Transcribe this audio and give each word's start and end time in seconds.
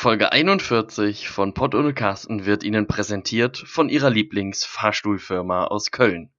Folge 0.00 0.30
41 0.30 1.28
von 1.28 1.54
Pott 1.54 1.74
ohne 1.74 1.92
Carsten 1.92 2.46
wird 2.46 2.62
Ihnen 2.62 2.86
präsentiert 2.86 3.58
von 3.58 3.88
Ihrer 3.88 4.10
Lieblingsfahrstuhlfirma 4.10 5.64
aus 5.64 5.90
Köln, 5.90 6.30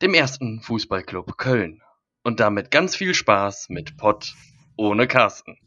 dem 0.00 0.14
ersten 0.14 0.60
Fußballclub 0.60 1.36
Köln. 1.36 1.82
Und 2.22 2.38
damit 2.38 2.70
ganz 2.70 2.94
viel 2.94 3.12
Spaß 3.14 3.70
mit 3.70 3.96
Pott 3.96 4.36
ohne 4.76 5.08
Carsten. 5.08 5.58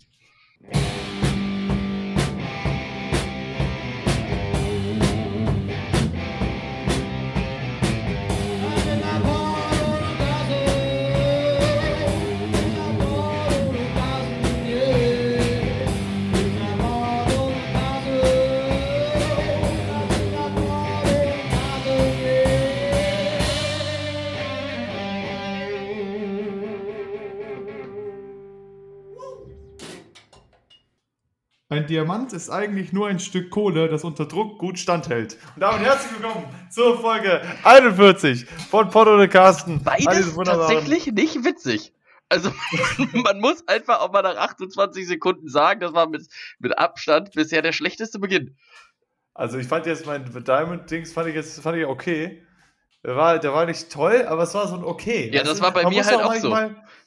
Ein 31.75 31.87
Diamant 31.87 32.31
ist 32.31 32.49
eigentlich 32.49 32.93
nur 32.93 33.09
ein 33.09 33.19
Stück 33.19 33.49
Kohle, 33.49 33.89
das 33.89 34.05
unter 34.05 34.25
Druck 34.25 34.59
gut 34.59 34.79
standhält. 34.79 35.37
Und 35.55 35.61
damit 35.61 35.81
herzlich 35.81 36.13
willkommen 36.13 36.45
zur 36.69 36.97
Folge 37.01 37.41
41 37.65 38.45
von 38.45 38.89
Potto 38.89 39.19
und 39.19 39.29
Carsten. 39.29 39.83
Beides 39.83 40.33
tatsächlich 40.33 41.07
nicht 41.07 41.43
witzig. 41.43 41.91
Also 42.29 42.49
man 43.13 43.41
muss 43.41 43.67
einfach 43.67 43.99
auch 43.99 44.13
mal 44.13 44.21
nach 44.21 44.37
28 44.37 45.05
Sekunden 45.05 45.49
sagen, 45.49 45.81
das 45.81 45.91
war 45.91 46.07
mit, 46.07 46.25
mit 46.59 46.77
Abstand 46.77 47.33
bisher 47.33 47.61
der 47.61 47.73
schlechteste 47.73 48.19
Beginn. 48.19 48.55
Also 49.33 49.57
ich 49.57 49.67
fand 49.67 49.85
jetzt 49.85 50.05
mein 50.05 50.23
Diamond-Dings 50.23 51.11
fand 51.11 51.27
ich 51.27 51.35
jetzt 51.35 51.59
fand 51.61 51.77
ich 51.77 51.85
okay. 51.85 52.41
Der 53.03 53.17
war, 53.17 53.37
der 53.37 53.51
war 53.51 53.65
nicht 53.65 53.91
toll, 53.91 54.25
aber 54.29 54.43
es 54.43 54.53
war 54.53 54.69
so 54.69 54.75
ein 54.75 54.83
okay. 54.85 55.29
Ja, 55.33 55.43
das 55.43 55.59
war 55.61 55.73
bei 55.73 55.89
mir 55.89 56.05
halt 56.05 56.21
auch 56.21 56.35
so. 56.35 56.51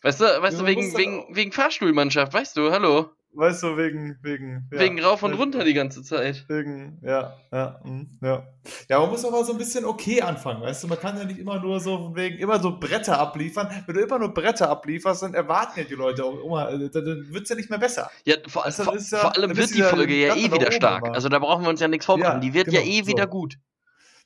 Weißt 0.02 0.20
du, 0.20 0.24
weißt 0.24 0.60
du 0.60 0.66
wegen, 0.66 0.94
wegen, 0.94 1.24
wegen 1.34 1.52
Fahrstuhlmannschaft, 1.52 2.34
weißt 2.34 2.54
du, 2.58 2.70
hallo. 2.70 3.10
Weißt 3.34 3.62
du, 3.62 3.76
wegen. 3.76 4.18
Wegen, 4.22 4.68
ja, 4.72 4.80
wegen 4.80 5.00
rauf 5.00 5.22
und 5.22 5.34
runter 5.34 5.62
die 5.64 5.74
ganze 5.74 6.02
Zeit. 6.02 6.44
Wegen, 6.48 6.98
ja, 7.02 7.36
ja, 7.52 7.80
hm, 7.84 8.18
ja. 8.22 8.46
Ja, 8.88 9.00
man 9.00 9.10
muss 9.10 9.24
aber 9.24 9.44
so 9.44 9.52
ein 9.52 9.58
bisschen 9.58 9.84
okay 9.84 10.22
anfangen, 10.22 10.62
weißt 10.62 10.82
du? 10.82 10.88
Man 10.88 10.98
kann 10.98 11.16
ja 11.16 11.24
nicht 11.24 11.38
immer 11.38 11.60
nur 11.60 11.78
so 11.78 12.16
wegen 12.16 12.38
immer 12.38 12.58
so 12.58 12.78
Bretter 12.78 13.18
abliefern. 13.18 13.68
Wenn 13.86 13.94
du 13.94 14.00
immer 14.02 14.18
nur 14.18 14.34
Bretter 14.34 14.68
ablieferst, 14.70 15.22
dann 15.22 15.34
erwarten 15.34 15.78
ja 15.78 15.84
die 15.84 15.94
Leute 15.94 16.24
auch 16.24 16.42
immer, 16.42 16.70
äh, 16.70 16.90
dann 16.90 17.04
wird 17.32 17.44
es 17.44 17.48
ja 17.50 17.56
nicht 17.56 17.70
mehr 17.70 17.78
besser. 17.78 18.10
Ja, 18.24 18.36
vor, 18.46 18.64
weißt 18.64 18.80
du, 18.80 18.84
vor, 18.84 18.96
ja, 18.96 19.18
vor 19.18 19.36
allem 19.36 19.56
wird 19.56 19.74
die 19.74 19.82
Folge 19.82 20.14
ja 20.14 20.34
eh 20.34 20.50
wieder 20.50 20.72
stark. 20.72 21.04
Immer. 21.04 21.14
Also 21.14 21.28
da 21.28 21.38
brauchen 21.38 21.62
wir 21.62 21.68
uns 21.68 21.80
ja 21.80 21.88
nichts 21.88 22.06
vormachen. 22.06 22.34
Ja, 22.34 22.40
die 22.40 22.54
wird 22.54 22.66
genau, 22.66 22.80
ja 22.80 22.86
eh 22.86 23.02
so. 23.02 23.08
wieder 23.08 23.26
gut. 23.26 23.58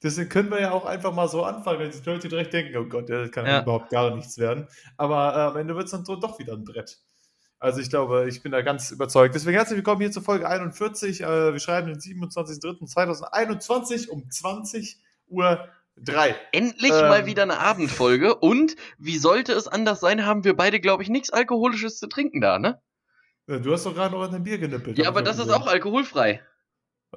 Deswegen 0.02 0.28
können 0.28 0.50
wir 0.50 0.60
ja 0.60 0.72
auch 0.72 0.84
einfach 0.84 1.12
mal 1.12 1.28
so 1.28 1.44
anfangen, 1.44 1.78
wenn 1.78 1.90
die 1.90 2.10
Leute 2.10 2.28
direkt 2.28 2.52
denken, 2.52 2.76
oh 2.76 2.86
Gott, 2.86 3.08
das 3.08 3.30
kann 3.30 3.46
ja. 3.46 3.62
überhaupt 3.62 3.90
gar 3.90 4.14
nichts 4.14 4.36
werden. 4.38 4.66
Aber 4.96 5.34
äh, 5.36 5.40
am 5.40 5.56
Ende 5.56 5.76
wird 5.76 5.84
es 5.84 5.92
dann 5.92 6.04
doch 6.04 6.38
wieder 6.38 6.54
ein 6.54 6.64
Brett. 6.64 6.98
Also 7.62 7.80
ich 7.80 7.88
glaube, 7.90 8.26
ich 8.28 8.42
bin 8.42 8.50
da 8.50 8.60
ganz 8.60 8.90
überzeugt. 8.90 9.36
Deswegen 9.36 9.56
herzlich 9.56 9.76
willkommen 9.76 10.00
hier 10.00 10.10
zur 10.10 10.24
Folge 10.24 10.48
41. 10.48 11.20
Äh, 11.20 11.52
wir 11.52 11.60
schreiben 11.60 11.86
den 11.86 12.00
27.03.2021 12.00 14.08
um 14.08 14.28
20 14.28 14.98
Uhr 15.28 15.68
3. 15.96 16.34
Endlich 16.50 16.90
ähm, 16.90 17.02
mal 17.02 17.24
wieder 17.24 17.44
eine 17.44 17.60
Abendfolge. 17.60 18.34
Und 18.34 18.74
wie 18.98 19.16
sollte 19.16 19.52
es 19.52 19.68
anders 19.68 20.00
sein, 20.00 20.26
haben 20.26 20.42
wir 20.42 20.56
beide, 20.56 20.80
glaube 20.80 21.04
ich, 21.04 21.08
nichts 21.08 21.30
Alkoholisches 21.30 22.00
zu 22.00 22.08
trinken 22.08 22.40
da, 22.40 22.58
ne? 22.58 22.82
Du 23.46 23.72
hast 23.72 23.86
doch 23.86 23.94
gerade 23.94 24.12
noch 24.12 24.24
an 24.24 24.32
dein 24.32 24.42
Bier 24.42 24.58
genippelt. 24.58 24.98
Ja, 24.98 25.06
aber 25.06 25.22
das 25.22 25.38
ist 25.38 25.50
auch 25.50 25.68
alkoholfrei. 25.68 26.42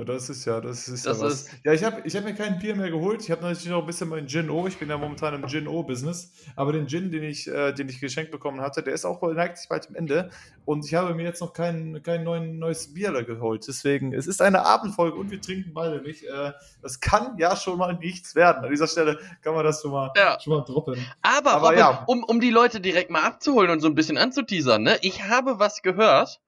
Das 0.03 0.29
ist 0.29 0.43
ja, 0.43 0.59
das 0.59 0.89
ist 0.89 1.05
das 1.05 1.19
ja 1.19 1.25
was. 1.25 1.49
ja, 1.63 1.71
ich 1.71 1.81
habe 1.81 2.01
ich 2.03 2.13
hab 2.17 2.25
mir 2.25 2.35
kein 2.35 2.59
Bier 2.59 2.75
mehr 2.75 2.91
geholt. 2.91 3.21
Ich 3.21 3.31
habe 3.31 3.41
natürlich 3.41 3.69
noch 3.69 3.79
ein 3.79 3.85
bisschen 3.85 4.09
meinen 4.09 4.27
Gin 4.27 4.49
O. 4.49 4.67
Ich 4.67 4.77
bin 4.77 4.89
ja 4.89 4.97
momentan 4.97 5.33
im 5.35 5.47
Gin 5.47 5.69
O-Business. 5.69 6.33
Aber 6.57 6.73
den 6.73 6.89
Gin, 6.89 7.11
den 7.11 7.23
ich, 7.23 7.47
äh, 7.47 7.71
den 7.71 7.87
ich 7.87 8.01
geschenkt 8.01 8.29
bekommen 8.29 8.59
hatte, 8.59 8.83
der 8.83 8.93
ist 8.93 9.05
auch 9.05 9.21
neigt 9.21 9.57
sich 9.57 9.69
bald 9.69 9.87
am 9.87 9.95
Ende. 9.95 10.31
Und 10.65 10.85
ich 10.85 10.95
habe 10.95 11.13
mir 11.13 11.23
jetzt 11.23 11.39
noch 11.39 11.53
kein, 11.53 12.03
kein 12.03 12.25
neuen, 12.25 12.59
neues 12.59 12.93
Bier 12.93 13.23
geholt. 13.23 13.65
Deswegen, 13.65 14.11
es 14.11 14.27
ist 14.27 14.41
eine 14.41 14.65
Abendfolge 14.65 15.17
und 15.17 15.31
wir 15.31 15.39
trinken 15.39 15.73
beide 15.73 16.01
nicht. 16.01 16.23
Äh, 16.23 16.51
das 16.81 16.99
kann 16.99 17.37
ja 17.37 17.55
schon 17.55 17.77
mal 17.77 17.93
nichts 17.93 18.35
werden. 18.35 18.65
An 18.65 18.71
dieser 18.71 18.87
Stelle 18.87 19.17
kann 19.41 19.53
man 19.53 19.63
das 19.63 19.81
schon 19.81 19.91
mal, 19.91 20.11
ja. 20.17 20.37
schon 20.41 20.57
mal 20.57 20.65
droppen. 20.65 20.99
Aber, 21.21 21.53
Aber 21.53 21.67
Robin, 21.67 21.79
ja. 21.79 22.03
um, 22.07 22.21
um 22.25 22.41
die 22.41 22.49
Leute 22.49 22.81
direkt 22.81 23.11
mal 23.11 23.23
abzuholen 23.23 23.71
und 23.71 23.79
so 23.79 23.87
ein 23.87 23.95
bisschen 23.95 24.17
anzuteasern, 24.17 24.83
ne? 24.83 24.97
Ich 25.03 25.23
habe 25.23 25.57
was 25.57 25.81
gehört 25.81 26.41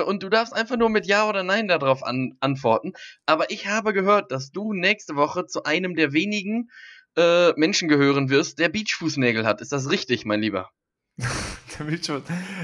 und 0.00 0.22
du 0.22 0.28
darfst 0.28 0.54
einfach 0.54 0.76
nur 0.76 0.88
mit 0.88 1.06
Ja 1.06 1.28
oder 1.28 1.42
Nein 1.42 1.68
darauf 1.68 2.02
an 2.02 2.36
antworten. 2.40 2.92
Aber 3.26 3.50
ich 3.50 3.66
habe 3.66 3.92
gehört, 3.92 4.32
dass 4.32 4.50
du 4.50 4.72
nächste 4.72 5.16
Woche 5.16 5.46
zu 5.46 5.64
einem 5.64 5.94
der 5.94 6.12
wenigen 6.12 6.70
äh, 7.16 7.52
Menschen 7.54 7.88
gehören 7.88 8.30
wirst, 8.30 8.58
der 8.58 8.68
Beachfußnägel 8.68 9.46
hat. 9.46 9.60
Ist 9.60 9.72
das 9.72 9.90
richtig, 9.90 10.24
mein 10.24 10.40
Lieber? 10.40 10.70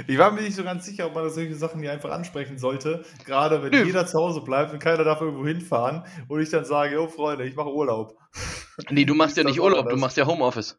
ich 0.06 0.19
war 0.19 0.33
mir 0.33 0.43
nicht 0.43 0.56
so 0.56 0.65
ganz 0.65 0.87
sicher, 0.87 1.06
ob 1.06 1.15
man 1.15 1.28
solche 1.31 1.55
Sachen 1.55 1.81
hier 1.81 1.93
einfach 1.93 2.11
ansprechen 2.11 2.59
sollte. 2.59 3.05
Gerade 3.25 3.62
wenn 3.62 3.71
Nö. 3.71 3.84
jeder 3.84 4.06
zu 4.06 4.19
Hause 4.19 4.41
bleibt 4.41 4.72
und 4.72 4.78
keiner 4.78 5.05
darf 5.05 5.21
irgendwo 5.21 5.47
hinfahren 5.47 6.05
und 6.28 6.41
ich 6.41 6.50
dann 6.50 6.65
sage, 6.65 7.00
oh 7.00 7.09
Freunde, 7.09 7.45
ich 7.47 7.56
mache 7.56 7.72
Urlaub. 7.72 8.16
Nee, 8.91 9.05
du 9.05 9.15
machst 9.15 9.37
ja 9.37 9.45
nicht 9.45 9.60
Urlaub, 9.60 9.89
du 9.89 9.97
machst 9.97 10.16
ja 10.16 10.27
Homeoffice. 10.27 10.78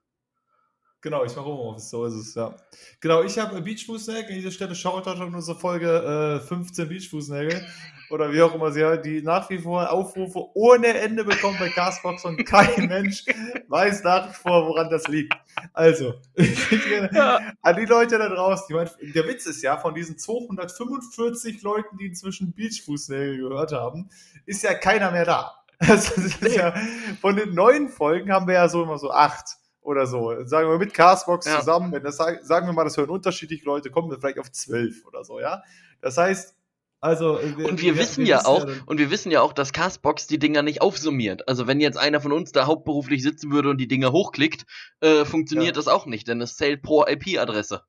Genau, 1.02 1.24
ich 1.24 1.34
mache 1.34 1.46
Homeoffice, 1.46 1.90
so 1.90 2.06
ist 2.06 2.14
es, 2.14 2.36
ja. 2.36 2.54
Genau, 3.00 3.24
ich 3.24 3.40
habe 3.40 3.62
Beachfußnägel. 3.62 4.26
An 4.28 4.36
dieser 4.36 4.52
Stelle 4.52 4.76
schaut 4.76 5.08
euch 5.08 5.22
auf 5.22 5.34
unsere 5.34 5.58
Folge 5.58 6.42
äh, 6.44 6.46
15 6.46 6.90
Beachfußnägel 6.90 7.66
oder 8.10 8.34
wie 8.34 8.42
auch 8.42 8.54
immer 8.54 8.70
sie 8.74 8.84
hat, 8.84 9.06
die 9.06 9.22
nach 9.22 9.50
wie 9.50 9.60
vor 9.60 9.90
Aufrufe 9.90 10.48
ohne 10.56 10.88
Ende 10.88 11.24
bekommen 11.24 11.56
bei 11.58 11.70
Castbox 11.70 12.26
und 12.26 12.44
kein 12.46 12.88
Mensch 12.88 13.24
weiß 13.70 14.04
nach 14.04 14.30
wie 14.30 14.34
vor, 14.34 14.68
woran 14.68 14.90
das 14.90 15.08
liegt. 15.08 15.34
Also, 15.72 16.16
an 17.62 17.76
die 17.78 17.86
Leute 17.86 18.18
da 18.18 18.28
draußen, 18.28 18.66
die 18.68 18.74
mein, 18.74 18.90
der 19.16 19.26
Witz 19.26 19.46
ist 19.46 19.62
ja, 19.62 19.78
von 19.78 19.96
diesen 19.96 20.18
245 20.18 21.62
Leuten, 21.62 21.98
die 21.98 22.08
inzwischen 22.08 22.54
Beachfußnägel 22.54 23.38
gehört 23.38 23.72
haben, 23.72 24.10
ist 24.46 24.64
ja 24.64 24.74
keiner 24.74 25.12
mehr 25.12 25.26
da. 25.26 25.56
Also, 25.82 26.12
ja, 26.46 26.74
von 27.22 27.38
den 27.38 27.54
neuen 27.54 27.88
Folgen 27.88 28.34
haben 28.34 28.48
wir 28.48 28.56
ja 28.56 28.68
so 28.68 28.84
immer 28.84 28.98
so 28.98 29.12
acht 29.12 29.59
oder 29.82 30.06
so. 30.06 30.44
Sagen 30.46 30.70
wir 30.70 30.78
mit 30.78 30.94
Castbox 30.94 31.46
ja. 31.46 31.60
zusammen, 31.60 31.92
wenn 31.92 32.04
das 32.04 32.18
sagen 32.18 32.68
wir 32.68 32.74
mal, 32.74 32.84
das 32.84 32.98
hören 32.98 33.10
unterschiedliche 33.10 33.66
Leute, 33.66 33.90
kommen 33.90 34.10
wir 34.10 34.20
vielleicht 34.20 34.40
auf 34.40 34.52
zwölf 34.52 35.06
oder 35.06 35.24
so, 35.24 35.40
ja. 35.40 35.64
Das 36.02 36.18
heißt, 36.18 36.56
also 37.02 37.40
äh, 37.40 37.54
und 37.64 37.82
wir, 37.82 37.96
wir 37.96 37.98
wissen 37.98 38.26
wir 38.26 38.32
ja 38.32 38.46
auch 38.46 38.68
ja 38.68 38.74
und 38.86 38.98
wir 38.98 39.10
wissen 39.10 39.32
ja 39.32 39.42
auch, 39.42 39.54
dass 39.54 39.72
Castbox 39.72 40.28
die 40.28 40.40
Dinger 40.40 40.64
nicht 40.64 40.82
aufsummiert. 40.82 41.48
Also 41.48 41.66
wenn 41.66 41.80
jetzt 41.80 41.98
einer 41.98 42.20
von 42.20 42.34
uns 42.34 42.52
da 42.52 42.66
hauptberuflich 42.66 43.24
sitzen 43.24 43.52
würde 43.52 43.70
und 43.70 43.78
die 43.78 43.88
Dinger 43.88 44.12
hochklickt, 44.12 44.66
äh, 45.00 45.24
funktioniert 45.24 45.76
ja. 45.76 45.80
das 45.80 45.88
auch 45.88 46.06
nicht, 46.06 46.28
denn 46.28 46.42
es 46.42 46.58
zählt 46.58 46.82
pro 46.82 47.06
IP-Adresse. 47.06 47.84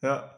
Ja. 0.00 0.34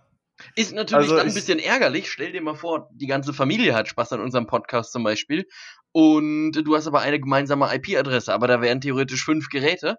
Ist 0.56 0.74
natürlich 0.74 1.10
also 1.10 1.16
dann 1.16 1.28
ein 1.28 1.34
bisschen 1.34 1.58
ärgerlich. 1.58 2.10
Stell 2.10 2.32
dir 2.32 2.40
mal 2.40 2.54
vor, 2.54 2.88
die 2.92 3.06
ganze 3.06 3.32
Familie 3.32 3.74
hat 3.74 3.88
Spaß 3.88 4.14
an 4.14 4.20
unserem 4.20 4.46
Podcast 4.46 4.90
zum 4.90 5.04
Beispiel 5.04 5.46
und 5.92 6.52
du 6.52 6.74
hast 6.74 6.86
aber 6.86 7.00
eine 7.00 7.20
gemeinsame 7.20 7.72
IP-Adresse, 7.74 8.32
aber 8.32 8.48
da 8.48 8.60
wären 8.60 8.80
theoretisch 8.80 9.24
fünf 9.24 9.50
Geräte 9.50 9.98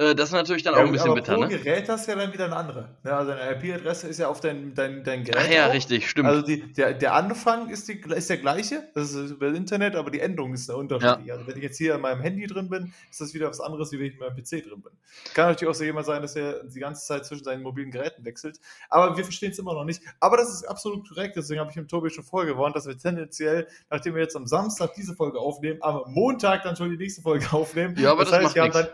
das 0.00 0.30
ist 0.30 0.32
natürlich 0.32 0.62
dann 0.62 0.72
ja, 0.72 0.80
auch 0.80 0.86
ein 0.86 0.92
bisschen 0.92 1.12
bitter, 1.12 1.34
pro 1.34 1.42
ne? 1.42 1.48
Gerät 1.48 1.86
hast 1.90 2.06
du 2.06 2.12
ja 2.12 2.16
dann 2.16 2.32
wieder 2.32 2.46
eine 2.46 2.56
andere. 2.56 2.88
Ja, 3.04 3.18
also 3.18 3.32
deine 3.32 3.54
IP-Adresse 3.54 4.08
ist 4.08 4.18
ja 4.18 4.28
auf 4.28 4.40
dein, 4.40 4.74
dein, 4.74 5.04
dein 5.04 5.24
Gerät. 5.24 5.44
Ach 5.46 5.52
ja, 5.52 5.68
auch. 5.68 5.74
richtig, 5.74 6.08
stimmt. 6.08 6.26
Also 6.26 6.40
die, 6.40 6.72
der, 6.72 6.94
der 6.94 7.12
Anfang 7.12 7.68
ist, 7.68 7.86
die, 7.86 8.00
ist 8.14 8.30
der 8.30 8.38
gleiche, 8.38 8.88
das 8.94 9.12
ist 9.12 9.32
über 9.32 9.48
das 9.48 9.58
Internet, 9.58 9.96
aber 9.96 10.10
die 10.10 10.20
Endung 10.20 10.54
ist 10.54 10.70
unterschiedlich. 10.70 11.26
Ja. 11.26 11.34
Also 11.34 11.46
wenn 11.46 11.56
ich 11.58 11.62
jetzt 11.62 11.76
hier 11.76 11.96
in 11.96 12.00
meinem 12.00 12.22
Handy 12.22 12.46
drin 12.46 12.70
bin, 12.70 12.94
ist 13.10 13.20
das 13.20 13.34
wieder 13.34 13.50
was 13.50 13.60
anderes, 13.60 13.92
wie 13.92 13.98
wenn 13.98 14.06
ich 14.06 14.14
in 14.14 14.20
meinem 14.20 14.36
PC 14.36 14.64
drin 14.66 14.80
bin. 14.80 14.92
Kann 15.34 15.48
natürlich 15.48 15.70
auch 15.70 15.78
so 15.78 15.84
jemand 15.84 16.06
sein, 16.06 16.22
dass 16.22 16.34
er 16.34 16.64
die 16.64 16.80
ganze 16.80 17.06
Zeit 17.06 17.26
zwischen 17.26 17.44
seinen 17.44 17.62
mobilen 17.62 17.90
Geräten 17.90 18.24
wechselt. 18.24 18.58
Aber 18.88 19.18
wir 19.18 19.24
verstehen 19.24 19.50
es 19.50 19.58
immer 19.58 19.74
noch 19.74 19.84
nicht. 19.84 20.02
Aber 20.18 20.38
das 20.38 20.48
ist 20.48 20.64
absolut 20.64 21.06
korrekt, 21.06 21.36
deswegen 21.36 21.60
habe 21.60 21.68
ich 21.68 21.74
dem 21.74 21.88
Tobi 21.88 22.08
schon 22.08 22.24
vorgewarnt, 22.24 22.74
dass 22.74 22.86
wir 22.86 22.96
tendenziell, 22.96 23.66
nachdem 23.90 24.14
wir 24.14 24.22
jetzt 24.22 24.36
am 24.36 24.46
Samstag 24.46 24.94
diese 24.94 25.14
Folge 25.14 25.38
aufnehmen, 25.38 25.78
am 25.82 26.04
Montag 26.06 26.62
dann 26.62 26.74
schon 26.74 26.88
die 26.88 26.96
nächste 26.96 27.20
Folge 27.20 27.46
aufnehmen. 27.52 27.96
Ja, 27.98 28.12
aber 28.12 28.24
das, 28.24 28.30
das 28.30 28.44
heißt, 28.44 28.54
wir 28.54 28.62
haben 28.62 28.72
dann 28.72 28.88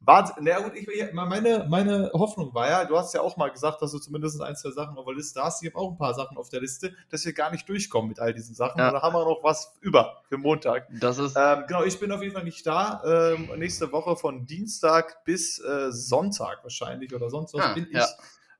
Wahnsinn. 0.00 0.36
Na 0.40 0.60
gut, 0.60 0.72
ich, 0.74 1.12
meine, 1.12 1.66
meine 1.68 2.10
Hoffnung 2.14 2.54
war 2.54 2.68
ja, 2.68 2.84
du 2.84 2.96
hast 2.96 3.12
ja 3.12 3.20
auch 3.20 3.36
mal 3.36 3.50
gesagt, 3.50 3.82
dass 3.82 3.92
du 3.92 3.98
zumindest 3.98 4.40
ein, 4.40 4.56
zwei 4.56 4.70
Sachen 4.70 4.96
auf 4.96 5.04
der 5.04 5.14
Liste 5.14 5.42
hast. 5.42 5.62
Ich 5.62 5.68
habe 5.68 5.78
auch 5.78 5.90
ein 5.90 5.98
paar 5.98 6.14
Sachen 6.14 6.38
auf 6.38 6.48
der 6.48 6.60
Liste, 6.60 6.94
dass 7.10 7.24
wir 7.24 7.32
gar 7.34 7.50
nicht 7.50 7.68
durchkommen 7.68 8.08
mit 8.08 8.18
all 8.18 8.32
diesen 8.32 8.54
Sachen. 8.54 8.78
Ja. 8.78 8.90
Da 8.90 9.02
haben 9.02 9.14
wir 9.14 9.24
noch 9.24 9.42
was 9.42 9.76
über 9.80 10.22
für 10.28 10.38
Montag. 10.38 10.88
Das 11.00 11.18
ist. 11.18 11.36
Ähm, 11.36 11.64
genau, 11.68 11.84
ich 11.84 12.00
bin 12.00 12.10
auf 12.12 12.22
jeden 12.22 12.34
Fall 12.34 12.44
nicht 12.44 12.66
da. 12.66 13.02
Ähm, 13.04 13.50
nächste 13.56 13.92
Woche 13.92 14.16
von 14.16 14.46
Dienstag 14.46 15.24
bis 15.24 15.58
äh, 15.58 15.92
Sonntag 15.92 16.60
wahrscheinlich 16.62 17.14
oder 17.14 17.28
sonst 17.28 17.52
was 17.54 17.62
ah, 17.62 17.74
bin 17.74 17.86
ja. 17.92 18.04
ich 18.04 18.10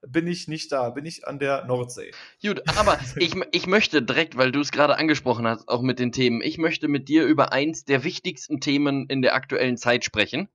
bin 0.06 0.26
ich 0.26 0.48
nicht 0.48 0.72
da, 0.72 0.90
bin 0.90 1.04
ich 1.04 1.26
an 1.26 1.38
der 1.38 1.64
Nordsee. 1.66 2.12
Gut, 2.43 2.62
aber 2.78 2.98
ich, 3.16 3.34
ich 3.52 3.66
möchte 3.66 4.02
direkt, 4.02 4.36
weil 4.36 4.52
du 4.52 4.60
es 4.60 4.72
gerade 4.72 4.96
angesprochen 4.96 5.46
hast, 5.46 5.69
auch 5.69 5.82
mit 5.82 5.98
den 5.98 6.12
Themen, 6.12 6.40
ich 6.40 6.58
möchte 6.58 6.88
mit 6.88 7.08
dir 7.08 7.25
über 7.25 7.52
eins 7.52 7.84
der 7.84 8.04
wichtigsten 8.04 8.60
Themen 8.60 9.06
in 9.08 9.22
der 9.22 9.34
aktuellen 9.34 9.76
Zeit 9.76 10.04
sprechen. 10.04 10.48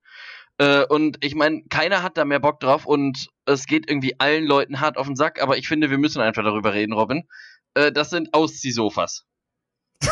Äh, 0.57 0.85
und 0.85 1.17
ich 1.23 1.35
meine, 1.35 1.63
keiner 1.69 2.01
hat 2.01 2.17
da 2.17 2.25
mehr 2.25 2.39
Bock 2.39 2.59
drauf 2.59 2.85
und 2.85 3.27
es 3.45 3.65
geht 3.65 3.89
irgendwie 3.89 4.19
allen 4.19 4.45
Leuten 4.45 4.79
hart 4.79 4.97
auf 4.97 5.07
den 5.07 5.15
Sack, 5.15 5.41
aber 5.41 5.57
ich 5.57 5.67
finde, 5.67 5.89
wir 5.89 5.97
müssen 5.97 6.21
einfach 6.21 6.43
darüber 6.43 6.73
reden, 6.73 6.93
Robin. 6.93 7.27
Äh, 7.73 7.91
das 7.91 8.09
sind 8.09 8.33
Ausziehsofas. 8.33 9.25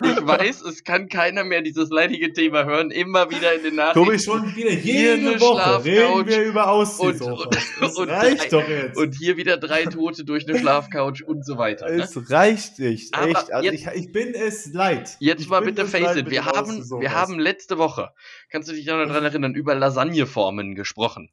Ich 0.00 0.17
weiß, 0.28 0.62
es 0.62 0.84
kann 0.84 1.08
keiner 1.08 1.44
mehr 1.44 1.62
dieses 1.62 1.90
leidige 1.90 2.32
Thema 2.32 2.64
hören. 2.64 2.90
Immer 2.90 3.30
wieder 3.30 3.54
in 3.54 3.62
den 3.62 3.74
Nachrichten. 3.76 4.04
Tobi, 4.04 4.18
schon 4.18 4.54
wieder 4.56 4.70
jede 4.72 5.40
Woche 5.40 5.84
reden 5.84 6.26
wir 6.26 6.42
über 6.44 6.72
und, 6.76 7.20
und, 7.20 7.56
Das 7.80 7.96
und, 7.98 8.08
reicht 8.08 8.42
drei, 8.44 8.48
doch 8.48 8.68
jetzt. 8.68 8.96
und 8.96 9.14
hier 9.14 9.36
wieder 9.36 9.56
drei 9.56 9.84
Tote 9.84 10.24
durch 10.24 10.48
eine 10.48 10.58
Schlafcouch 10.58 11.24
und 11.26 11.44
so 11.44 11.58
weiter. 11.58 11.88
Ne? 11.90 12.02
es 12.02 12.30
reicht 12.30 12.78
nicht. 12.78 13.14
Aber 13.14 13.28
Echt. 13.28 13.52
Also 13.52 13.70
jetzt- 13.70 13.86
ich, 13.94 14.06
ich 14.06 14.12
bin 14.12 14.34
es 14.34 14.72
leid. 14.72 15.16
Jetzt 15.20 15.40
ich 15.42 15.48
mal 15.48 15.60
bitte 15.62 15.86
face 15.86 16.16
it. 16.16 16.30
Wir 16.30 16.44
haben, 16.44 16.84
wir 17.00 17.12
haben 17.12 17.38
letzte 17.38 17.78
Woche, 17.78 18.10
kannst 18.50 18.68
du 18.68 18.74
dich 18.74 18.86
noch 18.86 18.96
daran 19.06 19.24
erinnern, 19.24 19.54
über 19.54 19.74
Lasagneformen 19.74 20.74
gesprochen. 20.74 21.30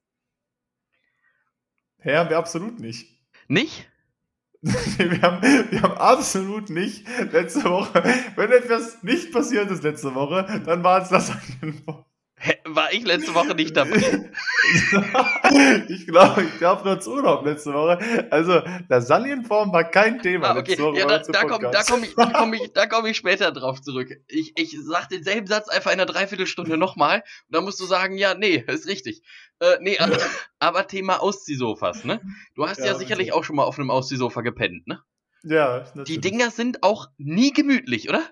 Ja, 2.03 2.29
wir 2.29 2.37
absolut 2.37 2.79
nicht. 2.79 3.07
Nicht? 3.47 3.89
wir, 4.97 5.21
haben, 5.21 5.41
wir 5.69 5.81
haben 5.83 5.97
absolut 5.97 6.69
nicht 6.71 7.05
letzte 7.31 7.65
Woche, 7.65 8.01
wenn 8.35 8.51
etwas 8.51 9.03
nicht 9.03 9.31
passiert 9.31 9.69
ist 9.69 9.83
letzte 9.83 10.15
Woche, 10.15 10.61
dann 10.65 10.83
war 10.83 11.03
es 11.03 11.11
Lasagnen. 11.11 11.83
Hä, 12.37 12.55
War 12.65 12.91
ich 12.91 13.05
letzte 13.05 13.35
Woche 13.35 13.53
nicht 13.53 13.77
dabei? 13.77 14.31
ich 15.89 16.07
glaube, 16.07 16.43
ich 16.43 16.57
glaube, 16.57 16.83
nur 16.85 16.99
zu 16.99 17.13
Urlaub 17.13 17.45
letzte 17.45 17.73
Woche. 17.73 18.27
Also, 18.31 18.61
Lasagnenform 18.89 19.71
war 19.71 19.83
kein 19.83 20.21
Thema 20.21 20.49
Ah, 20.51 20.57
okay. 20.57 20.77
Ja, 20.95 21.05
da, 21.05 21.19
da 21.19 21.43
komme 21.43 21.71
komm 21.87 22.03
ich, 22.03 22.15
da 22.15 22.31
komm 22.31 22.53
ich, 22.53 22.73
da 22.73 22.85
komm 22.87 23.05
ich 23.05 23.17
später 23.17 23.51
drauf 23.51 23.81
zurück. 23.81 24.09
Ich, 24.27 24.53
ich 24.57 24.77
sag 24.81 25.09
denselben 25.09 25.47
Satz 25.47 25.69
einfach 25.69 25.91
in 25.91 25.99
einer 25.99 26.05
Dreiviertelstunde 26.05 26.77
nochmal. 26.77 27.19
Und 27.47 27.55
dann 27.55 27.63
musst 27.63 27.79
du 27.79 27.85
sagen, 27.85 28.17
ja, 28.17 28.33
nee, 28.33 28.63
ist 28.67 28.87
richtig. 28.87 29.21
Äh, 29.59 29.77
nee, 29.81 29.97
aber, 29.99 30.17
aber 30.59 30.87
Thema 30.87 31.21
Ausziehsofas, 31.21 32.03
ne? 32.03 32.21
Du 32.55 32.67
hast 32.67 32.79
ja, 32.79 32.87
Ja, 32.87 32.95
sicherlich 32.95 33.27
bitte. 33.27 33.37
auch 33.37 33.43
schon 33.43 33.55
mal 33.55 33.63
auf 33.63 33.77
einem 33.79 33.91
Ausziehsofa 33.91 34.41
gepennt, 34.41 34.87
ne? 34.87 35.01
Ja, 35.43 35.79
Die 35.79 35.97
natürlich. 35.97 36.21
Dinger 36.21 36.49
sind 36.51 36.83
auch 36.83 37.07
nie 37.17 37.53
gemütlich, 37.53 38.09
oder? 38.09 38.23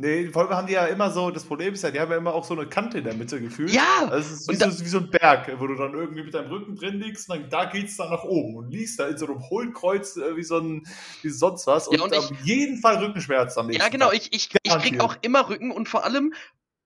Nee, 0.00 0.28
vor 0.30 0.42
allem 0.42 0.50
haben 0.56 0.66
die 0.68 0.74
ja 0.74 0.86
immer 0.86 1.10
so, 1.10 1.30
das 1.32 1.42
Problem 1.44 1.74
ist 1.74 1.82
ja, 1.82 1.90
die 1.90 1.98
haben 1.98 2.12
ja 2.12 2.18
immer 2.18 2.32
auch 2.32 2.44
so 2.44 2.54
eine 2.54 2.68
Kante 2.68 2.98
in 2.98 3.04
der 3.04 3.14
Mitte 3.14 3.40
gefühlt. 3.40 3.72
Ja! 3.72 3.82
Also 4.08 4.32
es 4.32 4.40
ist 4.42 4.48
wie, 4.48 4.52
Und 4.52 4.62
da- 4.62 4.70
so, 4.70 4.84
wie 4.84 4.88
so 4.88 4.98
ein 4.98 5.10
Berg, 5.10 5.52
wo 5.58 5.66
du 5.66 5.74
dann 5.74 5.92
irgendwie 5.92 6.22
mit 6.22 6.34
deinem 6.34 6.50
Rücken 6.50 6.76
drin 6.76 7.00
liegst 7.00 7.28
und 7.28 7.40
dann, 7.40 7.50
da 7.50 7.64
geht's 7.64 7.96
dann 7.96 8.10
nach 8.10 8.22
oben 8.22 8.54
und 8.54 8.70
liegst 8.70 9.00
da 9.00 9.08
in 9.08 9.18
so 9.18 9.26
einem 9.26 9.40
Hohlkreuz 9.50 10.16
äh, 10.16 10.36
wie 10.36 10.44
so 10.44 10.58
ein, 10.58 10.86
wie 11.22 11.30
sonst 11.30 11.66
was 11.66 11.86
Ja, 11.86 11.92
und, 11.94 12.00
und 12.02 12.14
auf 12.14 12.30
jeden 12.44 12.78
Fall 12.80 12.98
Rückenschmerzen 13.04 13.58
am 13.58 13.66
nächsten 13.66 13.82
Ja, 13.82 13.88
genau. 13.88 14.06
Tag. 14.06 14.14
Ich, 14.16 14.32
ich, 14.32 14.50
ich 14.62 14.78
krieg 14.78 15.00
auch 15.00 15.16
immer 15.22 15.48
Rücken 15.48 15.72
und 15.72 15.88
vor 15.88 16.04
allem 16.04 16.32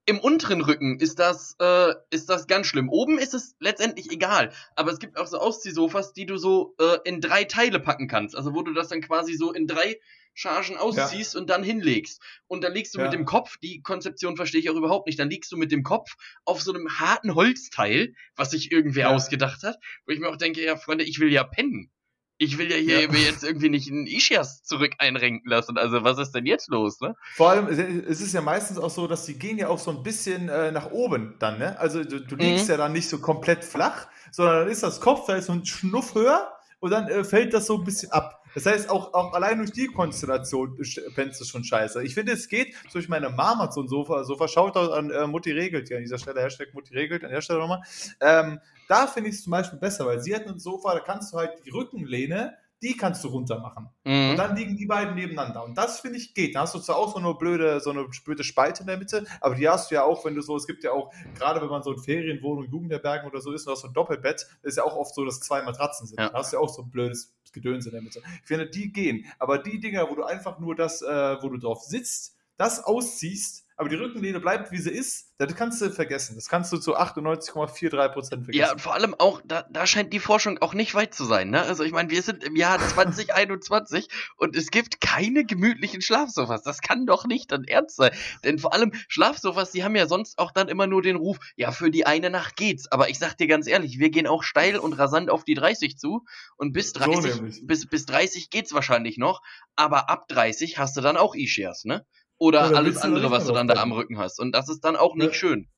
im 0.07 0.19
unteren 0.19 0.63
Rücken 0.63 0.99
ist 0.99 1.19
das, 1.19 1.55
äh, 1.61 1.93
ist 2.11 2.31
das 2.31 2.47
ganz 2.47 2.67
schlimm. 2.67 2.89
Oben 2.89 3.19
ist 3.19 3.35
es 3.35 3.55
letztendlich 3.61 4.11
egal. 4.11 4.53
Aber 4.75 4.91
es 4.91 4.99
gibt 4.99 5.19
auch 5.19 5.27
so 5.27 5.37
Ausziehsofas, 5.39 6.15
die 6.15 6.25
du 6.25 6.39
so 6.39 6.75
äh, 6.81 6.97
in 7.05 7.21
drei 7.21 7.45
Teile 7.45 7.79
packen 7.79 8.09
kannst. 8.09 8.35
Also 8.35 8.55
wo 8.55 8.63
du 8.63 8.73
das 8.73 8.89
dann 8.89 9.03
quasi 9.03 9.35
so 9.35 9.53
in 9.53 9.67
drei 9.67 9.99
Chargen 10.35 10.77
ausziehst 10.77 11.37
und 11.37 11.51
dann 11.51 11.63
hinlegst. 11.63 12.21
Und 12.47 12.65
dann 12.65 12.73
liegst 12.73 12.95
du 12.95 12.99
Ja. 12.99 13.05
mit 13.05 13.13
dem 13.13 13.25
Kopf, 13.25 13.57
die 13.59 13.83
Konzeption 13.83 14.37
verstehe 14.37 14.61
ich 14.61 14.71
auch 14.71 14.75
überhaupt 14.77 15.07
nicht, 15.07 15.19
dann 15.19 15.31
liegst 15.31 15.51
du 15.53 15.57
mit 15.57 15.71
dem 15.73 15.83
Kopf 15.83 16.15
auf 16.45 16.63
so 16.63 16.73
einem 16.73 16.89
harten 16.99 17.35
Holzteil, 17.35 18.15
was 18.37 18.51
sich 18.53 18.73
irgendwer 18.73 19.09
Ja. 19.09 19.15
ausgedacht 19.15 19.63
hat, 19.63 19.77
wo 20.07 20.13
ich 20.13 20.21
mir 20.21 20.29
auch 20.29 20.37
denke, 20.37 20.65
ja 20.65 20.77
Freunde, 20.77 21.05
ich 21.05 21.19
will 21.21 21.33
ja 21.33 21.45
pennen. 21.45 21.91
Ich 22.39 22.59
will 22.59 22.69
ja 22.71 22.77
hier 22.77 23.03
Ja. 23.03 23.09
mir 23.13 23.21
jetzt 23.21 23.45
irgendwie 23.45 23.69
nicht 23.69 23.89
einen 23.89 24.07
Ischias 24.07 24.65
zurück 24.65 24.95
einrenken 24.99 25.49
lassen. 25.49 25.77
Also 25.79 26.03
was 26.03 26.19
ist 26.19 26.33
denn 26.33 26.45
jetzt 26.47 26.69
los, 26.71 26.99
ne? 27.01 27.15
Vor 27.37 27.51
allem, 27.51 27.69
es- 27.69 27.79
es 27.79 28.21
ist 28.21 28.33
ja 28.33 28.41
meistens 28.41 28.79
auch 28.79 28.91
so, 28.91 29.07
dass 29.07 29.27
die 29.27 29.39
gehen 29.39 29.59
ja 29.59 29.69
auch 29.69 29.79
so 29.79 29.93
ein 29.93 30.03
bisschen 30.03 30.49
äh, 30.49 30.73
nach 30.73 30.91
oben 30.91 31.37
dann, 31.39 31.59
ne? 31.61 31.79
Also 31.79 32.03
du, 32.03 32.19
du 32.21 32.35
liegst 32.35 32.65
Mhm. 32.67 32.71
ja 32.73 32.77
dann 32.79 32.93
nicht 32.95 33.09
so 33.09 33.21
komplett 33.21 33.65
flach, 33.65 34.09
sondern 34.33 34.61
dann 34.61 34.69
ist 34.71 34.83
das 34.83 35.01
Kopfteil 35.01 35.41
so 35.41 35.53
ein 35.53 35.65
Schnuff 35.65 36.15
höher 36.17 36.53
und 36.81 36.91
dann 36.91 37.07
äh, 37.09 37.23
fällt 37.23 37.55
das 37.55 37.67
so 37.67 37.79
ein 37.79 37.85
bisschen 37.85 38.11
ab. 38.11 38.42
Das 38.55 38.67
heißt, 38.67 38.91
auch, 38.91 39.15
auch 39.15 39.33
allein 39.33 39.59
durch 39.59 39.73
die 39.73 39.87
Konstellation 39.87 40.79
fändest 41.15 41.41
du 41.41 41.45
schon 41.45 41.65
scheiße. 41.65 42.03
Ich 42.05 42.15
finde, 42.15 42.33
es 42.33 42.49
geht, 42.49 42.75
durch 42.93 43.09
meine 43.09 43.31
Mama 43.31 43.65
hat 43.65 43.75
so 43.75 43.83
ein 43.83 43.89
Sofa, 43.89 44.25
Sofa 44.25 44.49
Shoutout 44.49 44.93
an 44.93 45.11
äh, 45.11 45.27
Mutti 45.27 45.53
regelt 45.53 45.89
hier 45.89 45.97
an 45.97 46.03
dieser 46.03 46.19
Stelle, 46.19 46.43
Hashtag 46.43 46.75
Mutti 46.75 46.95
regelt, 46.95 47.25
an 47.25 47.31
der 47.31 47.41
Stelle 47.41 47.61
nochmal. 47.61 47.83
Ähm, 48.21 48.61
da 48.89 49.07
finde 49.07 49.31
ich 49.31 49.37
es 49.37 49.45
zum 49.45 49.53
Beispiel 49.53 49.79
besser, 49.79 50.07
weil 50.07 50.21
sie 50.21 50.35
hat 50.35 50.47
ein 50.47 50.59
Sofa, 50.59 50.95
da 50.95 51.01
kannst 51.01 51.33
du 51.33 51.39
halt 51.39 51.53
die 51.65 51.71
Rückenlehne, 51.71 52.57
die 52.83 52.97
kannst 52.97 53.23
du 53.25 53.29
runter 53.29 53.61
machen. 53.61 53.89
Mhm. 54.05 54.31
Und 54.31 54.37
dann 54.37 54.57
liegen 54.57 54.77
die 54.77 54.87
beiden 54.87 55.15
nebeneinander. 55.15 55.65
Und 55.65 55.79
das 55.79 56.01
finde 56.01 56.19
ich 56.19 56.35
geht. 56.35 56.55
Da 56.55 56.63
hast 56.63 56.75
du 56.75 56.81
zwar 56.81 56.97
auch 56.97 57.13
so 57.13 57.19
eine 57.19 57.35
blöde, 57.35 57.81
so 57.81 57.91
eine 57.91 58.07
blöde 58.25 58.45
Spalte 58.45 58.83
in 58.83 58.89
der 58.89 58.99
Mitte, 58.99 59.25
aber 59.41 59.55
die 59.55 59.69
hast 59.69 59.91
du 59.91 59.95
ja 59.95 60.05
auch, 60.05 60.25
wenn 60.25 60.35
du 60.35 60.43
so, 60.43 60.57
es 60.57 60.67
gibt 60.67 60.85
ja 60.85 60.93
auch, 60.93 61.13
gerade 61.37 61.61
wenn 61.61 61.69
man 61.69 61.83
so 61.83 61.93
in 61.93 61.99
Ferienwohnungen, 61.99 62.71
Jugendherbergen 62.71 63.31
oder 63.31 63.41
so 63.41 63.53
ist, 63.53 63.67
und 63.67 63.73
hast 63.73 63.83
so 63.83 63.89
ein 63.89 63.95
Doppelbett, 63.95 64.47
ist 64.63 64.77
ja 64.77 64.85
auch 64.85 64.97
oft 64.97 65.15
so, 65.15 65.25
dass 65.25 65.41
zwei 65.41 65.63
Matratzen 65.63 66.07
sind. 66.07 66.19
Ja. 66.19 66.31
Da 66.31 66.39
hast 66.39 66.53
du 66.53 66.57
ja 66.57 66.63
auch 66.63 66.69
so 66.69 66.83
ein 66.83 66.91
blödes 66.91 67.33
Gedöns 67.53 67.87
in 67.87 67.93
der 67.93 68.03
Mitte. 68.03 68.23
Ich 68.41 68.47
finde, 68.49 68.67
die 68.67 68.93
gehen. 68.93 69.27
Aber 69.39 69.59
die 69.59 69.79
Dinger, 69.79 70.09
wo 70.11 70.15
du 70.15 70.25
einfach 70.25 70.59
nur 70.59 70.75
das, 70.75 71.03
äh, 71.03 71.43
wo 71.43 71.49
du 71.49 71.59
drauf 71.59 71.83
sitzt, 71.83 72.37
das 72.57 72.83
ausziehst, 72.83 73.67
aber 73.77 73.89
die 73.89 73.97
Rückenlehne 73.97 74.41
bleibt, 74.41 74.71
wie 74.73 74.79
sie 74.79 74.91
ist, 74.91 75.33
das 75.39 75.55
kannst 75.57 75.81
du 75.81 75.91
vergessen. 75.91 76.37
Das 76.37 76.49
kannst 76.49 76.73
du 76.73 76.79
zu 76.79 76.97
98,43 76.97 78.09
Prozent 78.09 78.45
vergessen. 78.45 78.61
Ja, 78.61 78.73
und 78.73 78.81
vor 78.81 78.95
allem 78.95 79.15
auch, 79.19 79.41
da, 79.45 79.65
da 79.71 79.87
scheint 79.87 80.13
die 80.13 80.21
Forschung 80.21 80.59
auch 80.59 80.75
nicht 80.75 80.95
weit 80.95 81.15
zu 81.15 81.25
sein. 81.25 81.51
Ne? 81.51 81.63
Also 81.63 81.83
ich 81.83 81.93
meine, 81.93 82.11
wir 82.11 82.23
sind 82.23 82.45
im 82.45 82.55
Jahr 82.55 82.79
2021 82.79 84.09
und 84.37 84.55
es 84.57 84.71
gibt 84.71 85.01
keine 85.01 85.45
gemütlichen 85.45 86.01
Schlafsofas. 86.01 86.63
Das 86.63 86.81
kann 86.81 87.07
doch 87.07 87.27
nicht 87.27 87.51
dein 87.51 87.65
Ernst 87.65 87.97
sein. 87.97 88.13
Denn 88.45 88.59
vor 88.59 88.73
allem 88.73 88.93
Schlafsofas, 89.09 89.73
die 89.73 89.83
haben 89.83 89.97
ja 89.97 90.07
sonst 90.07 90.39
auch 90.39 90.53
dann 90.53 90.69
immer 90.69 90.87
nur 90.87 91.03
den 91.03 91.17
Ruf, 91.17 91.39
ja, 91.57 91.73
für 91.73 91.91
die 91.91 92.07
eine 92.07 92.31
Nacht 92.31 92.57
geht's. 92.57 92.91
Aber 92.93 93.09
ich 93.09 93.19
sag 93.19 93.37
dir 93.37 93.47
ganz 93.47 93.67
ehrlich, 93.67 93.99
wir 93.99 94.11
gehen 94.11 94.27
auch 94.27 94.43
steil 94.43 94.79
und 94.79 94.93
rasant 94.93 95.31
auf 95.31 95.45
die 95.45 95.55
30 95.55 95.99
zu 95.99 96.25
und 96.57 96.73
bis 96.73 96.91
So 96.91 97.01
30, 97.01 97.35
nämlich. 97.37 97.67
bis, 97.67 97.87
bis 97.87 98.07
30 98.07 98.51
geht's 98.51 98.73
wahrscheinlich 98.73 99.19
noch. 99.19 99.43
Aber 99.75 100.09
ab 100.09 100.29
30 100.29 100.79
hast 100.79 100.97
du 100.97 101.01
dann 101.01 101.17
auch 101.17 101.35
E-Shares, 101.35 101.85
ne? 101.85 102.07
Oder 102.43 102.63
dann 102.63 102.75
alles 102.77 102.97
andere, 102.99 103.31
was 103.31 103.47
du 103.47 103.53
dann 103.53 103.69
da 103.69 103.75
am. 103.75 103.93
Rücken 103.93 104.19
hast. 104.19 104.41
Und 104.41 104.53
das 104.53 104.69
ist 104.69 104.81
dann 104.81 104.97
auch 104.97 105.15
nicht 105.15 105.29
Ja. 105.29 105.33
schön. 105.35 105.69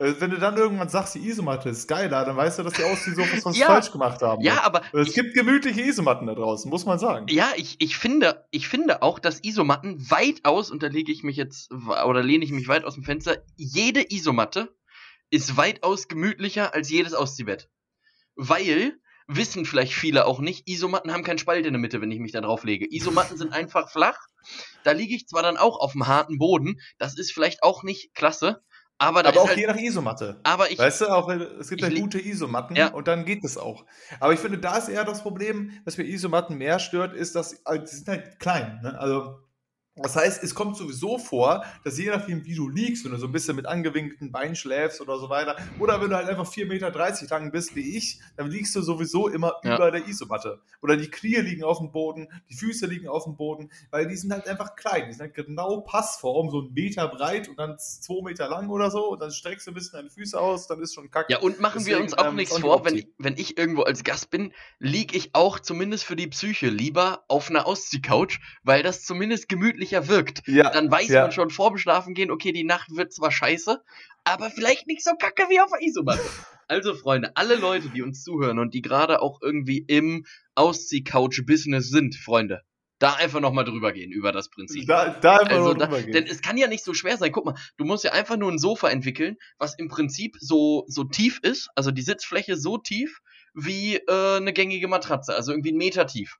Äh, 0.00 0.14
Wenn 0.18 0.30
du 0.30 0.38
dann 0.38 0.56
irgendwann 0.56 0.88
sagst, 0.88 1.14
die 1.14 1.28
Isomatte 1.28 1.68
ist 1.68 1.86
geiler, 1.88 2.24
dann 2.24 2.36
weißt 2.36 2.58
du, 2.58 2.62
dass 2.62 2.72
die 2.74 2.84
Ausziehsofas 2.84 3.44
was 3.44 3.58
Ja. 3.58 3.66
falsch 3.66 3.90
gemacht 3.92 4.22
haben. 4.22 4.42
Ja, 4.42 4.62
aber 4.62 4.82
Es 4.92 5.08
ich- 5.08 5.14
gibt 5.14 5.34
gemütliche 5.34 5.80
Isomatten 5.82 6.26
da 6.26 6.34
draußen, 6.34 6.70
muss 6.70 6.84
man 6.86 6.98
sagen. 6.98 7.26
Ja, 7.30 7.48
ich, 7.56 7.76
ich 7.80 7.96
finde, 7.96 8.46
ich 8.50 8.68
finde 8.68 9.02
auch, 9.02 9.18
dass 9.18 9.42
Isomatten 9.42 10.10
weitaus, 10.10 10.70
und 10.70 10.82
da 10.82 10.86
lege 10.88 11.10
ich 11.12 11.22
mich 11.24 11.36
jetzt, 11.36 11.70
oder 11.72 12.22
lehne 12.22 12.44
ich 12.44 12.52
mich 12.52 12.68
weit 12.68 12.84
aus 12.84 12.94
dem 12.94 13.02
Fenster, 13.04 13.38
jede 13.56 14.04
Isomatte 14.12 14.74
ist 15.30 15.56
weitaus 15.56 16.06
gemütlicher 16.08 16.74
als 16.74 16.90
jedes 16.90 17.12
Ausziehbett. 17.14 17.68
Weil, 18.36 18.98
wissen 19.28 19.64
vielleicht 19.66 19.92
viele 19.94 20.26
auch 20.26 20.40
nicht, 20.40 20.66
Isomatten 20.68 21.12
haben 21.12 21.22
keinen 21.22 21.38
Spalt 21.38 21.64
in 21.66 21.72
der 21.74 21.80
Mitte, 21.80 22.00
wenn 22.00 22.10
ich 22.10 22.18
mich 22.18 22.32
da 22.32 22.40
drauf 22.40 22.64
lege. 22.64 22.86
Isomatten 22.90 23.36
sind 23.36 23.52
einfach 23.52 23.90
flach. 23.90 24.18
Da 24.82 24.92
liege 24.92 25.14
ich 25.14 25.26
zwar 25.28 25.42
dann 25.42 25.56
auch 25.58 25.78
auf 25.78 25.92
dem 25.92 26.06
harten 26.06 26.38
Boden, 26.38 26.80
das 26.98 27.16
ist 27.18 27.32
vielleicht 27.32 27.62
auch 27.62 27.82
nicht 27.82 28.14
klasse, 28.14 28.62
aber 28.96 29.22
da 29.22 29.28
Aber 29.28 29.42
auch 29.42 29.48
halt, 29.48 29.58
je 29.58 29.66
nach 29.66 29.76
Isomatte. 29.76 30.40
aber 30.42 30.70
ich, 30.70 30.78
Weißt 30.78 31.02
du, 31.02 31.06
auch 31.06 31.28
äh, 31.28 31.34
es 31.60 31.68
gibt 31.68 31.82
ja 31.82 31.88
li- 31.88 32.00
gute 32.00 32.18
Isomatten 32.20 32.74
Ja. 32.74 32.88
und 32.88 33.06
dann 33.06 33.24
geht 33.26 33.44
es 33.44 33.56
auch. 33.58 33.84
Aber 34.18 34.32
ich 34.32 34.40
finde, 34.40 34.58
da 34.58 34.76
ist 34.78 34.88
eher 34.88 35.04
das 35.04 35.22
Problem, 35.22 35.70
was 35.84 35.98
mir 35.98 36.04
Isomatten 36.04 36.56
mehr 36.56 36.78
stört, 36.80 37.14
ist, 37.14 37.34
dass 37.36 37.52
äh, 37.66 37.78
die 37.78 37.86
sind 37.86 38.08
halt 38.08 38.40
klein. 38.40 38.80
Ne? 38.82 38.98
Also 38.98 39.38
das 40.02 40.16
heißt, 40.16 40.42
es 40.42 40.54
kommt 40.54 40.76
sowieso 40.76 41.18
vor, 41.18 41.64
dass 41.84 41.98
je 41.98 42.10
nachdem, 42.10 42.44
wie 42.44 42.54
du 42.54 42.68
liegst, 42.68 43.04
wenn 43.04 43.12
du 43.12 43.18
so 43.18 43.26
ein 43.26 43.32
bisschen 43.32 43.56
mit 43.56 43.66
angewinkelten 43.66 44.30
Beinen 44.32 44.56
schläfst 44.56 45.00
oder 45.00 45.18
so 45.18 45.28
weiter, 45.28 45.56
oder 45.78 46.00
wenn 46.00 46.10
du 46.10 46.16
halt 46.16 46.28
einfach 46.28 46.46
4,30 46.50 46.66
Meter 46.68 47.28
lang 47.30 47.50
bist 47.50 47.74
wie 47.76 47.96
ich, 47.96 48.20
dann 48.36 48.50
liegst 48.50 48.74
du 48.76 48.82
sowieso 48.82 49.28
immer 49.28 49.54
Ja. 49.64 49.76
über 49.76 49.90
der 49.90 50.06
Isomatte. 50.06 50.60
Oder 50.82 50.96
die 50.96 51.10
Knie 51.10 51.36
liegen 51.36 51.64
auf 51.64 51.78
dem 51.78 51.90
Boden, 51.92 52.28
die 52.48 52.54
Füße 52.54 52.86
liegen 52.86 53.08
auf 53.08 53.24
dem 53.24 53.36
Boden, 53.36 53.70
weil 53.90 54.06
die 54.06 54.16
sind 54.16 54.32
halt 54.32 54.46
einfach 54.46 54.76
klein. 54.76 55.06
Die 55.06 55.12
sind 55.12 55.22
halt 55.22 55.34
genau 55.34 55.80
Passform, 55.80 56.50
so 56.50 56.60
ein 56.62 56.72
Meter 56.72 57.08
breit 57.08 57.48
und 57.48 57.58
dann 57.58 57.78
zwei 57.78 58.22
Meter 58.22 58.48
lang 58.48 58.68
oder 58.70 58.90
so. 58.90 59.10
Und 59.12 59.20
dann 59.20 59.30
streckst 59.30 59.66
du 59.66 59.70
ein 59.70 59.74
bisschen 59.74 59.92
deine 59.92 60.10
Füße 60.10 60.38
aus, 60.38 60.66
dann 60.66 60.80
ist 60.80 60.94
schon 60.94 61.10
kacke. 61.10 61.32
Ja, 61.32 61.40
und 61.40 61.60
machen 61.60 61.84
wir 61.86 61.98
Deswegen, 61.98 62.02
uns 62.04 62.14
auch 62.14 62.28
ähm, 62.28 62.36
nichts 62.36 62.58
vor, 62.58 62.84
wenn, 62.84 63.04
wenn 63.18 63.36
ich 63.36 63.58
irgendwo 63.58 63.82
als 63.82 64.04
Gast 64.04 64.30
bin, 64.30 64.52
lieg 64.78 65.14
ich 65.14 65.34
auch 65.34 65.58
zumindest 65.60 66.04
für 66.04 66.16
die 66.16 66.26
Psyche 66.28 66.68
lieber 66.68 67.24
auf 67.28 67.50
einer 67.50 67.66
Ausziehcouch, 67.66 68.38
weil 68.62 68.82
das 68.82 69.04
zumindest 69.04 69.48
gemütlicher 69.88 70.08
wirkt. 70.08 70.42
Ja, 70.46 70.70
Dann 70.70 70.90
weiß 70.90 71.08
ja. 71.08 71.22
man 71.22 71.32
schon 71.32 71.50
vorm 71.50 71.78
Schlafen 71.78 72.14
gehen, 72.14 72.30
okay, 72.30 72.52
die 72.52 72.64
Nacht 72.64 72.94
wird 72.94 73.12
zwar 73.12 73.30
scheiße, 73.30 73.82
aber 74.24 74.50
vielleicht 74.50 74.86
nicht 74.86 75.04
so 75.04 75.12
kacke 75.18 75.44
wie 75.48 75.60
auf 75.60 75.70
der 75.70 75.86
Isomatte. 75.86 76.22
Also, 76.70 76.94
Freunde, 76.94 77.34
alle 77.34 77.54
Leute, 77.54 77.88
die 77.88 78.02
uns 78.02 78.22
zuhören 78.22 78.58
und 78.58 78.74
die 78.74 78.82
gerade 78.82 79.22
auch 79.22 79.40
irgendwie 79.40 79.78
im 79.78 80.26
Auszieh-Couch-Business 80.54 81.88
sind, 81.88 82.14
Freunde, 82.14 82.60
da 82.98 83.14
einfach 83.14 83.40
nochmal 83.40 83.64
drüber 83.64 83.90
gehen, 83.92 84.12
über 84.12 84.32
das 84.32 84.50
Prinzip. 84.50 84.86
Da, 84.86 85.08
da 85.18 85.38
einfach 85.38 85.56
Also 85.56 85.72
da, 85.72 85.86
drüber 85.86 86.02
gehen. 86.02 86.12
denn 86.12 86.26
es 86.26 86.42
kann 86.42 86.58
ja 86.58 86.66
nicht 86.66 86.84
so 86.84 86.92
schwer 86.92 87.16
sein. 87.16 87.32
Guck 87.32 87.46
mal, 87.46 87.54
du 87.78 87.86
musst 87.86 88.04
ja 88.04 88.12
einfach 88.12 88.36
nur 88.36 88.52
ein 88.52 88.58
Sofa 88.58 88.90
entwickeln, 88.90 89.38
was 89.56 89.78
im 89.78 89.88
Prinzip 89.88 90.36
so, 90.40 90.84
so 90.88 91.04
tief 91.04 91.40
ist, 91.42 91.70
also 91.74 91.90
die 91.90 92.02
Sitzfläche 92.02 92.58
so 92.58 92.76
tief 92.76 93.20
wie 93.54 93.96
äh, 93.96 94.36
eine 94.36 94.52
gängige 94.52 94.88
Matratze, 94.88 95.34
also 95.34 95.52
irgendwie 95.52 95.70
einen 95.70 95.78
Meter 95.78 96.06
tief. 96.06 96.36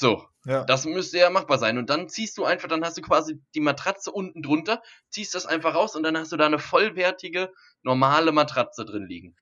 So, 0.00 0.22
ja. 0.44 0.62
das 0.62 0.84
müsste 0.84 1.18
ja 1.18 1.28
machbar 1.28 1.58
sein. 1.58 1.76
Und 1.76 1.90
dann 1.90 2.08
ziehst 2.08 2.38
du 2.38 2.44
einfach, 2.44 2.68
dann 2.68 2.84
hast 2.84 2.96
du 2.96 3.02
quasi 3.02 3.40
die 3.56 3.60
Matratze 3.60 4.12
unten 4.12 4.42
drunter, 4.42 4.80
ziehst 5.10 5.34
das 5.34 5.44
einfach 5.44 5.74
raus 5.74 5.96
und 5.96 6.04
dann 6.04 6.16
hast 6.16 6.30
du 6.30 6.36
da 6.36 6.46
eine 6.46 6.60
vollwertige, 6.60 7.50
normale 7.82 8.30
Matratze 8.30 8.84
drin 8.84 9.06
liegen. 9.06 9.36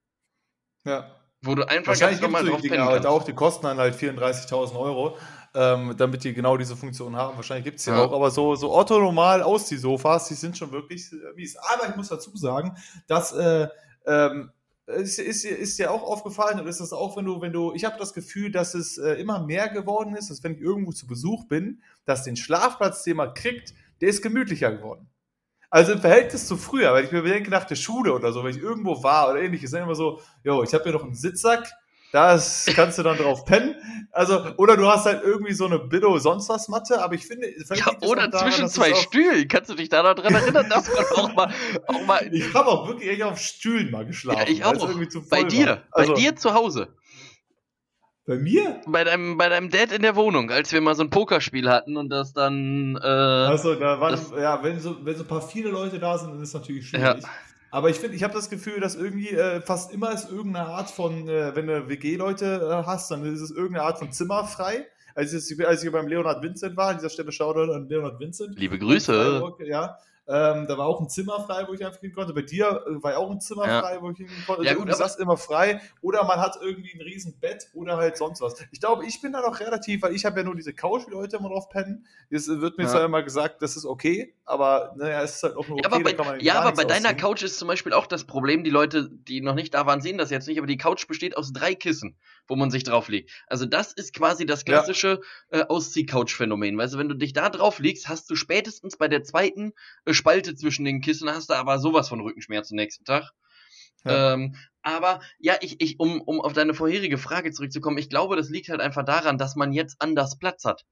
ja. 0.85 1.11
Wo 1.43 1.55
du 1.55 1.69
einfach 1.69 1.89
Wahrscheinlich 1.89 2.23
ganz 2.23 2.33
gibt 2.33 2.33
normal 2.33 2.45
es 2.45 2.51
drauf 2.51 2.61
die 2.63 2.71
halt 2.71 3.07
auch, 3.07 3.23
die 3.23 3.35
kosten 3.35 3.67
dann 3.67 3.77
halt 3.77 3.95
34.000 3.95 4.75
Euro, 4.75 5.19
ähm, 5.55 5.95
damit 5.99 6.25
die 6.25 6.33
genau 6.33 6.57
diese 6.57 6.75
Funktion 6.75 7.15
haben. 7.15 7.37
Wahrscheinlich 7.37 7.65
gibt 7.65 7.79
es 7.79 7.85
die 7.85 7.91
Ja. 7.91 8.03
auch, 8.03 8.13
aber 8.13 8.31
so, 8.31 8.57
so 8.57 8.75
Otto-normal 8.75 9.43
aus 9.43 9.67
die 9.67 9.77
Sofas, 9.77 10.29
die 10.29 10.35
sind 10.35 10.57
schon 10.57 10.73
wirklich 10.73 11.13
äh, 11.13 11.35
mies. 11.37 11.57
Aber 11.57 11.91
ich 11.91 11.95
muss 11.95 12.09
dazu 12.09 12.35
sagen, 12.35 12.75
dass 13.07 13.33
äh, 13.33 13.69
ähm, 14.07 14.51
ist, 14.87 15.19
ist, 15.19 15.45
ist 15.45 15.79
dir 15.79 15.91
auch 15.91 16.03
aufgefallen 16.03 16.61
und 16.61 16.67
ist 16.67 16.81
das 16.81 16.93
auch, 16.93 17.17
wenn 17.17 17.25
du, 17.25 17.41
wenn 17.41 17.53
du, 17.53 17.73
ich 17.75 17.85
habe 17.85 17.99
das 17.99 18.15
Gefühl, 18.15 18.53
dass 18.53 18.75
es 18.75 18.99
äh, 18.99 19.15
immer 19.15 19.45
mehr 19.45 19.69
geworden 19.69 20.15
ist, 20.15 20.31
dass 20.31 20.45
wenn 20.45 20.55
ich 20.55 20.61
irgendwo 20.61 20.93
zu 20.93 21.07
Besuch 21.07 21.47
bin, 21.47 21.83
dass 22.05 22.23
den 22.23 22.37
Schlafplatz, 22.37 23.03
den 23.03 23.17
man 23.17 23.35
kriegt, 23.35 23.75
der 24.01 24.09
ist 24.09 24.23
gemütlicher 24.23 24.73
geworden. 24.73 25.09
Also 25.71 25.93
im 25.93 26.01
Verhältnis 26.01 26.47
zu 26.47 26.57
früher, 26.57 26.93
weil 26.93 27.05
ich 27.05 27.13
mir 27.13 27.23
bedenke, 27.23 27.51
nach 27.51 27.65
der 27.65 27.75
Schule 27.75 28.13
oder 28.13 28.33
so, 28.33 28.45
wenn 28.45 28.55
ich 28.55 28.63
irgendwo 28.63 29.03
war 29.03 29.31
oder 29.31 29.41
ähnliches, 29.41 29.73
dann 29.73 29.83
immer 29.83 29.97
so, 29.97 30.21
jo, 30.45 30.63
ich 30.63 30.73
habe 30.73 30.85
hier 30.85 30.93
noch 30.93 31.03
einen 31.03 31.15
Sitzsack, 31.15 31.73
da 32.13 32.35
ist- 32.35 32.67
kannst 32.75 32.99
du 32.99 33.03
dann 33.03 33.17
drauf 33.19 33.45
pennen. 33.45 33.75
Also, 34.13 34.41
oder 34.57 34.77
du 34.79 34.87
hast 34.89 35.05
halt 35.05 35.23
irgendwie 35.23 35.53
so 35.53 35.67
eine 35.67 35.79
Billo 35.79 36.19
sonst 36.19 36.49
was 36.49 36.69
Matte, 36.69 37.03
aber 37.03 37.15
ich 37.15 37.27
finde, 37.27 37.49
Ja, 37.75 37.87
oder 38.01 38.29
daran, 38.29 38.51
zwischen 38.51 38.67
es 38.67 38.73
zwei 38.73 38.95
Stühlen. 38.95 39.47
Kannst 39.49 39.69
du 39.69 39.75
dich 39.75 39.91
da 39.91 40.03
noch 40.03 40.15
dran 40.15 40.35
erinnern, 40.35 40.67
dass 40.71 40.89
man 40.89 41.05
auch 41.17 41.35
mal, 41.35 41.55
auch 41.89 42.07
mal 42.07 42.27
Ich 42.33 42.55
habe 42.55 42.69
auch 42.69 42.89
wirklich 42.89 43.11
echt 43.11 43.23
auf 43.23 43.39
Stühlen 43.39 43.91
mal 43.91 44.07
geschlafen. 44.07 44.41
Ja, 44.41 44.49
ich 44.49 44.65
auch. 44.65 44.73
bei 45.29 45.45
dir. 45.45 45.83
Also, 45.91 46.15
bei 46.15 46.19
dir 46.21 46.35
zu 46.37 46.55
Hause, 46.55 46.89
Bei 48.27 48.37
mir? 48.37 48.81
bei 48.87 49.05
deinem, 49.05 49.37
bei 49.37 49.49
deinem 49.51 49.69
Dad 49.71 49.93
in 49.93 50.03
der 50.03 50.17
Wohnung, 50.17 50.51
als 50.51 50.73
wir 50.73 50.81
mal 50.81 50.95
so 50.95 51.03
ein 51.03 51.11
Pokerspiel 51.11 51.69
hatten 51.69 51.97
und 51.99 52.09
das 52.09 52.33
dann, 52.33 52.97
äh, 52.97 53.07
Also, 53.07 53.75
da 53.75 54.01
waren, 54.01 54.13
das- 54.13 54.31
ja, 54.31 54.63
wenn 54.63 54.81
so, 54.81 54.97
wenn 55.05 55.15
so 55.15 55.25
ein 55.25 55.29
paar 55.29 55.43
viele 55.47 55.69
Leute 55.69 55.99
da 55.99 56.17
sind, 56.17 56.31
dann 56.33 56.43
ist 56.43 56.49
es 56.49 56.55
natürlich 56.55 56.89
schwierig. 56.89 57.23
Ja. 57.23 57.29
Aber 57.71 57.91
ich 57.91 57.97
finde, 57.97 58.17
ich 58.17 58.23
habe 58.23 58.35
das 58.35 58.49
Gefühl, 58.49 58.81
dass 58.81 58.95
irgendwie 58.95 59.31
äh, 59.31 59.61
fast 59.61 59.93
immer 59.93 60.13
ist 60.13 60.31
irgendeine 60.31 60.67
Art 60.67 60.91
von, 60.91 61.29
äh, 61.29 61.55
wenn 61.55 61.67
du 61.67 61.89
WG-Leute 61.89 62.69
äh, 62.71 62.87
hast, 62.87 63.11
dann 63.11 63.25
ist 63.25 63.41
es 63.41 63.51
irgendeine 63.51 63.85
Art 63.85 63.99
von 63.99 64.13
Zimmer 64.13 64.45
frei. 64.45 64.87
Als 65.15 65.33
ich, 65.33 65.67
als 65.67 65.83
ich 65.83 65.91
beim 65.91 66.09
Leonard 66.09 66.43
Vincent 66.43 66.77
war, 66.77 66.91
an 66.91 66.97
dieser 66.97 67.09
Stelle 67.09 67.33
Shoutout 67.33 67.73
an 67.73 67.89
Leonard 67.89 68.21
Vincent. 68.21 68.59
liebe 68.59 68.79
Grüße. 68.79 69.43
Ja. 69.65 69.99
Ähm, 70.29 70.67
da 70.67 70.77
war 70.77 70.87
auch 70.87 71.01
ein 71.01 71.09
Zimmer 71.09 71.41
frei, 71.47 71.67
wo 71.69 71.75
ich 71.75 71.85
einfach 71.87 72.01
hin 72.01 72.13
konnte. 72.13 72.33
Bei 72.35 72.43
dir 72.43 72.85
äh, 72.87 73.03
war 73.03 73.13
ja 73.13 73.19
auch 73.19 73.31
ein 73.31 73.41
Zimmer 73.41 73.67
Ja. 73.67 73.81
frei, 73.81 73.99
wo 74.01 74.11
ich 74.11 74.17
hin 74.19 74.29
konnte. 74.45 74.65
Ja, 74.65 74.71
Also 74.73 74.81
gut, 74.83 74.91
ist 74.91 74.99
das 74.99 75.17
immer 75.17 75.37
frei. 75.37 75.81
Oder 76.01 76.25
man 76.25 76.41
hat 76.41 76.59
irgendwie 76.61 76.93
ein 76.93 77.01
riesen 77.01 77.39
Bett 77.39 77.69
oder 77.75 77.97
halt 77.97 78.17
sonst 78.17 78.41
was. 78.41 78.55
Ich 78.73 78.81
glaube, 78.81 79.07
ich 79.07 79.21
bin 79.21 79.33
da 79.33 79.41
noch 79.41 79.61
relativ, 79.61 80.03
weil 80.03 80.15
ich 80.15 80.25
habe 80.25 80.39
ja 80.41 80.45
nur 80.45 80.57
diese 80.57 80.75
Couch, 80.75 81.07
wie 81.07 81.13
Leute 81.13 81.37
immer 81.37 81.49
drauf 81.49 81.69
pennen. 81.69 82.07
Es 82.29 82.49
wird 82.49 82.77
mir 82.77 82.85
Ja. 82.85 82.91
zwar 82.91 83.05
immer 83.05 83.23
gesagt, 83.23 83.63
das 83.63 83.77
ist 83.77 83.85
okay, 83.85 84.35
aber 84.45 84.95
naja, 84.97 85.23
es 85.23 85.37
ist 85.37 85.43
halt 85.45 85.57
auch 85.57 85.69
nur 85.69 85.79
okay. 85.79 85.89
Ja, 85.89 85.95
aber 85.95 85.99
da 85.99 86.11
bei, 86.11 86.17
kann 86.17 86.27
man 86.27 86.41
ja, 86.41 86.61
aber 86.61 86.73
bei 86.73 86.85
deiner. 86.85 87.15
Couch 87.15 87.43
ist 87.45 87.59
zum 87.59 87.69
Beispiel 87.69 87.93
auch 87.93 88.07
das 88.07 88.25
Problem, 88.25 88.65
die 88.65 88.71
Leute, 88.71 89.09
die 89.11 89.41
noch 89.41 89.55
nicht 89.55 89.75
da 89.75 89.87
waren, 89.87 90.01
sehen 90.01 90.19
das 90.19 90.31
jetzt 90.31 90.49
nicht, 90.49 90.59
aber 90.59 90.67
die 90.67 90.77
Couch 90.77 91.07
besteht 91.07 91.37
aus 91.37 91.53
drei 91.53 91.75
Kissen, 91.75 92.17
wo 92.49 92.57
man 92.57 92.71
sich 92.71 92.83
drauflegt. 92.85 93.31
Also 93.47 93.65
das 93.65 93.93
ist 93.93 94.13
quasi 94.13 94.45
das 94.45 94.61
Ja. 94.67 94.75
klassische 94.75 95.21
äh, 95.51 95.63
Auszieh-Couch-Phänomen. 95.63 96.77
Weißt 96.77 96.95
du, 96.95 96.99
wenn 96.99 97.09
du 97.09 97.15
dich 97.15 97.33
da 97.33 97.49
drauf 97.49 97.79
legst, 97.79 98.09
hast 98.09 98.29
du 98.31 98.35
spätestens 98.37 98.97
bei 98.97 99.09
der 99.09 99.23
zweiten 99.23 99.73
äh, 100.05 100.13
Spalte 100.17 100.55
zwischen 100.57 100.85
den 100.85 101.01
Kissen, 101.01 101.31
hast 101.31 101.51
du 101.51 101.55
aber 101.55 101.79
sowas 101.79 102.09
von 102.09 102.21
Rückenschmerzen 102.21 102.75
nächsten 102.77 103.05
Tag. 103.05 103.31
Ja. 104.05 104.35
Ähm, 104.35 104.57
aber 104.83 105.21
ja, 105.39 105.57
ich, 105.61 105.81
ich, 105.81 105.99
um, 105.99 106.21
um 106.21 106.41
auf 106.41 106.53
deine 106.53 106.75
vorherige 106.75 107.19
Frage 107.19 107.53
zurückzukommen, 107.53 107.99
ich 107.99 108.09
glaube, 108.09 108.37
das 108.37 108.51
liegt 108.51 108.69
halt 108.69 108.81
einfach 108.81 109.05
daran, 109.05 109.39
dass 109.39 109.57
man 109.57 109.73
jetzt 109.73 109.97
anders 110.01 110.39
Platz 110.39 110.65
hat. 110.65 110.85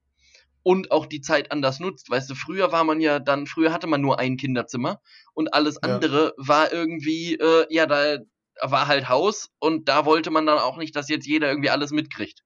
Und 0.66 0.90
auch 0.90 1.04
die 1.06 1.20
Zeit 1.20 1.52
anders 1.52 1.78
nutzt. 1.78 2.08
Weißt 2.08 2.30
du, 2.30 2.34
früher 2.34 2.72
war 2.72 2.84
man 2.84 2.98
ja 3.00 3.18
dann, 3.18 3.46
früher 3.46 3.72
hatte 3.72 3.86
man 3.86 4.00
nur 4.00 4.18
ein 4.18 4.36
Kinderzimmer 4.38 5.00
und 5.34 5.52
alles 5.52 5.74
Ja. 5.84 5.94
andere 5.94 6.32
war 6.38 6.72
irgendwie, 6.72 7.34
äh, 7.34 7.66
ja, 7.68 7.84
da 7.86 8.18
war 8.62 8.86
halt 8.86 9.08
Haus 9.08 9.50
und 9.58 9.88
da 9.88 10.06
wollte 10.06 10.30
man 10.30 10.46
dann 10.46 10.58
auch 10.58 10.78
nicht, 10.78 10.96
dass 10.96 11.08
jetzt 11.08 11.26
jeder 11.26 11.48
irgendwie 11.50 11.70
alles 11.70 11.90
mitkriegt, 11.90 12.40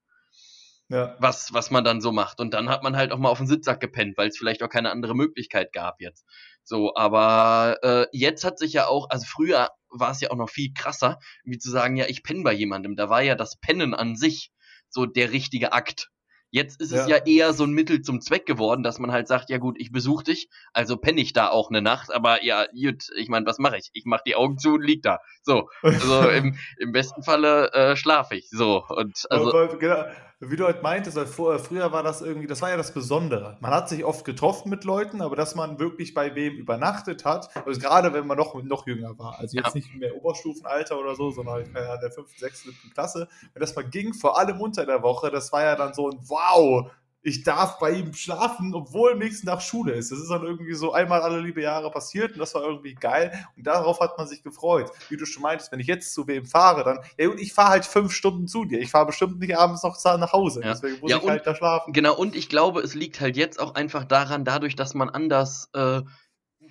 Ja. 0.88 1.16
was, 1.20 1.52
was 1.52 1.70
man 1.70 1.84
dann 1.84 2.00
so 2.00 2.10
macht. 2.12 2.40
Und 2.40 2.54
dann 2.54 2.68
hat 2.68 2.82
man 2.82 2.96
halt 2.96 3.12
auch 3.12 3.18
mal 3.18 3.28
auf 3.28 3.38
den 3.38 3.46
Sitzsack 3.46 3.78
gepennt, 3.78 4.16
weil 4.18 4.28
es 4.28 4.36
vielleicht 4.36 4.62
auch 4.62 4.68
keine 4.70 4.90
andere 4.90 5.14
Möglichkeit 5.14 5.72
gab 5.72 6.00
jetzt. 6.00 6.24
So, 6.68 6.94
aber 6.94 7.78
äh, 7.82 8.06
jetzt 8.12 8.44
hat 8.44 8.58
sich 8.58 8.74
ja 8.74 8.88
auch, 8.88 9.08
also 9.08 9.24
früher 9.26 9.70
war 9.88 10.10
es 10.10 10.20
ja 10.20 10.30
auch 10.30 10.36
noch 10.36 10.50
viel 10.50 10.74
krasser, 10.74 11.18
wie 11.42 11.56
zu 11.56 11.70
sagen, 11.70 11.96
ja, 11.96 12.04
ich 12.08 12.22
penne 12.22 12.42
bei 12.42 12.52
jemandem. 12.52 12.94
Da 12.94 13.08
war 13.08 13.22
ja 13.22 13.34
das 13.34 13.56
Pennen 13.56 13.94
an 13.94 14.16
sich 14.16 14.50
so 14.90 15.06
der 15.06 15.32
richtige 15.32 15.72
Akt. 15.72 16.10
Jetzt 16.50 16.78
ist 16.78 16.92
es 16.92 17.08
Ja. 17.08 17.16
ja 17.16 17.24
eher 17.24 17.54
so 17.54 17.64
ein 17.64 17.70
Mittel 17.70 18.02
zum 18.02 18.20
Zweck 18.20 18.44
geworden, 18.44 18.82
dass 18.82 18.98
man 18.98 19.12
halt 19.12 19.28
sagt, 19.28 19.48
ja 19.48 19.56
gut, 19.56 19.76
ich 19.78 19.92
besuche 19.92 20.24
dich, 20.24 20.50
also 20.74 20.98
penne 20.98 21.22
ich 21.22 21.32
da 21.32 21.48
auch 21.48 21.70
eine 21.70 21.80
Nacht, 21.80 22.12
aber 22.12 22.44
ja, 22.44 22.66
gut, 22.66 23.04
ich 23.16 23.30
meine, 23.30 23.46
was 23.46 23.58
mache 23.58 23.78
ich? 23.78 23.88
Ich 23.94 24.04
mache 24.04 24.22
die 24.26 24.36
Augen 24.36 24.58
zu 24.58 24.74
und 24.74 24.82
lieg 24.82 25.02
da. 25.02 25.20
So, 25.42 25.70
also 25.80 26.28
im, 26.28 26.58
im 26.78 26.92
besten 26.92 27.22
Falle 27.22 27.72
äh, 27.72 27.96
schlafe 27.96 28.36
ich. 28.36 28.50
So, 28.50 28.84
und 28.88 29.24
also, 29.30 29.54
Aber, 29.54 29.78
genau, 29.78 30.04
wie 30.40 30.54
du 30.56 30.64
halt 30.66 30.82
meintest, 30.84 31.16
weil 31.16 31.26
vor, 31.26 31.58
früher 31.58 31.90
war 31.92 32.02
das 32.04 32.20
irgendwie, 32.22 32.46
das 32.46 32.62
war 32.62 32.70
ja 32.70 32.76
das 32.76 32.94
Besondere. 32.94 33.56
Man 33.60 33.72
hat 33.72 33.88
sich 33.88 34.04
oft 34.04 34.24
getroffen 34.24 34.68
mit 34.70 34.84
Leuten, 34.84 35.20
aber 35.20 35.34
dass 35.34 35.54
man 35.56 35.80
wirklich 35.80 36.14
bei 36.14 36.34
wem 36.36 36.54
übernachtet 36.54 37.24
hat, 37.24 37.50
also 37.66 37.80
gerade 37.80 38.12
wenn 38.12 38.26
man 38.26 38.38
noch, 38.38 38.54
noch 38.62 38.86
jünger 38.86 39.18
war, 39.18 39.38
also 39.38 39.56
jetzt 39.56 39.74
Ja. 39.74 39.74
nicht 39.74 39.92
mehr 39.94 40.14
Oberstufenalter 40.14 40.98
oder 40.98 41.16
so, 41.16 41.30
sondern 41.30 41.54
halt 41.54 41.74
Ahnung, 41.74 41.98
der 42.00 42.10
5., 42.12 42.30
6., 42.36 42.62
7. 42.62 42.90
Klasse, 42.90 43.28
wenn 43.52 43.60
das 43.60 43.74
mal 43.74 43.82
ging, 43.88 44.14
vor 44.14 44.38
allem 44.38 44.60
unter 44.60 44.86
der 44.86 45.02
Woche, 45.02 45.30
das 45.30 45.52
war 45.52 45.62
ja 45.62 45.74
dann 45.74 45.92
so 45.94 46.08
ein 46.08 46.18
Wow, 46.28 46.90
ich 47.22 47.42
darf 47.42 47.78
bei 47.78 47.90
ihm 47.90 48.14
schlafen, 48.14 48.74
obwohl 48.74 49.16
nächsten 49.16 49.46
Tag 49.48 49.60
Schule 49.60 49.92
ist. 49.92 50.12
Das 50.12 50.20
ist 50.20 50.30
dann 50.30 50.44
irgendwie 50.44 50.74
so 50.74 50.92
einmal 50.92 51.20
alle 51.20 51.40
liebe 51.40 51.60
Jahre 51.60 51.90
passiert 51.90 52.32
und 52.32 52.38
das 52.38 52.54
war 52.54 52.62
irgendwie 52.62 52.94
geil 52.94 53.32
und 53.56 53.66
darauf 53.66 54.00
hat 54.00 54.16
man 54.16 54.26
sich 54.28 54.42
gefreut. 54.42 54.90
Wie 55.08 55.16
du 55.16 55.26
schon 55.26 55.42
meintest, 55.42 55.72
wenn 55.72 55.80
ich 55.80 55.88
jetzt 55.88 56.14
zu 56.14 56.26
wem 56.28 56.46
fahre, 56.46 56.84
dann, 56.84 56.98
ja 57.18 57.26
gut, 57.28 57.40
ich 57.40 57.52
fahre 57.52 57.70
halt 57.70 57.84
fünf 57.86 58.12
Stunden 58.12 58.46
zu 58.46 58.64
dir. 58.64 58.78
Ich 58.78 58.90
fahre 58.90 59.06
bestimmt 59.06 59.38
nicht 59.40 59.56
abends 59.58 59.82
noch 59.82 59.98
nach 60.04 60.32
Hause. 60.32 60.60
Ja. 60.62 60.68
Deswegen 60.72 61.00
muss 61.00 61.10
Ja, 61.10 61.16
ich 61.18 61.22
und- 61.24 61.30
halt 61.30 61.46
da 61.46 61.54
schlafen. 61.54 61.92
Genau, 61.92 62.14
und 62.16 62.36
ich 62.36 62.48
glaube, 62.48 62.80
es 62.80 62.94
liegt 62.94 63.20
halt 63.20 63.36
jetzt 63.36 63.60
auch 63.60 63.74
einfach 63.74 64.04
daran, 64.04 64.44
dadurch, 64.44 64.76
dass 64.76 64.94
man 64.94 65.10
anders 65.10 65.68
äh, 65.74 66.02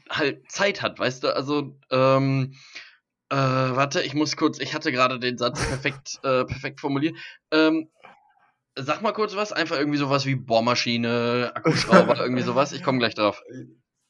halt 0.09 0.49
Zeit 0.49 0.81
hat, 0.81 0.97
weißt 0.97 1.23
du? 1.23 1.35
Also, 1.35 1.77
ähm, 1.91 2.53
äh, 3.29 3.35
warte, 3.35 4.01
ich 4.01 4.13
muss 4.13 4.37
kurz, 4.37 4.59
ich 4.59 4.73
hatte 4.73 4.93
gerade 4.93 5.19
den 5.19 5.37
Satz 5.37 5.59
perfekt, 5.67 6.19
äh, 6.23 6.45
perfekt 6.45 6.79
formuliert. 6.79 7.15
Ähm, 7.51 7.89
sag 8.77 9.01
mal 9.01 9.13
kurz 9.13 9.35
was, 9.35 9.51
einfach 9.51 9.77
irgendwie 9.77 9.97
sowas 9.97 10.25
wie 10.25 10.35
Bohrmaschine, 10.35 11.51
Akkuschrauber, 11.55 12.17
irgendwie 12.19 12.43
sowas. 12.43 12.71
Ich 12.71 12.83
komme 12.83 12.99
gleich 12.99 13.15
drauf. 13.15 13.41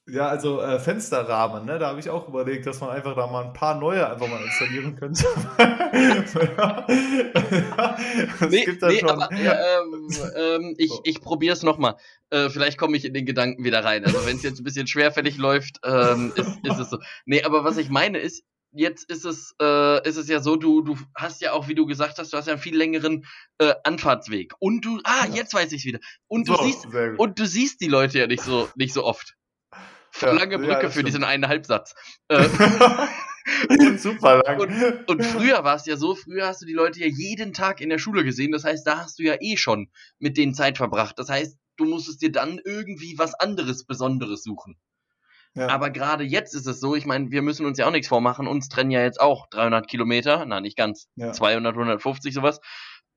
Ja, 0.09 0.29
also 0.29 0.61
äh, 0.61 0.79
Fensterrahmen, 0.79 1.65
ne? 1.65 1.79
Da 1.79 1.87
habe 1.87 1.99
ich 1.99 2.09
auch 2.09 2.29
überlegt, 2.29 2.65
dass 2.65 2.79
man 2.79 2.91
einfach 2.91 3.13
da 3.13 3.27
mal 3.27 3.43
ein 3.43 3.51
paar 3.53 3.77
neue 3.77 4.09
einfach 4.09 4.29
mal 4.29 4.41
installieren 4.41 4.95
könnte. 4.95 5.25
Nee, 8.49 8.65
gibt 8.65 8.81
nee 8.83 8.99
schon. 8.99 9.09
aber 9.09 9.33
ja, 9.35 9.53
ähm, 9.53 10.09
ähm, 10.37 10.75
ich, 10.77 10.89
So. 10.91 11.01
ich 11.03 11.21
probiere 11.21 11.53
es 11.53 11.63
nochmal. 11.63 11.95
Äh, 12.29 12.49
vielleicht 12.49 12.77
komme 12.77 12.97
ich 12.97 13.05
in 13.05 13.13
den 13.13 13.25
Gedanken 13.25 13.63
wieder 13.63 13.83
rein. 13.83 14.05
Also 14.05 14.25
wenn 14.25 14.37
es 14.37 14.43
jetzt 14.43 14.59
ein 14.59 14.63
bisschen 14.63 14.87
schwerfällig 14.87 15.37
läuft, 15.37 15.79
ähm, 15.83 16.31
ist, 16.35 16.49
ist 16.63 16.79
es 16.79 16.89
so. 16.89 16.99
Nee, 17.25 17.43
aber 17.43 17.63
was 17.63 17.77
ich 17.77 17.89
meine 17.89 18.19
ist, 18.19 18.43
jetzt 18.77 19.09
ist 19.09 19.25
es, 19.25 19.55
äh, 19.61 20.07
ist 20.07 20.17
es 20.17 20.27
ja 20.27 20.39
so, 20.39 20.55
du, 20.55 20.81
du 20.81 20.97
hast 21.15 21.41
ja 21.41 21.51
auch, 21.53 21.67
wie 21.67 21.75
du 21.75 21.85
gesagt 21.85 22.17
hast, 22.19 22.31
du 22.33 22.37
hast 22.37 22.47
ja 22.47 22.53
einen 22.53 22.61
viel 22.61 22.77
längeren 22.77 23.25
äh, 23.57 23.73
Anfahrtsweg. 23.83 24.53
Und 24.59 24.85
du, 24.85 24.99
ah, 25.03 25.25
Ja. 25.27 25.35
jetzt 25.35 25.53
weiß 25.53 25.71
ich 25.73 25.83
wieder. 25.85 25.99
Und 26.27 26.47
du 26.47 26.55
So, 26.55 26.63
siehst, 26.63 26.87
und 27.17 27.39
du 27.39 27.45
siehst 27.45 27.81
die 27.81 27.87
Leute 27.87 28.19
ja 28.19 28.27
nicht 28.27 28.43
so, 28.43 28.69
nicht 28.75 28.93
so 28.93 29.03
oft. 29.03 29.35
Ja, 30.21 30.31
Lange 30.31 30.53
ja, 30.53 30.57
Brücke 30.57 30.81
das 30.83 30.93
für 30.95 31.03
diesen 31.03 31.23
einen 31.23 31.47
Halbsatz. 31.47 31.93
Äh, 32.29 33.97
Super 33.97 34.43
lang. 34.43 35.03
Und 35.07 35.23
früher 35.23 35.63
war 35.63 35.75
es 35.75 35.85
ja 35.85 35.95
so, 35.95 36.15
früher 36.15 36.47
hast 36.47 36.61
du 36.61 36.65
die 36.65 36.73
Leute 36.73 36.99
ja 36.99 37.07
jeden 37.07 37.53
Tag 37.53 37.79
in 37.79 37.89
der 37.89 37.97
Schule 37.97 38.23
gesehen. 38.25 38.51
Das 38.51 38.63
heißt, 38.65 38.85
da 38.85 38.97
hast 38.99 39.19
du 39.19 39.23
ja 39.23 39.35
eh 39.39 39.55
schon 39.57 39.89
mit 40.19 40.37
denen 40.37 40.53
Zeit 40.53 40.77
verbracht. 40.77 41.17
Das 41.17 41.29
heißt, 41.29 41.57
du 41.77 41.85
musstest 41.85 42.21
dir 42.21 42.31
dann 42.31 42.59
irgendwie 42.63 43.17
was 43.17 43.33
anderes 43.35 43.85
Besonderes 43.85 44.43
suchen. 44.43 44.77
Ja. 45.57 45.69
Aber 45.69 45.89
gerade 45.89 46.23
jetzt 46.23 46.53
ist 46.53 46.67
es 46.67 46.79
so, 46.79 46.95
ich 46.95 47.05
meine, 47.05 47.31
wir 47.31 47.41
müssen 47.41 47.65
uns 47.65 47.77
ja 47.77 47.87
auch 47.87 47.91
nichts 47.91 48.07
vormachen. 48.07 48.47
Uns 48.47 48.69
trennen 48.69 48.91
ja 48.91 49.01
jetzt 49.01 49.19
auch 49.19 49.47
300 49.49 49.87
Kilometer. 49.87 50.45
Na, 50.45 50.61
nicht 50.61 50.77
ganz. 50.77 51.07
Ja. 51.15 51.31
200, 51.31 51.73
150 51.73 52.33
sowas. 52.33 52.59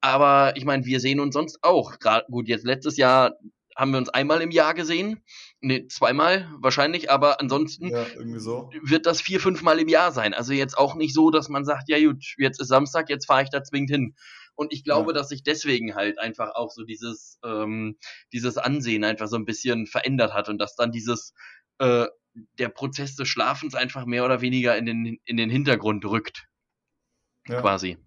Aber 0.01 0.57
ich 0.57 0.65
meine, 0.65 0.85
wir 0.87 1.01
sehen 1.01 1.21
uns 1.21 1.35
sonst 1.35 1.59
auch. 1.63 1.99
Gerade 1.99 2.27
gut, 2.31 2.49
jetzt 2.49 2.65
letztes 2.65 2.97
Jahr 2.97 3.35
haben 3.77 3.93
wir 3.93 3.99
uns 3.99 4.09
einmal 4.09 4.41
im 4.43 4.51
Jahr 4.51 4.75
gesehen. 4.75 5.23
Nee, 5.61 5.87
zweimal 5.89 6.49
wahrscheinlich, 6.59 7.11
aber 7.11 7.41
ansonsten 7.41 7.89
ja, 7.89 8.07
so. 8.39 8.71
wird 8.83 9.07
das 9.07 9.21
vier, 9.21 9.41
fünf 9.41 9.63
Mal 9.63 9.79
im 9.79 9.89
Jahr 9.89 10.13
sein. 10.13 10.35
Also 10.35 10.53
jetzt 10.53 10.77
auch 10.77 10.95
nicht 10.95 11.15
so, 11.15 11.31
dass 11.31 11.49
man 11.49 11.65
sagt, 11.65 11.89
ja 11.89 11.99
gut, 11.99 12.25
jetzt 12.39 12.61
ist 12.61 12.69
Samstag, 12.69 13.09
jetzt 13.11 13.27
fahre 13.27 13.43
ich 13.43 13.51
da 13.51 13.63
zwingend 13.63 13.91
hin. 13.91 14.15
Und 14.55 14.73
ich 14.73 14.85
glaube, 14.85 15.13
Ja. 15.13 15.19
dass 15.19 15.29
sich 15.29 15.43
deswegen 15.43 15.95
halt 15.95 16.19
einfach 16.19 16.55
auch 16.55 16.71
so 16.71 16.85
dieses, 16.85 17.39
ähm, 17.45 17.97
dieses 18.33 18.59
Ansehen 18.59 19.05
einfach 19.05 19.29
so 19.29 19.37
ein 19.37 19.45
bisschen 19.47 19.87
verändert 19.87 20.35
hat 20.35 20.49
und 20.49 20.59
dass 20.59 20.77
dann 20.77 20.93
dieses, 20.93 21.33
äh, 21.79 22.07
der 22.59 22.69
Prozess 22.69 23.17
des 23.17 23.29
Schlafens 23.29 23.75
einfach 23.75 24.07
mehr 24.07 24.25
oder 24.25 24.41
weniger 24.41 24.77
in 24.77 24.87
den, 24.87 25.21
in 25.25 25.37
den 25.37 25.51
Hintergrund 25.51 26.05
rückt. 26.05 26.47
Ja. 27.47 27.61
Quasi. 27.61 27.99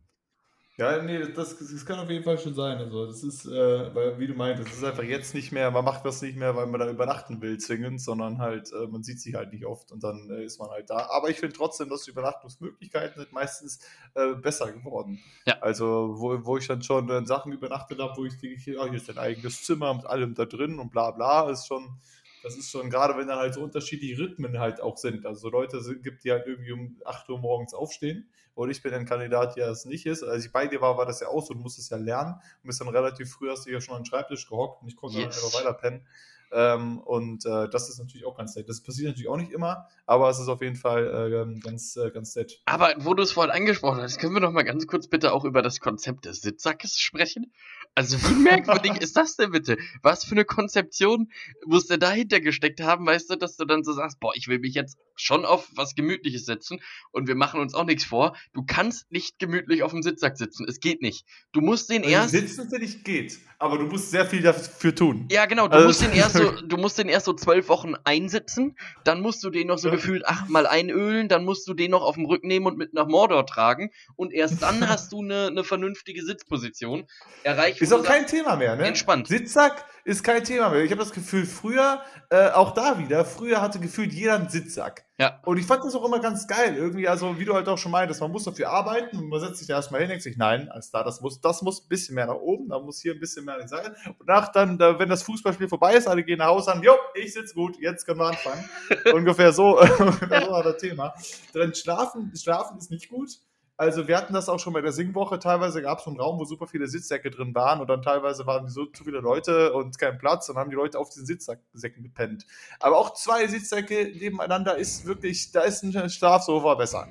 Ja, 0.75 1.03
nee, 1.03 1.19
das, 1.19 1.55
das 1.59 1.85
kann 1.85 1.99
auf 1.99 2.09
jeden 2.09 2.23
Fall 2.23 2.39
schon 2.39 2.55
sein. 2.55 2.79
Also, 2.79 3.05
das 3.05 3.23
ist, 3.23 3.45
äh, 3.45 3.93
weil, 3.93 4.17
wie 4.17 4.25
du 4.25 4.33
meintest, 4.33 4.69
es 4.69 4.77
ist 4.77 4.83
einfach 4.83 5.03
jetzt 5.03 5.35
nicht 5.35 5.51
mehr, 5.51 5.69
man 5.69 5.85
macht 5.85 6.03
das 6.03 6.19
nicht 6.23 6.35
mehr, 6.35 6.55
weil 6.55 6.65
man 6.65 6.79
da 6.79 6.89
übernachten 6.89 7.41
will, 7.43 7.59
zwingend, 7.59 8.01
sondern 8.01 8.39
halt, 8.39 8.71
äh, 8.73 8.87
man 8.87 9.03
sieht 9.03 9.21
sich 9.21 9.35
halt 9.35 9.53
nicht 9.53 9.67
oft 9.67 9.91
und 9.91 10.03
dann 10.03 10.31
äh, 10.31 10.43
ist 10.43 10.57
man 10.57 10.71
halt 10.71 10.89
da. 10.89 11.09
Aber 11.11 11.29
ich 11.29 11.39
finde 11.39 11.55
trotzdem, 11.55 11.89
dass 11.89 12.05
die 12.05 12.11
Übernachtungsmöglichkeiten 12.11 13.21
sind 13.21 13.31
meistens 13.31 13.85
äh, 14.15 14.33
besser 14.33 14.71
geworden. 14.71 15.19
Ja. 15.45 15.59
Also, 15.61 16.15
wo, 16.17 16.43
wo 16.43 16.57
ich 16.57 16.65
dann 16.65 16.81
schon 16.81 17.27
Sachen 17.27 17.51
übernachtet 17.51 17.99
habe, 17.99 18.17
wo 18.17 18.25
ich 18.25 18.39
denke, 18.39 18.59
hier, 18.59 18.81
ah, 18.81 18.85
hier 18.85 18.95
ist 18.95 19.09
dein 19.09 19.19
eigenes 19.19 19.63
Zimmer 19.63 19.93
mit 19.93 20.07
allem 20.07 20.33
da 20.33 20.45
drin 20.45 20.79
und 20.79 20.89
bla 20.89 21.11
bla, 21.11 21.51
ist 21.51 21.67
schon. 21.67 21.99
Das 22.43 22.57
ist 22.57 22.69
schon, 22.69 22.89
gerade 22.89 23.17
wenn 23.17 23.27
dann 23.27 23.39
halt 23.39 23.53
so 23.53 23.61
unterschiedliche 23.61 24.21
Rhythmen 24.21 24.59
halt 24.59 24.81
auch 24.81 24.97
sind. 24.97 25.25
Also 25.25 25.49
Leute 25.49 25.81
sind, 25.81 26.03
gibt, 26.03 26.23
die 26.25 26.31
halt 26.31 26.45
irgendwie 26.45 26.73
um 26.73 27.01
8 27.05 27.29
Uhr 27.29 27.39
morgens 27.39 27.73
aufstehen 27.73 28.27
und 28.53 28.69
ich 28.69 28.83
bin 28.83 28.93
ein 28.93 29.05
Kandidat, 29.05 29.55
der 29.55 29.69
es 29.69 29.85
nicht 29.85 30.05
ist. 30.05 30.23
Als 30.23 30.45
ich 30.45 30.51
bei 30.51 30.67
dir 30.67 30.81
war, 30.81 30.97
war 30.97 31.05
das 31.05 31.21
ja 31.21 31.29
auch 31.29 31.43
so, 31.43 31.53
du 31.53 31.59
musstest 31.61 31.89
ja 31.89 31.97
lernen 31.97 32.33
und 32.33 32.67
bist 32.67 32.81
dann 32.81 32.89
relativ 32.89 33.31
früh 33.31 33.49
hast 33.49 33.65
du 33.65 33.71
ja 33.71 33.81
schon 33.81 33.95
an 33.95 34.01
den 34.01 34.05
Schreibtisch 34.05 34.47
gehockt 34.47 34.81
und 34.81 34.89
ich 34.89 34.95
konnte 34.95 35.17
yes. 35.17 35.35
dann 35.35 35.45
einfach 35.45 35.59
weiter 35.59 35.73
pennen. 35.73 36.05
Ähm, 36.53 36.99
und 36.99 37.45
äh, 37.45 37.67
das 37.69 37.89
ist 37.89 37.99
natürlich 37.99 38.25
auch 38.25 38.37
ganz 38.37 38.55
nett. 38.55 38.69
Das 38.69 38.81
passiert 38.81 39.07
natürlich 39.07 39.29
auch 39.29 39.37
nicht 39.37 39.51
immer, 39.51 39.87
aber 40.05 40.29
es 40.29 40.39
ist 40.39 40.47
auf 40.47 40.61
jeden 40.61 40.75
Fall 40.75 41.55
äh, 41.57 41.59
ganz, 41.59 41.95
äh, 41.95 42.11
ganz 42.11 42.35
nett. 42.35 42.61
Aber 42.65 42.93
wo 42.99 43.13
du 43.13 43.23
es 43.23 43.31
vorhin 43.31 43.51
angesprochen 43.51 44.01
hast, 44.01 44.19
können 44.19 44.33
wir 44.33 44.39
noch 44.39 44.51
mal 44.51 44.63
ganz 44.63 44.85
kurz 44.85 45.07
bitte 45.07 45.33
auch 45.33 45.45
über 45.45 45.61
das 45.61 45.79
Konzept 45.79 46.25
des 46.25 46.41
Sitzsackes 46.41 46.99
sprechen? 46.99 47.51
Also 47.95 48.17
wie 48.21 48.35
merkwürdig 48.35 48.93
ist 49.01 49.17
das 49.17 49.35
denn 49.35 49.51
bitte? 49.51 49.77
Was 50.01 50.23
für 50.23 50.33
eine 50.33 50.45
Konzeption 50.45 51.31
muss 51.65 51.87
der 51.87 51.97
dahinter 51.97 52.39
gesteckt 52.39 52.81
haben, 52.81 53.05
weißt 53.05 53.29
du, 53.31 53.35
dass 53.35 53.55
du 53.55 53.65
dann 53.65 53.83
so 53.83 53.93
sagst, 53.93 54.19
boah, 54.19 54.31
ich 54.35 54.47
will 54.47 54.59
mich 54.59 54.73
jetzt 54.73 54.97
schon 55.15 55.45
auf 55.45 55.69
was 55.75 55.95
Gemütliches 55.95 56.45
setzen 56.45 56.79
und 57.11 57.27
wir 57.27 57.35
machen 57.35 57.59
uns 57.59 57.73
auch 57.73 57.85
nichts 57.85 58.03
vor. 58.03 58.35
Du 58.53 58.63
kannst 58.65 59.11
nicht 59.11 59.39
gemütlich 59.39 59.83
auf 59.83 59.91
dem 59.91 60.01
Sitzsack 60.01 60.37
sitzen. 60.37 60.65
Es 60.67 60.79
geht 60.79 61.01
nicht. 61.01 61.25
Du 61.51 61.61
musst 61.61 61.89
den 61.89 62.03
also 62.03 62.13
erst. 62.13 62.31
Sitzen 62.31 62.81
ich 62.81 63.03
geht, 63.03 63.39
aber 63.59 63.77
du 63.77 63.85
musst 63.85 64.11
sehr 64.11 64.25
viel 64.25 64.41
dafür 64.41 64.95
tun. 64.95 65.27
Ja, 65.31 65.45
genau. 65.45 65.67
Du 65.67 65.75
also 65.75 65.87
musst 65.87 66.01
den 66.01 66.11
erst 66.13 66.35
so, 66.35 66.42
du 66.51 66.77
musst 66.77 66.97
den 66.97 67.09
erst 67.09 67.25
so 67.25 67.33
zwölf 67.33 67.69
Wochen 67.69 67.93
einsitzen, 68.03 68.77
dann 69.03 69.21
musst 69.21 69.43
du 69.43 69.49
den 69.49 69.67
noch 69.67 69.77
so 69.77 69.89
ja. 69.89 69.95
gefühlt 69.95 70.25
achtmal 70.27 70.67
einölen, 70.67 71.27
dann 71.27 71.45
musst 71.45 71.67
du 71.67 71.73
den 71.73 71.91
noch 71.91 72.01
auf 72.01 72.15
dem 72.15 72.25
Rücken 72.25 72.47
nehmen 72.47 72.65
und 72.65 72.77
mit 72.77 72.93
nach 72.93 73.07
Mordor 73.07 73.45
tragen 73.45 73.91
und 74.15 74.33
erst 74.33 74.61
dann 74.61 74.87
hast 74.89 75.11
du 75.11 75.21
eine, 75.21 75.47
eine 75.47 75.63
vernünftige 75.63 76.23
Sitzposition 76.23 77.05
erreicht 77.43 77.81
ist 77.81 77.93
auch 77.93 78.03
kein 78.03 78.27
Thema 78.27 78.55
mehr, 78.55 78.75
ne? 78.75 78.85
Entspannt. 78.85 79.27
Sitzsack 79.27 79.85
ist 80.05 80.23
kein 80.23 80.43
Thema 80.43 80.69
mehr. 80.69 80.83
Ich 80.83 80.91
habe 80.91 81.01
das 81.01 81.11
Gefühl, 81.11 81.45
früher, 81.45 82.01
äh, 82.29 82.49
auch 82.49 82.71
da 82.71 82.97
wieder, 82.99 83.23
früher 83.23 83.61
hatte 83.61 83.79
gefühlt 83.79 84.11
jeder 84.11 84.35
einen 84.35 84.49
Sitzsack. 84.49 85.05
Ja. 85.17 85.39
Und 85.45 85.57
ich 85.57 85.65
fand 85.65 85.85
das 85.85 85.95
auch 85.95 86.03
immer 86.03 86.19
ganz 86.19 86.47
geil. 86.47 86.75
Irgendwie, 86.75 87.07
also 87.07 87.39
wie 87.39 87.45
du 87.45 87.53
halt 87.53 87.69
auch 87.69 87.77
schon 87.77 87.91
meintest, 87.91 88.19
man 88.19 88.31
muss 88.31 88.43
dafür 88.43 88.69
arbeiten 88.69 89.17
und 89.17 89.29
man 89.29 89.39
setzt 89.39 89.59
sich 89.59 89.67
da 89.67 89.75
erstmal 89.75 90.01
hin, 90.01 90.09
denkt 90.09 90.23
sich, 90.23 90.35
nein, 90.35 90.69
als 90.69 90.91
da, 90.91 91.03
das 91.03 91.21
muss, 91.21 91.39
das 91.39 91.61
muss 91.61 91.85
ein 91.85 91.87
bisschen 91.87 92.15
mehr 92.15 92.25
nach 92.25 92.35
oben, 92.35 92.69
da 92.69 92.79
muss 92.79 92.99
hier 92.99 93.13
ein 93.13 93.19
bisschen 93.19 93.45
mehr 93.45 93.65
Seite. 93.67 93.95
Und 94.19 94.27
nach 94.27 94.51
dann, 94.51 94.77
da, 94.77 94.99
wenn 94.99 95.09
das 95.09 95.23
Fußballspiel 95.23 95.69
vorbei 95.69 95.93
ist, 95.93 96.07
alle 96.07 96.23
gehen 96.23 96.39
nach 96.39 96.47
Hause 96.47 96.71
und 96.71 96.75
sagen, 96.75 96.83
jo, 96.83 96.93
ich 97.13 97.33
sitze 97.33 97.53
gut, 97.53 97.77
jetzt 97.79 98.05
können 98.05 98.19
wir 98.19 98.27
anfangen. 98.27 98.67
ungefähr 99.13 99.53
so, 99.53 99.79
ungefähr 99.99 100.41
so 100.41 100.51
war 100.51 100.63
das 100.63 100.77
Thema. 100.77 101.13
Dann 101.53 101.73
schlafen, 101.73 102.33
schlafen 102.35 102.77
ist 102.77 102.91
nicht 102.91 103.09
gut. 103.09 103.29
Also 103.75 104.07
wir 104.07 104.17
hatten 104.17 104.33
das 104.33 104.49
auch 104.49 104.59
schon 104.59 104.73
bei 104.73 104.81
der 104.81 104.91
Singwoche. 104.91 105.39
Teilweise 105.39 105.81
gab 105.81 105.99
es 105.99 106.07
einen 106.07 106.19
Raum, 106.19 106.39
wo 106.39 106.45
super 106.45 106.67
viele 106.67 106.87
Sitzsäcke 106.87 107.31
drin 107.31 107.55
waren 107.55 107.81
und 107.81 107.89
dann 107.89 108.03
teilweise 108.03 108.45
waren 108.45 108.69
so 108.69 108.85
zu 108.85 109.03
viele 109.03 109.19
Leute 109.19 109.73
und 109.73 109.97
kein 109.97 110.19
Platz 110.19 110.47
und 110.49 110.57
haben 110.57 110.69
die 110.69 110.75
Leute 110.75 110.99
auf 110.99 111.09
diesen 111.09 111.25
Sitzsäcken 111.25 112.03
gepennt. 112.03 112.45
Aber 112.79 112.97
auch 112.97 113.13
zwei 113.15 113.47
Sitzsäcke 113.47 114.11
nebeneinander 114.15 114.77
ist 114.77 115.05
wirklich, 115.05 115.51
da 115.51 115.61
ist 115.61 115.83
ein 115.83 116.09
Schlafsofa 116.09 116.75
besser. 116.75 117.07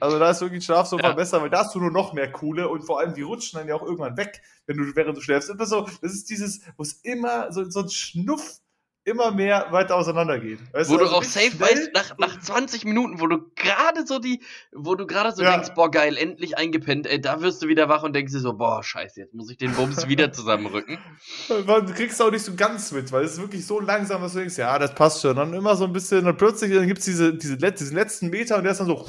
Also 0.00 0.18
da 0.18 0.30
ist 0.30 0.40
wirklich 0.40 0.60
ein 0.60 0.64
Schlafsofa 0.64 1.08
ja. 1.08 1.12
besser, 1.12 1.40
weil 1.40 1.50
da 1.50 1.60
hast 1.60 1.74
du 1.74 1.80
nur 1.80 1.90
noch 1.90 2.12
mehr 2.12 2.30
Coole 2.30 2.68
und 2.68 2.82
vor 2.82 2.98
allem 2.98 3.14
die 3.14 3.22
rutschen 3.22 3.58
dann 3.58 3.68
ja 3.68 3.74
auch 3.74 3.82
irgendwann 3.82 4.16
weg, 4.16 4.42
wenn 4.66 4.76
du 4.76 4.94
während 4.94 5.16
du 5.16 5.20
schläfst. 5.22 5.48
Immer 5.48 5.64
so, 5.64 5.86
das 6.02 6.12
ist 6.12 6.28
dieses, 6.28 6.60
wo 6.76 6.82
es 6.82 6.92
immer 7.04 7.52
so, 7.52 7.70
so 7.70 7.80
ein 7.80 7.88
Schnuff 7.88 8.60
immer 9.04 9.32
mehr 9.32 9.66
weiter 9.70 9.96
auseinandergeht. 9.96 10.60
Weißt 10.72 10.90
wo 10.90 10.96
du, 10.96 11.04
also 11.04 11.16
auch 11.16 11.24
safe 11.24 11.58
weißt, 11.58 11.90
nach, 11.94 12.18
nach 12.18 12.40
20 12.40 12.84
Minuten, 12.84 13.20
wo 13.20 13.26
du 13.26 13.38
gerade 13.56 14.06
so 14.06 14.18
die, 14.18 14.40
wo 14.72 14.94
du 14.94 15.06
gerade 15.06 15.32
so 15.34 15.42
ja. 15.42 15.52
denkst, 15.52 15.70
boah, 15.74 15.90
geil, 15.90 16.16
endlich 16.16 16.56
eingepennt, 16.56 17.06
ey, 17.06 17.20
da 17.20 17.40
wirst 17.40 17.62
du 17.62 17.68
wieder 17.68 17.88
wach 17.88 18.02
und 18.04 18.14
denkst 18.14 18.32
dir 18.32 18.40
so, 18.40 18.52
boah, 18.52 18.82
scheiße, 18.82 19.20
jetzt 19.20 19.34
muss 19.34 19.50
ich 19.50 19.56
den 19.56 19.72
Bums 19.72 20.06
wieder 20.08 20.32
zusammenrücken. 20.32 20.98
Du 21.48 21.92
kriegst 21.94 22.20
auch 22.22 22.30
nicht 22.30 22.44
so 22.44 22.54
ganz 22.54 22.92
mit, 22.92 23.10
weil 23.10 23.24
es 23.24 23.32
ist 23.32 23.40
wirklich 23.40 23.66
so 23.66 23.80
langsam, 23.80 24.22
dass 24.22 24.32
du 24.32 24.38
denkst, 24.38 24.58
ja, 24.58 24.78
das 24.78 24.94
passt 24.94 25.22
schon. 25.22 25.36
Dann 25.36 25.52
immer 25.54 25.74
so 25.74 25.84
ein 25.84 25.92
bisschen, 25.92 26.24
dann 26.24 26.36
plötzlich, 26.36 26.72
dann 26.72 26.86
gibt's 26.86 27.04
diese, 27.04 27.34
diese, 27.34 27.56
diesen 27.56 27.96
letzten 27.96 28.30
Meter 28.30 28.56
und 28.56 28.64
der 28.64 28.72
ist 28.72 28.78
dann 28.78 28.86
so, 28.86 29.04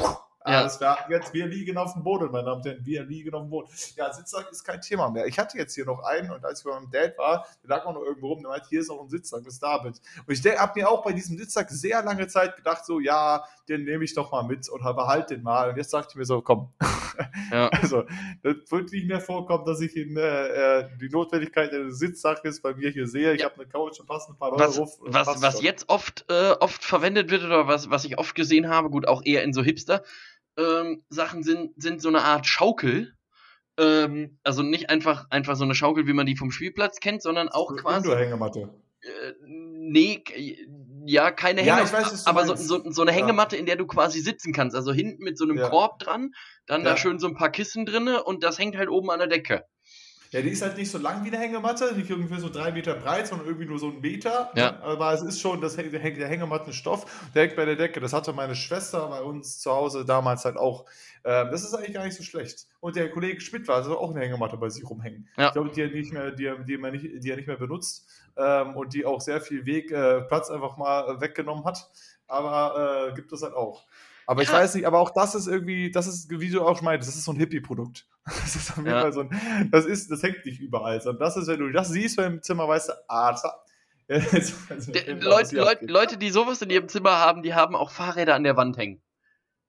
ja. 0.46 0.60
Alles 0.60 0.78
klar, 0.78 1.06
jetzt 1.10 1.34
wir 1.34 1.46
liegen 1.46 1.78
auf 1.78 1.94
dem 1.94 2.04
Boden, 2.04 2.32
meine 2.32 2.46
Damen 2.46 2.62
und 2.62 2.66
Herren, 2.66 2.86
wir 2.86 3.04
liegen 3.04 3.34
auf 3.34 3.44
dem 3.44 3.50
Boden. 3.50 3.70
Ja, 3.96 4.12
Sitzsack 4.12 4.52
ist 4.52 4.64
kein 4.64 4.82
Thema 4.82 5.10
mehr. 5.10 5.26
Ich 5.26 5.40
hatte 5.40 5.58
jetzt 5.58 5.74
hier 5.74 5.86
noch 5.86 6.04
einen 6.04 6.32
und 6.32 6.44
als 6.44 6.60
ich 6.60 6.66
bei 6.66 6.72
meinem 6.72 6.92
Dad 6.92 7.18
war, 7.18 7.48
der 7.64 7.70
lag 7.70 7.86
auch 7.86 7.94
noch 7.94 8.04
irgendwo 8.04 8.28
rum, 8.30 8.42
der 8.42 8.50
meinte, 8.50 8.68
hier 8.68 8.82
ist 8.82 8.90
auch 8.90 9.02
ein 9.02 9.10
Sitzsack, 9.10 9.44
das 9.44 9.54
ist 9.54 9.64
David. 9.64 10.02
Und 10.26 10.34
ich 10.34 10.58
habe 10.58 10.80
mir 10.80 10.90
auch 10.90 11.04
bei 11.04 11.14
diesem 11.14 11.38
Sitzsack 11.38 11.70
sehr 11.70 12.04
lange 12.04 12.28
Zeit 12.28 12.56
gedacht, 12.58 12.86
so, 12.86 13.00
ja, 13.00 13.44
den 13.70 13.86
nehme 13.86 14.04
ich 14.04 14.14
doch 14.14 14.32
mal 14.32 14.44
mit 14.44 14.68
und 14.70 14.82
behalte 14.82 15.36
den 15.36 15.44
mal. 15.44 15.70
Und 15.70 15.78
jetzt 15.78 15.92
sagte 15.92 16.10
ich 16.12 16.16
mir 16.18 16.26
so, 16.26 16.42
komm. 16.42 16.74
Ja. 17.52 17.70
Also, 17.84 18.06
das 18.42 18.56
wird 18.70 18.92
nicht 18.92 19.08
mehr 19.08 19.20
vorkommen, 19.20 19.66
dass 19.66 19.82
ich 19.82 19.96
in, 19.96 20.16
äh, 20.18 20.80
äh 20.80 20.90
die 21.00 21.10
Notwendigkeit 21.10 21.72
eines 21.72 22.00
Sitzsackes 22.00 22.62
bei 22.62 22.74
mir 22.74 22.90
hier 22.90 23.08
sehe. 23.08 23.34
Ich 23.34 23.42
ja. 23.42 23.50
habe 23.50 23.56
eine 23.56 23.68
Couch 23.68 24.00
und 24.00 24.08
passen 24.08 24.34
ein 24.34 24.38
paar 24.38 24.52
Leute 24.52 24.64
was, 24.64 25.00
Was, 25.02 25.42
was 25.42 25.62
jetzt 25.62 25.90
oft, 25.90 26.26
äh, 26.30 26.52
oft 26.60 26.84
verwendet 26.84 27.30
wird 27.30 27.44
oder 27.44 27.68
was, 27.68 27.90
was 27.90 28.06
ich 28.06 28.18
oft 28.18 28.36
gesehen 28.36 28.70
habe, 28.70 28.90
gut, 28.90 29.08
auch 29.08 29.22
eher 29.24 29.44
in 29.44 29.54
so 29.54 29.62
Hipster, 29.62 30.04
ähm, 30.58 31.04
Sachen 31.10 31.44
sind, 31.44 31.82
sind 31.82 32.02
so 32.02 32.10
eine 32.10 32.22
Art 32.22 32.48
Schaukel. 32.48 33.14
Ähm, 33.78 34.38
also 34.44 34.62
nicht 34.62 34.90
einfach, 34.90 35.26
einfach 35.30 35.56
so 35.56 35.64
eine 35.64 35.76
Schaukel, 35.76 36.08
wie 36.08 36.14
man 36.14 36.26
die 36.26 36.36
vom 36.36 36.52
Spielplatz 36.52 37.00
kennt, 37.00 37.22
sondern 37.22 37.50
auch 37.50 37.70
so 37.70 37.76
quasi. 37.76 38.10
Hängematte. 38.10 38.70
Äh, 39.02 39.34
nee, 39.42 40.24
ja, 41.06 41.32
keine 41.32 41.62
Hängematte, 41.62 42.16
ja, 42.16 42.22
aber 42.26 42.46
so, 42.46 42.56
so, 42.56 42.92
so, 42.92 43.02
eine 43.02 43.12
Hängematte, 43.12 43.58
in 43.58 43.66
der 43.66 43.76
du 43.76 43.88
quasi 43.88 44.22
sitzen 44.22 44.54
kannst. 44.54 44.76
Also 44.76 44.94
hinten 44.94 45.24
mit 45.24 45.38
so 45.38 45.46
einem 45.46 45.58
ja. 45.58 45.70
Korb 45.70 46.00
dran, 46.00 46.32
dann 46.66 46.84
ja. 46.84 46.92
da 46.92 46.98
schön 46.98 47.20
so 47.20 47.28
ein 47.28 47.36
paar 47.36 47.50
Kissen 47.50 47.86
drinne 47.86 48.24
und 48.24 48.44
das 48.44 48.60
hängt 48.60 48.78
halt 48.78 48.90
oben 48.90 49.10
an 49.10 49.20
der 49.20 49.28
Decke. 49.28 49.66
Ja, 50.34 50.42
die 50.42 50.50
ist 50.50 50.64
halt 50.64 50.76
nicht 50.78 50.90
so 50.90 50.98
lang 50.98 51.24
wie 51.24 51.28
eine 51.28 51.38
Hängematte, 51.38 51.94
nicht 51.96 52.10
irgendwie 52.10 52.40
so 52.40 52.50
drei 52.50 52.72
Meter 52.72 52.96
breit, 52.96 53.28
sondern 53.28 53.46
irgendwie 53.46 53.68
nur 53.68 53.78
so 53.78 53.90
ein 53.90 54.02
Meter. 54.02 54.52
Ja. 54.56 54.80
Aber 54.82 55.14
es 55.14 55.22
ist 55.22 55.40
schon 55.40 55.62
das, 55.62 55.76
der, 55.76 56.00
Hängemattenstoff, 56.00 57.30
hängt 57.36 57.56
bei 57.56 57.66
der 57.66 57.76
Decke. 57.76 58.00
Das 58.00 58.14
hatte 58.14 58.34
meine 58.34 58.56
Schwester 58.56 59.10
bei 59.10 59.22
uns 59.22 59.60
zu 59.60 59.72
Hause 59.72 60.06
damals 60.06 60.44
halt 60.44 60.58
auch. 60.58 60.86
Ähm, 61.24 61.50
das 61.52 61.64
ist 61.64 61.76
eigentlich 61.76 61.94
gar 61.94 62.04
nicht 62.04 62.18
so 62.18 62.24
schlecht. 62.24 62.66
Und 62.80 62.96
der 62.96 63.12
Kollege 63.12 63.40
Schmidt 63.42 63.68
war 63.68 63.76
also 63.76 63.96
auch 64.00 64.10
eine 64.10 64.22
Hängematte 64.22 64.58
bei 64.58 64.70
sich 64.70 64.84
rumhängen. 64.90 65.30
Ja. 65.38 65.48
Ich 65.48 65.54
glaube, 65.54 65.70
die 65.70 65.82
er 65.82 65.90
nicht 65.90 66.12
mehr, 66.12 66.32
die, 66.32 66.52
die, 66.68 66.78
man 66.78 66.94
nicht, 66.94 67.24
die 67.24 67.30
er 67.30 67.36
nicht 67.36 67.48
mehr 67.48 67.58
benutzt 67.58 68.10
ähm, 68.36 68.76
und 68.76 68.96
die 68.96 69.06
auch 69.06 69.22
sehr 69.22 69.40
viel 69.40 69.68
Weg, 69.68 69.92
äh, 69.92 70.22
Platz 70.22 70.50
einfach 70.50 70.78
mal 70.78 71.22
weggenommen 71.22 71.64
hat. 71.64 71.92
Aber 72.28 73.12
äh, 73.12 73.14
gibt 73.14 73.32
es 73.32 73.44
halt 73.44 73.54
auch. 73.54 73.86
Aber 74.26 74.42
ja. 74.42 74.50
ich 74.50 74.54
weiß 74.54 74.76
nicht, 74.76 74.86
aber 74.86 75.00
auch 75.00 75.12
das 75.12 75.36
ist 75.36 75.48
irgendwie, 75.48 75.92
das 75.92 76.08
ist, 76.08 76.30
wie 76.30 76.50
du 76.50 76.62
auch 76.62 76.82
meintest, 76.82 77.12
das 77.12 77.18
ist 77.18 77.26
so 77.26 77.34
ein 77.34 77.38
Hippie-Produkt. 77.38 78.08
Das 78.26 78.56
ist 78.56 78.72
auf 78.72 78.78
jeden 78.78 78.90
ja. 78.90 79.02
Fall 79.02 79.12
so 79.12 79.22
ein, 79.22 79.70
das 79.70 79.86
ist, 79.86 80.10
das 80.10 80.24
hängt 80.24 80.46
nicht 80.46 80.62
überall. 80.62 81.02
Und 81.06 81.20
das 81.20 81.36
ist, 81.36 81.48
wenn 81.48 81.60
du 81.60 81.70
das 81.72 81.90
siehst 81.90 82.16
beim 82.16 82.42
Zimmer, 82.42 82.70
weißt 82.70 82.90
du, 82.90 82.94
ah, 83.10 83.28
also, 83.28 83.50
Leute, 84.08 85.56
Leute, 85.56 85.86
Leute, 85.86 86.18
die 86.18 86.30
sowas 86.30 86.62
in 86.62 86.70
ihrem 86.70 86.88
Zimmer 86.88 87.18
haben, 87.18 87.42
die 87.42 87.54
haben 87.54 87.76
auch 87.76 87.92
Fahrräder 87.92 88.36
an 88.36 88.44
der 88.44 88.56
Wand 88.56 88.78
hängen. 88.78 89.02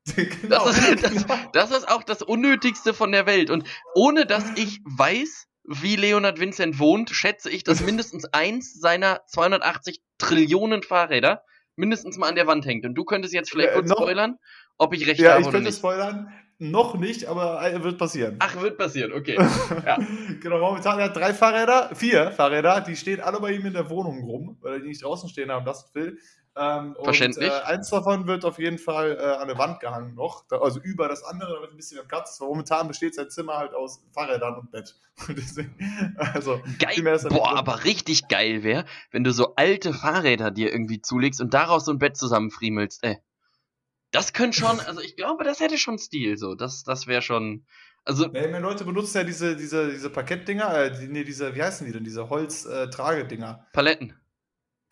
genau, 0.16 0.66
das, 0.66 0.78
ist, 0.78 1.02
das, 1.04 1.26
genau. 1.26 1.50
das 1.52 1.70
ist 1.70 1.88
auch 1.88 2.02
das 2.02 2.22
Unnötigste 2.22 2.94
von 2.94 3.12
der 3.12 3.26
Welt. 3.26 3.50
Und 3.50 3.66
ohne 3.94 4.26
dass 4.26 4.44
ich 4.56 4.80
weiß, 4.84 5.46
wie 5.64 5.96
Leonard 5.96 6.40
Vincent 6.40 6.78
wohnt, 6.78 7.10
schätze 7.10 7.50
ich, 7.50 7.64
dass 7.64 7.80
mindestens 7.80 8.26
eins 8.26 8.78
seiner 8.78 9.22
280 9.26 10.02
Trillionen 10.18 10.82
Fahrräder 10.82 11.42
mindestens 11.76 12.18
mal 12.18 12.28
an 12.28 12.34
der 12.34 12.46
Wand 12.46 12.66
hängt. 12.66 12.84
Und 12.84 12.94
du 12.94 13.04
könntest 13.04 13.34
jetzt 13.34 13.50
vielleicht 13.50 13.70
äh, 13.70 13.74
kurz 13.74 13.88
noch, 13.88 13.96
spoilern, 13.96 14.38
ob 14.78 14.94
ich 14.94 15.06
recht 15.06 15.20
ja, 15.20 15.32
habe 15.32 15.42
ich 15.42 15.50
könnte 15.50 15.72
spoilern. 15.72 16.32
Noch 16.58 16.94
nicht, 16.94 17.26
aber 17.26 17.60
äh, 17.66 17.82
wird 17.82 17.98
passieren. 17.98 18.36
Ach, 18.38 18.60
wird 18.60 18.78
passieren, 18.78 19.12
okay. 19.12 19.36
ja. 19.86 19.98
genau, 20.40 20.60
momentan 20.60 20.94
hat 20.94 21.00
er 21.00 21.08
drei 21.08 21.34
Fahrräder, 21.34 21.90
vier 21.94 22.30
Fahrräder, 22.30 22.80
die 22.80 22.94
stehen 22.94 23.20
alle 23.20 23.40
bei 23.40 23.52
ihm 23.52 23.66
in 23.66 23.72
der 23.72 23.90
Wohnung 23.90 24.22
rum, 24.22 24.56
weil 24.60 24.74
er 24.74 24.80
die 24.80 24.88
nicht 24.88 25.02
draußen 25.02 25.28
stehen 25.28 25.50
haben 25.50 25.66
lassen 25.66 25.88
will. 25.94 26.18
Ähm, 26.56 26.96
Verständlich. 27.02 27.50
Und, 27.50 27.56
äh, 27.56 27.62
eins 27.62 27.90
davon 27.90 28.28
wird 28.28 28.44
auf 28.44 28.58
jeden 28.58 28.78
Fall 28.78 29.18
äh, 29.18 29.24
an 29.42 29.48
der 29.48 29.58
Wand 29.58 29.80
gehangen 29.80 30.14
noch, 30.14 30.46
da, 30.46 30.60
also 30.60 30.78
über 30.80 31.08
das 31.08 31.24
andere, 31.24 31.52
damit 31.54 31.72
ein 31.72 31.76
bisschen 31.76 31.96
mehr 31.96 32.06
Platz 32.06 32.32
ist. 32.32 32.40
Momentan 32.40 32.86
besteht 32.86 33.16
sein 33.16 33.28
Zimmer 33.28 33.56
halt 33.56 33.74
aus 33.74 34.04
Fahrrädern 34.12 34.56
und 34.58 34.70
Bett. 34.70 34.94
Deswegen, 35.28 36.16
also, 36.16 36.62
geil. 36.78 37.18
Boah, 37.28 37.56
aber 37.56 37.84
richtig 37.84 38.28
geil 38.28 38.62
wäre, 38.62 38.84
wenn 39.10 39.24
du 39.24 39.32
so 39.32 39.56
alte 39.56 39.92
Fahrräder 39.92 40.52
dir 40.52 40.72
irgendwie 40.72 41.02
zulegst 41.02 41.40
und 41.40 41.54
daraus 41.54 41.86
so 41.86 41.92
ein 41.92 41.98
Bett 41.98 42.16
zusammenfriemelst. 42.16 43.02
Ey. 43.02 43.18
Das 44.12 44.32
könnte 44.32 44.60
schon, 44.60 44.78
also 44.78 45.00
ich 45.00 45.16
glaube, 45.16 45.42
das 45.42 45.58
hätte 45.58 45.76
schon 45.76 45.98
Stil, 45.98 46.38
so. 46.38 46.54
Das, 46.54 46.84
das 46.84 47.08
wäre 47.08 47.20
schon. 47.20 47.66
Also, 48.04 48.26
ja, 48.26 48.46
mehr 48.46 48.60
Leute 48.60 48.84
benutzen 48.84 49.16
ja 49.16 49.24
diese, 49.24 49.56
diese, 49.56 49.90
diese 49.90 50.08
Parkettdinger, 50.10 50.72
äh, 50.72 50.92
die, 50.92 51.08
nee, 51.08 51.24
diese, 51.24 51.54
wie 51.56 51.62
heißen 51.62 51.84
die 51.84 51.92
denn, 51.92 52.04
diese 52.04 52.28
Holz-Tragedinger. 52.28 53.66
Paletten. 53.72 54.12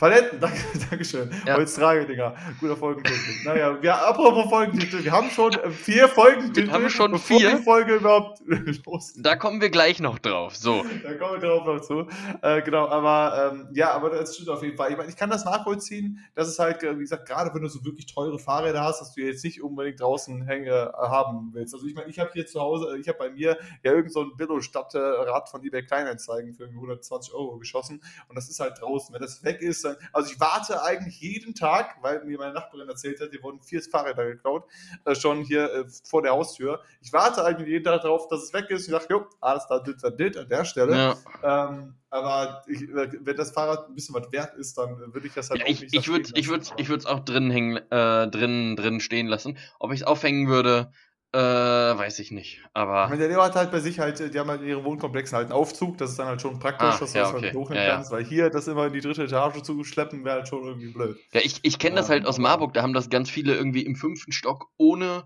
Paletten, 0.03 0.41
danke, 0.41 0.59
Dankeschön. 0.91 1.31
Ja. 1.47 1.55
Holztrage, 1.55 2.05
Digga. 2.05 2.35
Guter 2.59 2.77
Folgentitel. 2.77 3.45
naja, 3.45 3.81
wir, 3.81 3.95
apropos 3.95 4.51
Folgentitel, 4.51 5.05
wir 5.05 5.13
haben 5.13 5.31
schon 5.31 5.53
äh, 5.53 5.71
vier 5.71 6.09
Folgentitel, 6.09 6.67
Wir 6.67 6.73
haben 6.73 6.91
schon 6.91 7.13
bevor 7.13 7.39
vier? 7.39 7.57
die 7.57 7.63
Folge 7.63 7.95
überhaupt 7.95 8.43
los 8.85 9.15
Da 9.17 9.37
kommen 9.37 9.61
wir 9.61 9.71
gleich 9.71 10.01
noch 10.01 10.19
drauf. 10.19 10.57
So. 10.57 10.85
Da 11.05 11.15
kommen 11.15 11.41
wir 11.41 11.49
drauf 11.49 11.65
noch 11.65 11.81
zu. 11.83 12.09
Äh, 12.43 12.63
genau, 12.63 12.89
aber 12.89 13.53
ähm, 13.53 13.69
ja, 13.75 13.93
aber 13.93 14.11
das 14.11 14.35
stimmt 14.35 14.49
auf 14.49 14.65
jeden 14.65 14.77
Fall. 14.77 14.91
Ich 14.91 14.97
meine, 14.97 15.09
ich 15.09 15.15
kann 15.15 15.31
das 15.31 15.45
nachvollziehen, 15.45 16.19
dass 16.35 16.49
es 16.49 16.59
halt, 16.59 16.83
äh, 16.83 16.97
wie 16.97 17.03
gesagt, 17.03 17.29
gerade 17.29 17.55
wenn 17.55 17.63
du 17.63 17.69
so 17.69 17.85
wirklich 17.85 18.13
teure 18.13 18.41
Fahrräder 18.41 18.83
hast, 18.83 19.01
dass 19.03 19.15
du 19.15 19.21
jetzt 19.21 19.45
nicht 19.45 19.63
unbedingt 19.63 20.01
draußen 20.01 20.43
hänge 20.47 20.69
äh, 20.69 20.97
haben 20.97 21.51
willst. 21.53 21.75
Also 21.75 21.87
ich 21.87 21.95
meine, 21.95 22.11
ich 22.11 22.19
habe 22.19 22.31
hier 22.33 22.45
zu 22.45 22.61
Hause, 22.61 22.99
ich 22.99 23.07
habe 23.07 23.19
bei 23.19 23.31
mir 23.31 23.57
ja 23.85 23.93
irgend 23.93 24.13
so 24.13 24.23
ein 24.23 24.33
Billo-Stadtrad 24.37 25.49
von 25.49 25.65
eBay 25.65 25.85
Kleinanzeigen 25.85 26.55
für 26.55 26.65
irgendwie 26.65 26.79
120 26.79 27.33
Euro 27.35 27.59
geschossen 27.59 28.03
und 28.27 28.35
das 28.35 28.51
ist 28.51 28.59
halt 28.59 28.81
draußen. 28.81 29.15
Wenn 29.15 29.23
das 29.23 29.45
weg 29.45 29.63
ist, 29.63 29.85
dann, 29.85 29.92
also 30.13 30.31
ich 30.31 30.41
warte 30.41 30.83
eigentlich 30.83 31.21
jeden 31.21 31.55
Tag, 31.55 31.97
weil 32.03 32.25
mir 32.25 32.39
meine 32.39 32.55
Nachbarin 32.55 32.89
erzählt 32.89 33.21
hat, 33.21 33.33
die 33.33 33.43
wurden 33.43 33.61
vier 33.61 33.83
Fahrräder 33.83 34.25
geklaut, 34.27 34.65
äh, 35.05 35.15
schon 35.15 35.43
hier 35.43 35.73
äh, 35.73 35.85
vor 36.05 36.23
der 36.23 36.33
Haustür. 36.33 36.81
Ich 37.01 37.13
warte 37.13 37.45
eigentlich 37.45 37.69
jeden 37.69 37.85
Tag 37.85 38.03
darauf, 38.03 38.29
dass 38.29 38.43
es 38.43 38.53
weg 38.53 38.71
ist 38.71 38.87
ich 38.87 38.93
dachte, 38.93 39.09
jo, 39.11 39.27
alles 39.41 39.67
da, 39.69 39.79
dit, 39.79 40.03
dit, 40.03 40.21
dit, 40.21 40.37
an 40.37 40.49
der 40.49 40.65
Stelle. 40.65 40.97
Ja. 41.43 41.69
Ähm, 41.69 41.95
aber 42.11 42.63
ich, 42.67 42.89
wenn 42.93 43.37
das 43.37 43.53
Fahrrad 43.53 43.89
ein 43.89 43.95
bisschen 43.95 44.15
was 44.15 44.31
wert 44.33 44.55
ist, 44.57 44.77
dann 44.77 44.99
würde 45.15 45.27
ich 45.27 45.33
das 45.33 45.49
halt 45.49 45.61
Ja, 45.61 45.67
auch 45.67 45.71
ich 45.71 45.81
nicht 45.81 45.95
ich 45.95 46.09
würde 46.09 46.27
stehen 46.27 46.75
ich 46.77 46.89
würd, 46.89 47.07
auch 47.07 47.21
drin 47.21 47.51
hängen, 47.51 47.77
äh, 47.77 48.29
drin, 48.29 48.77
drin 48.77 49.01
stehen 49.01 49.29
lassen. 49.29 49.57
Ob 49.79 49.93
ich 49.93 50.01
es 50.01 50.07
aufhängen 50.07 50.49
würde, 50.49 50.93
äh, 51.35 51.39
weiß 51.39 52.19
ich 52.19 52.31
nicht. 52.31 52.59
Ich 52.59 52.67
Aber 52.75 53.07
meine, 53.09 53.19
der 53.19 53.29
Leo 53.29 53.43
hat 53.43 53.55
halt 53.55 53.71
bei 53.71 53.81
sich 53.81 53.99
halt, 53.99 54.35
die 54.35 54.39
haben 54.39 54.51
halt 54.51 54.61
in 54.61 54.69
ihren 54.69 54.85
Wohnkomplexen 54.85 55.37
halt 55.37 55.47
einen 55.47 55.55
Aufzug, 55.55 55.97
das 55.99 56.11
ist 56.11 56.19
dann 56.19 56.27
halt 56.27 56.43
schon 56.43 56.59
praktisch, 56.59 56.89
Ah, 56.89 56.99
dass 56.99 57.13
du 57.13 57.19
ja, 57.19 57.25
das 57.25 57.35
okay. 57.35 57.47
halt 57.47 57.55
hochnehmen 57.55 57.83
Ja, 57.83 57.89
ja. 57.89 57.95
kannst, 57.97 58.11
weil 58.11 58.25
hier 58.25 58.51
das 58.51 58.69
immer 58.69 58.87
in 58.87 58.93
die 58.93 59.01
dritte 59.01 59.25
Etage 59.25 59.63
zu 59.63 59.83
schleppen, 59.85 60.25
wäre 60.25 60.37
halt 60.37 60.49
schon 60.49 60.63
irgendwie 60.65 60.89
blöd. 60.93 61.17
ja, 61.33 61.41
ich, 61.43 61.61
ich 61.63 61.79
kenne 61.79 61.97
das 61.97 62.09
Ja, 62.09 62.15
halt 62.15 62.27
aus 62.27 62.35
aber- 62.37 62.43
Marburg, 62.43 62.75
da 62.75 62.83
haben 62.83 62.93
das 62.93 63.09
ganz 63.09 63.31
viele 63.31 63.55
irgendwie 63.55 63.83
im 63.83 63.97
fünften 63.97 64.33
Stock 64.33 64.69
ohne, 64.77 65.25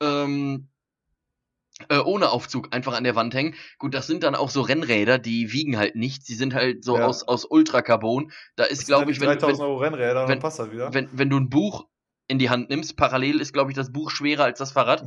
ähm, 0.00 0.68
äh, 1.88 1.98
ohne 1.98 2.30
Aufzug 2.30 2.74
einfach 2.74 2.94
an 2.96 3.04
der 3.04 3.14
Wand 3.14 3.34
hängen. 3.34 3.54
Gut, 3.78 3.94
das 3.94 4.06
sind 4.08 4.22
dann 4.24 4.34
auch 4.34 4.50
so 4.50 4.62
Rennräder, 4.62 5.18
die 5.18 5.52
wiegen 5.52 5.76
halt 5.78 5.94
nichts. 5.94 6.24
Die 6.24 6.34
sind 6.34 6.52
halt 6.54 6.84
so 6.84 6.96
Ja. 6.98 7.06
aus, 7.06 7.22
aus 7.26 7.44
Ultracarbon. 7.44 8.32
Da 8.56 8.64
ist, 8.64 8.86
glaube 8.86 9.12
ich, 9.12 9.20
wenn, 9.20 9.28
3000 9.28 9.58
wenn, 9.60 9.66
Euro 9.66 9.76
Rennräder, 9.78 10.14
dann 10.14 10.28
wenn- 10.28 10.38
passt 10.40 10.58
das 10.58 10.72
wieder. 10.72 10.92
wenn, 10.92 11.08
wenn 11.12 11.30
du 11.30 11.36
ein 11.36 11.48
Buch 11.50 11.86
in 12.28 12.38
die 12.38 12.50
Hand 12.50 12.68
nimmst, 12.68 12.96
parallel 12.96 13.40
ist, 13.40 13.52
glaube 13.52 13.70
ich, 13.70 13.76
das 13.76 13.90
Buch 13.90 14.10
schwerer 14.10 14.44
als 14.44 14.58
das 14.58 14.72
Fahrrad. 14.72 15.02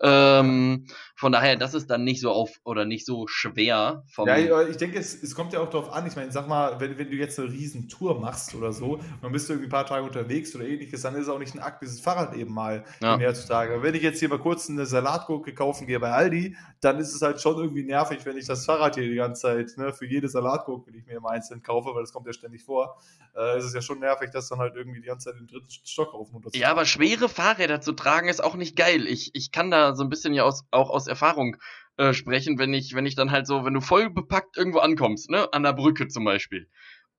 ähm, 0.00 0.86
von 1.16 1.32
daher, 1.32 1.56
das 1.56 1.72
ist 1.72 1.88
dann 1.88 2.04
nicht 2.04 2.20
so 2.20 2.30
auf 2.30 2.60
oder 2.62 2.84
nicht 2.84 3.06
so 3.06 3.26
schwer 3.26 4.04
vom. 4.06 4.28
Ja, 4.28 4.36
ich- 4.36 4.76
denke, 4.76 4.98
es, 4.98 5.22
es 5.22 5.34
kommt 5.34 5.54
ja 5.54 5.60
auch 5.60 5.70
darauf 5.70 5.90
an. 5.90 6.06
Ich 6.06 6.14
meine, 6.14 6.30
sag 6.30 6.46
mal, 6.46 6.78
wenn, 6.78 6.98
wenn 6.98 7.10
du 7.10 7.16
jetzt 7.16 7.38
eine 7.38 7.50
riesen 7.50 7.88
Tour 7.88 8.20
machst 8.20 8.54
oder 8.54 8.72
so, 8.72 9.00
dann 9.22 9.32
bist 9.32 9.48
du 9.48 9.54
irgendwie 9.54 9.68
ein 9.68 9.70
paar 9.70 9.86
Tage 9.86 10.04
unterwegs 10.04 10.54
oder 10.54 10.66
ähnliches, 10.66 11.00
dann 11.00 11.14
ist 11.14 11.22
es 11.22 11.28
auch 11.30 11.38
nicht 11.38 11.54
ein 11.54 11.60
Akt, 11.60 11.82
dieses 11.82 12.00
Fahrrad 12.00 12.34
eben 12.36 12.52
mal 12.52 12.84
Ja. 13.00 13.16
näher 13.16 13.32
zu 13.34 13.46
tragen. 13.46 13.72
Aber 13.72 13.82
wenn 13.82 13.94
ich 13.94 14.02
jetzt 14.02 14.18
hier 14.18 14.28
mal 14.28 14.38
kurz 14.38 14.68
eine 14.68 14.84
Salatgurke 14.84 15.54
kaufen 15.54 15.86
gehe 15.86 15.98
bei 15.98 16.10
Aldi, 16.12 16.54
dann 16.82 16.98
ist 16.98 17.14
es 17.14 17.22
halt 17.22 17.40
schon 17.40 17.56
irgendwie 17.56 17.82
nervig, 17.84 18.18
wenn 18.26 18.36
ich 18.36 18.46
das 18.46 18.66
Fahrrad 18.66 18.96
hier 18.96 19.08
die 19.08 19.14
ganze 19.14 19.40
Zeit 19.42 19.72
ne, 19.78 19.94
für 19.94 20.04
jede 20.06 20.28
Salatgurke, 20.28 20.92
die 20.92 20.98
ich 20.98 21.06
mir 21.06 21.16
immer 21.16 21.30
einzeln 21.30 21.62
kaufe, 21.62 21.94
weil 21.94 22.02
das 22.02 22.12
kommt 22.12 22.26
ja 22.26 22.34
ständig 22.34 22.62
vor, 22.62 23.00
äh, 23.34 23.58
ist 23.58 23.64
es 23.64 23.72
ja 23.74 23.80
schon 23.80 24.00
nervig, 24.00 24.28
das 24.32 24.48
dann 24.50 24.58
halt 24.58 24.76
irgendwie 24.76 25.00
die 25.00 25.06
ganze 25.06 25.30
Zeit 25.30 25.40
den 25.40 25.46
dritten 25.46 25.70
Stock 25.70 26.12
auf 26.12 26.28
Ja, 26.54 26.70
aber 26.70 26.84
schwere 26.84 27.28
Fahrräder 27.30 27.80
zu 27.80 27.92
tragen 27.92 28.28
ist 28.28 28.44
auch 28.44 28.54
nicht 28.54 28.76
geil. 28.76 29.06
Ich, 29.06 29.30
ich 29.34 29.50
kann 29.50 29.70
da 29.70 29.94
so 29.94 30.02
ein 30.02 30.10
bisschen 30.10 30.34
ja 30.34 30.44
aus, 30.44 30.64
auch 30.70 30.90
aus 30.90 31.05
Erfahrung 31.08 31.56
äh, 31.96 32.12
sprechen, 32.12 32.58
wenn 32.58 32.74
ich, 32.74 32.94
wenn 32.94 33.06
ich 33.06 33.14
dann 33.14 33.30
halt 33.30 33.46
so, 33.46 33.64
wenn 33.64 33.74
du 33.74 33.80
voll 33.80 34.10
bepackt 34.10 34.56
irgendwo 34.56 34.78
ankommst, 34.78 35.30
ne, 35.30 35.52
an 35.52 35.62
der 35.62 35.72
Brücke 35.72 36.08
zum 36.08 36.24
Beispiel. 36.24 36.68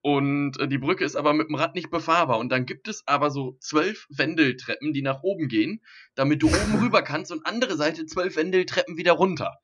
Und 0.02 0.60
äh, 0.60 0.68
die 0.68 0.78
Brücke 0.78 1.04
ist 1.04 1.16
aber 1.16 1.34
mit 1.34 1.50
dem 1.50 1.56
Rad 1.56 1.76
nicht 1.76 1.90
befahrbar. 1.90 2.38
Und 2.38 2.50
dann 2.50 2.66
gibt 2.66 2.88
es 2.88 3.04
aber 3.08 3.32
so 3.32 3.58
zwölf 3.60 4.06
Wendeltreppen, 4.10 4.94
die 4.94 5.02
nach 5.02 5.24
oben 5.24 5.48
gehen, 5.48 5.82
damit 6.16 6.42
du 6.44 6.50
oben 6.50 6.76
rüber 6.82 7.02
kannst 7.02 7.32
und 7.32 7.46
andere 7.46 7.76
Seite 7.76 8.06
zwölf 8.06 8.36
Wendeltreppen 8.36 8.98
wieder 8.98 9.14
runter. 9.14 9.58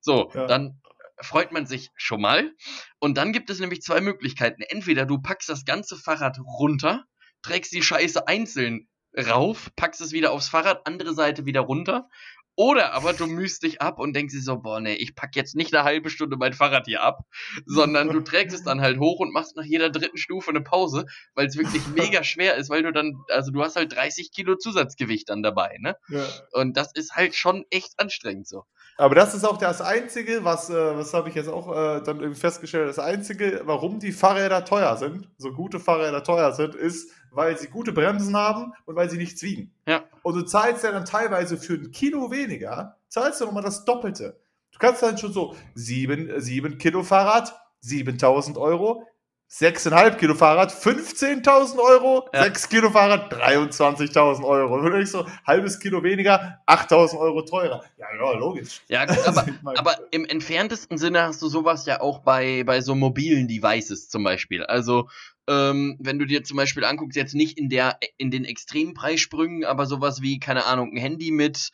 So, 0.00 0.30
Ja. 0.34 0.46
dann 0.46 0.80
freut 1.20 1.52
man 1.52 1.66
sich 1.66 1.90
schon 1.96 2.20
mal. 2.22 2.50
Und 2.98 3.18
dann 3.18 3.32
gibt 3.32 3.50
es 3.50 3.60
nämlich 3.60 3.82
zwei 3.82 4.00
Möglichkeiten. 4.00 4.62
Entweder 4.62 5.04
du 5.04 5.18
packst 5.20 5.48
das 5.48 5.64
ganze 5.64 5.96
Fahrrad 5.96 6.38
runter, 6.38 7.04
trägst 7.42 7.72
die 7.72 7.82
Scheiße 7.82 8.26
einzeln 8.26 8.88
rauf, 9.14 9.70
packst 9.76 10.00
es 10.00 10.12
wieder 10.12 10.32
aufs 10.32 10.48
Fahrrad, 10.48 10.86
andere 10.86 11.14
Seite 11.14 11.44
wieder 11.44 11.60
runter. 11.60 12.08
Oder 12.56 12.92
aber 12.92 13.12
du 13.12 13.26
mühst 13.26 13.62
dich 13.62 13.80
ab 13.80 13.98
und 13.98 14.14
denkst 14.14 14.34
dir 14.34 14.42
so, 14.42 14.58
boah, 14.58 14.80
nee, 14.80 14.94
ich 14.94 15.14
pack 15.14 15.34
jetzt 15.36 15.56
nicht 15.56 15.74
eine 15.74 15.84
halbe 15.84 16.10
Stunde 16.10 16.36
mein 16.36 16.52
Fahrrad 16.52 16.86
hier 16.86 17.02
ab, 17.02 17.24
sondern 17.64 18.08
du 18.10 18.20
trägst 18.20 18.54
es 18.54 18.64
dann 18.64 18.80
halt 18.80 18.98
hoch 18.98 19.20
und 19.20 19.32
machst 19.32 19.56
nach 19.56 19.64
jeder 19.64 19.90
dritten 19.90 20.18
Stufe 20.18 20.50
eine 20.50 20.60
Pause, 20.60 21.06
weil 21.34 21.46
es 21.46 21.56
wirklich 21.56 21.82
mega 21.94 22.22
schwer 22.22 22.56
ist, 22.56 22.68
weil 22.68 22.82
du 22.82 22.92
dann, 22.92 23.14
also 23.30 23.50
du 23.50 23.62
hast 23.62 23.76
halt 23.76 23.94
30 23.94 24.32
Kilo 24.32 24.56
Zusatzgewicht 24.56 25.28
dann 25.28 25.42
dabei, 25.42 25.78
ne? 25.80 25.96
Ja. 26.08 26.24
Und 26.52 26.76
das 26.76 26.92
ist 26.94 27.14
halt 27.14 27.34
schon 27.34 27.64
echt 27.70 27.94
anstrengend 27.98 28.46
so. 28.46 28.64
Aber 28.96 29.14
das 29.14 29.34
ist 29.34 29.44
auch 29.44 29.56
das 29.56 29.80
Einzige, 29.80 30.44
was, 30.44 30.68
äh, 30.68 30.74
was 30.74 31.14
habe 31.14 31.30
ich 31.30 31.34
jetzt 31.34 31.48
auch 31.48 31.70
äh, 31.70 32.02
dann 32.02 32.20
irgendwie 32.20 32.38
festgestellt, 32.38 32.86
das 32.86 32.98
Einzige, 32.98 33.62
warum 33.64 33.98
die 33.98 34.12
Fahrräder 34.12 34.66
teuer 34.66 34.96
sind, 34.98 35.30
so 35.38 35.52
gute 35.52 35.80
Fahrräder 35.80 36.22
teuer 36.22 36.52
sind, 36.52 36.74
ist, 36.74 37.10
weil 37.30 37.56
sie 37.56 37.68
gute 37.68 37.92
Bremsen 37.92 38.36
haben 38.36 38.74
und 38.84 38.96
weil 38.96 39.08
sie 39.08 39.16
nichts 39.16 39.42
wiegen. 39.42 39.72
Ja. 39.86 40.04
Und 40.22 40.34
du 40.34 40.42
zahlst 40.42 40.84
ja 40.84 40.92
dann 40.92 41.04
teilweise 41.04 41.56
für 41.56 41.74
ein 41.74 41.90
Kilo 41.90 42.30
weniger, 42.30 42.98
zahlst 43.08 43.40
du 43.40 43.46
nochmal 43.46 43.62
das 43.62 43.84
Doppelte. 43.84 44.40
Du 44.72 44.78
kannst 44.78 45.02
dann 45.02 45.18
schon 45.18 45.32
so 45.32 45.56
7, 45.74 46.40
7 46.40 46.78
Kilo 46.78 47.02
Fahrrad, 47.02 47.54
7000 47.80 48.58
Euro, 48.58 49.04
6,5 49.50 50.16
Kilo 50.16 50.34
Fahrrad, 50.36 50.72
15.000 50.72 51.76
Euro, 51.78 52.28
Ja. 52.32 52.44
6 52.44 52.68
Kilo 52.68 52.90
Fahrrad, 52.90 53.32
23.000 53.34 54.44
Euro. 54.44 54.76
Und 54.76 55.00
ich 55.00 55.10
so 55.10 55.26
halbes 55.44 55.80
Kilo 55.80 56.04
weniger, 56.04 56.60
8.000 56.68 57.18
Euro 57.18 57.42
teurer. 57.42 57.82
Ja, 57.98 58.06
ja, 58.14 58.38
logisch. 58.38 58.80
Ja, 58.88 59.02
aber, 59.26 59.46
aber 59.76 59.98
im 60.12 60.24
entferntesten 60.24 60.98
Sinne 60.98 61.22
hast 61.24 61.42
du 61.42 61.48
sowas 61.48 61.84
ja 61.84 62.00
auch 62.00 62.20
bei, 62.20 62.62
bei 62.62 62.80
so 62.80 62.94
mobilen 62.94 63.48
Devices 63.48 64.08
zum 64.08 64.22
Beispiel. 64.22 64.62
Also, 64.62 65.08
ähm, 65.48 65.96
wenn 65.98 66.20
du 66.20 66.26
dir 66.26 66.44
zum 66.44 66.56
Beispiel 66.56 66.84
anguckst, 66.84 67.16
jetzt 67.16 67.34
nicht 67.34 67.58
in 67.58 67.68
der, 67.68 67.98
in 68.18 68.30
den 68.30 68.44
Extrempreissprüngen, 68.44 69.64
aber 69.64 69.86
sowas 69.86 70.22
wie, 70.22 70.38
keine 70.38 70.64
Ahnung, 70.66 70.92
ein 70.92 70.96
Handy 70.96 71.32
mit, 71.32 71.70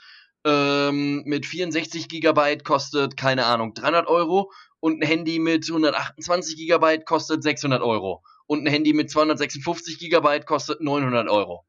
ähm, 0.47 1.25
mit 1.27 1.45
64 1.45 2.09
Gigabyte 2.09 2.65
kostet, 2.65 3.19
keine 3.19 3.45
Ahnung, 3.45 3.75
300 3.75 4.07
Euro 4.07 4.51
und 4.81 5.03
ein 5.03 5.07
Handy 5.07 5.39
mit 5.39 5.69
128 5.69 6.57
Gigabyte 6.57 7.05
kostet 7.07 7.43
600 7.43 7.83
Euro. 7.83 8.23
Und 8.47 8.65
ein 8.65 8.71
Handy 8.71 8.93
mit 8.93 9.11
256 9.11 9.99
Gigabyte 9.99 10.47
kostet 10.47 10.81
900 10.81 11.29
Euro. 11.29 11.65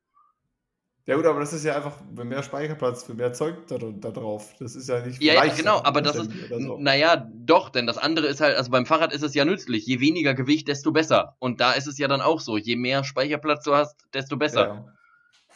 Ja 1.08 1.16
gut, 1.16 1.26
aber 1.26 1.40
das 1.40 1.54
ist 1.54 1.64
ja 1.64 1.74
einfach 1.74 1.96
mehr 2.12 2.44
Speicherplatz, 2.44 3.06
für 3.06 3.14
mehr 3.14 3.32
Zeug 3.32 3.56
da, 3.68 3.78
da 3.78 4.12
drauf. 4.12 4.54
Das 4.60 4.76
ist 4.76 4.90
ja 4.90 5.06
nicht 5.06 5.24
Ja, 5.24 5.36
ja, 5.36 5.54
genau, 5.54 5.82
aber 5.82 6.02
das 6.02 6.18
ist, 6.18 6.30
so. 6.50 6.78
naja, 6.80 7.30
doch, 7.34 7.70
denn 7.70 7.88
das 7.88 7.98
andere 7.98 8.28
ist 8.28 8.42
halt, 8.42 8.58
also 8.58 8.70
beim 8.72 8.86
Fahrrad 8.86 9.14
ist 9.14 9.24
es 9.24 9.34
ja 9.34 9.46
nützlich. 9.46 9.86
Je 9.86 10.02
weniger 10.02 10.34
Gewicht, 10.34 10.68
desto 10.68 10.92
besser. 10.92 11.38
Und 11.40 11.62
da 11.62 11.72
ist 11.72 11.88
es 11.88 11.98
ja 11.98 12.10
dann 12.10 12.20
auch 12.20 12.42
so. 12.42 12.58
Je 12.58 12.76
mehr 12.76 13.06
Speicherplatz 13.06 13.64
du 13.64 13.74
hast, 13.74 13.96
desto 14.14 14.36
besser. 14.36 14.68
Ja. 14.68 14.97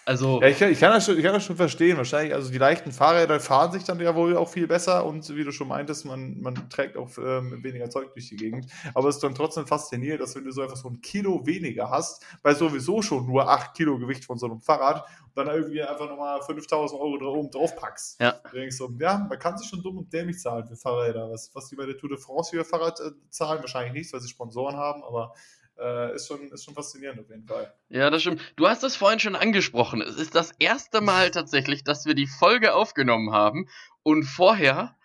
Also, 0.05 0.41
Ja, 0.41 0.47
ich, 0.47 0.61
ich, 0.61 0.79
kann 0.79 0.91
das 0.91 1.05
schon, 1.05 1.17
ich 1.17 1.23
kann 1.23 1.33
das 1.33 1.43
schon 1.43 1.55
verstehen. 1.55 1.97
Wahrscheinlich, 1.97 2.33
also 2.33 2.51
die 2.51 2.57
leichten 2.57 2.91
Fahrräder 2.91 3.39
fahren 3.39 3.71
sich 3.71 3.83
dann 3.83 3.99
ja 3.99 4.15
wohl 4.15 4.35
auch 4.35 4.49
viel 4.49 4.67
besser 4.67 5.05
und 5.05 5.27
wie 5.35 5.43
du 5.43 5.51
schon 5.51 5.67
meintest, 5.67 6.05
man, 6.05 6.39
man 6.41 6.69
trägt 6.69 6.97
auch 6.97 7.09
ähm, 7.17 7.63
weniger 7.63 7.89
Zeug 7.89 8.13
durch 8.13 8.29
die 8.29 8.35
Gegend. 8.35 8.65
Aber 8.93 9.09
es 9.09 9.15
ist 9.15 9.23
dann 9.23 9.35
trotzdem 9.35 9.67
faszinierend, 9.67 10.21
dass 10.21 10.35
wenn 10.35 10.43
du 10.43 10.51
so 10.51 10.61
einfach 10.61 10.77
so 10.77 10.89
ein 10.89 11.01
Kilo 11.01 11.45
weniger 11.45 11.89
hast, 11.89 12.23
bei 12.41 12.53
sowieso 12.53 13.01
schon 13.01 13.25
nur 13.25 13.49
8 13.49 13.75
Kilo 13.75 13.97
Gewicht 13.99 14.25
von 14.25 14.37
so 14.37 14.47
einem 14.47 14.59
Fahrrad, 14.59 15.05
und 15.33 15.47
dann 15.47 15.55
irgendwie 15.55 15.81
einfach 15.81 16.09
nochmal 16.09 16.41
5000 16.41 16.99
Euro 16.99 17.17
da 17.17 17.25
oben 17.27 17.49
drauf 17.51 17.75
packst. 17.75 18.19
Ja. 18.19 18.33
Denkst 18.53 18.77
du, 18.77 18.89
ja, 18.99 19.25
man 19.29 19.39
kann 19.39 19.57
sich 19.57 19.69
schon 19.69 19.81
dumm 19.81 19.97
und 19.97 20.11
dämlich 20.11 20.39
zahlen 20.39 20.67
für 20.67 20.75
Fahrräder. 20.75 21.29
Was, 21.31 21.51
was 21.53 21.69
die 21.69 21.75
bei 21.75 21.85
der 21.85 21.97
Tour 21.97 22.09
de 22.09 22.17
France 22.17 22.51
für 22.51 22.65
Fahrrad 22.65 22.99
äh, 22.99 23.11
zahlen, 23.29 23.61
wahrscheinlich 23.61 23.93
nichts, 23.93 24.13
weil 24.13 24.19
sie 24.19 24.27
Sponsoren 24.27 24.75
haben, 24.75 25.03
aber 25.03 25.33
äh, 25.81 26.15
ist, 26.15 26.27
schon, 26.27 26.51
ist 26.51 26.63
schon 26.63 26.73
faszinierend 26.75 27.19
auf 27.19 27.29
jeden 27.29 27.45
Fall. 27.45 27.73
ja, 27.89 28.09
das 28.09 28.21
stimmt. 28.21 28.41
Du 28.55 28.67
hast 28.67 28.83
es 28.83 28.95
vorhin 28.95 29.19
schon 29.19 29.35
angesprochen. 29.35 30.01
Es 30.01 30.15
ist 30.15 30.35
das 30.35 30.51
erste 30.59 31.01
Mal 31.01 31.31
tatsächlich, 31.31 31.83
dass 31.83 32.05
wir 32.05 32.13
die 32.13 32.27
Folge 32.27 32.73
aufgenommen 32.75 33.31
haben 33.31 33.67
und 34.03 34.23
vorher 34.23 34.95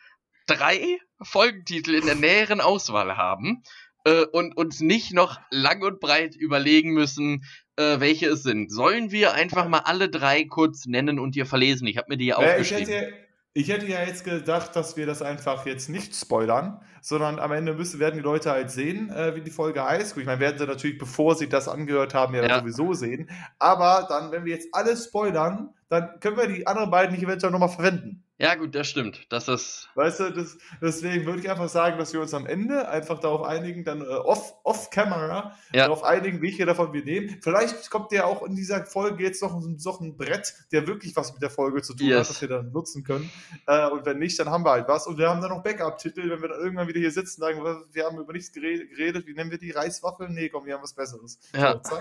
drei 0.46 0.98
Folgentitel 1.22 1.94
in 1.94 2.06
der 2.06 2.14
näheren 2.14 2.60
Auswahl 2.60 3.16
haben 3.16 3.62
äh, 4.04 4.24
und 4.26 4.56
uns 4.56 4.80
nicht 4.80 5.12
noch 5.12 5.40
lang 5.50 5.82
und 5.82 5.98
breit 6.00 6.36
überlegen 6.36 6.92
müssen, 6.92 7.44
äh, 7.76 7.98
welche 8.00 8.28
es 8.28 8.42
sind. 8.42 8.70
Sollen 8.70 9.10
wir 9.10 9.32
einfach 9.34 9.68
mal 9.68 9.80
alle 9.80 10.08
drei 10.08 10.44
kurz 10.44 10.86
nennen 10.86 11.18
und 11.18 11.34
dir 11.34 11.46
verlesen? 11.46 11.86
Ich 11.86 11.96
habe 11.96 12.08
mir 12.10 12.16
die 12.16 12.26
hier 12.26 12.36
Naja, 12.38 12.58
ich, 12.58 12.72
aufgeschrieben. 12.72 12.94
hätte, 12.94 13.25
ich 13.56 13.68
hätte 13.70 13.86
ja 13.86 14.02
jetzt 14.02 14.22
gedacht, 14.24 14.76
dass 14.76 14.98
wir 14.98 15.06
das 15.06 15.22
einfach 15.22 15.64
jetzt 15.64 15.88
nicht 15.88 16.14
spoilern, 16.14 16.78
sondern 17.00 17.38
am 17.38 17.52
Ende 17.52 17.72
müssen, 17.72 17.98
werden 18.00 18.16
die 18.16 18.20
Leute 18.22 18.50
halt 18.50 18.70
sehen, 18.70 19.08
äh, 19.10 19.34
wie 19.34 19.40
die 19.40 19.50
Folge 19.50 19.82
heißt. 19.82 20.12
Gut, 20.12 20.20
ich 20.22 20.26
meine, 20.26 20.40
werden 20.40 20.58
sie 20.58 20.66
natürlich, 20.66 20.98
bevor 20.98 21.34
sie 21.36 21.48
das 21.48 21.66
angehört 21.66 22.12
haben, 22.12 22.34
ja, 22.34 22.44
Ja. 22.46 22.58
sowieso 22.60 22.92
sehen. 22.92 23.30
Aber 23.58 24.06
dann, 24.10 24.30
wenn 24.30 24.44
wir 24.44 24.52
jetzt 24.54 24.68
alles 24.72 25.06
spoilern, 25.06 25.70
dann 25.88 26.18
können 26.20 26.36
wir 26.36 26.46
die 26.48 26.66
anderen 26.66 26.90
beiden 26.90 27.14
nicht 27.14 27.22
eventuell 27.24 27.52
nochmal 27.52 27.68
verwenden. 27.68 28.22
Ja, 28.38 28.54
gut, 28.54 28.74
das 28.74 28.86
stimmt. 28.88 29.32
Das 29.32 29.48
ist. 29.48 29.88
Weißt 29.94 30.20
du, 30.20 30.30
das, 30.30 30.58
deswegen 30.82 31.24
würde 31.24 31.38
ich 31.40 31.48
einfach 31.50 31.70
sagen, 31.70 31.96
dass 31.96 32.12
wir 32.12 32.20
uns 32.20 32.34
am 32.34 32.44
Ende 32.44 32.86
einfach 32.86 33.18
darauf 33.18 33.44
einigen, 33.46 33.82
dann 33.82 34.02
äh, 34.02 34.04
off, 34.04 34.52
off 34.62 34.90
camera, 34.90 35.56
Ja. 35.72 35.84
darauf 35.84 36.04
einigen, 36.04 36.42
welche 36.42 36.66
davon 36.66 36.92
wir 36.92 37.02
nehmen. 37.02 37.38
Vielleicht 37.42 37.88
kommt 37.88 38.12
ja 38.12 38.26
auch 38.26 38.42
in 38.42 38.54
dieser 38.54 38.84
Folge 38.84 39.22
jetzt 39.24 39.40
noch, 39.42 39.54
ein- 39.54 39.78
noch 39.82 40.00
ein 40.02 40.18
Brett, 40.18 40.52
der 40.70 40.86
wirklich 40.86 41.16
was 41.16 41.32
mit 41.32 41.40
der 41.40 41.48
Folge 41.48 41.80
zu 41.80 41.94
tun 41.94 42.08
Yes. 42.08 42.18
hat, 42.28 42.28
das 42.28 42.40
wir 42.42 42.48
dann 42.48 42.72
nutzen 42.72 43.04
können. 43.04 43.30
Äh, 43.66 43.88
und 43.88 44.04
wenn 44.04 44.18
nicht, 44.18 44.38
dann 44.38 44.50
haben 44.50 44.66
wir 44.66 44.72
halt 44.72 44.86
was. 44.88 45.06
Und 45.06 45.16
wir 45.16 45.30
haben 45.30 45.40
dann 45.40 45.50
noch 45.50 45.62
Backup-Titel, 45.62 46.28
wenn 46.28 46.42
wir 46.42 46.48
dann 46.50 46.60
irgendwann 46.60 46.88
wieder 46.88 47.00
hier 47.00 47.10
sitzen 47.12 47.40
und 47.42 47.48
sagen, 47.48 47.86
wir 47.90 48.04
haben 48.04 48.18
über 48.18 48.34
nichts 48.34 48.52
geredet, 48.52 48.90
geredet. 48.90 49.26
wie 49.26 49.32
nennen 49.32 49.50
wir 49.50 49.58
die? 49.58 49.70
Reiswaffeln? 49.70 50.34
Nee, 50.34 50.50
komm, 50.50 50.66
wir 50.66 50.74
haben 50.74 50.82
was 50.82 50.92
Besseres. 50.92 51.38
Ja. 51.56 51.80
So. 51.82 51.96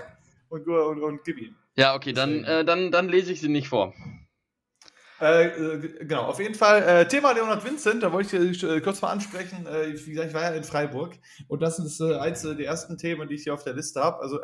Und, 0.48 0.66
und, 0.66 1.02
und 1.02 1.24
gib 1.24 1.38
ihm. 1.38 1.56
Ja, 1.76 1.94
okay, 1.94 2.12
dann, 2.12 2.44
äh, 2.44 2.64
dann, 2.64 2.90
dann 2.90 3.08
lese 3.08 3.32
ich 3.32 3.40
sie 3.40 3.48
nicht 3.48 3.68
vor. 3.68 3.92
Äh, 5.18 5.46
äh, 5.46 6.04
genau, 6.04 6.24
auf 6.24 6.38
jeden 6.40 6.54
Fall. 6.54 6.82
Äh, 6.82 7.08
Thema 7.08 7.32
Leonard 7.32 7.64
Vincent, 7.64 8.02
da 8.02 8.12
wollte 8.12 8.36
ich 8.36 8.62
äh, 8.62 8.80
kurz 8.82 9.00
mal 9.00 9.10
ansprechen. 9.10 9.66
Äh, 9.66 9.94
wie 10.04 10.10
gesagt, 10.10 10.28
ich 10.28 10.34
war 10.34 10.42
ja 10.42 10.50
in 10.50 10.62
Freiburg 10.62 11.14
und 11.48 11.62
das 11.62 11.78
ist 11.78 12.00
äh, 12.00 12.16
eins 12.16 12.42
der 12.42 12.58
ersten 12.58 12.98
Themen, 12.98 13.26
die 13.26 13.34
ich 13.34 13.44
hier 13.44 13.54
auf 13.54 13.64
der 13.64 13.72
Liste 13.72 14.02
habe. 14.02 14.20
Also 14.20 14.38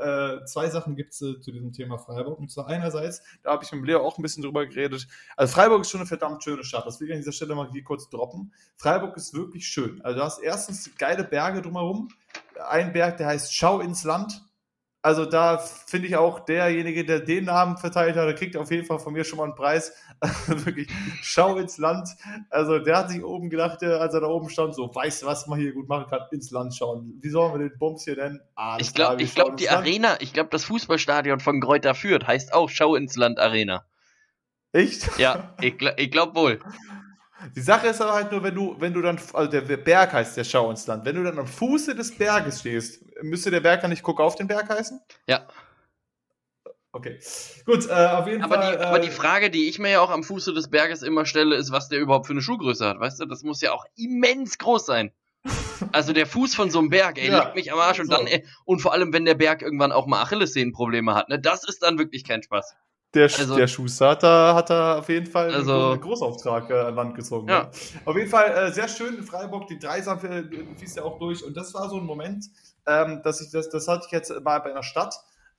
zwei 0.46 0.70
Sachen 0.70 0.96
gibt 0.96 1.12
es 1.12 1.18
zu 1.18 1.52
diesem 1.52 1.72
Thema 1.72 1.98
Freiburg. 1.98 2.38
Und 2.38 2.50
zwar 2.50 2.68
einerseits, 2.68 3.22
da 3.42 3.52
habe 3.52 3.64
ich 3.64 3.72
mit 3.72 3.84
Leo 3.84 4.00
auch 4.00 4.18
ein 4.18 4.22
bisschen 4.22 4.42
drüber 4.42 4.66
geredet. 4.66 5.06
Also 5.36 5.54
Freiburg 5.54 5.82
ist 5.82 5.90
schon 5.90 6.00
eine 6.00 6.08
verdammt 6.08 6.42
schöne 6.42 6.64
Stadt. 6.64 6.86
Das 6.86 7.00
will 7.00 7.08
ich 7.08 7.14
an 7.14 7.20
dieser 7.20 7.32
Stelle 7.32 7.54
mal 7.54 7.68
hier 7.70 7.84
kurz 7.84 8.08
droppen. 8.08 8.52
Freiburg 8.76 9.16
ist 9.16 9.34
wirklich 9.34 9.66
schön. 9.66 10.00
Also 10.02 10.18
du 10.18 10.24
hast 10.24 10.42
erstens 10.42 10.90
geile 10.96 11.24
Berge 11.24 11.62
drumherum. 11.62 12.08
Ein 12.68 12.92
Berg, 12.92 13.18
der 13.18 13.26
heißt 13.26 13.54
Schau 13.54 13.80
ins 13.80 14.04
Land. 14.04 14.42
Also 15.04 15.24
da 15.24 15.58
finde 15.58 16.06
ich 16.06 16.16
auch 16.16 16.40
derjenige, 16.40 17.04
der 17.04 17.18
den 17.18 17.46
Namen 17.46 17.76
verteilt 17.76 18.14
hat, 18.14 18.24
der 18.24 18.36
kriegt 18.36 18.56
auf 18.56 18.70
jeden 18.70 18.86
Fall 18.86 19.00
von 19.00 19.12
mir 19.12 19.24
schon 19.24 19.38
mal 19.38 19.44
einen 19.44 19.56
Preis. 19.56 19.92
Wirklich, 20.46 20.88
schau 21.22 21.56
ins 21.56 21.76
Land. 21.78 22.08
Also 22.50 22.78
der 22.78 22.98
hat 22.98 23.10
sich 23.10 23.24
oben 23.24 23.50
gedacht, 23.50 23.82
als 23.82 24.14
er 24.14 24.20
da 24.20 24.28
oben 24.28 24.48
stand, 24.48 24.76
so, 24.76 24.94
weißt 24.94 25.22
du, 25.22 25.26
was 25.26 25.48
man 25.48 25.58
hier 25.58 25.72
gut 25.72 25.88
machen 25.88 26.06
kann? 26.08 26.20
Ins 26.30 26.52
Land 26.52 26.76
schauen. 26.76 27.18
Wie 27.20 27.30
sollen 27.30 27.52
wir 27.52 27.68
den 27.68 27.76
Bums 27.78 28.04
hier 28.04 28.14
nennen? 28.14 28.40
Ah, 28.54 28.76
Ich 28.80 28.94
glaube, 28.94 29.20
ich 29.20 29.34
glaub, 29.34 29.56
die 29.56 29.68
Arena, 29.68 30.20
ich 30.20 30.32
glaube, 30.32 30.50
das 30.50 30.64
Fußballstadion 30.66 31.40
von 31.40 31.60
Greuther 31.60 31.96
Fürth 31.96 32.24
heißt 32.24 32.54
auch 32.54 32.70
Schau 32.70 32.94
ins 32.94 33.16
Land 33.16 33.40
Arena. 33.40 33.84
Echt? 34.70 35.18
Ja, 35.18 35.54
ich, 35.60 35.74
ich 35.96 36.10
glaube 36.12 36.36
wohl. 36.36 36.60
Die 37.56 37.60
Sache 37.60 37.88
ist 37.88 38.00
aber 38.00 38.12
halt 38.14 38.32
nur, 38.32 38.42
wenn 38.42 38.54
du, 38.54 38.76
wenn 38.78 38.92
du 38.92 39.02
dann, 39.02 39.20
also 39.32 39.50
der 39.50 39.62
Berg 39.76 40.12
heißt 40.12 40.36
der 40.36 40.44
Schau 40.44 40.70
ins 40.70 40.86
Land. 40.86 41.04
Wenn 41.04 41.16
du 41.16 41.24
dann 41.24 41.38
am 41.38 41.46
Fuße 41.46 41.94
des 41.94 42.16
Berges 42.16 42.60
stehst, 42.60 43.02
müsste 43.22 43.50
der 43.50 43.60
Berg 43.60 43.80
dann 43.80 43.90
nicht 43.90 44.02
Guck 44.02 44.20
auf 44.20 44.34
den 44.36 44.46
Berg 44.46 44.68
heißen? 44.68 45.00
Ja. 45.26 45.46
Okay. 46.92 47.18
Gut, 47.64 47.88
äh, 47.88 47.92
auf 47.92 48.26
jeden 48.26 48.42
Aber 48.42 48.56
Fall. 48.56 48.76
die, 48.76 48.84
aber 48.84 48.98
äh, 48.98 49.02
die 49.02 49.10
Frage, 49.10 49.50
die 49.50 49.68
ich 49.68 49.78
mir 49.78 49.90
ja 49.90 50.00
auch 50.00 50.10
am 50.10 50.22
Fuße 50.22 50.52
des 50.52 50.68
Berges 50.68 51.02
immer 51.02 51.24
stelle, 51.24 51.56
ist, 51.56 51.72
was 51.72 51.88
der 51.88 52.00
überhaupt 52.00 52.26
für 52.26 52.34
eine 52.34 52.42
Schuhgröße 52.42 52.86
hat. 52.86 53.00
Weißt 53.00 53.18
du, 53.18 53.24
das 53.24 53.42
muss 53.42 53.62
ja 53.62 53.72
auch 53.72 53.86
immens 53.96 54.58
groß 54.58 54.84
sein. 54.84 55.10
Also 55.90 56.12
der 56.12 56.26
Fuß 56.26 56.54
von 56.54 56.70
so 56.70 56.78
einem 56.78 56.90
Berg, 56.90 57.18
ey, 57.18 57.28
Ja, 57.30 57.38
leckt 57.44 57.56
mich 57.56 57.72
am 57.72 57.78
Arsch 57.78 57.98
und 57.98 58.06
so. 58.06 58.12
dann, 58.16 58.26
ey, 58.26 58.46
und 58.64 58.80
vor 58.80 58.92
allem, 58.92 59.12
wenn 59.12 59.24
der 59.24 59.34
Berg 59.34 59.62
irgendwann 59.62 59.90
auch 59.90 60.06
mal 60.06 60.22
Achillessehnenprobleme 60.22 61.14
hat, 61.14 61.28
ne, 61.30 61.40
das 61.40 61.64
ist 61.64 61.82
dann 61.82 61.98
wirklich 61.98 62.24
kein 62.24 62.42
Spaß. 62.42 62.74
Der, 63.14 63.24
Also- 63.24 63.56
der 63.56 63.66
Schuster 63.66 64.08
hat 64.10 64.22
da, 64.22 64.54
hat 64.54 64.70
da 64.70 64.98
auf 64.98 65.08
jeden 65.08 65.26
Fall 65.26 65.52
Also- 65.54 65.90
einen 65.92 66.00
Großauftrag 66.00 66.70
äh, 66.70 66.74
an 66.80 66.94
Land 66.94 67.14
gezogen. 67.14 67.48
Ja. 67.48 67.64
ne? 67.64 67.70
Auf 68.06 68.16
jeden 68.16 68.30
Fall 68.30 68.50
äh, 68.50 68.72
sehr 68.72 68.88
schön 68.88 69.16
in 69.18 69.22
Freiburg, 69.24 69.66
die 69.66 69.78
Dreisam 69.78 70.18
äh, 70.24 70.44
fließt 70.76 70.96
ja 70.96 71.02
auch 71.04 71.18
durch. 71.18 71.44
Und 71.44 71.56
das 71.56 71.74
war 71.74 71.88
so 71.90 71.96
ein 71.98 72.06
Moment, 72.06 72.46
ähm, 72.86 73.20
dass 73.22 73.40
ich 73.42 73.50
das, 73.50 73.68
das 73.68 73.86
hatte 73.86 74.04
ich 74.06 74.12
jetzt 74.12 74.30
mal 74.42 74.58
bei 74.60 74.70
einer 74.70 74.82
Stadt, 74.82 75.14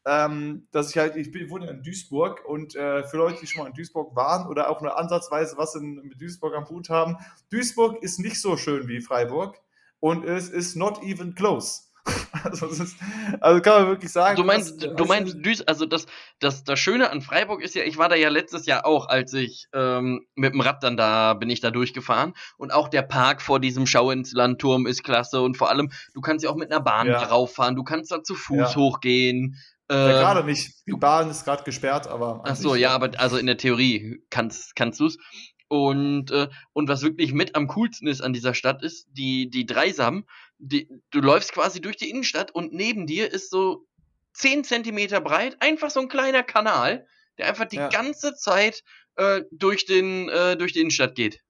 ähm, 0.05 0.67
dass 0.71 0.89
ich 0.89 0.97
halt, 0.97 1.15
ich 1.15 1.31
bin, 1.31 1.49
wohne 1.49 1.69
in 1.69 1.81
Duisburg 1.83 2.43
und 2.45 2.75
äh, 2.75 3.03
für 3.05 3.17
Leute, 3.17 3.37
die 3.41 3.47
schon 3.47 3.61
mal 3.63 3.69
in 3.69 3.73
Duisburg 3.75 4.15
waren 4.15 4.47
oder 4.49 4.69
auch 4.69 4.81
nur 4.81 4.97
ansatzweise 4.97 5.55
was 5.57 5.75
in, 5.75 5.95
mit 6.03 6.19
Duisburg 6.19 6.55
am 6.55 6.67
Hut 6.69 6.89
haben, 6.89 7.17
Duisburg 7.51 8.01
ist 8.03 8.19
nicht 8.19 8.41
so 8.41 8.57
schön 8.57 8.87
wie 8.87 8.99
Freiburg 8.99 9.59
und 9.99 10.25
es 10.25 10.49
ist 10.49 10.75
not 10.75 11.01
even 11.03 11.35
close. 11.35 11.83
Also, 12.43 12.65
es 12.65 12.79
ist, 12.79 12.97
also 13.39 13.61
kann 13.61 13.81
man 13.83 13.87
wirklich 13.91 14.11
sagen. 14.11 14.35
Du 14.35 14.43
meinst, 14.43 14.83
dass- 14.83 14.95
du 14.95 15.05
meinst 15.05 15.37
Duis, 15.41 15.61
also 15.61 15.85
das, 15.85 16.07
das, 16.39 16.63
das 16.65 16.77
Schöne 16.77 17.09
an 17.09 17.21
Freiburg 17.21 17.61
ist 17.61 17.73
ja, 17.73 17.83
ich 17.83 17.97
war 17.97 18.09
da 18.09 18.15
ja 18.15 18.27
letztes 18.27 18.65
Jahr 18.65 18.85
auch, 18.85 19.07
als 19.07 19.33
ich 19.33 19.67
ähm, 19.73 20.25
mit 20.35 20.53
dem 20.53 20.59
Rad 20.59 20.83
dann 20.83 20.97
da 20.97 21.35
bin 21.35 21.49
ich 21.49 21.61
da 21.61 21.71
durchgefahren 21.71 22.33
und 22.57 22.73
auch 22.73 22.89
der 22.89 23.03
Park 23.03 23.41
vor 23.41 23.61
diesem 23.61 23.87
Schau 23.87 24.11
ins 24.11 24.33
Landturm 24.33 24.85
ist 24.87 25.03
klasse 25.05 25.41
und 25.41 25.55
vor 25.55 25.69
allem, 25.69 25.89
du 26.13 26.19
kannst 26.19 26.43
ja 26.43 26.49
auch 26.51 26.55
mit 26.57 26.69
einer 26.69 26.81
Bahn 26.81 27.07
Ja. 27.07 27.13
da 27.21 27.27
rauffahren, 27.27 27.75
du 27.77 27.83
kannst 27.83 28.11
da 28.11 28.21
zu 28.23 28.35
Fuß 28.35 28.57
Ja. 28.73 28.75
hochgehen. 28.75 29.57
Ja, 29.89 30.07
ähm, 30.07 30.11
gerade 30.13 30.43
nicht. 30.43 30.73
Die 30.87 30.93
Bahn 30.93 31.29
ist 31.29 31.43
gerade 31.45 31.63
gesperrt, 31.63 32.07
aber. 32.07 32.41
Ach 32.45 32.55
so, 32.55 32.73
ja, 32.75 32.91
aber 32.91 33.11
also 33.19 33.37
in 33.37 33.45
der 33.45 33.57
Theorie 33.57 34.21
kannst, 34.29 34.75
kannst 34.75 34.99
du's. 34.99 35.17
Und, 35.73 36.29
äh, 36.29 36.49
und 36.73 36.87
was 36.87 37.01
wirklich 37.01 37.33
mit 37.33 37.55
am 37.55 37.65
coolsten 37.67 38.05
ist 38.05 38.21
an 38.21 38.31
dieser 38.31 38.53
Stadt 38.53 38.83
ist, 38.83 39.07
die, 39.09 39.49
die 39.49 39.65
Dreisam, 39.65 40.27
die, 40.59 40.87
du 41.09 41.19
läufst 41.19 41.51
quasi 41.51 41.81
durch 41.81 41.97
die 41.97 42.11
Innenstadt 42.11 42.51
und 42.51 42.73
neben 42.73 43.07
dir 43.07 43.31
ist 43.31 43.49
so 43.49 43.87
10 44.33 44.65
Zentimeter 44.65 45.19
breit, 45.19 45.57
einfach 45.61 45.89
so 45.89 45.99
ein 45.99 46.09
kleiner 46.09 46.43
Kanal, 46.43 47.07
der 47.39 47.47
einfach 47.47 47.65
die 47.65 47.77
Ja. 47.77 47.87
ganze 47.89 48.35
Zeit 48.35 48.83
äh, 49.15 49.41
durch, 49.49 49.87
den, 49.87 50.29
äh, 50.29 50.55
durch 50.57 50.73
die 50.73 50.81
Innenstadt 50.81 51.15
geht. 51.15 51.41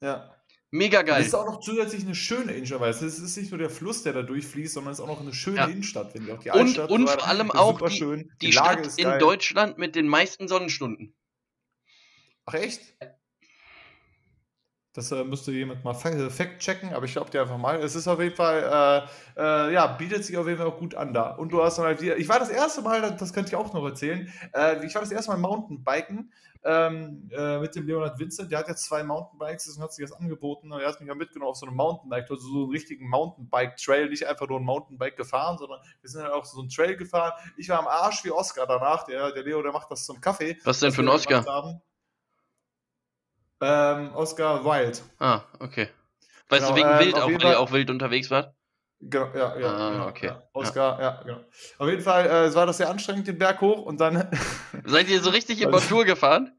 Ja. 0.00 0.34
Mega 0.70 1.02
Das 1.02 1.08
geil. 1.16 1.22
ist 1.26 1.34
auch 1.34 1.44
noch 1.44 1.60
zusätzlich 1.60 2.04
eine 2.04 2.14
schöne 2.14 2.52
Innenstadt, 2.52 2.80
weil 2.80 2.90
es 2.90 3.02
ist, 3.02 3.36
nicht 3.36 3.50
nur 3.50 3.58
der 3.58 3.68
Fluss, 3.68 4.02
der 4.02 4.14
da 4.14 4.22
durchfließt, 4.22 4.72
sondern 4.72 4.94
es 4.94 4.98
ist 4.98 5.04
auch 5.04 5.08
noch 5.08 5.20
eine 5.20 5.34
schöne 5.34 5.56
Ja. 5.58 5.66
Innenstadt, 5.66 6.12
finde 6.12 6.28
ich. 6.28 6.38
Auch 6.38 6.42
die 6.42 6.50
Und, 6.52 6.58
Altstadt 6.60 6.90
und 6.90 7.06
so 7.06 7.12
vor 7.18 7.28
allem 7.28 7.50
auch 7.50 7.86
die, 7.86 8.30
die, 8.40 8.50
Lage 8.50 8.84
Stadt 8.84 8.98
in. 8.98 9.18
Deutschland 9.18 9.76
mit 9.76 9.94
den 9.94 10.08
meisten 10.08 10.48
Sonnenstunden. 10.48 11.14
Ach 12.46 12.54
echt? 12.54 12.96
Das 14.98 15.12
äh, 15.12 15.22
müsste 15.22 15.52
jemand 15.52 15.84
mal 15.84 15.92
äh, 15.94 16.28
fact-checken, 16.28 16.92
aber 16.92 17.04
ich 17.04 17.12
glaube 17.12 17.30
dir 17.30 17.42
einfach 17.42 17.56
mal. 17.56 17.76
Es 17.80 17.94
ist 17.94 18.08
auf 18.08 18.18
jeden 18.20 18.34
Fall, 18.34 19.06
äh, 19.36 19.40
äh, 19.40 19.72
ja, 19.72 19.86
bietet 19.86 20.24
sich 20.24 20.36
auf 20.36 20.46
jeden 20.48 20.58
Fall 20.58 20.66
auch 20.66 20.76
gut 20.78 20.96
an 20.96 21.14
da. 21.14 21.30
Und 21.36 21.52
du 21.52 21.62
hast 21.62 21.78
dann 21.78 21.84
halt 21.84 22.00
wieder, 22.02 22.16
ich 22.16 22.28
war 22.28 22.40
das 22.40 22.48
erste 22.48 22.82
Mal, 22.82 23.00
das- 23.00 23.16
das 23.16 23.32
könnte 23.32 23.50
ich 23.50 23.54
auch 23.54 23.72
noch 23.72 23.84
erzählen, 23.84 24.28
äh, 24.52 24.84
ich 24.84 24.92
war 24.96 25.02
das 25.02 25.12
erste 25.12 25.30
Mal 25.30 25.36
Mountainbiken 25.36 26.32
ähm, 26.64 27.30
äh, 27.32 27.60
mit 27.60 27.76
dem 27.76 27.86
Leonard 27.86 28.18
Vincent. 28.18 28.50
Der 28.50 28.58
hat 28.58 28.66
jetzt 28.66 28.86
zwei 28.86 29.04
Mountainbikes 29.04 29.68
und 29.76 29.80
hat 29.84 29.92
sich 29.92 30.04
das 30.04 30.18
angeboten. 30.18 30.72
Er 30.72 30.88
hat 30.88 30.98
mich 30.98 31.08
ja 31.08 31.14
mitgenommen 31.14 31.50
auf 31.50 31.56
so 31.56 31.66
einem 31.66 31.76
Mountainbike, 31.76 32.28
also 32.28 32.42
so 32.48 32.62
einen 32.64 32.70
richtigen 32.72 33.08
Mountainbike-Trail, 33.08 34.08
nicht 34.08 34.26
einfach 34.26 34.48
nur 34.48 34.58
ein 34.58 34.64
Mountainbike 34.64 35.16
gefahren, 35.16 35.58
sondern 35.58 35.78
wir 36.00 36.10
sind 36.10 36.24
halt 36.24 36.32
auch 36.32 36.44
so 36.44 36.58
einen 36.58 36.70
Trail 36.70 36.96
gefahren. 36.96 37.34
Ich 37.56 37.68
war 37.68 37.78
am 37.78 37.86
Arsch 37.86 38.24
wie 38.24 38.32
Oscar 38.32 38.66
danach. 38.66 39.04
Der, 39.04 39.30
der 39.30 39.44
Leo, 39.44 39.62
der 39.62 39.70
macht 39.70 39.92
das 39.92 40.04
zum 40.04 40.20
Kaffee. 40.20 40.58
Was 40.64 40.80
denn 40.80 40.90
für 40.90 41.02
ein 41.02 41.04
Oscar? 41.14 41.38
Ähm, 43.60 44.14
Oscar 44.14 44.64
Wilde. 44.64 44.98
Ah, 45.18 45.42
okay. 45.58 45.88
Weißt 46.48 46.62
Genau, 46.66 46.70
du, 46.70 46.76
wegen 46.76 46.88
ähm, 46.88 46.98
wild 47.00 47.14
auch, 47.16 47.20
weil 47.22 47.28
jeden 47.30 47.40
ihr 47.40 47.46
Fall- 47.46 47.56
auch 47.56 47.72
wild 47.72 47.90
unterwegs 47.90 48.30
wart? 48.30 48.54
Genau, 49.00 49.26
ja, 49.34 49.56
ja, 49.58 49.66
Ah, 49.76 49.90
genau, 49.92 50.08
okay. 50.08 50.26
Ja. 50.26 50.42
Oscar, 50.52 51.00
ja. 51.00 51.22
genau. 51.24 51.38
Auf 51.78 51.88
jeden 51.88 52.02
Fall 52.02 52.26
äh, 52.26 52.44
es 52.46 52.54
war 52.56 52.66
das 52.66 52.78
sehr 52.78 52.90
anstrengend, 52.90 53.28
den 53.28 53.38
Berg 53.38 53.60
hoch 53.60 53.82
und 53.82 54.00
dann, 54.00 54.28
Seid 54.84 55.08
ihr 55.08 55.20
so 55.20 55.30
richtig 55.30 55.60
in 55.60 55.68
Also- 55.72 55.78
Montur 55.78 56.04
gefahren? 56.04 56.52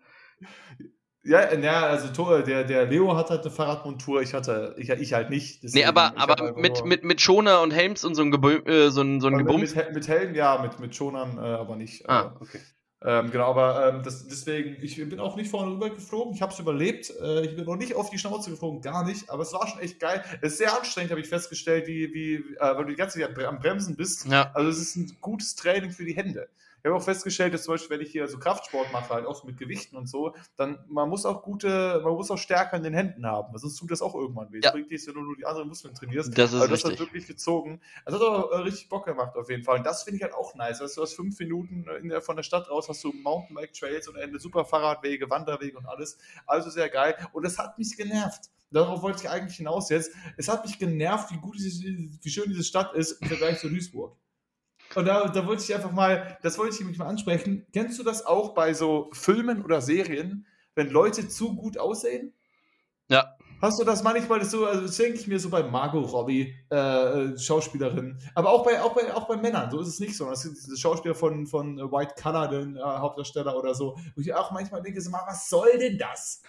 ja, 1.23 1.53
ja, 1.53 1.88
also 1.88 2.41
der, 2.41 2.63
der 2.63 2.85
Leo 2.85 3.15
hat 3.15 3.29
halt 3.29 3.41
eine 3.41 3.51
Fahrradmontur, 3.51 4.21
ich 4.21 4.33
hatte, 4.33 4.73
ich, 4.77 4.89
ich 4.89 5.13
halt 5.13 5.29
nicht. 5.29 5.55
Nee, 5.63 5.67
deswegen, 5.67 5.88
aber, 5.89 6.03
hab 6.15 6.19
aber 6.29 6.41
einfach 6.41 6.55
mit, 6.55 6.85
mit, 6.85 7.03
mit 7.03 7.19
Schoner 7.21 7.62
und 7.62 7.71
Helms 7.71 8.05
und 8.05 8.15
so 8.15 8.21
ein, 8.21 8.31
Gebö 8.31 8.57
äh, 8.65 8.89
so 8.89 9.01
ein, 9.01 9.19
so 9.19 9.27
ein 9.27 9.33
mit, 9.33 9.45
Gebums. 9.45 9.75
mit, 9.75 9.93
mit 9.93 10.07
Helm, 10.07 10.33
ja, 10.33 10.59
mit, 10.62 10.79
mit 10.79 10.95
Schonern, 10.95 11.38
äh, 11.38 11.41
aber 11.41 11.75
nicht. 11.75 12.07
Ah, 12.09 12.33
Äh, 12.39 12.41
okay. 12.43 12.59
Ähm, 13.01 13.31
genau, 13.31 13.45
aber 13.45 13.88
ähm, 13.88 14.03
das, 14.03 14.27
deswegen, 14.27 14.75
ich 14.83 14.97
bin 14.97 15.21
auch 15.21 15.38
nicht 15.38 15.49
vorne 15.49 15.71
rüber 15.71 15.89
geflogen, 15.89 16.33
ich 16.33 16.41
habe 16.41 16.51
es 16.51 16.59
überlebt, 16.59 17.13
äh, 17.21 17.45
ich 17.45 17.55
bin 17.55 17.63
noch 17.63 17.77
nicht 17.77 17.95
auf 17.95 18.09
die 18.09 18.17
Schnauze 18.17 18.49
geflogen, 18.49 18.81
gar 18.81 19.05
nicht, 19.05 19.29
aber 19.29 19.43
es 19.43 19.53
war 19.53 19.65
schon 19.67 19.79
echt 19.79 20.01
geil. 20.01 20.21
Es 20.41 20.53
ist 20.53 20.57
sehr 20.57 20.77
anstrengend, 20.77 21.12
habe 21.12 21.21
ich 21.21 21.29
festgestellt, 21.29 21.88
wie, 21.88 22.13
wie, 22.13 22.35
äh, 22.35 22.59
weil 22.59 22.83
du 22.83 22.89
die 22.89 22.95
ganze 22.95 23.19
Zeit 23.19 23.39
am 23.39 23.59
Bremsen 23.59 23.95
bist. 23.95 24.25
Ja, 24.27 24.51
Also 24.53 24.69
es 24.69 24.79
ist 24.79 24.95
ein 24.97 25.17
gutes 25.21 25.55
Training 25.55 25.91
für 25.91 26.03
die 26.03 26.15
Hände. 26.15 26.49
Ich 26.82 26.86
habe 26.86 26.96
auch 26.96 27.04
festgestellt, 27.04 27.54
dass 27.54 27.63
zum 27.63 27.74
Beispiel, 27.74 27.98
wenn 27.98 28.06
ich 28.06 28.12
hier 28.12 28.28
so 28.28 28.39
Kraftsport 28.39 28.92
mache, 28.94 29.13
halt 29.13 29.26
auch 29.26 29.44
mit 29.44 29.58
Gewichten 29.58 29.96
und 29.98 30.08
so, 30.08 30.34
dann 30.56 30.80
man 30.88 31.10
muss 31.10 31.26
auch 31.26 31.44
gute, 31.44 32.02
man 32.04 32.13
muss 32.13 32.32
auch 32.32 32.38
Stärke 32.38 32.76
in 32.78 32.84
den 32.84 32.94
Händen 32.94 33.26
haben, 33.26 33.58
sonst 33.58 33.76
tut 33.76 33.92
das 33.92 34.02
auch 34.02 34.15
irgendwann 34.15 34.52
weh. 34.52 34.58
Ja. 34.58 34.62
Das 34.62 34.72
bringt 34.72 34.89
nichts, 34.89 35.08
wenn 35.08 35.15
du 35.15 35.22
nur 35.22 35.36
die 35.36 35.46
anderen 35.46 35.68
Muskeln 35.68 35.94
trainierst. 35.94 36.38
das 36.38 36.54
ist 36.54 36.62
Also 36.62 36.68
das 36.72 36.84
hat 36.84 36.92
richtig. 36.92 37.08
wirklich 37.08 37.28
gezogen. 37.28 37.82
Es 38.06 38.13
hat 38.13 38.22
aber 38.22 38.52
äh, 38.52 38.58
richtig 38.60 38.89
Bock 38.89 39.06
gemacht 39.06 39.36
auf 39.36 39.50
jeden 39.50 39.63
Fall. 39.63 39.80
Und 39.80 39.86
das 39.86 40.04
finde 40.04 40.18
ich 40.18 40.24
halt 40.24 40.34
auch 40.34 40.56
nice. 40.56 40.80
Weißt 40.82 40.98
du, 40.98 41.02
hast 41.02 41.13
fünf 41.15 41.38
Minuten 41.39 41.86
in 42.02 42.10
der, 42.10 42.22
von 42.22 42.36
der 42.36 42.44
Stadt 42.44 42.70
raus, 42.70 42.88
hast 42.88 43.04
du 43.04 43.12
Mountainbike-Trails 43.12 44.08
und 44.08 44.15
Ende 44.15 44.39
super 44.39 44.65
Fahrradwege, 44.65 45.30
Wanderwege 45.30 45.78
und 45.78 45.86
alles. 45.86 46.18
Also 46.46 46.70
sehr 46.70 46.89
geil. 46.89 47.15
Und 47.34 47.46
es 47.46 47.58
hat 47.58 47.78
mich 47.78 47.98
genervt. 47.98 48.50
Darauf 48.72 49.02
wollte 49.02 49.24
ich 49.24 49.30
eigentlich 49.30 49.58
hinaus 49.58 49.89
jetzt. 49.89 50.12
Es 50.38 50.48
hat 50.48 50.63
mich 50.63 50.78
genervt, 50.78 51.32
wie 51.32 51.38
gut 51.38 51.58
wie 51.58 52.30
schön 52.30 52.50
diese 52.50 52.63
Stadt 52.63 52.94
ist 52.94 53.13
im 53.22 53.28
Vergleich 53.28 53.60
zu 53.60 53.68
Duisburg. 53.70 54.15
Und 54.95 55.06
da, 55.06 55.28
da 55.28 55.45
wollte 55.45 55.63
ich 55.63 55.73
einfach 55.73 55.91
mal, 55.91 56.38
das 56.41 56.58
wollte 56.58 56.75
ich 56.75 56.86
mich 56.86 56.97
mal 56.97 57.08
ansprechen. 57.08 57.65
Kennst 57.73 57.99
du 57.99 58.04
das 58.04 58.25
auch 58.25 58.54
bei 58.54 58.73
so 58.73 59.10
Filmen 59.13 59.63
oder 59.63 59.82
Serien, 59.82 60.47
wenn 60.75 60.89
Leute 60.89 61.28
zu 61.28 61.56
gut 61.56 61.78
aussehen? 61.78 62.34
Ja. 63.10 63.36
Hast 63.62 63.78
du 63.78 63.84
das 63.84 64.04
manchmal 64.04 64.43
so, 64.45 64.65
also 64.65 64.82
das 64.82 64.95
denke 64.95 65.19
ich 65.19 65.28
mir 65.28 65.38
so 65.38 65.49
bei 65.49 65.63
Margot 65.63 66.10
Robbie, 66.13 66.56
äh, 66.69 67.38
Schauspielerin, 67.38 68.17
aber 68.34 68.52
auch 68.52 68.63
bei, 68.63 68.82
auch, 68.82 68.95
bei, 68.95 69.13
auch 69.13 69.28
bei 69.28 69.36
Männern, 69.36 69.69
so 69.69 69.82
ist 69.82 69.89
es 69.89 69.99
nicht 69.99 70.15
so. 70.15 70.30
Das 70.30 70.43
sind 70.43 70.56
diese 70.56 70.78
Schauspieler 70.78 71.13
von, 71.13 71.45
von 71.45 71.78
White 71.78 72.13
Collar, 72.21 72.47
den 72.47 72.78
äh, 72.78 72.82
Hauptdarsteller 72.82 73.58
oder 73.58 73.75
so, 73.75 73.97
wo 74.15 74.21
ich 74.21 74.34
auch 74.34 74.52
manchmal 74.52 74.82
denke, 74.82 75.02
so, 75.02 75.12
was 75.12 75.49
soll 75.49 75.78
denn 75.78 75.97
das? 75.97 76.41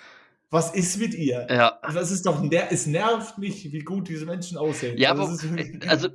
Was 0.51 0.73
ist 0.75 0.99
mit 0.99 1.15
ihr? 1.15 1.47
Ja. 1.49 1.79
Das 1.83 2.11
ist 2.11 2.27
doch, 2.27 2.43
es 2.71 2.87
nervt 2.87 3.39
mich, 3.39 3.73
wie 3.73 3.81
gut 3.81 4.09
diese 4.09 4.27
Menschen 4.27 4.59
aussehen. 4.59 4.99
Ja, 4.99 5.11
also, 5.13 5.49
wo, 5.49 5.89
also 5.89 6.09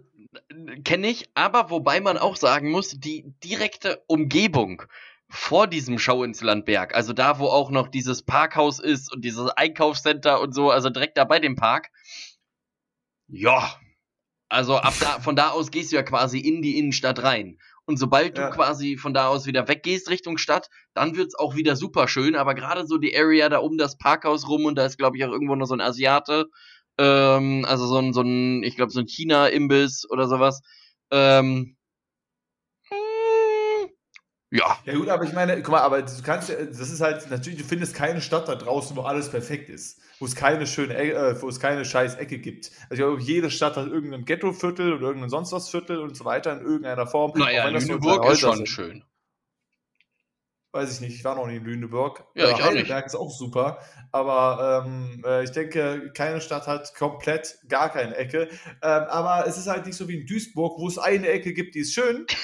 kenne 0.84 1.08
ich, 1.08 1.30
aber 1.34 1.70
wobei 1.70 2.00
man 2.02 2.18
auch 2.18 2.36
sagen 2.36 2.72
muss, 2.72 2.92
die 2.92 3.26
direkte 3.44 4.04
Umgebung 4.08 4.84
vor 5.30 5.68
diesem 5.68 5.98
Show 6.00 6.24
ins 6.24 6.42
Landberg, 6.42 6.94
also 6.96 7.14
da, 7.14 7.40
wo 7.40 7.48
auch 7.48 7.72
noch 7.72 7.88
dieses 7.88 8.24
Parkhaus 8.24 8.80
ist 8.80 9.12
und 9.14 9.26
dieses 9.26 9.50
Einkaufscenter 9.50 10.40
und 10.40 10.54
so, 10.54 10.70
also 10.72 10.90
direkt 10.90 11.18
da 11.18 11.24
bei 11.24 11.40
dem 11.40 11.56
Park. 11.56 11.90
Ja, 13.28 13.80
also 14.50 14.78
ab 14.78 15.00
da, 15.00 15.20
von 15.20 15.36
da 15.36 15.50
aus 15.50 15.72
gehst 15.72 15.92
du 15.92 15.96
ja 15.96 16.04
quasi 16.04 16.40
in 16.40 16.62
die 16.62 16.78
Innenstadt 16.78 17.24
rein. 17.24 17.60
Und 17.86 17.98
sobald 17.98 18.38
Ja. 18.38 18.50
du 18.50 18.56
quasi 18.56 18.98
von 18.98 19.14
da 19.14 19.28
aus 19.28 19.46
wieder 19.46 19.68
weggehst 19.68 20.10
Richtung 20.10 20.38
Stadt, 20.38 20.70
dann 20.94 21.16
wird's 21.16 21.36
auch 21.36 21.56
wieder 21.56 21.76
super 21.76 22.08
schön. 22.08 22.36
Aber 22.36 22.56
gerade 22.56 22.88
so 22.88 22.98
die 22.98 23.16
Area 23.18 23.50
da 23.50 23.60
um 23.60 23.78
das 23.78 23.98
Parkhaus 23.98 24.48
rum 24.48 24.66
und 24.66 24.76
da 24.76 24.86
ist, 24.86 24.98
glaube 24.98 25.18
ich, 25.18 25.26
auch 25.26 25.32
irgendwo 25.32 25.56
noch 25.56 25.66
so 25.66 25.76
ein 25.76 25.82
Asiate, 25.82 26.48
ähm, 26.98 27.66
also 27.68 27.88
so 27.88 27.98
ein, 28.00 28.14
so 28.14 28.22
ein, 28.22 28.64
ich 28.64 28.76
glaube, 28.76 28.92
so 28.92 29.00
ein 29.00 29.08
China-Imbiss 29.08 30.10
oder 30.10 30.28
sowas. 30.28 30.62
Ähm, 31.12 31.78
hm, 32.90 33.90
ja, 34.52 34.78
Ja 34.86 34.94
gut, 34.96 35.10
aber 35.10 35.24
ich 35.24 35.34
meine, 35.34 35.56
guck 35.64 35.72
mal, 35.72 35.82
aber 35.82 36.02
du 36.04 36.12
kannst 36.24 36.50
ja, 36.50 36.56
das 36.64 36.80
ist 36.92 37.02
halt, 37.02 37.30
natürlich, 37.32 37.60
du 37.60 37.66
findest 37.66 37.96
keine 37.96 38.22
Stadt 38.22 38.48
da 38.48 38.56
draußen, 38.56 38.96
wo 38.96 39.02
alles 39.02 39.30
perfekt 39.32 39.70
ist. 39.70 40.00
Wo 40.20 40.26
es 40.26 40.36
keine 40.36 40.68
schöne, 40.68 40.94
E- 40.96 41.12
äh, 41.12 41.42
wo 41.42 41.50
es 41.50 41.60
keine 41.60 41.84
scheiß 41.86 42.16
Ecke 42.16 42.38
gibt. 42.40 42.72
Also 42.90 42.94
ich 42.94 43.00
glaube, 43.00 43.22
jede 43.22 43.50
Stadt 43.52 43.78
hat 43.78 43.88
irgendein 43.88 44.26
Ghetto-Viertel 44.26 44.94
oder 44.94 45.08
irgendein 45.08 45.30
sonst 45.32 45.52
was 45.52 45.70
Viertel 45.70 46.00
und 46.00 46.16
so 46.16 46.24
weiter 46.26 46.54
in 46.54 46.62
irgendeiner 46.66 47.08
Form. 47.08 47.34
naja, 47.36 47.68
Lüneburg 47.68 48.26
ist 48.32 48.40
schon 48.40 48.58
sind. 48.58 48.70
schön. 48.70 49.04
Weiß 50.76 50.92
ich 50.92 51.00
nicht, 51.00 51.16
ich 51.16 51.24
war 51.24 51.36
noch 51.36 51.48
nie 51.48 51.56
in 51.56 51.64
Lüneburg. 51.64 52.26
Ja, 52.34 52.50
ich 52.50 52.62
auch 52.62 52.74
nicht. 52.74 52.90
Ist 52.90 53.16
auch 53.16 53.32
super, 53.32 53.80
aber 54.12 54.84
ähm, 54.86 55.24
äh, 55.26 55.46
ich 55.46 55.52
denke, 55.52 56.12
keine 56.14 56.42
Stadt 56.42 56.68
hat 56.68 56.94
komplett 56.96 57.60
gar 57.70 57.90
keine 57.90 58.14
Ecke. 58.18 58.50
Ähm, 58.82 59.04
aber 59.08 59.48
es 59.48 59.58
ist 59.58 59.68
halt 59.68 59.86
nicht 59.86 59.96
so 59.96 60.10
wie 60.10 60.20
in 60.20 60.28
Duisburg, 60.28 60.78
wo 60.78 60.90
es 60.90 60.98
eine 60.98 61.30
Ecke 61.30 61.54
gibt, 61.54 61.76
die 61.76 61.80
ist 61.80 61.94
schön. 61.94 62.26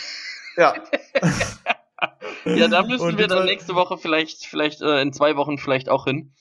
Ja. 0.57 0.73
Ja, 2.43 2.67
da 2.67 2.81
müssen 2.81 3.03
Und 3.03 3.17
wir 3.19 3.27
dann 3.27 3.45
nächste 3.45 3.75
Woche 3.75 3.97
vielleicht, 3.97 4.45
vielleicht 4.45 4.81
äh, 4.81 5.01
in 5.01 5.13
zwei 5.13 5.35
Wochen 5.35 5.59
vielleicht 5.59 5.87
auch 5.89 6.05
hin. 6.05 6.33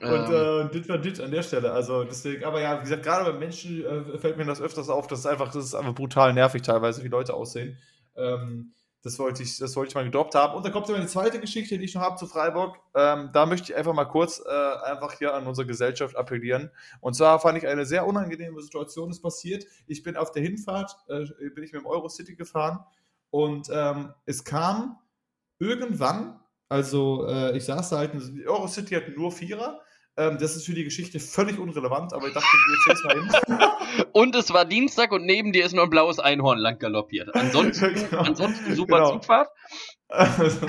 Und 0.00 0.10
Ähm, 0.10 0.70
äh, 0.72 0.78
das 0.78 0.88
war 0.88 0.98
das 0.98 1.20
an 1.20 1.30
der 1.30 1.42
Stelle. 1.42 1.72
Also 1.72 2.04
deswegen, 2.04 2.44
aber 2.44 2.62
ja, 2.62 2.78
wie 2.78 2.84
gesagt, 2.84 3.02
gerade 3.02 3.30
bei 3.30 3.38
Menschen 3.38 3.84
äh, 3.84 4.18
fällt 4.18 4.38
mir 4.38 4.46
das 4.46 4.62
öfters 4.62 4.88
auf, 4.88 5.06
dass 5.06 5.20
es 5.20 5.26
einfach, 5.26 5.52
das 5.52 5.64
ist 5.64 5.74
einfach 5.74 5.94
brutal 5.94 6.32
nervig 6.32 6.62
teilweise, 6.62 7.04
wie 7.04 7.08
Leute 7.08 7.34
aussehen. 7.34 7.76
Ähm, 8.16 8.72
das 9.06 9.20
wollte 9.20 9.44
ich, 9.44 9.56
das 9.58 9.76
wollte 9.76 9.90
ich 9.90 9.94
mal 9.94 10.04
gedroppt 10.04 10.34
haben. 10.34 10.56
Und 10.56 10.64
dann 10.64 10.72
kommt 10.72 10.88
meine 10.88 11.06
zweite 11.06 11.38
Geschichte, 11.38 11.78
die 11.78 11.84
ich 11.84 11.94
noch 11.94 12.02
habe 12.02 12.16
zu 12.16 12.26
Freiburg. 12.26 12.76
Ähm, 12.92 13.30
da 13.32 13.46
möchte 13.46 13.70
ich 13.70 13.78
einfach 13.78 13.94
mal 13.94 14.06
kurz 14.06 14.42
äh, 14.44 14.90
einfach 14.90 15.12
hier 15.12 15.32
an 15.32 15.46
unsere 15.46 15.64
Gesellschaft 15.64 16.16
appellieren. 16.16 16.72
Und 17.00 17.14
zwar 17.14 17.38
fand 17.38 17.56
ich 17.56 17.68
eine 17.68 17.86
sehr 17.86 18.04
unangenehme 18.04 18.60
Situation 18.60 19.08
ist 19.10 19.22
passiert. 19.22 19.64
Ich 19.86 20.02
bin 20.02 20.16
auf 20.16 20.32
der 20.32 20.42
Hinfahrt, 20.42 20.96
äh, 21.06 21.24
bin 21.50 21.62
ich 21.62 21.72
mit 21.72 21.82
dem 21.82 21.86
Eurocity 21.86 22.34
gefahren 22.34 22.80
und 23.30 23.68
ähm, 23.70 24.12
es 24.24 24.42
kam 24.42 24.98
irgendwann, 25.60 26.40
also 26.68 27.28
äh, 27.28 27.56
ich 27.56 27.64
saß 27.64 27.90
da 27.90 27.98
halt, 27.98 28.10
Eurocity 28.44 28.96
hat 28.96 29.16
nur 29.16 29.30
Vierer. 29.30 29.82
Ähm, 30.18 30.38
das 30.40 30.56
ist 30.56 30.64
für 30.64 30.72
die 30.72 30.84
Geschichte 30.84 31.20
völlig 31.20 31.58
unrelevant, 31.58 32.14
aber 32.14 32.28
ich 32.28 32.32
dachte, 32.34 32.46
ich 32.48 32.90
erzähl's 32.90 33.04
mal 33.04 33.14
hin. 33.58 34.08
Und 34.12 34.34
es 34.34 34.50
war 34.52 34.64
Dienstag 34.64 35.12
und 35.12 35.26
neben 35.26 35.52
dir 35.52 35.64
ist 35.66 35.74
nur 35.74 35.84
ein 35.84 35.90
blaues 35.90 36.18
Einhorn 36.18 36.58
lang 36.58 36.78
galoppiert. 36.78 37.34
Ansonsten, 37.34 37.94
Genau. 38.10 38.22
ansonsten 38.22 38.74
super 38.74 38.96
Genau. 38.98 39.12
Zugfahrt. 39.12 39.48
Also, 40.08 40.60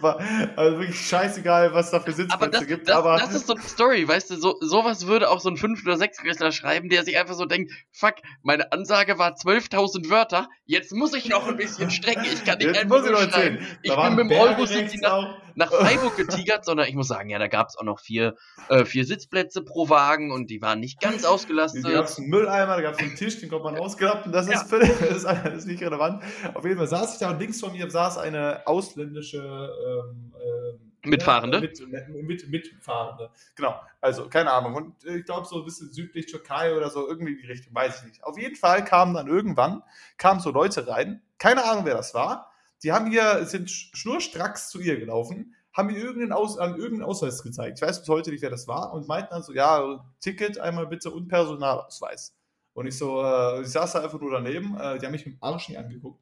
war, 0.00 0.18
also 0.56 0.78
wirklich 0.78 0.98
scheißegal, 0.98 1.74
was 1.74 1.90
da 1.90 2.00
für 2.00 2.06
Aber 2.06 2.12
Sitzplätze 2.16 2.50
das, 2.52 2.66
gibt. 2.66 2.88
das, 2.88 2.96
aber 2.96 3.18
das 3.18 3.34
ist 3.34 3.46
so 3.46 3.54
eine 3.54 3.62
Story, 3.62 4.08
weißt 4.08 4.30
du, 4.30 4.36
so, 4.36 4.56
sowas 4.62 5.06
würde 5.06 5.28
auch 5.30 5.40
so 5.40 5.50
ein 5.50 5.56
5- 5.56 5.82
oder 5.84 5.96
6-Klässler 5.96 6.50
schreiben, 6.50 6.88
der 6.88 7.04
sich 7.04 7.18
einfach 7.18 7.34
so 7.34 7.44
denkt, 7.44 7.70
fuck, 7.92 8.14
meine 8.42 8.72
Ansage 8.72 9.18
war 9.18 9.34
12.000 9.34 10.08
Wörter, 10.08 10.48
jetzt 10.64 10.94
muss 10.94 11.12
ich 11.12 11.28
noch 11.28 11.46
ein 11.46 11.58
bisschen 11.58 11.90
strecken, 11.90 12.24
ich 12.24 12.42
kann 12.46 12.56
nicht 12.56 12.68
jetzt 12.68 12.78
einfach 12.78 12.96
muss 12.96 13.04
ich 13.04 13.10
nur 13.12 13.20
erzählen. 13.20 13.58
schreiben. 13.58 13.78
Da 13.84 13.92
Ich 14.08 14.16
bin 14.16 14.26
mit 14.26 14.30
dem 14.30 15.04
auch. 15.04 15.36
Nach 15.54 15.70
Freiburg 15.70 16.16
getigert, 16.16 16.64
sondern 16.64 16.88
ich 16.88 16.94
muss 16.94 17.08
sagen, 17.08 17.28
ja, 17.30 17.38
da 17.38 17.48
gab's 17.48 17.76
auch 17.76 17.82
noch 17.84 18.00
vier, 18.00 18.36
äh, 18.68 18.84
vier 18.84 19.04
Sitzplätze 19.04 19.62
pro 19.62 19.88
Wagen 19.88 20.32
und 20.32 20.50
die 20.50 20.60
waren 20.62 20.80
nicht 20.80 21.00
ganz 21.00 21.22
Da 21.22 21.28
ausgelastet. 21.28 21.84
gab 21.84 22.06
es 22.06 22.18
einen 22.18 22.28
Mülleimer, 22.28 22.76
da 22.76 22.82
gab 22.82 22.94
es 22.94 22.98
einen 23.00 23.16
Tisch, 23.16 23.40
den 23.40 23.48
konnte 23.48 23.64
man 23.64 23.78
ausklappen. 23.78 24.32
Das 24.32 24.46
ist, 24.46 24.70
Ja. 24.70 24.78
das, 24.78 25.00
ist, 25.00 25.24
das 25.24 25.54
ist 25.54 25.66
nicht 25.66 25.82
relevant. 25.82 26.22
Auf 26.54 26.64
jeden 26.64 26.76
Fall 26.76 26.88
saß 26.88 27.14
ich 27.14 27.20
da 27.20 27.30
und 27.30 27.40
links 27.40 27.60
von 27.60 27.72
mir 27.72 27.90
saß 27.90 28.18
eine 28.18 28.66
ausländische 28.66 29.38
ähm, 29.38 30.32
ähm, 30.42 30.78
Mitfahrende? 31.04 31.58
Ja, 31.58 32.00
mit, 32.08 32.22
mit, 32.22 32.48
Mitfahrende. 32.48 33.30
Genau. 33.56 33.80
Also, 34.00 34.28
keine 34.28 34.50
Ahnung. 34.50 34.74
Und 34.74 35.04
äh, 35.04 35.18
ich 35.18 35.24
glaube, 35.24 35.46
so 35.46 35.58
ein 35.58 35.64
bisschen 35.64 35.92
südlich 35.92 36.26
Türkei 36.26 36.74
oder 36.74 36.90
so, 36.90 37.08
irgendwie 37.08 37.32
in 37.32 37.38
die 37.38 37.46
Richtung, 37.46 37.74
weiß 37.74 37.98
ich 37.98 38.04
nicht. 38.04 38.24
Auf 38.24 38.38
jeden 38.38 38.56
Fall 38.56 38.84
kamen 38.84 39.14
dann 39.14 39.28
irgendwann, 39.28 39.82
kamen 40.16 40.40
so 40.40 40.50
Leute 40.50 40.86
rein, 40.88 41.22
keine 41.38 41.64
Ahnung, 41.64 41.84
wer 41.84 41.94
das 41.94 42.14
war. 42.14 42.53
Die 42.84 42.92
haben 42.92 43.10
hier, 43.10 43.44
sind 43.46 43.68
sch- 43.68 43.96
schnurstracks 43.96 44.68
zu 44.68 44.78
ihr 44.80 44.98
gelaufen, 44.98 45.54
haben 45.72 45.90
ihr 45.90 45.98
irgendeinen, 45.98 46.32
Aus, 46.32 46.58
an 46.58 46.76
irgendeinen 46.76 47.02
Ausweis 47.02 47.42
gezeigt. 47.42 47.78
Ich 47.78 47.82
weiß 47.86 48.00
bis 48.00 48.08
heute 48.08 48.30
nicht, 48.30 48.42
wer 48.42 48.50
das 48.50 48.68
war. 48.68 48.92
Und 48.92 49.08
meinten 49.08 49.30
dann 49.30 49.42
so, 49.42 49.52
ja, 49.52 50.04
Ticket 50.20 50.58
einmal 50.58 50.86
bitte 50.86 51.10
und 51.10 51.26
Personalausweis. 51.26 52.36
Und 52.74 52.86
ich 52.86 52.96
so, 52.96 53.22
äh, 53.22 53.62
ich 53.62 53.68
saß 53.68 53.94
da 53.94 54.02
einfach 54.02 54.20
nur 54.20 54.30
daneben, 54.30 54.76
äh, 54.78 54.98
die 54.98 55.06
haben 55.06 55.12
mich 55.12 55.26
mit 55.26 55.36
dem 55.36 55.42
Arsch 55.42 55.68
nicht 55.68 55.78
angeguckt. 55.78 56.20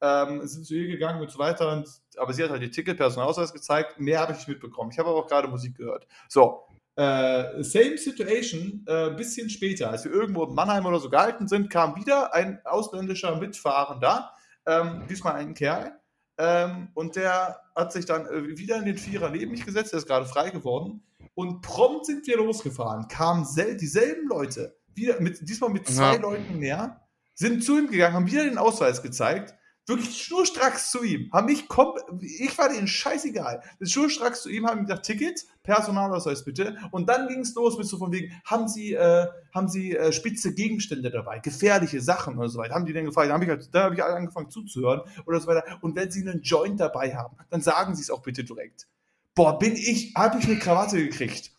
Ähm, 0.00 0.46
sind 0.46 0.66
zu 0.66 0.74
ihr 0.74 0.88
gegangen 0.88 1.20
und 1.20 1.30
so 1.30 1.38
weiter, 1.38 1.72
und, 1.72 1.88
aber 2.18 2.32
sie 2.32 2.42
hat 2.42 2.50
halt 2.50 2.62
ihr 2.62 2.70
Ticket, 2.70 2.98
Personalausweis 2.98 3.52
gezeigt, 3.52 3.98
mehr 3.98 4.20
habe 4.20 4.32
ich 4.32 4.38
nicht 4.38 4.48
mitbekommen. 4.48 4.90
Ich 4.90 4.98
habe 4.98 5.08
aber 5.08 5.18
auch 5.20 5.26
gerade 5.26 5.48
Musik 5.48 5.76
gehört. 5.76 6.06
So, 6.28 6.64
äh, 6.96 7.62
same 7.62 7.96
situation, 7.96 8.84
äh, 8.86 9.10
bisschen 9.10 9.48
später, 9.48 9.90
als 9.90 10.04
wir 10.04 10.12
irgendwo 10.12 10.44
in 10.44 10.54
Mannheim 10.54 10.84
oder 10.84 11.00
so 11.00 11.08
gehalten 11.08 11.48
sind, 11.48 11.70
kam 11.70 11.96
wieder 11.96 12.34
ein 12.34 12.60
ausländischer 12.64 13.36
Mitfahrender, 13.36 14.30
ähm, 14.66 15.04
diesmal 15.08 15.36
ein 15.36 15.54
Kerl, 15.54 15.98
ähm, 16.38 16.88
und 16.94 17.16
der 17.16 17.60
hat 17.74 17.92
sich 17.92 18.06
dann 18.06 18.26
äh, 18.26 18.56
wieder 18.56 18.76
in 18.76 18.84
den 18.84 18.98
Vierer 18.98 19.30
neben 19.30 19.52
mich 19.52 19.64
gesetzt, 19.64 19.92
der 19.92 19.98
ist 19.98 20.06
gerade 20.06 20.26
frei 20.26 20.50
geworden, 20.50 21.02
und 21.34 21.62
prompt 21.62 22.06
sind 22.06 22.26
wir 22.26 22.36
losgefahren, 22.36 23.08
kamen 23.08 23.44
sel 23.44 23.76
dieselben 23.76 24.28
Leute, 24.28 24.76
wieder 24.94 25.20
mit, 25.20 25.48
diesmal 25.48 25.70
mit 25.70 25.88
zwei 25.88 26.14
Ja. 26.14 26.20
Leuten 26.20 26.58
mehr, 26.58 27.00
sind 27.34 27.64
zu 27.64 27.78
ihm 27.78 27.90
gegangen, 27.90 28.14
haben 28.14 28.26
wieder 28.26 28.44
den 28.44 28.58
Ausweis 28.58 29.02
gezeigt, 29.02 29.54
wirklich 29.86 30.22
schnurstracks 30.22 30.90
zu 30.90 31.02
ihm, 31.02 31.30
haben 31.32 31.46
mich 31.46 31.68
kom 31.68 31.94
ich 32.20 32.56
war 32.56 32.68
denen 32.68 32.86
scheißegal, 32.86 33.62
schnurstracks 33.82 34.42
zu 34.42 34.48
ihm, 34.48 34.66
haben 34.66 34.82
gesagt, 34.82 35.06
Ticket, 35.06 35.44
Personalausweis 35.62 36.44
bitte, 36.44 36.76
und 36.90 37.08
dann 37.08 37.28
ging 37.28 37.40
es 37.40 37.54
los 37.54 37.76
mit 37.76 37.86
so 37.86 37.98
von 37.98 38.12
wegen, 38.12 38.32
haben 38.44 38.68
Sie, 38.68 38.94
äh, 38.94 39.26
haben 39.54 39.68
Sie 39.68 39.96
äh, 39.96 40.12
spitze 40.12 40.54
Gegenstände 40.54 41.10
dabei, 41.10 41.38
gefährliche 41.38 42.00
Sachen 42.00 42.38
und 42.38 42.48
so 42.48 42.58
weiter, 42.58 42.74
haben 42.74 42.86
die 42.86 42.92
dann 42.92 43.04
gefragt, 43.04 43.28
dann 43.28 43.34
habe 43.34 43.44
ich, 43.44 43.50
halt, 43.50 43.68
hab 43.74 43.92
ich 43.92 44.02
angefangen 44.02 44.50
zuzuhören 44.50 45.02
oder 45.26 45.40
so 45.40 45.46
weiter, 45.46 45.64
und 45.82 45.96
wenn 45.96 46.10
Sie 46.10 46.26
einen 46.26 46.42
Joint 46.42 46.80
dabei 46.80 47.14
haben, 47.14 47.36
dann 47.50 47.60
sagen 47.60 47.94
Sie 47.94 48.02
es 48.02 48.10
auch 48.10 48.22
bitte 48.22 48.44
direkt. 48.44 48.86
Boah, 49.34 49.58
bin 49.58 49.74
ich, 49.74 50.14
habe 50.14 50.38
ich 50.38 50.44
eine 50.46 50.58
Krawatte 50.58 50.96
gekriegt. 50.96 51.50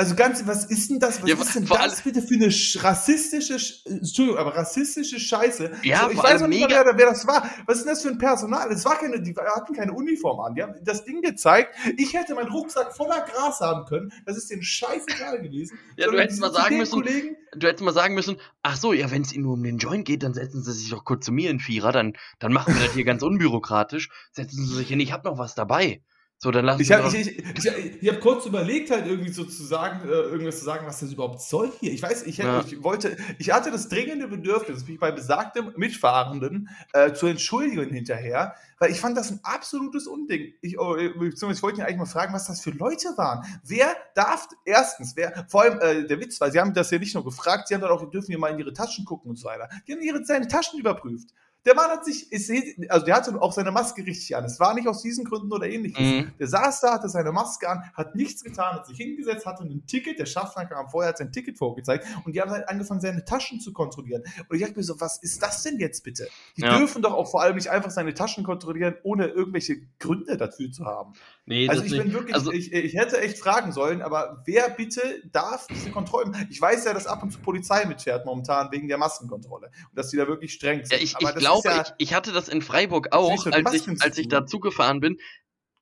Also 0.00 0.14
ganz, 0.14 0.46
was 0.46 0.64
ist 0.64 0.88
denn 0.88 0.98
das? 0.98 1.20
Was 1.20 1.28
Ja, 1.28 1.36
ist 1.36 1.54
denn 1.54 1.66
das 1.66 2.00
bitte 2.00 2.22
für 2.22 2.32
eine 2.36 2.46
sch- 2.46 2.82
rassistische, 2.82 3.56
Sch- 3.56 3.86
Entschuldigung, 3.86 4.38
aber 4.40 4.56
rassistische 4.56 5.20
Scheiße? 5.20 5.72
Ja, 5.82 6.04
so, 6.04 6.10
ich 6.10 6.16
weiß 6.16 6.40
nicht 6.48 6.66
mehr, 6.66 6.86
wer, 6.86 6.96
wer 6.96 7.06
das 7.10 7.26
war. 7.26 7.50
Was 7.66 7.76
ist 7.76 7.84
denn 7.84 7.92
das 7.92 8.00
für 8.00 8.08
ein 8.08 8.16
Personal? 8.16 8.70
Das 8.70 8.82
war 8.86 8.98
keine, 8.98 9.20
die 9.20 9.34
hatten 9.36 9.74
keine 9.74 9.92
Uniform 9.92 10.40
an. 10.40 10.54
Die 10.54 10.62
haben 10.62 10.72
das 10.82 11.04
Ding 11.04 11.20
gezeigt. 11.20 11.74
Ich 11.98 12.14
hätte 12.14 12.34
meinen 12.34 12.50
Rucksack 12.50 12.96
voller 12.96 13.20
Gras 13.26 13.60
haben 13.60 13.84
können. 13.84 14.10
Das 14.24 14.38
ist 14.38 14.50
den 14.50 14.62
scheißegal 14.62 15.42
gewesen. 15.42 15.78
Ja, 15.96 16.10
du 16.10 16.18
hättest 16.18 16.40
mal 16.40 16.50
sagen 16.50 16.78
müssen, 16.78 16.92
Kollegen, 17.02 17.36
du 17.54 17.66
hättest 17.66 17.84
mal 17.84 17.92
sagen 17.92 18.14
müssen, 18.14 18.38
ach 18.62 18.78
so, 18.78 18.94
ja, 18.94 19.10
wenn 19.10 19.20
es 19.20 19.34
Ihnen 19.34 19.44
nur 19.44 19.52
um 19.52 19.62
den 19.62 19.76
Joint 19.76 20.06
geht, 20.06 20.22
dann 20.22 20.32
setzen 20.32 20.62
Sie 20.62 20.72
sich 20.72 20.88
doch 20.88 21.04
kurz 21.04 21.26
zu 21.26 21.32
mir 21.32 21.50
in 21.50 21.60
Vierer, 21.60 21.92
dann, 21.92 22.14
dann 22.38 22.54
machen 22.54 22.72
wir 22.74 22.82
das 22.86 22.94
hier 22.94 23.04
ganz 23.04 23.22
unbürokratisch. 23.22 24.08
Setzen 24.32 24.64
Sie 24.64 24.76
sich 24.76 24.88
hin, 24.88 24.98
ich 25.00 25.12
habe 25.12 25.28
noch 25.28 25.36
was 25.36 25.54
dabei. 25.54 26.00
So, 26.42 26.50
dann 26.50 26.64
lassen 26.64 26.80
Ich 26.80 26.90
habe 26.90 27.06
ich, 27.06 27.38
ich, 27.38 27.66
ich, 27.66 28.02
ich 28.02 28.08
hab 28.08 28.18
kurz 28.22 28.46
überlegt, 28.46 28.90
halt 28.90 29.06
irgendwie 29.06 29.30
so 29.30 29.44
zu 29.44 29.62
sagen, 29.62 30.08
äh, 30.08 30.12
irgendwas 30.12 30.60
zu 30.60 30.64
sagen, 30.64 30.86
was 30.86 31.00
das 31.00 31.12
überhaupt 31.12 31.42
soll 31.42 31.70
hier. 31.80 31.92
Ich 31.92 32.02
weiß, 32.02 32.22
ich, 32.22 32.38
hätte, 32.38 32.48
Ja. 32.48 32.64
ich 32.66 32.82
wollte, 32.82 33.14
ich 33.38 33.52
hatte 33.52 33.70
das 33.70 33.90
dringende 33.90 34.26
Bedürfnis, 34.26 34.88
mich 34.88 34.98
bei 34.98 35.12
besagtem 35.12 35.74
Mitfahrenden 35.76 36.70
äh, 36.94 37.12
zu 37.12 37.26
entschuldigen 37.26 37.92
hinterher, 37.92 38.54
weil 38.78 38.90
ich 38.90 39.00
fand 39.00 39.18
das 39.18 39.30
ein 39.30 39.40
absolutes 39.42 40.06
Unding. 40.06 40.54
Ich, 40.62 40.78
oh, 40.78 40.96
äh, 40.96 41.10
beziehungsweise 41.10 41.58
ich 41.58 41.62
wollte 41.62 41.80
ihn 41.80 41.84
eigentlich 41.84 41.98
mal 41.98 42.06
fragen, 42.06 42.32
was 42.32 42.46
das 42.46 42.62
für 42.62 42.70
Leute 42.70 43.08
waren. 43.18 43.44
Wer 43.62 43.94
darf, 44.14 44.48
erstens, 44.64 45.16
wer, 45.16 45.44
vor 45.50 45.60
allem 45.60 45.78
äh, 45.80 46.06
der 46.06 46.20
Witz, 46.20 46.40
weil 46.40 46.52
sie 46.52 46.58
haben 46.58 46.72
das 46.72 46.90
ja 46.90 46.98
nicht 46.98 47.14
nur 47.14 47.24
gefragt, 47.24 47.68
sie 47.68 47.74
haben 47.74 47.82
dann 47.82 47.90
auch, 47.90 48.10
dürfen 48.10 48.28
hier 48.28 48.38
mal 48.38 48.48
in 48.48 48.58
ihre 48.58 48.72
Taschen 48.72 49.04
gucken 49.04 49.28
und 49.28 49.36
so 49.36 49.46
weiter. 49.46 49.68
Die 49.86 49.92
haben 49.92 50.00
ihre, 50.00 50.24
seine 50.24 50.48
Taschen 50.48 50.80
überprüft. 50.80 51.34
Der 51.66 51.74
Mann 51.74 51.90
hat 51.90 52.04
sich, 52.04 52.32
ist, 52.32 52.50
also 52.88 53.04
der 53.04 53.16
hatte 53.16 53.40
auch 53.40 53.52
seine 53.52 53.70
Maske 53.70 54.04
richtig 54.04 54.34
an. 54.34 54.44
Es 54.44 54.58
war 54.58 54.74
nicht 54.74 54.88
aus 54.88 55.02
diesen 55.02 55.24
Gründen 55.24 55.52
oder 55.52 55.68
ähnliches. 55.68 55.98
Mhm. 56.00 56.32
Der 56.38 56.46
saß 56.46 56.80
da, 56.80 56.94
hatte 56.94 57.08
seine 57.08 57.32
Maske 57.32 57.68
an, 57.68 57.82
hat 57.94 58.14
nichts 58.14 58.42
getan, 58.42 58.76
hat 58.76 58.86
sich 58.86 58.96
hingesetzt, 58.96 59.44
hatte 59.44 59.64
ein 59.64 59.84
Ticket. 59.86 60.18
Der 60.18 60.26
Schaffner 60.26 60.64
kam 60.64 60.88
vorher, 60.88 61.10
hat 61.10 61.18
sein 61.18 61.32
Ticket 61.32 61.58
vorgezeigt 61.58 62.06
und 62.24 62.34
die 62.34 62.40
haben 62.40 62.50
halt 62.50 62.68
angefangen, 62.68 63.00
seine 63.00 63.24
Taschen 63.24 63.60
zu 63.60 63.72
kontrollieren. 63.72 64.22
Und 64.48 64.56
ich 64.56 64.62
dachte 64.62 64.76
mir 64.76 64.84
so, 64.84 65.00
was 65.00 65.18
ist 65.22 65.42
das 65.42 65.62
denn 65.62 65.78
jetzt 65.78 66.02
bitte? 66.02 66.28
Die 66.56 66.62
Ja. 66.62 66.78
dürfen 66.78 67.02
doch 67.02 67.12
auch 67.12 67.30
vor 67.30 67.42
allem 67.42 67.56
nicht 67.56 67.68
einfach 67.68 67.90
seine 67.90 68.14
Taschen 68.14 68.42
kontrollieren, 68.44 68.94
ohne 69.02 69.26
irgendwelche 69.26 69.76
Gründe 69.98 70.36
dafür 70.38 70.72
zu 70.72 70.86
haben. 70.86 71.12
Nee, 71.46 71.68
Also 71.68 71.82
ich 71.82 71.90
bin 71.90 72.04
nicht. 72.04 72.12
wirklich, 72.12 72.34
Also- 72.34 72.52
ich, 72.52 72.72
ich 72.72 72.94
hätte 72.94 73.20
echt 73.20 73.38
fragen 73.38 73.72
sollen, 73.72 74.02
aber 74.02 74.42
wer 74.46 74.68
bitte 74.70 75.00
darf 75.32 75.66
diese 75.66 75.90
Kontrollen? 75.90 76.36
Ich 76.50 76.60
weiß 76.60 76.84
ja, 76.84 76.94
dass 76.94 77.06
ab 77.06 77.22
und 77.22 77.32
zu 77.32 77.40
Polizei 77.40 77.86
mitfährt 77.86 78.24
momentan 78.26 78.70
wegen 78.70 78.86
der 78.88 78.98
Maskenkontrolle 78.98 79.66
und 79.66 79.98
dass 79.98 80.10
die 80.10 80.16
da 80.16 80.28
wirklich 80.28 80.52
streng 80.52 80.84
sind. 80.84 80.92
Ja, 80.92 80.98
ich, 80.98 81.14
ich 81.18 81.34
glaube, 81.36 81.68
ja, 81.68 81.82
ich, 81.82 81.92
ich 82.08 82.14
hatte 82.14 82.32
das 82.32 82.48
in 82.48 82.62
Freiburg 82.62 83.08
auch, 83.12 83.46
als 83.46 83.74
ich, 83.74 84.02
als 84.02 84.18
ich 84.18 84.24
tun. 84.28 84.30
dazu 84.30 84.60
gefahren 84.60 85.00
bin. 85.00 85.16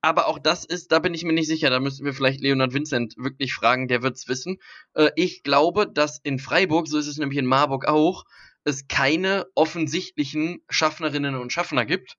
Aber 0.01 0.27
auch 0.27 0.39
das 0.39 0.63
ist, 0.63 0.93
da 0.93 0.99
bin 0.99 1.13
ich 1.13 1.23
mir 1.25 1.33
nicht 1.33 1.47
sicher, 1.49 1.69
da 1.69 1.79
müssten 1.81 2.05
wir 2.05 2.13
vielleicht 2.13 2.39
Leonard 2.39 2.73
Vincent 2.73 3.15
wirklich 3.17 3.53
fragen, 3.53 3.89
der 3.89 4.01
wird's 4.01 4.29
wissen. 4.29 4.57
Äh, 4.93 5.09
ich 5.17 5.43
glaube, 5.43 5.91
dass 5.91 6.19
in 6.23 6.39
Freiburg, 6.39 6.87
so 6.87 6.97
ist 6.97 7.07
es 7.07 7.17
nämlich 7.17 7.37
in 7.37 7.45
Marburg 7.45 7.85
auch, 7.85 8.23
es 8.63 8.87
keine 8.87 9.45
offensichtlichen 9.55 10.61
Schaffnerinnen 10.69 11.35
und 11.35 11.51
Schaffner 11.51 11.85
gibt, 11.85 12.15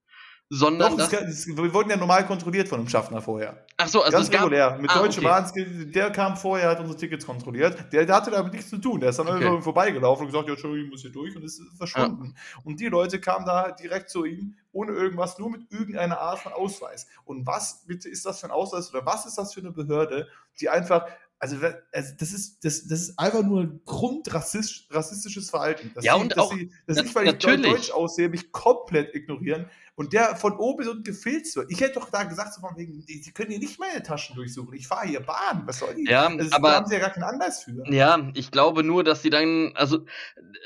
sondern 0.52 0.96
Doch, 0.98 1.08
das, 1.08 1.46
wir 1.46 1.72
wurden 1.72 1.90
ja 1.90 1.96
normal 1.96 2.26
kontrolliert 2.26 2.68
von 2.68 2.80
einem 2.80 2.88
Schaffner 2.88 3.22
vorher. 3.22 3.64
ach 3.76 3.86
so, 3.86 4.02
also 4.02 4.16
Ganz 4.16 4.32
regulär. 4.32 4.76
Mit 4.80 4.90
Ah, 4.90 4.98
Deutsche 4.98 5.20
okay. 5.20 5.28
Bahn, 5.28 5.92
der 5.92 6.10
kam 6.10 6.36
vorher, 6.36 6.70
hat 6.70 6.80
unsere 6.80 6.98
Tickets 6.98 7.24
kontrolliert. 7.24 7.92
Der, 7.92 8.04
der 8.04 8.16
hatte 8.16 8.32
damit 8.32 8.52
nichts 8.52 8.68
zu 8.68 8.78
tun. 8.78 8.98
Der 9.00 9.10
ist 9.10 9.18
dann 9.20 9.28
Okay. 9.28 9.44
irgendwo 9.44 9.62
vorbeigelaufen 9.62 10.26
und 10.26 10.32
gesagt, 10.32 10.48
ja, 10.48 10.54
Entschuldigung, 10.54 10.86
ich 10.86 10.90
muss 10.90 11.02
hier 11.02 11.12
durch 11.12 11.36
und 11.36 11.44
ist 11.44 11.62
verschwunden. 11.78 12.34
Und 12.64 12.80
die 12.80 12.86
Leute 12.88 13.20
kamen 13.20 13.46
da 13.46 13.70
direkt 13.70 14.10
zu 14.10 14.24
ihm, 14.24 14.56
ohne 14.72 14.90
irgendwas, 14.92 15.38
nur 15.38 15.50
mit 15.50 15.70
irgendeiner 15.70 16.18
Art 16.20 16.40
von 16.40 16.52
Ausweis. 16.52 17.06
Und 17.24 17.46
was 17.46 17.84
bitte 17.86 18.08
ist 18.08 18.26
das 18.26 18.40
für 18.40 18.46
ein 18.46 18.52
Ausweis 18.52 18.92
oder 18.92 19.06
was 19.06 19.26
ist 19.26 19.38
das 19.38 19.54
für 19.54 19.60
eine 19.60 19.70
Behörde, 19.70 20.26
die 20.60 20.68
einfach, 20.68 21.06
also, 21.40 21.56
also 21.92 22.12
das, 22.18 22.32
ist, 22.32 22.64
das, 22.64 22.86
das 22.86 23.00
ist 23.00 23.18
einfach 23.18 23.42
nur 23.42 23.80
grundrassistisches 23.86 24.86
rassistisches 24.94 25.50
Verhalten. 25.50 25.90
Dass 25.94 26.04
Ja, 26.04 26.14
und 26.14 26.32
dass 26.32 26.38
auch- 26.38 26.52
sie, 26.54 26.70
dass 26.86 26.98
na- 26.98 27.04
ich, 27.04 27.14
weil 27.14 27.26
ich 27.26 27.32
natürlich. 27.32 27.72
deutsch 27.72 27.90
aussehe, 27.90 28.28
mich 28.28 28.52
komplett 28.52 29.14
ignorieren 29.14 29.66
und 29.96 30.12
der 30.12 30.36
von 30.36 30.52
oben 30.58 30.78
bis 30.78 30.88
unten 30.88 31.02
gefilzt 31.02 31.56
wird. 31.56 31.70
Ich 31.70 31.80
hätte 31.80 31.94
doch 32.00 32.10
da 32.10 32.24
gesagt, 32.24 32.54
so 32.54 32.60
von 32.60 32.76
wegen, 32.76 33.02
sie 33.06 33.32
können 33.32 33.50
hier 33.50 33.58
nicht 33.58 33.78
meine 33.80 34.02
Taschen 34.02 34.36
durchsuchen. 34.36 34.74
Ich 34.74 34.86
fahre 34.86 35.08
hier 35.08 35.20
Bahn. 35.20 35.62
Was 35.66 35.78
soll 35.78 35.94
die? 35.94 36.04
Ja, 36.04 36.28
das, 36.34 36.52
aber- 36.52 36.68
da 36.70 36.74
haben 36.76 36.86
sie 36.86 36.94
ja 36.94 37.00
gar 37.00 37.10
keinen 37.10 37.24
Anlass 37.24 37.64
für. 37.64 37.84
Ja, 37.90 38.30
ich 38.34 38.50
glaube 38.50 38.84
nur, 38.84 39.02
dass 39.02 39.22
sie 39.22 39.30
dann, 39.30 39.72
also 39.74 40.04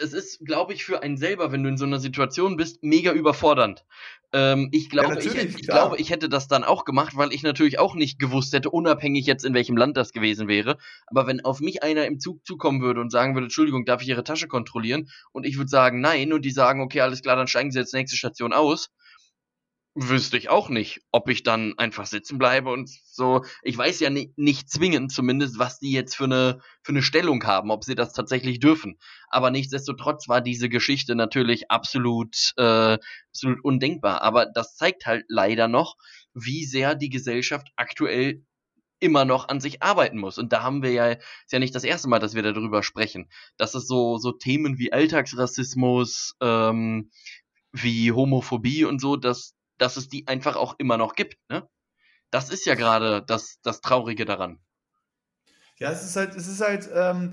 es 0.00 0.12
ist, 0.12 0.44
glaube 0.44 0.72
ich, 0.74 0.84
für 0.84 1.02
einen 1.02 1.16
selber, 1.16 1.52
wenn 1.52 1.62
du 1.62 1.68
in 1.68 1.78
so 1.78 1.84
einer 1.84 2.00
Situation 2.00 2.56
bist, 2.56 2.82
mega 2.82 3.12
überfordernd. 3.12 3.84
Ähm, 4.34 4.68
ich 4.72 4.90
glaube, 4.90 5.16
ich, 5.20 5.26
natürlich, 5.26 5.54
ich 5.54 5.62
klar. 5.62 5.78
glaube, 5.78 6.00
ich 6.00 6.10
hätte 6.10 6.28
das 6.28 6.48
dann 6.48 6.64
auch 6.64 6.84
gemacht, 6.84 7.16
weil 7.16 7.32
ich 7.32 7.44
natürlich 7.44 7.78
auch 7.78 7.94
nicht 7.94 8.18
gewusst 8.18 8.52
hätte, 8.52 8.68
unabhängig 8.68 9.26
jetzt 9.26 9.44
in 9.44 9.54
welchem 9.54 9.76
Land 9.76 9.96
das 9.96 10.10
gewesen 10.10 10.48
wäre. 10.48 10.76
Aber 11.06 11.28
wenn 11.28 11.44
auf 11.44 11.60
mich 11.60 11.84
einer 11.84 12.04
im 12.04 12.18
Zug 12.18 12.44
zukommen 12.44 12.82
würde 12.82 13.00
und 13.00 13.10
sagen 13.10 13.34
würde, 13.34 13.44
Entschuldigung, 13.44 13.84
darf 13.84 14.02
ich 14.02 14.08
Ihre 14.08 14.24
Tasche 14.24 14.48
kontrollieren? 14.48 15.08
Und 15.30 15.46
ich 15.46 15.56
würde 15.56 15.68
sagen, 15.68 16.00
nein, 16.00 16.32
und 16.32 16.44
die 16.44 16.50
sagen, 16.50 16.80
okay, 16.80 17.00
alles 17.00 17.22
klar, 17.22 17.36
dann 17.36 17.46
steigen 17.46 17.70
Sie 17.70 17.78
jetzt 17.78 17.94
nächste 17.94 18.16
Station 18.16 18.52
aus. 18.52 18.90
Wüsste 19.96 20.36
ich 20.36 20.48
auch 20.48 20.70
nicht, 20.70 21.02
ob 21.12 21.28
ich 21.28 21.44
dann 21.44 21.78
einfach 21.78 22.06
sitzen 22.06 22.36
bleibe 22.36 22.70
und 22.70 22.90
so. 23.04 23.44
Ich 23.62 23.78
weiß 23.78 24.00
ja 24.00 24.10
ni 24.10 24.32
nicht 24.34 24.68
zwingend 24.68 25.12
zumindest, 25.12 25.58
was 25.60 25.78
die 25.78 25.92
jetzt 25.92 26.16
für 26.16 26.24
eine, 26.24 26.60
für 26.82 26.90
eine 26.90 27.02
Stellung 27.02 27.44
haben, 27.44 27.70
ob 27.70 27.84
sie 27.84 27.94
das 27.94 28.12
tatsächlich 28.12 28.58
dürfen. 28.58 28.98
Aber 29.28 29.52
nichtsdestotrotz 29.52 30.28
war 30.28 30.40
diese 30.40 30.68
Geschichte 30.68 31.14
natürlich 31.14 31.70
absolut, 31.70 32.54
äh, 32.56 32.98
absolut 33.30 33.62
undenkbar. 33.62 34.22
Aber 34.22 34.46
das 34.46 34.74
zeigt 34.74 35.06
halt 35.06 35.26
leider 35.28 35.68
noch, 35.68 35.96
wie 36.34 36.64
sehr 36.64 36.96
die 36.96 37.10
Gesellschaft 37.10 37.68
aktuell 37.76 38.42
immer 38.98 39.24
noch 39.24 39.48
an 39.48 39.60
sich 39.60 39.82
arbeiten 39.82 40.18
muss. 40.18 40.38
Und 40.38 40.52
da 40.52 40.62
haben 40.62 40.82
wir 40.82 40.90
ja, 40.90 41.08
ist 41.10 41.52
ja 41.52 41.58
nicht 41.58 41.74
das 41.74 41.84
erste 41.84 42.08
Mal, 42.08 42.18
dass 42.18 42.34
wir 42.34 42.42
darüber 42.42 42.82
sprechen, 42.82 43.28
dass 43.56 43.74
es 43.74 43.86
so, 43.86 44.18
so 44.18 44.32
Themen 44.32 44.78
wie 44.78 44.92
Alltagsrassismus, 44.92 46.34
ähm, 46.40 47.10
wie 47.72 48.12
Homophobie 48.12 48.84
und 48.84 49.00
so, 49.00 49.16
dass, 49.16 49.53
dass 49.78 49.96
es 49.96 50.08
die 50.08 50.26
einfach 50.26 50.56
auch 50.56 50.74
immer 50.78 50.96
noch 50.96 51.14
gibt, 51.14 51.38
ne? 51.48 51.68
Das 52.30 52.50
ist 52.50 52.66
ja 52.66 52.74
gerade 52.74 53.22
das, 53.22 53.60
das 53.62 53.80
Traurige 53.80 54.24
daran. 54.24 54.58
Ja, 55.76 55.90
es 55.90 56.04
ist 56.04 56.16
halt, 56.16 56.34
es 56.34 56.48
ist 56.48 56.60
halt, 56.60 56.88
ähm, 56.92 57.32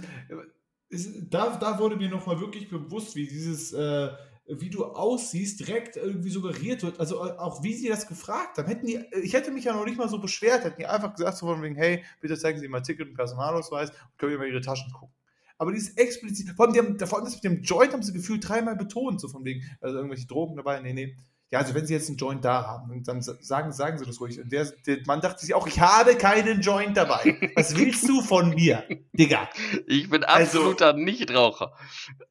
es, 0.89 1.09
da, 1.29 1.55
da 1.57 1.79
wurde 1.79 1.95
mir 1.95 2.09
nochmal 2.09 2.39
wirklich 2.39 2.69
bewusst, 2.69 3.15
wie 3.15 3.27
dieses, 3.27 3.73
äh, 3.73 4.11
wie 4.47 4.69
du 4.69 4.85
aussiehst, 4.85 5.59
direkt 5.59 5.95
irgendwie 5.95 6.29
suggeriert 6.29 6.83
wird. 6.83 6.99
Also 6.99 7.25
äh, 7.25 7.31
auch 7.37 7.63
wie 7.63 7.73
sie 7.73 7.87
das 7.87 8.07
gefragt 8.07 8.57
haben. 8.57 8.67
Hätten 8.67 8.85
die, 8.85 9.03
ich 9.23 9.33
hätte 9.33 9.51
mich 9.51 9.63
ja 9.63 9.73
noch 9.73 9.85
nicht 9.85 9.97
mal 9.97 10.09
so 10.09 10.19
beschwert, 10.19 10.63
hätten 10.63 10.79
die 10.79 10.87
einfach 10.87 11.15
gesagt, 11.15 11.37
so 11.37 11.47
von 11.47 11.61
wegen, 11.61 11.75
hey, 11.75 12.03
bitte 12.19 12.37
zeigen 12.37 12.59
Sie 12.59 12.67
mal 12.67 12.81
Ticket 12.81 13.09
und 13.09 13.15
Personalausweis 13.15 13.89
und 13.89 14.17
können 14.17 14.31
wir 14.31 14.39
mal 14.39 14.47
Ihre 14.47 14.61
Taschen 14.61 14.91
gucken. 14.91 15.15
Aber 15.57 15.71
dieses 15.71 15.95
explizit, 15.95 16.49
vor 16.55 16.65
allem, 16.65 16.73
die 16.73 16.79
haben, 16.79 16.99
vor 16.99 17.19
allem 17.19 17.25
das 17.25 17.35
mit 17.35 17.43
dem 17.43 17.61
Joint 17.61 17.93
haben 17.93 18.01
sie 18.01 18.13
gefühlt 18.13 18.47
dreimal 18.47 18.75
betont, 18.75 19.21
so 19.21 19.27
von 19.27 19.45
wegen, 19.45 19.63
also 19.79 19.97
irgendwelche 19.97 20.25
Drogen 20.25 20.55
dabei, 20.55 20.79
nee, 20.79 20.93
nee. 20.93 21.15
Ja, 21.51 21.59
also 21.59 21.75
wenn 21.75 21.85
sie 21.85 21.93
jetzt 21.93 22.07
einen 22.07 22.17
Joint 22.17 22.45
da 22.45 22.65
haben, 22.65 23.03
dann 23.03 23.21
sagen, 23.21 23.73
sagen 23.73 23.97
sie 23.97 24.05
das 24.05 24.21
ruhig. 24.21 24.39
Und 24.39 24.51
der, 24.53 24.65
der 24.87 24.99
Mann 25.05 25.19
dachte 25.19 25.45
sich 25.45 25.53
auch, 25.53 25.67
ich 25.67 25.81
habe 25.81 26.15
keinen 26.15 26.61
Joint 26.61 26.95
dabei. 26.95 27.51
Was 27.55 27.75
willst 27.75 28.07
du 28.07 28.21
von 28.21 28.51
mir, 28.51 28.83
Digga? 29.11 29.49
Ich 29.85 30.09
bin 30.09 30.23
Also- 30.23 30.59
absoluter 30.59 30.93
Nichtraucher. 30.93 31.73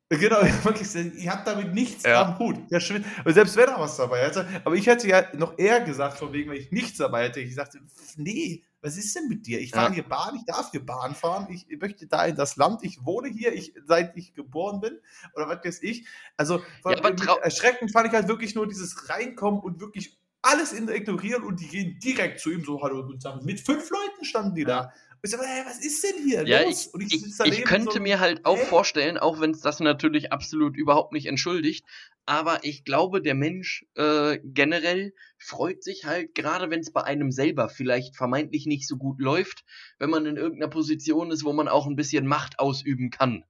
Genau, 0.09 0.39
wirklich, 0.65 0.95
ihr 1.23 1.31
habt 1.31 1.47
damit 1.47 1.75
nichts 1.75 2.05
Ja. 2.05 2.23
am 2.23 2.39
Hut. 2.39 2.57
Ja, 2.71 2.81
schön. 2.81 3.05
Und 3.25 3.35
selbst 3.35 3.57
wenn 3.57 3.69
er 3.69 3.79
was 3.79 3.97
dabei 3.99 4.21
hätte, 4.25 4.49
aber 4.65 4.75
ich 4.75 4.87
hätte 4.87 5.07
ja 5.07 5.25
noch 5.37 5.59
eher 5.59 5.81
gesagt, 5.83 6.19
von 6.19 6.33
wegen, 6.33 6.51
wenn 6.51 6.57
ich 6.59 6.73
nichts 6.73 6.97
dabei 6.99 7.25
hätte, 7.25 7.41
ich 7.41 7.55
sagte, 7.55 7.79
nee, 8.17 8.63
was 8.83 8.97
ist 8.97 9.15
denn 9.15 9.29
mit 9.29 9.47
dir? 9.47 9.61
Ich 9.61 9.71
fahre 9.73 9.89
Ja. 9.89 9.95
hier 9.95 10.09
Bahn, 10.09 10.37
ich 10.37 10.45
darf 10.45 10.71
hier 10.71 10.85
Bahn 10.85 11.15
fahren, 11.15 11.47
ich 11.51 11.67
möchte 11.81 12.07
da 12.07 12.25
in 12.25 12.37
das 12.37 12.57
Land, 12.57 12.83
ich 12.83 13.05
wohne 13.05 13.29
hier, 13.29 13.53
ich, 13.53 13.75
seit 13.87 14.17
ich 14.17 14.33
geboren 14.35 14.81
bin, 14.81 14.99
oder 15.35 15.49
was 15.49 15.65
weiß 15.65 15.83
ich. 15.83 16.07
Also, 16.37 16.63
Ja, 16.85 17.37
erschreckend 17.43 17.93
fand 17.93 18.09
ich 18.09 18.13
halt 18.15 18.29
wirklich 18.29 18.55
nur 18.55 18.67
dieses 18.67 19.09
Reinkommen 19.11 19.61
und 19.61 19.81
wirklich 19.81 20.19
alles 20.43 20.73
in- 20.73 20.89
ignorieren 20.89 21.43
und 21.43 21.61
die 21.61 21.69
gehen 21.69 21.99
direkt 21.99 22.41
zu 22.41 22.51
ihm 22.51 22.65
so, 22.65 22.83
hallo, 22.83 23.05
guten 23.05 23.21
Tag. 23.21 23.43
Mit 23.45 23.61
fünf 23.61 23.91
Leuten 23.91 24.25
standen 24.25 24.55
die 24.55 24.65
da. 24.65 24.93
Ich 25.23 25.31
so, 25.31 25.39
hey, 25.39 25.65
was 25.67 25.85
ist 25.85 26.03
denn 26.03 26.23
hier 26.25 26.45
Ja, 26.45 26.63
los? 26.63 26.87
ich, 26.87 26.95
und 26.95 27.03
ich, 27.03 27.27
ich, 27.27 27.37
daneben 27.37 27.65
könnte 27.65 27.95
so, 27.95 28.01
mir 28.01 28.21
halt 28.21 28.45
auch 28.47 28.57
hä? 28.57 28.65
vorstellen, 28.67 29.19
auch 29.19 29.41
wenn 29.41 29.51
es 29.51 29.61
das 29.61 29.81
natürlich 29.81 30.33
absolut 30.33 30.77
überhaupt 30.77 31.13
nicht 31.13 31.27
entschuldigt, 31.27 31.85
aber 32.27 32.61
ich 32.65 32.85
glaube, 32.85 33.21
der 33.21 33.35
Mensch 33.35 33.85
äh, 33.97 34.39
generell 34.45 35.13
freut 35.39 35.83
sich 35.83 36.05
halt, 36.05 36.35
gerade 36.35 36.71
wenn 36.71 36.81
es 36.81 36.93
bei 36.93 37.03
einem 37.05 37.33
selber 37.33 37.69
vielleicht 37.69 38.17
vermeintlich 38.17 38.67
nicht 38.67 38.87
so 38.87 38.97
gut 38.97 39.21
läuft, 39.21 39.65
wenn 39.99 40.11
man 40.11 40.25
in 40.27 40.37
irgendeiner 40.37 40.71
Position 40.71 41.31
ist, 41.31 41.45
wo 41.45 41.53
man 41.53 41.69
auch 41.69 41.87
ein 41.87 41.97
bisschen 41.97 42.27
Macht 42.27 42.59
ausüben 42.59 43.11
kann. 43.11 43.45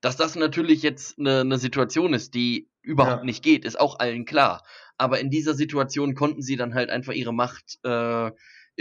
Dass 0.00 0.16
das 0.16 0.34
natürlich 0.34 0.82
jetzt 0.82 1.18
eine, 1.18 1.40
eine 1.40 1.58
Situation 1.58 2.12
ist, 2.12 2.34
die 2.34 2.68
überhaupt 2.82 3.20
Ja. 3.20 3.24
nicht 3.24 3.42
geht, 3.42 3.64
ist 3.64 3.78
auch 3.78 3.98
allen 4.00 4.24
klar. 4.24 4.64
Aber 4.98 5.20
in 5.20 5.30
dieser 5.30 5.54
Situation 5.54 6.14
konnten 6.14 6.42
sie 6.42 6.56
dann 6.56 6.74
halt 6.74 6.90
einfach 6.90 7.12
ihre 7.12 7.32
Macht 7.32 7.78
äh, 7.84 8.30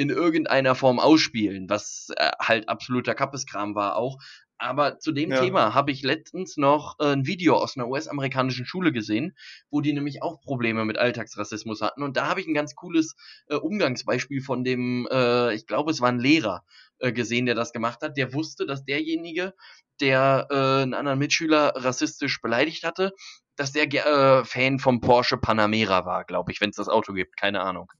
in 0.01 0.09
irgendeiner 0.09 0.75
Form 0.75 0.99
ausspielen, 0.99 1.69
was 1.69 2.09
äh, 2.17 2.31
halt 2.39 2.67
absoluter 2.67 3.15
Kappeskram 3.15 3.75
war 3.75 3.95
auch. 3.95 4.17
Aber 4.57 4.99
zu 4.99 5.11
dem 5.11 5.31
Ja. 5.31 5.41
Thema 5.41 5.73
habe 5.73 5.91
ich 5.91 6.03
letztens 6.03 6.55
noch 6.55 6.99
äh, 6.99 7.13
ein 7.13 7.25
Video 7.25 7.55
aus 7.55 7.75
einer 7.75 7.87
US-amerikanischen 7.87 8.65
Schule 8.65 8.91
gesehen, 8.91 9.35
wo 9.71 9.81
die 9.81 9.91
nämlich 9.91 10.21
auch 10.21 10.39
Probleme 10.39 10.85
mit 10.85 10.99
Alltagsrassismus 10.99 11.81
hatten. 11.81 12.03
Und 12.03 12.15
da 12.15 12.27
habe 12.27 12.41
ich 12.41 12.47
ein 12.47 12.53
ganz 12.53 12.75
cooles 12.75 13.15
äh, 13.47 13.55
Umgangsbeispiel 13.55 14.41
von 14.41 14.63
dem, 14.63 15.07
äh, 15.11 15.55
ich 15.55 15.65
glaube, 15.65 15.89
es 15.89 15.99
war 15.99 16.09
ein 16.09 16.19
Lehrer 16.19 16.63
äh, 16.99 17.11
gesehen, 17.11 17.47
der 17.47 17.55
das 17.55 17.73
gemacht 17.73 18.01
hat. 18.03 18.17
Der 18.17 18.33
wusste, 18.33 18.67
dass 18.67 18.85
derjenige, 18.85 19.55
der 19.99 20.47
äh, 20.51 20.83
einen 20.83 20.93
anderen 20.93 21.17
Mitschüler 21.17 21.73
rassistisch 21.75 22.39
beleidigt 22.39 22.83
hatte, 22.83 23.13
dass 23.55 23.71
der 23.71 23.91
äh, 23.91 24.45
Fan 24.45 24.77
vom 24.77 25.01
Porsche 25.01 25.37
Panamera 25.37 26.05
war, 26.05 26.23
glaube 26.23 26.51
ich, 26.51 26.61
wenn 26.61 26.69
es 26.69 26.75
das 26.75 26.87
Auto 26.87 27.13
gibt, 27.13 27.35
keine 27.35 27.61
Ahnung. 27.61 27.91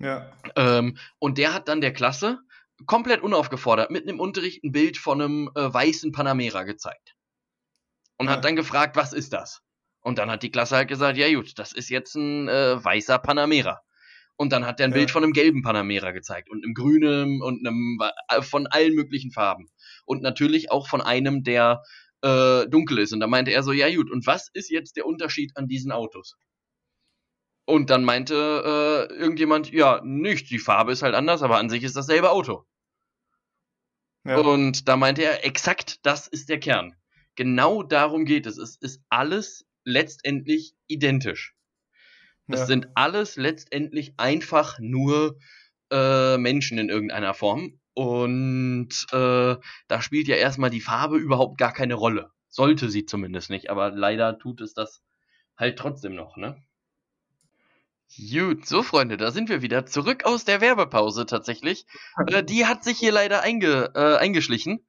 Ja. 0.00 0.32
Ähm, 0.56 0.96
und 1.18 1.38
der 1.38 1.54
hat 1.54 1.68
dann 1.68 1.80
der 1.80 1.92
Klasse 1.92 2.38
komplett 2.86 3.22
unaufgefordert 3.22 3.90
mitten 3.90 4.08
im 4.08 4.20
Unterricht 4.20 4.64
ein 4.64 4.72
Bild 4.72 4.96
von 4.96 5.20
einem 5.20 5.50
äh, 5.54 5.72
weißen 5.72 6.12
Panamera 6.12 6.62
gezeigt. 6.64 7.14
Und 8.18 8.26
Ja. 8.26 8.32
hat 8.32 8.44
dann 8.44 8.56
gefragt, 8.56 8.96
was 8.96 9.12
ist 9.12 9.32
das? 9.32 9.62
Und 10.00 10.18
dann 10.18 10.30
hat 10.30 10.42
die 10.42 10.50
Klasse 10.50 10.76
halt 10.76 10.88
gesagt, 10.88 11.18
ja 11.18 11.30
gut, 11.32 11.58
das 11.58 11.72
ist 11.72 11.90
jetzt 11.90 12.14
ein 12.14 12.48
äh, 12.48 12.82
weißer 12.82 13.18
Panamera. 13.18 13.82
Und 14.36 14.52
dann 14.52 14.64
hat 14.64 14.80
er 14.80 14.86
ein 14.86 14.92
Ja. 14.92 14.96
Bild 14.96 15.10
von 15.10 15.22
einem 15.22 15.34
gelben 15.34 15.60
Panamera 15.62 16.12
gezeigt 16.12 16.48
und 16.48 16.64
einem 16.64 16.72
grünen 16.72 17.42
und 17.42 17.66
einem 17.66 17.98
äh, 18.28 18.40
von 18.40 18.66
allen 18.66 18.94
möglichen 18.94 19.30
Farben. 19.32 19.68
Und 20.06 20.22
natürlich 20.22 20.70
auch 20.70 20.88
von 20.88 21.02
einem, 21.02 21.42
der 21.44 21.82
äh, 22.22 22.66
dunkel 22.66 22.98
ist. 23.00 23.12
Und 23.12 23.20
da 23.20 23.26
meinte 23.26 23.50
er 23.50 23.62
so, 23.62 23.72
ja 23.72 23.94
gut, 23.94 24.10
und 24.10 24.26
was 24.26 24.48
ist 24.54 24.70
jetzt 24.70 24.96
der 24.96 25.04
Unterschied 25.04 25.52
an 25.56 25.68
diesen 25.68 25.92
Autos? 25.92 26.36
Und 27.70 27.90
dann 27.90 28.04
meinte 28.04 29.08
äh, 29.10 29.14
irgendjemand, 29.14 29.70
ja, 29.70 30.00
nicht, 30.04 30.50
die 30.50 30.58
Farbe 30.58 30.92
ist 30.92 31.02
halt 31.02 31.14
anders, 31.14 31.42
aber 31.42 31.58
an 31.58 31.70
sich 31.70 31.84
ist 31.84 31.96
dasselbe 31.96 32.30
Auto. 32.30 32.64
Ja. 34.24 34.38
Und 34.38 34.88
da 34.88 34.96
meinte 34.96 35.22
er, 35.22 35.44
exakt 35.44 36.04
das 36.04 36.26
ist 36.26 36.48
der 36.48 36.60
Kern. 36.60 36.94
Genau 37.36 37.82
darum 37.82 38.24
geht 38.24 38.46
es. 38.46 38.58
Es 38.58 38.76
ist 38.76 39.02
alles 39.08 39.66
letztendlich 39.84 40.74
identisch. 40.88 41.54
Es 42.48 42.60
Ja. 42.60 42.66
sind 42.66 42.88
alles 42.94 43.36
letztendlich 43.36 44.14
einfach 44.18 44.78
nur 44.80 45.38
äh, 45.90 46.36
Menschen 46.36 46.78
in 46.78 46.88
irgendeiner 46.88 47.34
Form. 47.34 47.80
Und 47.94 49.06
äh, 49.12 49.56
da 49.88 50.02
spielt 50.02 50.28
ja 50.28 50.36
erstmal 50.36 50.70
die 50.70 50.80
Farbe 50.80 51.16
überhaupt 51.18 51.58
gar 51.58 51.72
keine 51.72 51.94
Rolle. 51.94 52.30
Sollte 52.48 52.90
sie 52.90 53.04
zumindest 53.06 53.50
nicht, 53.50 53.70
aber 53.70 53.90
leider 53.90 54.38
tut 54.38 54.60
es 54.60 54.74
das 54.74 55.02
halt 55.56 55.78
trotzdem 55.78 56.14
noch, 56.14 56.36
ne? 56.36 56.62
Gut, 58.18 58.66
so 58.66 58.82
Freunde, 58.82 59.16
da 59.16 59.30
sind 59.30 59.48
wir 59.48 59.62
wieder 59.62 59.86
zurück 59.86 60.24
aus 60.24 60.44
der 60.44 60.60
Werbepause 60.60 61.26
tatsächlich. 61.26 61.86
Äh, 62.26 62.42
die 62.42 62.66
hat 62.66 62.82
sich 62.82 62.98
hier 62.98 63.12
leider 63.12 63.42
einge, 63.42 63.92
äh, 63.94 64.16
eingeschlichen. 64.16 64.80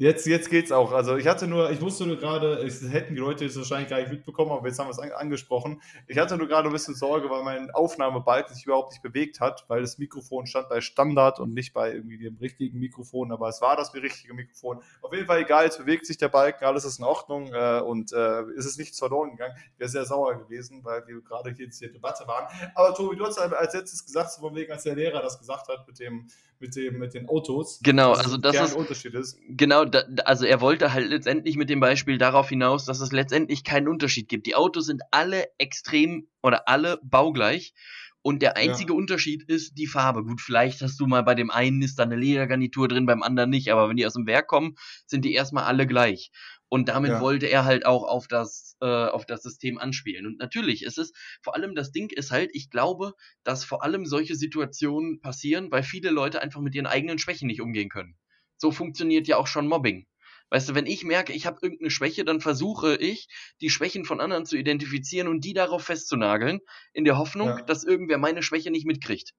Jetzt, 0.00 0.26
jetzt 0.28 0.48
geht's 0.48 0.70
auch. 0.70 0.92
Also 0.92 1.16
ich 1.16 1.26
hatte 1.26 1.48
nur, 1.48 1.72
ich 1.72 1.80
musste 1.80 2.06
nur 2.06 2.18
gerade, 2.18 2.64
es 2.64 2.88
hätten 2.88 3.16
die 3.16 3.20
Leute 3.20 3.44
jetzt 3.44 3.56
wahrscheinlich 3.56 3.90
gar 3.90 3.98
nicht 3.98 4.12
mitbekommen, 4.12 4.52
aber 4.52 4.68
jetzt 4.68 4.78
haben 4.78 4.86
wir 4.86 4.92
es 4.92 5.00
an, 5.00 5.10
angesprochen. 5.10 5.82
Ich 6.06 6.16
hatte 6.18 6.36
nur 6.36 6.46
gerade 6.46 6.68
ein 6.68 6.72
bisschen 6.72 6.94
Sorge, 6.94 7.28
weil 7.30 7.42
mein 7.42 7.72
Aufnahmebalken 7.72 8.54
sich 8.54 8.64
überhaupt 8.64 8.92
nicht 8.92 9.02
bewegt 9.02 9.40
hat, 9.40 9.64
weil 9.66 9.80
das 9.80 9.98
Mikrofon 9.98 10.46
stand 10.46 10.68
bei 10.68 10.80
Standard 10.80 11.40
und 11.40 11.52
nicht 11.52 11.72
bei 11.72 11.92
irgendwie 11.92 12.16
dem 12.16 12.36
richtigen 12.36 12.78
Mikrofon, 12.78 13.32
aber 13.32 13.48
es 13.48 13.60
war 13.60 13.74
das 13.74 13.92
richtige 13.92 14.34
Mikrofon. 14.34 14.80
Auf 15.02 15.12
jeden 15.12 15.26
Fall 15.26 15.40
egal, 15.40 15.66
es 15.66 15.78
bewegt 15.78 16.06
sich 16.06 16.16
der 16.16 16.28
Balken, 16.28 16.64
alles 16.64 16.84
ist 16.84 17.00
in 17.00 17.04
Ordnung 17.04 17.52
äh, 17.52 17.80
und 17.80 18.12
äh, 18.12 18.42
es 18.56 18.66
ist 18.66 18.78
nichts 18.78 19.00
verloren 19.00 19.32
gegangen. 19.32 19.56
Wäre 19.78 19.90
sehr 19.90 20.04
sauer 20.04 20.38
gewesen, 20.38 20.84
weil 20.84 21.04
wir 21.08 21.20
gerade 21.22 21.50
hier 21.50 21.64
in 21.64 21.72
der 21.80 21.88
Debatte 21.88 22.24
waren. 22.28 22.46
Aber 22.76 22.94
Tobi, 22.94 23.16
du 23.16 23.26
hast 23.26 23.38
als 23.38 23.74
letztes 23.74 24.06
gesagt, 24.06 24.30
so 24.30 24.42
von 24.42 24.54
wegen, 24.54 24.70
als 24.70 24.84
der 24.84 24.94
Lehrer 24.94 25.20
das 25.22 25.40
gesagt 25.40 25.66
hat 25.66 25.88
mit 25.88 25.98
dem, 25.98 26.28
mit 26.60 26.74
dem, 26.76 26.98
mit 26.98 27.14
den 27.14 27.28
Autos. 27.28 27.80
Genau, 27.82 28.12
also 28.12 28.36
das 28.36 28.54
ist- 28.54 28.70
Kernunterschied 28.72 29.14
ist. 29.14 29.38
Genau, 29.48 29.84
da, 29.84 30.02
also 30.24 30.44
er 30.44 30.60
wollte 30.60 30.92
halt 30.92 31.08
letztendlich 31.08 31.56
mit 31.56 31.70
dem 31.70 31.80
Beispiel 31.80 32.18
darauf 32.18 32.48
hinaus, 32.48 32.84
dass 32.84 33.00
es 33.00 33.12
letztendlich 33.12 33.64
keinen 33.64 33.88
Unterschied 33.88 34.28
gibt. 34.28 34.46
Die 34.46 34.54
Autos 34.54 34.86
sind 34.86 35.02
alle 35.10 35.46
extrem 35.58 36.26
oder 36.42 36.68
alle 36.68 36.98
baugleich. 37.02 37.74
Und 38.20 38.42
der 38.42 38.56
einzige 38.56 38.92
Unterschied 38.94 39.44
ist 39.44 39.78
die 39.78 39.86
Farbe. 39.86 40.24
Gut, 40.24 40.40
vielleicht 40.40 40.82
hast 40.82 40.98
du 41.00 41.06
mal 41.06 41.22
bei 41.22 41.34
dem 41.36 41.50
einen 41.50 41.80
ist 41.82 41.98
da 41.98 42.02
eine 42.02 42.16
Ledergarnitur 42.16 42.88
drin, 42.88 43.06
beim 43.06 43.22
anderen 43.22 43.48
nicht. 43.48 43.70
Aber 43.70 43.88
wenn 43.88 43.96
die 43.96 44.04
aus 44.06 44.14
dem 44.14 44.26
Werk 44.26 44.48
kommen, 44.48 44.74
sind 45.06 45.24
die 45.24 45.32
erstmal 45.34 45.64
alle 45.64 45.86
gleich. 45.86 46.30
Und 46.68 46.88
damit 46.88 47.12
Ja. 47.12 47.20
wollte 47.20 47.46
er 47.46 47.64
halt 47.64 47.86
auch 47.86 48.02
auf 48.02 48.26
das, 48.28 48.67
äh, 48.80 48.86
auf 48.86 49.26
das 49.26 49.42
System 49.42 49.78
anspielen. 49.78 50.26
Und 50.26 50.38
natürlich 50.38 50.82
ist 50.84 50.98
es, 50.98 51.12
vor 51.42 51.54
allem 51.54 51.74
das 51.74 51.92
Ding 51.92 52.10
ist 52.10 52.30
halt, 52.30 52.50
ich 52.52 52.70
glaube, 52.70 53.12
dass 53.44 53.64
vor 53.64 53.82
allem 53.82 54.06
solche 54.06 54.34
Situationen 54.34 55.20
passieren, 55.20 55.70
weil 55.70 55.82
viele 55.82 56.10
Leute 56.10 56.42
einfach 56.42 56.60
mit 56.60 56.74
ihren 56.74 56.86
eigenen 56.86 57.18
Schwächen 57.18 57.46
nicht 57.46 57.60
umgehen 57.60 57.88
können. 57.88 58.16
So 58.56 58.70
funktioniert 58.72 59.26
ja 59.28 59.36
auch 59.36 59.46
schon 59.46 59.68
Mobbing. 59.68 60.06
Weißt 60.50 60.68
du, 60.70 60.74
wenn 60.74 60.86
ich 60.86 61.04
merke, 61.04 61.32
ich 61.32 61.46
habe 61.46 61.58
irgendeine 61.62 61.90
Schwäche, 61.90 62.24
dann 62.24 62.40
versuche 62.40 62.96
ich, 62.96 63.28
die 63.60 63.68
Schwächen 63.70 64.04
von 64.04 64.20
anderen 64.20 64.46
zu 64.46 64.56
identifizieren 64.56 65.28
und 65.28 65.44
die 65.44 65.52
darauf 65.52 65.84
festzunageln, 65.84 66.60
in 66.92 67.04
der 67.04 67.18
Hoffnung, 67.18 67.48
Ja. 67.48 67.62
dass 67.66 67.84
irgendwer 67.84 68.18
meine 68.18 68.42
Schwäche 68.42 68.70
nicht 68.70 68.86
mitkriegt. 68.86 69.34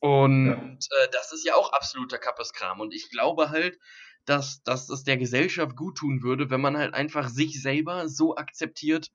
Und 0.00 0.46
Ja. 0.46 1.02
äh, 1.02 1.08
das 1.12 1.32
ist 1.32 1.44
ja 1.44 1.54
auch 1.54 1.72
absoluter 1.72 2.18
Kappeskram. 2.18 2.80
Und 2.80 2.94
ich 2.94 3.10
glaube 3.10 3.50
halt, 3.50 3.78
dass, 4.24 4.62
dass 4.62 4.88
es 4.88 5.04
der 5.04 5.16
Gesellschaft 5.16 5.76
gut 5.76 5.98
tun 5.98 6.22
würde, 6.22 6.50
wenn 6.50 6.60
man 6.60 6.76
halt 6.76 6.94
einfach 6.94 7.28
sich 7.28 7.60
selber 7.62 8.08
so 8.08 8.36
akzeptiert, 8.36 9.10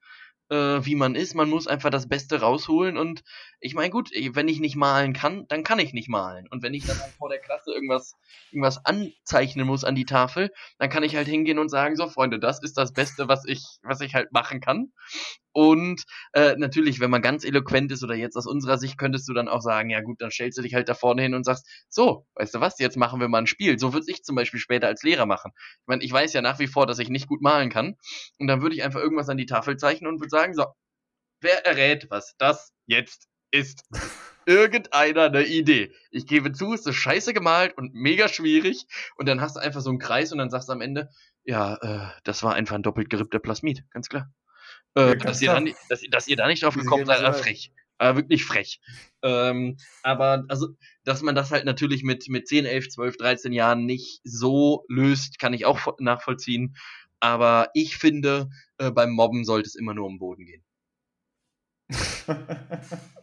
äh, 0.50 0.84
wie 0.84 0.96
man 0.96 1.16
ist. 1.16 1.36
Man 1.36 1.50
muss 1.50 1.68
einfach 1.68 1.90
das 1.90 2.08
Beste 2.08 2.42
rausholen. 2.42 2.98
Und 2.98 3.24
ich 3.60 3.76
meine, 3.76 3.90
gut, 3.90 4.12
wenn 4.12 4.48
ich 4.48 4.60
nicht 4.60 4.76
malen 4.76 5.14
kann, 5.14 5.48
dann 5.48 5.64
kann 5.64 5.80
ich 5.80 5.94
nicht 5.94 6.10
malen. 6.10 6.48
Und 6.50 6.64
wenn 6.64 6.74
ich 6.74 6.86
dann 6.86 7.00
halt 7.00 7.14
vor 7.14 7.30
der 7.30 7.40
Klasse 7.40 7.72
irgendwas, 7.72 8.16
irgendwas 8.52 8.84
anzeichnen 8.86 9.68
muss 9.68 9.84
an 9.84 9.96
die 9.96 10.06
Tafel, 10.06 10.52
dann 10.78 10.90
kann 10.90 11.04
ich 11.04 11.16
halt 11.16 11.28
hingehen 11.28 11.60
und 11.60 11.70
sagen, 11.70 11.96
so 11.96 12.08
Freunde, 12.08 12.40
das 12.40 12.62
ist 12.62 12.78
das 12.78 12.94
Beste, 12.94 13.28
was 13.28 13.46
ich, 13.46 13.64
was 13.84 14.02
ich 14.02 14.16
halt 14.16 14.32
machen 14.32 14.60
kann. 14.60 14.92
Und 15.52 16.04
äh, 16.34 16.56
natürlich, 16.58 17.00
wenn 17.00 17.10
man 17.10 17.22
ganz 17.22 17.44
eloquent 17.44 17.92
ist 17.92 18.04
oder 18.04 18.16
jetzt 18.16 18.36
aus 18.36 18.46
unserer 18.46 18.78
Sicht, 18.78 18.98
könntest 18.98 19.28
du 19.28 19.34
dann 19.34 19.48
auch 19.48 19.62
sagen, 19.62 19.90
ja 19.90 20.02
gut, 20.02 20.22
dann 20.22 20.32
stellst 20.32 20.58
du 20.58 20.62
dich 20.62 20.76
halt 20.76 20.90
da 20.90 20.94
vorne 20.94 21.24
hin 21.24 21.34
und 21.34 21.44
sagst, 21.44 21.68
so, 21.90 22.26
weißt 22.36 22.56
du 22.56 22.60
was, 22.60 22.80
jetzt 22.80 22.98
machen 22.98 23.20
wir 23.20 23.28
mal 23.28 23.40
ein 23.40 23.48
Spiel. 23.48 23.80
So 23.80 23.94
würde 23.94 24.06
ich 24.10 24.24
zum 24.24 24.36
Beispiel 24.36 24.60
später 24.60 24.88
als 24.88 25.04
Lehrer 25.04 25.26
machen. 25.26 25.52
Ich 25.56 25.88
meine, 25.88 26.04
ich 26.04 26.12
weiß 26.12 26.34
ja 26.34 26.42
nach 26.42 26.60
wie 26.60 26.68
vor, 26.68 26.86
dass 26.86 27.00
ich 27.00 27.10
nicht 27.10 27.28
gut 27.28 27.42
malen 27.42 27.70
kann. 27.70 27.96
Und 28.38 28.48
dann 28.48 28.62
würde 28.62 28.76
ich 28.76 28.84
einfach 28.84 29.00
irgendwas 29.00 29.30
an 29.30 29.38
die 29.38 29.46
Tafel 29.46 29.78
zeichnen 29.78 30.12
und 30.12 30.20
würde 30.20 30.30
sagen, 30.30 30.54
so, 30.54 30.66
wer 31.42 31.66
errät, 31.66 32.08
was 32.10 32.36
das 32.38 32.72
jetzt 32.86 33.28
ist? 33.52 33.84
Irgendeiner 34.46 35.26
eine 35.26 35.46
Idee. 35.46 35.94
Ich 36.10 36.26
gebe 36.26 36.52
zu, 36.52 36.74
es 36.74 36.86
ist 36.86 36.96
scheiße 36.96 37.34
gemalt 37.34 37.78
und 37.78 37.94
mega 37.94 38.28
schwierig. 38.28 38.88
Und 39.16 39.28
dann 39.28 39.42
hast 39.42 39.56
du 39.56 39.60
einfach 39.60 39.82
so 39.82 39.90
einen 39.90 40.00
Kreis 40.00 40.32
und 40.32 40.40
dann 40.40 40.50
sagst 40.50 40.70
du 40.70 40.74
am 40.74 40.82
Ende, 40.82 41.10
ja, 41.44 41.76
äh, 41.76 42.20
das 42.24 42.42
war 42.42 42.56
einfach 42.56 42.76
ein 42.76 42.84
doppelt 42.84 43.10
gerippter 43.10 43.40
Plasmid, 43.40 43.84
ganz 43.92 44.10
klar. 44.10 44.32
Äh, 45.00 45.18
dass, 45.18 45.42
ihr 45.42 45.48
da 45.50 45.60
nicht, 45.62 45.78
dass, 45.90 46.04
ihr- 46.04 46.10
dass 46.10 46.28
ihr 46.28 46.36
da 46.36 46.48
nicht 46.48 46.64
drauf 46.64 46.76
gekommen 46.76 47.06
seid, 47.06 47.22
äh, 47.24 47.34
frech. 47.34 47.72
Äh, 48.02 48.16
wirklich 48.16 48.46
frech. 48.46 48.80
Ähm, 49.24 49.78
aber 50.04 50.46
also, 50.48 50.70
dass 51.04 51.22
man 51.22 51.36
das 51.36 51.52
halt 51.52 51.66
natürlich 51.66 52.04
mit, 52.04 52.30
mit 52.30 52.48
10, 52.48 52.66
11, 52.66 52.90
12, 52.90 53.18
13 53.18 53.52
Jahren 53.52 53.86
nicht 53.86 54.22
so 54.24 54.86
löst, 54.88 55.38
kann 55.40 55.54
ich 55.54 55.66
auch 55.66 55.80
vo- 55.80 55.96
nachvollziehen. 56.02 56.76
Aber 57.20 57.70
ich 57.74 57.98
finde, 57.98 58.50
äh, 58.78 58.92
beim 58.92 59.12
Mobben 59.12 59.44
sollte 59.44 59.68
es 59.68 59.76
immer 59.76 59.94
nur 59.94 60.06
um 60.06 60.14
den 60.14 60.20
Boden 60.20 60.46
gehen. 60.46 60.64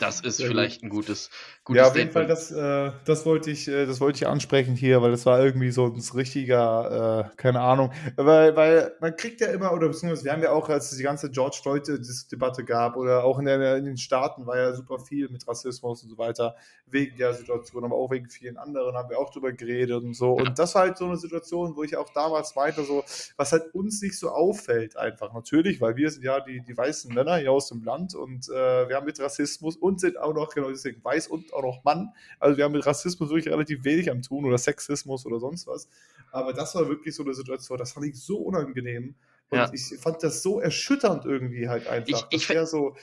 Das 0.00 0.20
ist 0.22 0.38
Sehr 0.38 0.46
gut. 0.46 0.56
vielleicht 0.56 0.82
ein 0.82 0.88
gutes, 0.88 1.28
gutes 1.62 1.82
Ja, 1.82 1.88
auf 1.88 1.96
jeden 1.96 2.10
Fall, 2.10 2.26
das, 2.26 2.50
äh, 2.50 2.90
das 3.04 3.26
wollte 3.26 3.50
ich, 3.50 3.68
äh, 3.68 3.84
das 3.84 4.00
wollte 4.00 4.16
ich 4.16 4.26
ansprechen 4.26 4.74
hier, 4.74 5.02
weil 5.02 5.10
das 5.10 5.26
war 5.26 5.44
irgendwie 5.44 5.70
so 5.72 5.84
ein 5.84 6.02
richtiger, 6.14 7.28
äh, 7.30 7.36
keine 7.36 7.60
Ahnung, 7.60 7.92
weil, 8.16 8.56
weil 8.56 8.94
man 9.00 9.14
kriegt 9.14 9.42
ja 9.42 9.48
immer, 9.48 9.74
oder 9.74 9.88
beziehungsweise 9.88 10.24
wir 10.24 10.32
haben 10.32 10.42
ja 10.42 10.52
auch, 10.52 10.70
als 10.70 10.90
es 10.90 10.96
die 10.96 11.04
ganze 11.04 11.30
George 11.30 11.58
Floyd-Debatte 11.62 12.64
gab, 12.64 12.96
oder 12.96 13.24
auch 13.24 13.38
in, 13.38 13.44
der, 13.44 13.76
in 13.76 13.84
den 13.84 13.98
Staaten 13.98 14.46
war 14.46 14.56
ja 14.56 14.72
super 14.72 14.98
viel 15.00 15.28
mit 15.28 15.46
Rassismus 15.46 16.02
und 16.02 16.08
so 16.08 16.16
weiter, 16.16 16.56
wegen 16.86 17.18
der 17.18 17.34
Situation, 17.34 17.84
aber 17.84 17.96
auch 17.96 18.10
wegen 18.10 18.30
vielen 18.30 18.56
anderen 18.56 18.96
haben 18.96 19.10
wir 19.10 19.18
auch 19.18 19.30
drüber 19.30 19.52
geredet 19.52 20.02
und 20.02 20.14
so. 20.14 20.38
Ja. 20.38 20.44
Und 20.44 20.58
das 20.58 20.74
war 20.74 20.82
halt 20.82 20.96
so 20.96 21.04
eine 21.04 21.18
Situation, 21.18 21.76
wo 21.76 21.82
ich 21.82 21.94
auch 21.94 22.08
damals 22.14 22.54
meinte, 22.54 22.84
so, 22.84 23.04
was 23.36 23.52
halt 23.52 23.74
uns 23.74 24.00
nicht 24.00 24.18
so 24.18 24.30
auffällt 24.30 24.96
einfach. 24.96 25.34
Natürlich, 25.34 25.82
weil 25.82 25.96
wir 25.96 26.10
sind 26.10 26.24
ja 26.24 26.40
die, 26.40 26.62
die 26.62 26.74
weißen 26.74 27.12
Männer 27.12 27.36
hier 27.36 27.52
aus 27.52 27.68
dem 27.68 27.84
Land 27.84 28.14
und 28.14 28.48
äh, 28.48 28.88
wir 28.88 28.96
haben 28.96 29.04
mit 29.04 29.20
Rassismus 29.20 29.57
und 29.76 30.00
sind 30.00 30.18
auch 30.18 30.32
noch, 30.34 30.54
genau 30.54 30.68
deswegen 30.70 31.02
weiß 31.04 31.28
und 31.28 31.52
auch 31.52 31.62
noch 31.62 31.84
Mann. 31.84 32.12
Also 32.38 32.56
wir 32.56 32.64
haben 32.64 32.72
mit 32.72 32.86
Rassismus 32.86 33.28
wirklich 33.30 33.52
relativ 33.52 33.84
wenig 33.84 34.10
am 34.10 34.22
tun 34.22 34.44
oder 34.44 34.58
Sexismus 34.58 35.26
oder 35.26 35.38
sonst 35.40 35.66
was. 35.66 35.88
Aber 36.30 36.52
das 36.52 36.74
war 36.74 36.88
wirklich 36.88 37.14
so 37.14 37.22
eine 37.24 37.34
Situation, 37.34 37.78
das 37.78 37.92
fand 37.92 38.06
ich 38.06 38.16
so 38.20 38.38
unangenehm. 38.38 39.14
Und 39.50 39.58
Ja. 39.58 39.70
ich 39.72 39.98
fand 39.98 40.22
das 40.22 40.42
so 40.42 40.60
erschütternd 40.60 41.24
irgendwie 41.24 41.68
halt 41.68 41.86
einfach. 41.86 42.08
Ich- 42.30 42.40
ich 42.40 42.46
dass 42.48 42.54
der 42.56 42.66
so, 42.66 42.96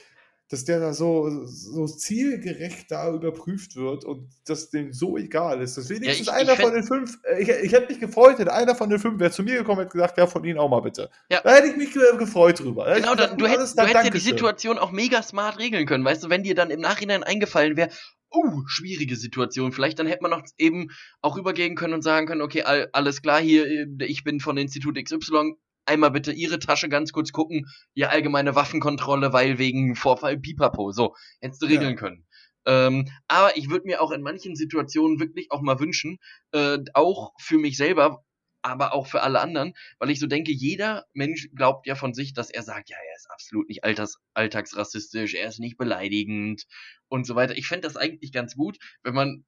dass 0.48 0.64
der 0.64 0.78
da 0.78 0.92
so, 0.92 1.44
so 1.44 1.86
zielgerecht 1.86 2.90
da 2.90 3.12
überprüft 3.12 3.74
wird 3.76 4.04
und 4.04 4.28
dass 4.46 4.70
dem 4.70 4.92
so 4.92 5.16
egal 5.18 5.60
ist. 5.60 5.76
Dass 5.76 5.88
wenigstens 5.90 6.28
ich- 6.28 6.32
ich 6.32 6.32
einer 6.32 6.54
von 6.56 6.66
fänd- 6.70 6.74
den 6.74 6.82
fünf, 6.84 7.18
äh, 7.24 7.42
ich, 7.42 7.48
ich 7.48 7.72
hätte 7.72 7.88
mich 7.92 8.00
gefreut, 8.00 8.38
wenn 8.38 8.48
einer 8.48 8.74
von 8.74 8.88
den 8.88 8.98
fünf 8.98 9.18
wäre 9.18 9.30
zu 9.32 9.42
mir 9.42 9.56
gekommen 9.58 9.78
und 9.78 9.84
hätte 9.86 9.92
gesagt, 9.94 10.18
ja, 10.18 10.26
von 10.26 10.44
Ihnen 10.44 10.58
auch 10.58 10.68
mal 10.68 10.80
bitte. 10.80 11.10
Ja. 11.30 11.40
Da 11.42 11.54
hätte 11.54 11.68
ich 11.68 11.76
mich 11.76 11.92
gefreut 11.92 12.60
drüber. 12.60 12.84
Da 12.86 12.94
Genau, 12.94 13.12
ich 13.12 13.16
gesagt, 13.16 13.32
du, 13.32 13.36
gut, 13.44 13.48
hätt, 13.48 13.58
alles 13.58 13.74
du 13.74 13.82
hättest 13.82 14.04
ja 14.04 14.10
die. 14.10 14.18
Situation 14.20 14.78
auch 14.78 14.92
mega 14.92 15.22
smart 15.22 15.58
regeln 15.58 15.86
können, 15.86 16.04
weißt 16.04 16.22
du, 16.24 16.30
wenn 16.30 16.42
dir 16.44 16.54
dann 16.54 16.70
im 16.70 16.80
Nachhinein 16.80 17.22
eingefallen 17.24 17.76
wäre, 17.76 17.90
uh, 18.34 18.62
schwierige 18.66 19.16
Situation, 19.16 19.72
vielleicht 19.72 19.98
dann 19.98 20.06
hätte 20.06 20.22
man 20.22 20.30
noch 20.32 20.42
eben 20.58 20.90
auch 21.22 21.36
rübergehen 21.36 21.74
können 21.74 21.94
und 21.94 22.02
sagen 22.02 22.26
können, 22.26 22.42
okay, 22.42 22.62
all, 22.62 22.88
alles 22.92 23.22
klar, 23.22 23.40
hier, 23.40 23.66
äh, 23.66 23.86
ich 24.04 24.24
bin 24.24 24.40
von 24.40 24.56
Institut 24.56 24.96
XY, 25.02 25.54
einmal 25.86 26.10
bitte 26.10 26.32
Ihre 26.32 26.58
Tasche 26.58 26.88
ganz 26.88 27.12
kurz 27.12 27.32
gucken, 27.32 27.66
Ihr 27.94 28.10
allgemeine 28.10 28.54
Waffenkontrolle, 28.54 29.32
weil 29.32 29.58
wegen 29.58 29.96
Vorfall 29.96 30.38
Pipapo, 30.38 30.92
so, 30.92 31.14
hättest 31.40 31.62
du 31.62 31.66
Ja. 31.66 31.72
regeln 31.72 31.96
können. 31.96 32.26
Ähm, 32.66 33.08
aber 33.28 33.56
ich 33.56 33.70
würde 33.70 33.86
mir 33.86 34.02
auch 34.02 34.10
in 34.10 34.22
manchen 34.22 34.56
Situationen 34.56 35.20
wirklich 35.20 35.52
auch 35.52 35.62
mal 35.62 35.78
wünschen, 35.78 36.18
äh, 36.52 36.78
auch 36.94 37.32
für 37.40 37.58
mich 37.58 37.76
selber, 37.76 38.24
aber 38.62 38.92
auch 38.92 39.06
für 39.06 39.22
alle 39.22 39.40
anderen, 39.40 39.74
weil 40.00 40.10
ich 40.10 40.18
so 40.18 40.26
denke, 40.26 40.50
jeder 40.50 41.04
Mensch 41.12 41.48
glaubt 41.54 41.86
ja 41.86 41.94
von 41.94 42.12
sich, 42.14 42.34
dass 42.34 42.50
er 42.50 42.62
sagt, 42.64 42.90
ja, 42.90 42.96
er 42.96 43.16
ist 43.16 43.30
absolut 43.30 43.68
nicht 43.68 43.84
alters, 43.84 44.18
alltagsrassistisch, 44.34 45.34
er 45.34 45.48
ist 45.48 45.60
nicht 45.60 45.78
beleidigend 45.78 46.64
und 47.08 47.24
so 47.26 47.36
weiter. 47.36 47.56
Ich 47.56 47.68
fände 47.68 47.86
das 47.86 47.96
eigentlich 47.96 48.32
ganz 48.32 48.56
gut, 48.56 48.78
wenn 49.04 49.14
man 49.14 49.44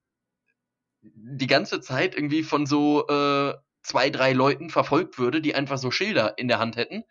die 1.03 1.47
ganze 1.47 1.81
Zeit 1.81 2.15
irgendwie 2.15 2.43
von 2.43 2.67
so 2.67 3.07
äh, 3.09 3.55
zwei, 3.89 4.11
drei 4.11 4.33
Leuten 4.33 4.71
verfolgt 4.71 5.19
würde, 5.19 5.41
die 5.41 5.55
einfach 5.55 5.79
so 5.79 5.91
Schilder 5.91 6.35
in 6.37 6.49
der 6.49 6.59
Hand 6.59 6.77
hätten 6.77 7.05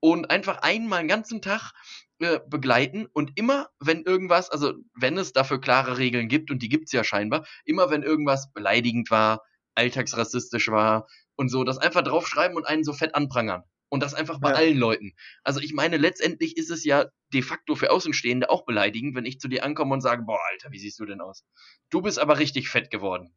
und 0.00 0.30
einfach 0.30 0.58
einmal 0.62 1.00
einen 1.00 1.08
ganzen 1.08 1.42
Tag 1.42 1.72
äh, 2.20 2.40
begleiten 2.48 3.06
und 3.12 3.32
immer, 3.36 3.68
wenn 3.80 4.02
irgendwas, 4.02 4.50
also 4.50 4.74
wenn 4.94 5.16
es 5.18 5.32
dafür 5.32 5.60
klare 5.60 5.98
Regeln 5.98 6.28
gibt, 6.28 6.50
und 6.50 6.62
die 6.62 6.68
gibt's 6.68 6.92
ja 6.92 7.04
scheinbar, 7.04 7.46
immer 7.64 7.90
wenn 7.90 8.02
irgendwas 8.02 8.52
beleidigend 8.52 9.10
war, 9.10 9.42
alltagsrassistisch 9.74 10.68
war 10.68 11.06
und 11.36 11.48
so, 11.50 11.64
das 11.64 11.78
einfach 11.78 12.02
draufschreiben 12.02 12.56
und 12.56 12.66
einen 12.66 12.84
so 12.84 12.92
fett 12.92 13.14
anprangern. 13.14 13.62
Und 13.90 14.02
das 14.02 14.12
einfach 14.12 14.38
bei 14.38 14.50
Ja. 14.50 14.56
allen 14.56 14.76
Leuten. 14.76 15.12
Also 15.44 15.60
ich 15.60 15.72
meine, 15.72 15.96
letztendlich 15.96 16.58
ist 16.58 16.70
es 16.70 16.84
ja 16.84 17.06
de 17.32 17.40
facto 17.42 17.74
für 17.74 17.90
Außenstehende 17.90 18.50
auch 18.50 18.66
beleidigend, 18.66 19.14
wenn 19.16 19.24
ich 19.24 19.40
zu 19.40 19.48
dir 19.48 19.64
ankomme 19.64 19.94
und 19.94 20.02
sage, 20.02 20.24
boah, 20.26 20.40
Alter, 20.50 20.70
wie 20.72 20.78
siehst 20.78 20.98
du 21.00 21.06
denn 21.06 21.22
aus? 21.22 21.44
Du 21.90 22.02
bist 22.02 22.18
aber 22.18 22.38
richtig 22.38 22.68
fett 22.68 22.90
geworden. 22.90 23.34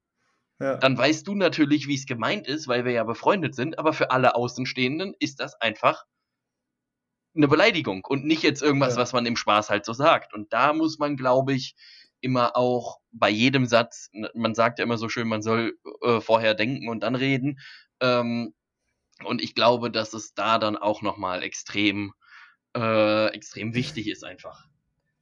Ja. 0.62 0.78
Dann 0.78 0.98
weißt 0.98 1.28
du 1.28 1.36
natürlich, 1.36 1.88
wie 1.88 1.96
es 1.96 2.06
gemeint 2.06 2.48
ist, 2.48 2.68
weil 2.68 2.86
wir 2.86 2.92
ja 2.92 3.04
befreundet 3.04 3.56
sind, 3.56 3.80
aber 3.80 3.94
für 3.94 4.12
alle 4.12 4.36
Außenstehenden 4.36 5.16
ist 5.20 5.40
das 5.40 5.56
einfach 5.60 6.06
eine 7.36 7.48
Beleidigung 7.48 8.04
und 8.06 8.26
nicht 8.26 8.44
jetzt 8.44 8.62
irgendwas, 8.62 8.96
Ja. 8.96 9.02
was 9.02 9.14
man 9.14 9.26
im 9.26 9.36
Spaß 9.38 9.70
halt 9.70 9.86
so 9.86 9.94
sagt. 9.94 10.34
Und 10.34 10.52
da 10.54 10.74
muss 10.74 11.00
man, 11.00 11.16
glaube 11.16 11.54
ich, 11.54 11.76
immer 12.20 12.56
auch 12.56 13.00
bei 13.12 13.30
jedem 13.30 13.66
Satz, 13.66 14.10
man 14.36 14.54
sagt 14.54 14.80
ja 14.80 14.86
immer 14.86 14.98
so 14.98 15.10
schön, 15.10 15.28
man 15.28 15.42
soll 15.42 15.78
äh, 16.04 16.20
vorher 16.22 16.54
denken 16.54 16.90
und 16.90 17.02
dann 17.02 17.16
reden. 17.16 17.60
Ähm, 18.00 18.54
und 19.24 19.42
ich 19.42 19.56
glaube, 19.56 19.92
dass 19.92 20.14
es 20.14 20.34
da 20.34 20.60
dann 20.60 20.78
auch 20.78 21.02
nochmal 21.02 21.42
extrem, 21.44 22.14
äh, 22.76 23.28
extrem 23.34 23.74
wichtig 23.74 24.08
ist 24.08 24.24
einfach. 24.24 24.68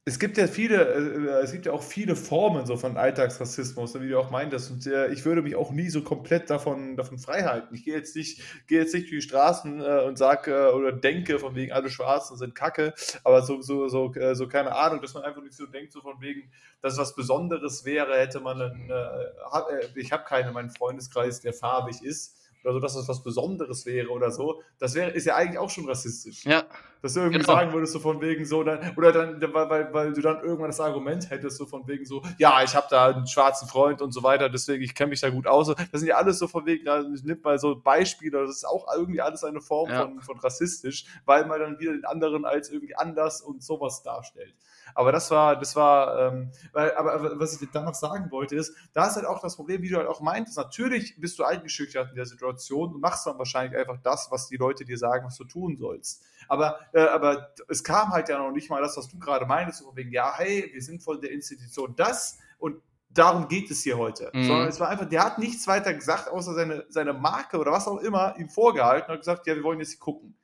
Es 0.06 0.18
gibt 0.18 0.38
ja 0.38 0.46
viele, 0.46 0.82
äh, 0.94 1.42
es 1.44 1.52
gibt 1.52 1.66
ja 1.66 1.72
auch 1.72 1.82
viele 1.82 2.16
Formen 2.16 2.64
so 2.64 2.76
von 2.78 2.96
Alltagsrassismus, 2.96 4.00
wie 4.00 4.08
du 4.08 4.18
auch 4.18 4.30
meintest. 4.30 4.70
Und 4.70 4.86
äh, 4.86 5.08
ich 5.12 5.24
würde 5.26 5.42
mich 5.42 5.56
auch 5.56 5.72
nie 5.72 5.90
so 5.90 6.02
komplett 6.02 6.48
davon, 6.48 6.96
davon 6.96 7.18
frei 7.18 7.42
halten. 7.42 7.74
Ich 7.74 7.84
gehe 7.84 7.94
jetzt 7.94 8.16
nicht, 8.16 8.40
gehe 8.66 8.80
jetzt 8.80 8.94
nicht 8.94 9.04
durch 9.10 9.22
die 9.22 9.28
Straßen 9.28 9.80
äh, 9.80 10.04
und 10.06 10.16
sage 10.16 10.52
äh, 10.52 10.72
oder 10.72 10.92
denke 10.92 11.38
von 11.38 11.54
wegen 11.54 11.72
alle 11.72 11.90
Schwarzen 11.90 12.38
sind 12.38 12.54
Kacke, 12.54 12.94
aber 13.24 13.42
so, 13.42 13.60
so, 13.60 13.88
so, 13.88 14.12
äh, 14.14 14.34
so 14.34 14.48
keine 14.48 14.74
Ahnung, 14.74 15.02
dass 15.02 15.12
man 15.12 15.22
einfach 15.22 15.42
nicht 15.42 15.54
so 15.54 15.66
denkt, 15.66 15.92
so 15.92 16.00
von 16.00 16.20
wegen, 16.20 16.50
dass 16.80 16.96
was 16.96 17.14
Besonderes 17.14 17.84
wäre, 17.84 18.18
hätte 18.18 18.40
man 18.40 18.60
einen, 18.60 18.90
äh, 18.90 18.94
äh, 18.94 19.88
ich 19.96 20.12
habe 20.12 20.24
keinen 20.24 20.48
in 20.48 20.54
meinem 20.54 20.70
Freundeskreis, 20.70 21.40
der 21.40 21.52
farbig 21.52 22.02
ist. 22.02 22.39
Oder 22.62 22.74
so, 22.74 22.80
dass 22.80 22.94
es 22.94 23.08
was 23.08 23.22
Besonderes 23.22 23.86
wäre 23.86 24.08
oder 24.10 24.30
so. 24.30 24.62
Das 24.78 24.94
wäre, 24.94 25.10
ist 25.10 25.24
ja 25.26 25.36
eigentlich 25.36 25.58
auch 25.58 25.70
schon 25.70 25.88
rassistisch. 25.88 26.44
Ja, 26.44 26.64
Dass 27.00 27.14
du 27.14 27.20
irgendwie 27.20 27.38
Genau. 27.40 27.52
sagen 27.54 27.72
würdest, 27.72 27.94
so 27.94 28.00
von 28.00 28.20
wegen 28.20 28.44
so, 28.44 28.62
dann, 28.62 28.94
oder 28.96 29.12
dann, 29.12 29.40
weil, 29.54 29.70
weil, 29.70 29.94
weil 29.94 30.12
du 30.12 30.20
dann 30.20 30.40
irgendwann 30.42 30.68
das 30.68 30.80
Argument 30.80 31.30
hättest, 31.30 31.56
so 31.56 31.64
von 31.64 31.86
wegen 31.88 32.04
so, 32.04 32.22
ja, 32.38 32.62
ich 32.62 32.74
habe 32.74 32.86
da 32.90 33.06
einen 33.08 33.26
schwarzen 33.26 33.66
Freund 33.66 34.02
und 34.02 34.12
so 34.12 34.22
weiter, 34.22 34.50
deswegen 34.50 34.82
ich 34.82 34.94
kenne 34.94 35.08
mich 35.10 35.20
da 35.20 35.30
gut 35.30 35.46
aus. 35.46 35.68
Das 35.68 36.00
sind 36.00 36.08
ja 36.08 36.16
alles 36.16 36.38
so 36.38 36.48
von 36.48 36.66
wegen, 36.66 36.84
da 36.84 37.02
nimmt 37.02 37.42
mal 37.42 37.58
so 37.58 37.76
Beispiele, 37.80 38.42
das 38.42 38.50
ist 38.56 38.64
auch 38.66 38.86
irgendwie 38.94 39.22
alles 39.22 39.42
eine 39.44 39.62
Form 39.62 39.90
Ja. 39.90 40.02
von, 40.02 40.20
von 40.20 40.38
rassistisch, 40.40 41.06
weil 41.24 41.46
man 41.46 41.60
dann 41.60 41.78
wieder 41.78 41.92
den 41.92 42.04
anderen 42.04 42.44
als 42.44 42.68
irgendwie 42.70 42.94
anders 42.96 43.40
und 43.40 43.62
sowas 43.62 44.02
darstellt. 44.02 44.54
Aber 44.94 45.12
das 45.12 45.30
war, 45.30 45.58
das 45.58 45.76
war, 45.76 46.32
ähm, 46.32 46.50
weil, 46.72 46.94
aber, 46.94 47.14
aber 47.14 47.40
was 47.40 47.60
ich 47.60 47.70
da 47.70 47.82
noch 47.82 47.94
sagen 47.94 48.30
wollte, 48.30 48.56
ist, 48.56 48.74
da 48.92 49.06
ist 49.06 49.16
halt 49.16 49.26
auch 49.26 49.40
das 49.40 49.56
Problem, 49.56 49.82
wie 49.82 49.88
du 49.88 49.96
halt 49.96 50.08
auch 50.08 50.20
meintest, 50.20 50.56
natürlich 50.56 51.20
bist 51.20 51.38
du 51.38 51.44
eingeschüchtert 51.44 52.10
in 52.10 52.16
der 52.16 52.26
Situation 52.26 52.94
und 52.94 53.00
machst 53.00 53.26
dann 53.26 53.38
wahrscheinlich 53.38 53.78
einfach 53.78 53.98
das, 54.02 54.30
was 54.30 54.48
die 54.48 54.56
Leute 54.56 54.84
dir 54.84 54.98
sagen, 54.98 55.26
was 55.26 55.36
du 55.36 55.44
tun 55.44 55.76
sollst. 55.76 56.24
Aber, 56.48 56.80
äh, 56.92 57.00
aber 57.00 57.54
es 57.68 57.84
kam 57.84 58.10
halt 58.10 58.28
ja 58.28 58.38
noch 58.38 58.52
nicht 58.52 58.70
mal 58.70 58.82
das, 58.82 58.96
was 58.96 59.08
du 59.08 59.18
gerade 59.18 59.46
meintest, 59.46 59.80
so 59.80 59.86
von 59.86 59.96
wegen, 59.96 60.12
ja, 60.12 60.32
hey, 60.36 60.70
wir 60.72 60.82
sind 60.82 61.02
von 61.02 61.20
der 61.20 61.30
Institution 61.30 61.94
das 61.96 62.38
und 62.58 62.80
darum 63.12 63.48
geht 63.48 63.70
es 63.70 63.82
hier 63.82 63.98
heute. 63.98 64.30
Mhm. 64.32 64.44
Sondern 64.44 64.68
es 64.68 64.80
war 64.80 64.88
einfach, 64.88 65.08
der 65.08 65.24
hat 65.24 65.38
nichts 65.38 65.66
weiter 65.66 65.92
gesagt, 65.94 66.28
außer 66.28 66.54
seine, 66.54 66.84
seine 66.88 67.12
Marke 67.12 67.58
oder 67.58 67.72
was 67.72 67.88
auch 67.88 67.98
immer 67.98 68.36
ihm 68.38 68.48
vorgehalten 68.48 69.10
und 69.10 69.14
hat 69.14 69.20
gesagt, 69.20 69.46
ja, 69.46 69.54
wir 69.54 69.62
wollen 69.62 69.80
jetzt 69.80 69.90
hier 69.90 70.00
gucken. 70.00 70.36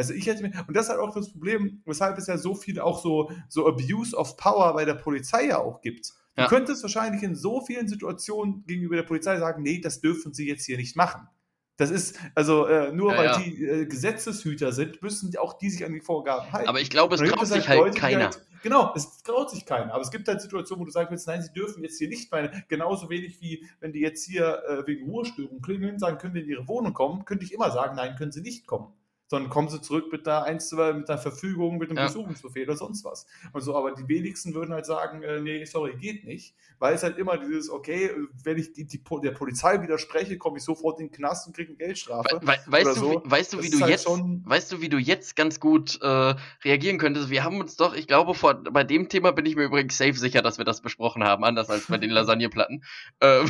Also 0.00 0.14
ich 0.14 0.26
hätte 0.26 0.42
mir, 0.42 0.52
und 0.66 0.74
das 0.74 0.84
ist 0.86 0.90
halt 0.92 1.00
auch 1.00 1.14
das 1.14 1.30
Problem, 1.30 1.82
weshalb 1.84 2.16
es 2.16 2.26
ja 2.26 2.38
so 2.38 2.54
viel 2.54 2.80
auch 2.80 3.02
so, 3.02 3.30
so 3.48 3.66
Abuse 3.68 4.16
of 4.16 4.38
Power 4.38 4.72
bei 4.72 4.86
der 4.86 4.94
Polizei 4.94 5.46
ja 5.48 5.58
auch 5.58 5.82
gibt. 5.82 6.08
Du 6.36 6.42
Ja. 6.42 6.48
könntest 6.48 6.82
wahrscheinlich 6.82 7.22
in 7.22 7.34
so 7.34 7.60
vielen 7.60 7.86
Situationen 7.86 8.64
gegenüber 8.66 8.96
der 8.96 9.02
Polizei 9.02 9.38
sagen, 9.38 9.62
nee, 9.62 9.78
das 9.78 10.00
dürfen 10.00 10.32
sie 10.32 10.48
jetzt 10.48 10.64
hier 10.64 10.78
nicht 10.78 10.96
machen. 10.96 11.28
Das 11.76 11.90
ist, 11.90 12.18
also 12.34 12.66
äh, 12.66 12.92
nur 12.92 13.12
Ja, 13.12 13.18
weil 13.18 13.26
ja. 13.26 13.38
die 13.38 13.64
äh, 13.64 13.86
Gesetzeshüter 13.86 14.72
sind, 14.72 15.02
müssen 15.02 15.34
auch 15.36 15.54
die 15.58 15.68
sich 15.70 15.84
an 15.84 15.92
die 15.92 16.00
Vorgaben 16.00 16.50
halten. 16.52 16.68
aber 16.68 16.80
ich 16.80 16.88
glaube, 16.90 17.14
es 17.16 17.20
traut 17.20 17.46
sich 17.46 17.68
halt 17.68 17.78
Leute, 17.78 17.94
die 17.94 18.00
keiner. 18.00 18.24
Halt, 18.24 18.46
genau, 18.62 18.92
es 18.94 19.22
traut 19.22 19.50
sich 19.50 19.64
keiner. 19.66 19.92
Aber 19.92 20.02
es 20.02 20.10
gibt 20.10 20.28
halt 20.28 20.40
Situationen, 20.40 20.80
wo 20.82 20.84
du 20.86 20.90
sagen 20.92 21.10
willst, 21.10 21.26
nein, 21.26 21.42
sie 21.42 21.52
dürfen 21.52 21.82
jetzt 21.82 21.98
hier 21.98 22.08
nicht, 22.08 22.30
meine, 22.32 22.64
genauso 22.68 23.10
wenig 23.10 23.40
wie 23.40 23.66
wenn 23.80 23.92
die 23.92 24.00
jetzt 24.00 24.24
hier 24.26 24.62
äh, 24.68 24.86
wegen 24.86 25.10
Ruhestörung 25.10 25.60
klingeln, 25.62 25.98
sagen, 25.98 26.18
können 26.18 26.34
wir 26.34 26.42
in 26.42 26.48
ihre 26.48 26.68
Wohnung 26.68 26.92
kommen, 26.94 27.24
könnte 27.24 27.44
ich 27.44 27.52
immer 27.52 27.70
sagen, 27.70 27.96
nein, 27.96 28.14
können 28.16 28.32
sie 28.32 28.42
nicht 28.42 28.66
kommen. 28.66 28.92
Sondern 29.30 29.48
kommen 29.48 29.68
sie 29.68 29.80
zurück 29.80 30.10
mit 30.10 30.26
einer, 30.26 30.52
mit 30.52 31.08
einer 31.08 31.18
Verfügung, 31.18 31.78
mit 31.78 31.88
einem 31.88 31.98
Ja. 31.98 32.06
Besuchungsbefehl 32.06 32.64
oder 32.64 32.76
sonst 32.76 33.04
was. 33.04 33.26
Und 33.52 33.60
so, 33.60 33.76
aber 33.76 33.92
die 33.92 34.08
wenigsten 34.08 34.54
würden 34.54 34.74
halt 34.74 34.86
sagen, 34.86 35.22
äh, 35.22 35.40
nee, 35.40 35.64
sorry, 35.66 35.94
geht 35.96 36.24
nicht. 36.24 36.56
Weil 36.80 36.94
es 36.94 37.04
halt 37.04 37.16
immer 37.16 37.38
dieses, 37.38 37.70
okay, 37.70 38.10
wenn 38.42 38.58
ich 38.58 38.72
die, 38.72 38.86
die, 38.86 39.00
der 39.22 39.30
Polizei 39.30 39.80
widerspreche, 39.82 40.36
komme 40.36 40.58
ich 40.58 40.64
sofort 40.64 40.98
in 40.98 41.06
den 41.06 41.12
Knast 41.12 41.46
und 41.46 41.54
kriege 41.54 41.68
eine 41.68 41.76
Geldstrafe. 41.76 42.40
We 42.42 42.48
we 42.48 42.72
weißt, 42.72 42.96
du, 42.96 43.00
so. 43.00 43.22
wie, 43.24 43.30
weißt 43.30 43.52
du, 43.52 43.62
wie 43.62 43.80
halt 43.80 43.90
jetzt, 43.90 44.08
weißt 44.08 44.72
du, 44.72 44.80
wie 44.80 44.88
du 44.88 44.98
jetzt 44.98 45.36
ganz 45.36 45.60
gut 45.60 46.00
äh, 46.02 46.34
reagieren 46.64 46.98
könntest? 46.98 47.30
Wir 47.30 47.44
haben 47.44 47.60
uns 47.60 47.76
doch, 47.76 47.94
ich 47.94 48.08
glaube, 48.08 48.34
vor, 48.34 48.54
bei 48.54 48.82
dem 48.82 49.08
Thema 49.08 49.30
bin 49.30 49.46
ich 49.46 49.54
mir 49.54 49.64
übrigens 49.64 49.96
safe 49.96 50.14
sicher, 50.14 50.42
dass 50.42 50.58
wir 50.58 50.64
das 50.64 50.80
besprochen 50.80 51.22
haben, 51.22 51.44
anders 51.44 51.70
als 51.70 51.86
bei 51.86 51.98
den 51.98 52.10
Lasagneplatten. 52.10 52.82
Ähm, 53.20 53.48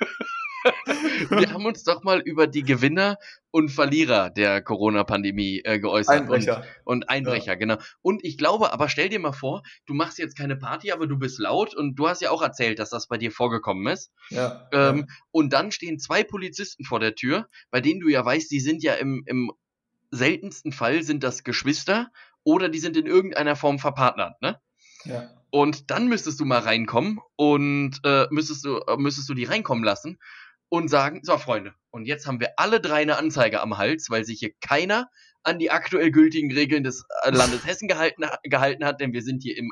wir 1.30 1.52
haben 1.52 1.66
uns 1.66 1.84
doch 1.84 2.02
mal 2.02 2.20
über 2.20 2.46
die 2.46 2.62
Gewinner 2.62 3.18
und 3.50 3.70
Verlierer 3.70 4.30
der 4.30 4.62
Corona-Pandemie 4.62 5.60
äh, 5.64 5.78
geäußert. 5.78 6.22
Einbrecher. 6.22 6.64
Und, 6.84 7.02
und 7.02 7.08
Einbrecher, 7.10 7.56
genau. 7.56 7.76
Und 8.00 8.24
ich 8.24 8.38
glaube, 8.38 8.72
aber 8.72 8.88
stell 8.88 9.08
dir 9.08 9.20
mal 9.20 9.32
vor, 9.32 9.62
du 9.86 9.94
machst 9.94 10.18
jetzt 10.18 10.36
keine 10.36 10.56
Party, 10.56 10.92
aber 10.92 11.06
du 11.06 11.18
bist 11.18 11.38
laut 11.38 11.74
und 11.74 11.96
du 11.96 12.08
hast 12.08 12.22
ja 12.22 12.30
auch 12.30 12.42
erzählt, 12.42 12.78
dass 12.78 12.90
das 12.90 13.08
bei 13.08 13.18
dir 13.18 13.30
vorgekommen 13.30 13.86
ist. 13.86 14.10
Ja. 14.30 14.68
Ähm, 14.72 15.08
und 15.30 15.52
dann 15.52 15.72
stehen 15.72 15.98
zwei 15.98 16.24
Polizisten 16.24 16.84
vor 16.84 17.00
der 17.00 17.14
Tür, 17.14 17.46
bei 17.70 17.80
denen 17.80 18.00
du 18.00 18.08
ja 18.08 18.24
weißt, 18.24 18.50
die 18.50 18.60
sind 18.60 18.82
ja 18.82 18.94
im, 18.94 19.22
im 19.26 19.52
seltensten 20.10 20.72
Fall 20.72 21.02
sind 21.02 21.24
das 21.24 21.42
Geschwister 21.42 22.10
oder 22.44 22.68
die 22.68 22.78
sind 22.78 22.96
in 22.96 23.06
irgendeiner 23.06 23.56
Form 23.56 23.78
verpartnert, 23.78 24.40
ne? 24.42 24.60
ja. 25.04 25.30
Und 25.54 25.90
dann 25.90 26.08
müsstest 26.08 26.40
du 26.40 26.46
mal 26.46 26.60
reinkommen 26.60 27.20
und 27.36 28.00
äh, 28.04 28.26
müsstest 28.30 28.64
du 28.64 28.78
äh, 28.78 28.96
müsstest 28.96 29.28
du 29.28 29.34
die 29.34 29.44
reinkommen 29.44 29.84
lassen 29.84 30.18
und 30.72 30.88
sagen, 30.88 31.20
so 31.22 31.36
Freunde, 31.36 31.74
und 31.90 32.06
jetzt 32.06 32.26
haben 32.26 32.40
wir 32.40 32.54
alle 32.56 32.80
drei 32.80 33.02
eine 33.02 33.18
Anzeige 33.18 33.60
am 33.60 33.76
Hals, 33.76 34.08
weil 34.08 34.24
sich 34.24 34.38
hier 34.38 34.52
keiner 34.62 35.10
an 35.42 35.58
die 35.58 35.70
aktuell 35.70 36.10
gültigen 36.10 36.50
Regeln 36.50 36.82
des 36.82 37.04
äh, 37.24 37.30
Landes 37.30 37.66
Hessen 37.66 37.88
gehalten, 37.88 38.24
gehalten 38.44 38.82
hat, 38.82 38.98
denn 39.02 39.12
wir 39.12 39.20
sind 39.20 39.42
hier 39.42 39.58
im 39.58 39.70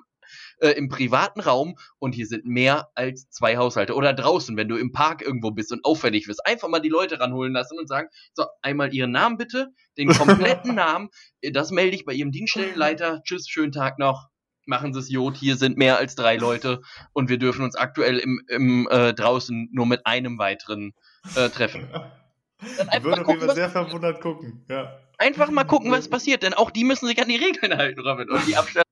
äh, 0.59 0.73
im 0.73 0.91
privaten 0.91 1.41
Raum 1.41 1.79
und 1.99 2.15
hier 2.15 2.27
sind 2.27 2.45
mehr 2.45 2.91
als 2.95 3.31
zwei 3.31 3.57
Haushalte. 3.57 3.95
Oder 3.95 4.13
draußen, 4.13 4.59
wenn 4.59 4.69
du 4.69 4.77
im 4.77 4.93
Park 4.93 5.23
irgendwo 5.23 5.53
bist 5.53 5.73
und 5.73 5.87
auffällig 5.87 6.29
wirst. 6.29 6.47
Einfach 6.47 6.69
mal 6.69 6.81
die 6.81 6.91
Leute 6.91 7.19
ranholen 7.19 7.55
lassen 7.55 7.79
und 7.79 7.89
sagen, 7.89 8.09
so, 8.35 8.45
einmal 8.61 8.93
ihren 8.93 9.11
Namen 9.11 9.39
bitte, 9.39 9.69
den 9.97 10.09
kompletten 10.09 10.75
Namen, 10.75 11.09
äh, 11.41 11.51
das 11.51 11.71
melde 11.71 11.97
ich 11.97 12.05
bei 12.05 12.13
ihrem 12.13 12.31
Dienststellenleiter. 12.31 13.23
Tschüss, 13.25 13.49
schönen 13.49 13.73
Tag 13.73 13.99
noch. 13.99 14.29
Machen 14.67 14.93
Sie 14.93 15.01
es 15.01 15.11
Jod, 15.11 15.37
hier 15.37 15.57
sind 15.57 15.79
mehr 15.79 15.97
als 15.97 16.15
drei 16.15 16.37
Leute 16.37 16.83
und 17.13 17.29
wir 17.29 17.39
dürfen 17.39 17.65
uns 17.65 17.77
aktuell 17.77 18.19
im, 18.19 18.43
im 18.49 18.89
äh, 18.91 19.13
draußen 19.15 19.69
nur 19.73 19.87
mit 19.87 20.07
einem 20.07 20.39
weiteren 20.39 20.93
äh, 21.37 21.49
treffen. 21.49 21.89
Ich 22.63 23.03
würde 23.03 23.23
gucken, 23.23 23.49
was, 23.49 23.55
sehr 23.55 23.71
verwundert 23.71 24.21
gucken. 24.21 24.67
Ja. 24.69 25.01
einfach 25.17 25.51
mal 25.51 25.65
gucken, 25.65 25.91
was 25.91 26.09
passiert, 26.09 26.43
denn 26.43 26.53
auch 26.53 26.71
die 26.71 26.85
müssen 26.85 27.07
sich 27.07 27.19
an 27.19 27.29
die 27.29 27.37
Regeln 27.37 27.75
halten, 27.75 28.01
Robin. 28.01 28.29
Und 28.29 28.47
die 28.47 28.55
Abstände 28.55 28.87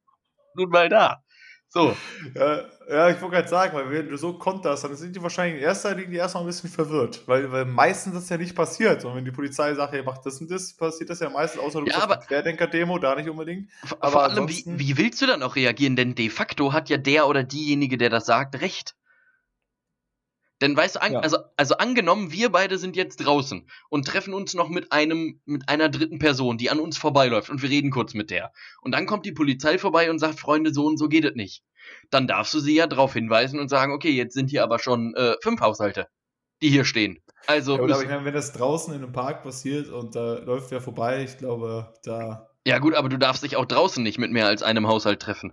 sind 0.55 0.57
nun 0.57 0.71
mal 0.71 0.89
da. 0.89 1.23
So, 1.71 1.95
Ja, 2.35 2.65
ja, 2.89 3.11
ich 3.11 3.21
wollte 3.21 3.37
gerade 3.37 3.49
sagen, 3.49 3.77
weil 3.77 3.91
wenn 3.91 4.09
du 4.09 4.17
so 4.17 4.33
konterst, 4.33 4.85
dann 4.85 4.97
sind 4.97 5.15
die 5.15 5.23
wahrscheinlich 5.23 5.59
in 5.61 5.65
erster 5.65 5.95
Linie 5.95 6.19
erstmal 6.19 6.43
ein 6.45 6.47
bisschen 6.47 6.71
verwirrt. 6.71 7.23
Weil, 7.27 7.53
weil 7.53 7.67
meistens 7.67 8.15
das 8.15 8.29
ja 8.31 8.39
nicht 8.39 8.55
passiert. 8.55 9.05
Und 9.05 9.15
wenn 9.15 9.25
die 9.25 9.31
Polizei 9.31 9.75
sagt, 9.75 9.93
hey, 9.93 10.03
macht 10.03 10.25
das 10.25 10.41
und 10.41 10.51
das, 10.51 10.73
passiert 10.75 11.11
das 11.11 11.21
ja 11.21 11.29
meistens, 11.29 11.61
außer 11.61 11.81
du 11.81 11.87
Ja, 11.87 12.07
bist 12.07 12.27
Querdenker-Demo, 12.29 12.99
da 12.99 13.15
nicht 13.15 13.29
unbedingt. 13.29 13.71
vor 13.85 14.03
Aber 14.03 14.23
allem, 14.23 14.49
wie, 14.49 14.65
wie 14.67 14.97
willst 14.97 15.21
du 15.21 15.27
dann 15.27 15.43
auch 15.43 15.57
reagieren? 15.57 15.97
Denn 15.97 16.15
de 16.15 16.31
facto 16.31 16.73
hat 16.73 16.89
ja 16.89 16.97
der 16.97 17.29
oder 17.29 17.45
diejenige, 17.45 17.99
der 17.99 18.09
das 18.09 18.25
sagt, 18.25 18.61
recht. 18.63 18.95
Denn 20.61 20.77
weißt 20.77 20.97
du, 20.97 21.03
an, 21.03 21.13
Ja. 21.13 21.21
also, 21.21 21.39
also 21.57 21.77
angenommen, 21.77 22.33
wir 22.33 22.51
beide 22.51 22.79
sind 22.79 22.97
jetzt 22.97 23.19
draußen 23.19 23.69
und 23.91 24.07
treffen 24.07 24.35
uns 24.35 24.55
noch 24.55 24.69
mit 24.69 24.93
einem, 24.93 25.41
mit 25.45 25.69
einer 25.69 25.89
dritten 25.89 26.19
Person, 26.19 26.59
die 26.59 26.71
an 26.71 26.81
uns 26.81 26.99
vorbeiläuft 26.99 27.49
und 27.51 27.63
wir 27.63 27.71
reden 27.71 27.91
kurz 27.91 28.15
mit 28.15 28.31
der. 28.31 28.53
Und 28.83 28.93
dann 28.93 29.07
kommt 29.07 29.25
die 29.25 29.33
Polizei 29.33 29.79
vorbei 29.79 30.11
und 30.11 30.19
sagt, 30.19 30.41
Freunde, 30.41 30.75
so 30.75 30.87
und 30.87 30.99
so 30.99 31.09
geht 31.09 31.25
es 31.25 31.35
nicht. 31.35 31.63
Dann 32.11 32.27
darfst 32.27 32.53
du 32.55 32.61
sie 32.61 32.75
ja 32.75 32.87
darauf 32.87 33.13
hinweisen 33.15 33.61
und 33.61 33.69
sagen, 33.69 33.93
okay, 33.93 34.11
jetzt 34.11 34.35
sind 34.35 34.51
hier 34.51 34.63
aber 34.65 34.79
schon 34.79 35.15
äh, 35.15 35.37
fünf 35.43 35.61
Haushalte, 35.61 36.09
die 36.61 36.71
hier 36.71 36.85
stehen. 36.85 37.23
Also, 37.47 37.77
Ja, 37.77 37.83
aber 37.83 38.03
ich 38.03 38.09
meine, 38.09 38.25
wenn 38.25 38.35
das 38.35 38.53
draußen 38.53 38.93
in 38.93 39.03
einem 39.03 39.13
Park 39.13 39.45
passiert 39.45 39.89
und 39.89 40.17
da 40.17 40.39
läuft 40.39 40.71
wer 40.71 40.81
vorbei, 40.81 41.23
ich 41.23 41.39
glaube, 41.39 41.95
da. 42.03 42.51
ja 42.67 42.79
gut, 42.79 42.95
aber 42.95 43.09
du 43.09 43.17
darfst 43.17 43.45
dich 43.45 43.57
auch 43.57 43.65
draußen 43.65 44.03
nicht 44.03 44.19
mit 44.19 44.33
mehr 44.33 44.47
als 44.47 44.63
einem 44.63 44.89
Haushalt 44.89 45.21
treffen. 45.21 45.53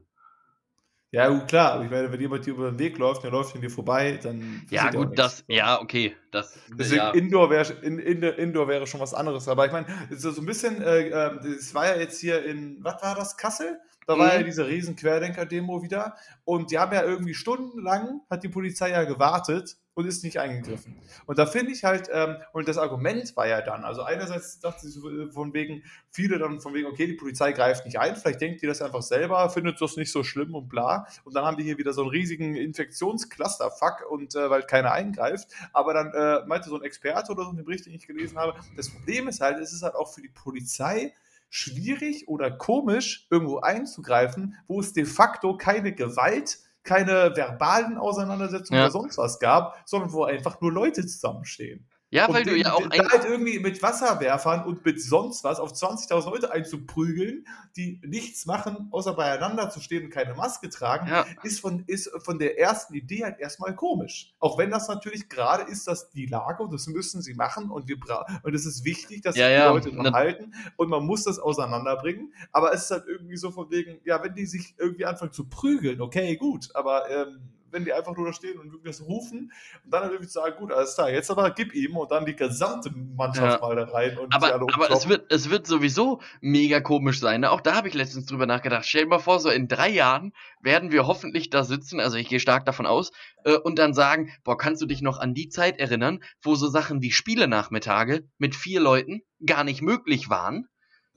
Ja, 1.11 1.29
gut, 1.29 1.47
klar, 1.47 1.73
aber 1.73 1.85
ich 1.85 1.91
meine, 1.91 2.11
wenn 2.11 2.19
jemand 2.19 2.43
hier 2.43 2.53
über 2.53 2.69
den 2.69 2.79
Weg 2.79 2.97
läuft, 2.97 3.23
der 3.23 3.31
läuft 3.31 3.55
an 3.55 3.61
dir 3.61 3.69
vorbei, 3.69 4.19
dann. 4.21 4.65
Ja 4.69 4.89
gut, 4.89 5.17
das, 5.17 5.45
ja, 5.47 5.79
okay, 5.81 6.15
das, 6.31 6.59
Deswegen 6.77 6.97
ja. 6.97 7.11
Indoor, 7.11 7.49
wäre, 7.49 7.71
in, 7.83 7.99
in, 7.99 8.21
Indoor 8.21 8.67
wäre 8.67 8.85
schon 8.85 8.99
was 8.99 9.13
anderes. 9.13 9.47
Aber 9.47 9.65
ich 9.65 9.71
meine, 9.71 9.87
so 10.11 10.29
ein 10.29 10.45
bisschen, 10.45 10.81
äh, 10.81 11.07
äh, 11.07 11.37
es 11.47 11.73
war 11.73 11.87
ja 11.87 11.95
jetzt 11.95 12.19
hier 12.19 12.43
in, 12.43 12.83
was 12.83 13.01
war 13.01 13.15
das, 13.15 13.37
Kassel? 13.37 13.79
Da 14.07 14.17
war 14.17 14.27
Mhm. 14.27 14.39
ja 14.39 14.43
diese 14.43 14.67
riesen 14.67 14.95
Querdenker-Demo 14.95 15.81
wieder. 15.81 16.15
Und 16.43 16.71
die 16.71 16.77
haben 16.79 16.93
ja 16.93 17.03
irgendwie 17.03 17.33
stundenlang, 17.33 18.21
hat 18.29 18.43
die 18.43 18.49
Polizei 18.49 18.89
ja 18.91 19.03
gewartet 19.03 19.77
und 19.95 20.05
ist 20.05 20.23
nicht 20.25 20.39
eingegriffen. 20.41 20.99
Und 21.25 21.39
da 21.39 21.45
finde 21.45 21.71
ich 21.71 21.85
halt, 21.85 22.09
ähm, 22.11 22.35
und 22.51 22.67
das 22.67 22.77
Argument 22.77 23.33
war 23.37 23.47
ja 23.47 23.61
dann, 23.61 23.85
also 23.85 24.03
einerseits 24.03 24.59
dachte 24.59 24.87
ich 24.87 24.97
äh, 24.97 25.31
von 25.31 25.53
wegen, 25.53 25.83
viele 26.11 26.37
dann 26.37 26.59
von 26.59 26.73
wegen, 26.73 26.85
okay, 26.87 27.07
die 27.07 27.13
Polizei 27.13 27.53
greift 27.53 27.85
nicht 27.85 27.97
ein, 27.97 28.17
vielleicht 28.17 28.41
denkt 28.41 28.61
die 28.61 28.67
das 28.67 28.81
einfach 28.81 29.01
selber, 29.01 29.49
findet 29.49 29.79
das 29.79 29.95
nicht 29.95 30.11
so 30.11 30.21
schlimm 30.23 30.53
und 30.53 30.67
bla. 30.67 31.07
Und 31.23 31.33
dann 31.33 31.45
haben 31.45 31.55
die 31.55 31.63
hier 31.63 31.77
wieder 31.77 31.93
so 31.93 32.01
einen 32.01 32.09
riesigen 32.09 32.55
Infektionscluster-Fuck 32.55 34.05
und 34.09 34.35
äh, 34.35 34.49
weil 34.49 34.63
keiner 34.63 34.91
eingreift. 34.91 35.47
Aber 35.73 35.93
dann 35.93 36.13
äh, 36.13 36.45
meinte 36.45 36.69
so 36.69 36.75
ein 36.75 36.83
Experte 36.83 37.31
oder 37.31 37.43
so 37.45 37.51
in 37.51 37.57
dem 37.57 37.65
Bericht, 37.65 37.85
den 37.85 37.93
ich 37.93 38.05
gelesen 38.05 38.37
habe, 38.37 38.55
das 38.75 38.89
Problem 38.89 39.27
ist 39.27 39.41
halt, 39.41 39.59
es 39.59 39.73
ist 39.73 39.81
halt 39.83 39.95
auch 39.95 40.13
für 40.13 40.21
die 40.21 40.29
Polizei 40.29 41.13
schwierig 41.55 42.27
oder 42.27 42.51
komisch, 42.51 43.27
irgendwo 43.29 43.59
einzugreifen, 43.59 44.57
wo 44.67 44.81
es 44.81 44.91
de 44.91 45.05
facto 45.05 45.55
keine 45.55 45.93
Gewalt, 45.95 46.57
keine 46.83 47.33
verbalen 47.33 47.97
Auseinandersetzungen 47.97 48.77
Ja. 48.79 48.85
oder 48.87 48.91
sonst 48.91 49.17
was 49.17 49.39
gab, 49.39 49.81
sondern 49.85 50.11
wo 50.11 50.25
einfach 50.25 50.59
nur 50.59 50.73
Leute 50.73 51.05
zusammenstehen. 51.07 51.87
Ja, 52.11 52.29
weil 52.29 52.41
und 52.41 52.47
du 52.47 52.55
ja 52.55 52.73
auch 52.73 52.87
da 52.87 53.09
halt 53.09 53.25
irgendwie 53.25 53.59
mit 53.59 53.81
Wasserwerfern 53.81 54.63
und 54.65 54.85
mit 54.85 55.01
sonst 55.01 55.43
was 55.43 55.59
auf 55.59 55.71
20.000 55.71 56.29
Leute 56.29 56.51
einzuprügeln, 56.51 57.47
die 57.75 57.99
nichts 58.05 58.45
machen, 58.45 58.89
außer 58.91 59.13
beieinander 59.13 59.69
zu 59.69 59.79
stehen 59.81 60.05
und 60.05 60.11
keine 60.11 60.35
Maske 60.35 60.69
tragen, 60.69 61.07
ja, 61.07 61.25
ist 61.43 61.59
von, 61.59 61.83
ist 61.87 62.11
von 62.23 62.37
der 62.37 62.59
ersten 62.59 62.93
Idee 62.93 63.23
halt 63.23 63.39
erstmal 63.39 63.75
komisch. 63.75 64.33
Auch 64.39 64.57
wenn 64.57 64.69
das 64.69 64.87
natürlich 64.87 65.29
gerade 65.29 65.63
ist, 65.63 65.87
dass 65.87 66.11
die 66.11 66.27
Lage, 66.27 66.63
und 66.63 66.73
das 66.73 66.87
müssen 66.87 67.21
sie 67.21 67.33
machen, 67.33 67.71
und 67.71 67.87
wir 67.87 67.99
bra 67.99 68.25
und 68.43 68.53
es 68.53 68.65
ist 68.65 68.85
wichtig, 68.85 69.23
dass 69.23 69.35
Ja, 69.35 69.47
die 69.47 69.53
ja, 69.53 69.69
Leute 69.71 70.13
halten 70.13 70.53
und 70.77 70.89
man 70.89 71.03
muss 71.03 71.23
das 71.23 71.39
auseinanderbringen. 71.39 72.33
Aber 72.51 72.71
es 72.73 72.83
ist 72.83 72.91
halt 72.91 73.05
irgendwie 73.07 73.37
so 73.37 73.51
von 73.51 73.71
wegen, 73.71 73.99
ja, 74.05 74.23
wenn 74.23 74.35
die 74.35 74.45
sich 74.45 74.75
irgendwie 74.77 75.05
anfangen 75.05 75.33
zu 75.33 75.49
prügeln, 75.49 76.01
okay, 76.01 76.35
gut, 76.37 76.69
aber 76.75 77.09
ähm, 77.09 77.54
wenn 77.75 77.85
die 77.85 77.93
einfach 77.93 78.15
nur 78.15 78.25
da 78.25 78.33
stehen 78.33 78.57
und 78.57 78.71
wirklich 78.71 78.97
das 78.97 79.05
rufen 79.05 79.51
und 79.83 79.93
dann 79.93 80.03
halt 80.03 80.13
irgendwie 80.13 80.31
sagen, 80.31 80.55
gut, 80.57 80.71
alles 80.71 80.95
klar, 80.95 81.11
jetzt 81.11 81.29
aber 81.29 81.51
gib 81.51 81.75
ihm 81.75 81.97
und 81.97 82.09
dann 82.09 82.25
die 82.25 82.35
gesamte 82.35 82.89
Ja. 82.89 82.95
Mannschaft 83.15 83.61
mal 83.61 83.75
da 83.75 83.83
rein 83.83 84.17
und 84.17 84.33
aber, 84.33 84.53
aber 84.55 84.91
es, 84.91 85.09
wird, 85.09 85.31
es 85.31 85.49
wird 85.49 85.67
sowieso 85.67 86.21
mega 86.41 86.79
komisch 86.79 87.19
sein. 87.19 87.41
Ne? 87.41 87.51
Auch 87.51 87.61
da 87.61 87.75
habe 87.75 87.89
ich 87.89 87.93
letztens 87.93 88.25
drüber 88.25 88.45
nachgedacht. 88.45 88.85
Stell 88.85 89.03
dir 89.03 89.09
mal 89.09 89.19
vor, 89.19 89.39
so 89.39 89.49
in 89.49 89.67
drei 89.67 89.89
Jahren 89.89 90.33
werden 90.61 90.91
wir 90.91 91.05
hoffentlich 91.05 91.49
da 91.49 91.63
sitzen, 91.63 91.99
also 91.99 92.17
ich 92.17 92.29
gehe 92.29 92.39
stark 92.39 92.65
davon 92.65 92.85
aus, 92.85 93.11
äh, 93.43 93.57
und 93.57 93.77
dann 93.77 93.93
sagen, 93.93 94.31
boah, 94.43 94.57
kannst 94.57 94.81
du 94.81 94.85
dich 94.85 95.01
noch 95.01 95.19
an 95.19 95.33
die 95.33 95.49
Zeit 95.49 95.77
erinnern, 95.77 96.23
wo 96.41 96.55
so 96.55 96.67
Sachen 96.67 97.01
wie 97.01 97.11
Spiele-Nachmittage 97.11 98.23
mit 98.37 98.55
vier 98.55 98.79
Leuten 98.79 99.21
gar 99.45 99.63
nicht 99.65 99.81
möglich 99.81 100.29
waren, 100.29 100.67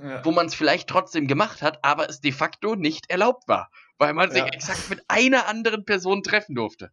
ja. 0.01 0.25
wo 0.25 0.31
man 0.31 0.47
es 0.47 0.55
vielleicht 0.55 0.89
trotzdem 0.89 1.27
gemacht 1.27 1.63
hat, 1.63 1.79
aber 1.83 2.09
es 2.09 2.21
de 2.21 2.33
facto 2.33 2.75
nicht 2.77 3.11
erlaubt 3.11 3.49
war, 3.49 3.71
weil 3.99 4.15
man 4.15 4.31
sich 4.31 4.41
Ja. 4.43 4.47
exakt 4.47 4.91
mit 4.91 5.03
einer 5.09 5.47
anderen 5.49 5.85
Person 5.85 6.23
treffen 6.23 6.55
durfte. 6.55 6.91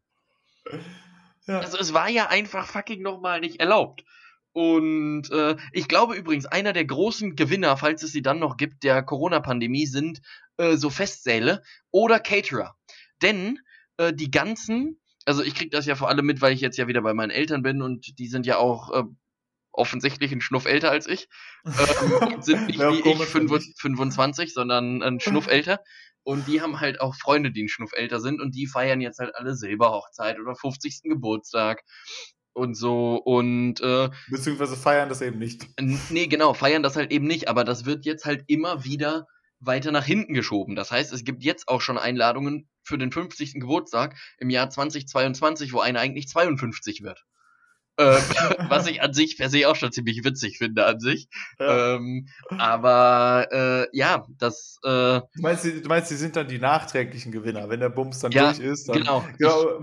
ja. 1.45 1.59
Also 1.59 1.77
es 1.77 1.93
war 1.93 2.09
ja 2.09 2.27
einfach 2.27 2.67
fucking 2.67 3.01
nochmal 3.01 3.39
nicht 3.39 3.59
erlaubt. 3.59 4.03
Und 4.53 5.29
äh, 5.31 5.57
ich 5.73 5.87
glaube 5.89 6.15
übrigens, 6.15 6.45
einer 6.45 6.71
der 6.71 6.85
großen 6.85 7.35
Gewinner, 7.35 7.75
falls 7.75 8.03
es 8.03 8.13
sie 8.13 8.21
dann 8.21 8.39
noch 8.39 8.55
gibt, 8.55 8.83
der 8.83 9.03
Corona-Pandemie 9.03 9.85
sind 9.85 10.21
äh, 10.57 10.77
so 10.77 10.89
Festsäle 10.89 11.61
oder 11.91 12.19
Caterer. 12.21 12.75
Denn 13.21 13.59
äh, 13.97 14.13
die 14.13 14.31
ganzen, 14.31 15.01
also 15.25 15.43
ich 15.43 15.55
krieg 15.55 15.71
das 15.71 15.85
ja 15.85 15.95
vor 15.95 16.07
allem 16.07 16.25
mit, 16.25 16.39
weil 16.39 16.53
ich 16.53 16.61
jetzt 16.61 16.77
ja 16.77 16.87
wieder 16.87 17.01
bei 17.01 17.13
meinen 17.13 17.31
Eltern 17.31 17.63
bin 17.63 17.81
und 17.81 18.17
die 18.17 18.27
sind 18.27 18.45
ja 18.45 18.55
auch 18.57 18.91
äh, 18.93 19.03
offensichtlich 19.77 20.31
ein 20.31 20.41
Schnuff 20.41 20.65
älter 20.65 20.91
als 20.91 21.07
ich. 21.07 21.27
Ähm, 21.65 22.41
sind 22.41 22.67
nicht 22.67 22.81
auch 22.81 22.91
wie 22.91 22.97
ich 22.97 23.03
komisch, 23.03 23.33
wenn 23.33 23.47
25, 23.47 23.67
nicht. 23.69 23.81
25, 23.81 24.53
sondern 24.53 25.01
ein 25.01 25.19
Schnuff 25.19 25.47
älter. 25.47 25.79
Und 26.23 26.47
die 26.47 26.61
haben 26.61 26.79
halt 26.79 27.01
auch 27.01 27.15
Freunde, 27.15 27.51
die 27.51 27.63
ein 27.63 27.69
Schnuff 27.69 27.91
älter 27.93 28.19
sind 28.19 28.41
und 28.41 28.55
die 28.55 28.67
feiern 28.67 29.01
jetzt 29.01 29.19
halt 29.19 29.35
alle 29.35 29.55
Silberhochzeit 29.55 30.39
oder 30.39 30.55
50. 30.55 31.01
Geburtstag 31.03 31.83
und 32.53 32.75
so 32.75 33.17
und 33.17 33.81
äh, 33.81 34.09
Beziehungsweise 34.29 34.75
feiern 34.75 35.09
das 35.09 35.21
eben 35.21 35.37
nicht. 35.37 35.67
nee, 35.79 36.27
genau, 36.27 36.53
feiern 36.53 36.83
das 36.83 36.95
halt 36.95 37.11
eben 37.11 37.27
nicht, 37.27 37.47
aber 37.47 37.63
das 37.63 37.85
wird 37.85 38.05
jetzt 38.05 38.25
halt 38.25 38.43
immer 38.47 38.83
wieder 38.83 39.27
weiter 39.59 39.91
nach 39.91 40.05
hinten 40.05 40.33
geschoben. 40.33 40.75
Das 40.75 40.91
heißt, 40.91 41.13
es 41.13 41.23
gibt 41.23 41.43
jetzt 41.43 41.67
auch 41.67 41.81
schon 41.81 41.97
Einladungen 41.97 42.69
für 42.83 42.97
den 42.97 43.11
50. 43.11 43.53
Geburtstag 43.55 44.15
im 44.37 44.49
Jahr 44.49 44.69
2022, 44.69 45.73
wo 45.73 45.79
einer 45.79 45.99
eigentlich 45.99 46.27
52 46.27 47.03
wird. 47.03 47.25
Äh, 47.97 48.03
was 48.69 48.87
ich 48.87 49.01
an 49.01 49.13
sich 49.13 49.37
per 49.37 49.49
se 49.49 49.67
auch 49.69 49.75
schon 49.75 49.91
ziemlich 49.91 50.23
witzig 50.23 50.57
finde 50.57 50.85
an 50.85 50.99
sich. 50.99 51.27
Ja. 51.59 51.95
Ähm, 51.95 52.27
aber 52.49 53.47
äh, 53.51 53.97
ja, 53.97 54.25
das 54.37 54.79
äh, 54.83 54.87
Du 54.87 55.41
meinst, 55.41 55.65
du 55.65 55.87
meinst, 55.87 56.11
die 56.11 56.15
sind 56.15 56.35
dann 56.35 56.47
die 56.47 56.59
nachträglichen 56.59 57.31
Gewinner, 57.31 57.69
wenn 57.69 57.79
der 57.79 57.89
Bums 57.89 58.19
dann 58.19 58.31
Ja, 58.31 58.51
durch 58.51 58.59
ist. 58.59 58.89
Dann, 58.89 58.97
genau. 58.97 59.23
Genau, 59.37 59.79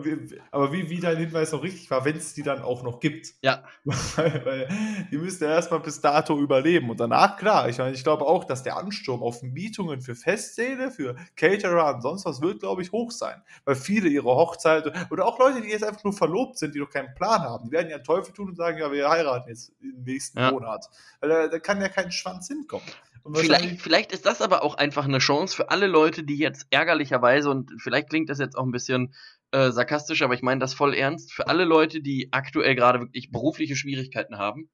aber 0.51 0.73
wie, 0.73 0.91
wie 0.91 1.01
dein 1.01 1.17
Hinweis 1.17 1.55
auch 1.55 1.63
richtig 1.63 1.91
war, 1.91 2.05
wenn 2.05 2.17
es 2.17 2.35
die 2.35 2.43
dann 2.43 2.63
auch 2.63 2.83
noch 2.83 3.01
gibt. 3.01 3.35
Ja. 3.43 3.65
Weil, 4.17 4.45
weil 4.45 4.69
die 5.11 5.17
müssen 5.17 5.45
ja 5.45 5.51
erstmal 5.51 5.81
bis 5.81 6.01
dato 6.01 6.39
überleben. 6.39 6.91
Und 6.91 7.01
danach, 7.01 7.37
klar, 7.37 7.69
ich 7.69 7.79
meine, 7.79 7.93
ich 7.93 8.05
glaube 8.05 8.27
auch, 8.27 8.45
dass 8.45 8.63
der 8.63 8.77
Ansturm 8.77 9.23
auf 9.23 9.43
Mietungen 9.43 10.01
für 10.01 10.15
Festsäle, 10.15 10.91
für 10.91 11.17
Caterer 11.37 11.95
und 11.95 12.03
sonst 12.03 12.25
was 12.25 12.41
wird, 12.41 12.61
glaube 12.61 12.83
ich, 12.83 12.93
hoch 12.93 13.11
sein. 13.11 13.43
Weil 13.65 13.75
viele 13.75 14.09
ihre 14.09 14.29
Hochzeit 14.29 14.93
oder 15.11 15.27
auch 15.27 15.39
Leute, 15.39 15.63
die 15.63 15.69
jetzt 15.69 15.85
einfach 15.85 16.05
nur 16.05 16.13
verlobt 16.13 16.59
sind, 16.59 16.75
die 16.75 16.79
noch 16.79 16.91
keinen 16.91 17.15
Plan 17.15 17.41
haben, 17.41 17.65
die 17.65 17.73
werden 17.73 17.91
ja 17.91 17.99
Teufel 18.03 18.33
tun 18.35 18.49
und 18.51 18.57
sagen, 18.57 18.79
ja, 18.79 18.91
wir 18.93 19.09
heiraten 19.09 19.49
jetzt 19.49 19.73
im 19.81 20.03
nächsten 20.05 20.39
Ja. 20.39 20.51
Monat. 20.51 20.87
Weil 21.21 21.29
da, 21.29 21.49
da 21.49 21.59
kann 21.59 21.81
ja 21.81 21.89
kein 21.89 22.11
Schwanz 22.13 22.49
hinkommen. 22.49 22.87
Vielleicht, 23.35 23.81
vielleicht 23.81 24.11
ist 24.13 24.27
das 24.27 24.43
aber 24.43 24.63
auch 24.65 24.75
einfach 24.75 25.05
eine 25.05 25.19
Chance 25.19 25.55
für 25.55 25.71
alle 25.71 25.87
Leute, 25.87 26.25
die 26.25 26.39
jetzt 26.39 26.67
ärgerlicherweise, 26.71 27.51
und 27.51 27.71
vielleicht 27.81 28.11
klingt 28.11 28.29
das 28.29 28.41
jetzt 28.41 28.57
auch 28.57 28.65
ein 28.65 28.73
bisschen 28.73 29.15
äh, 29.53 29.71
sarkastisch, 29.71 30.23
aber 30.23 30.35
ich 30.35 30.43
meine 30.43 30.59
das 30.59 30.75
voll 30.75 30.93
ernst, 30.93 31.33
für 31.33 31.47
alle 31.47 31.65
Leute, 31.65 32.01
die 32.01 32.29
aktuell 32.33 32.75
gerade 32.75 32.99
wirklich 33.01 33.31
berufliche 33.31 33.77
Schwierigkeiten 33.77 34.39
haben 34.39 34.71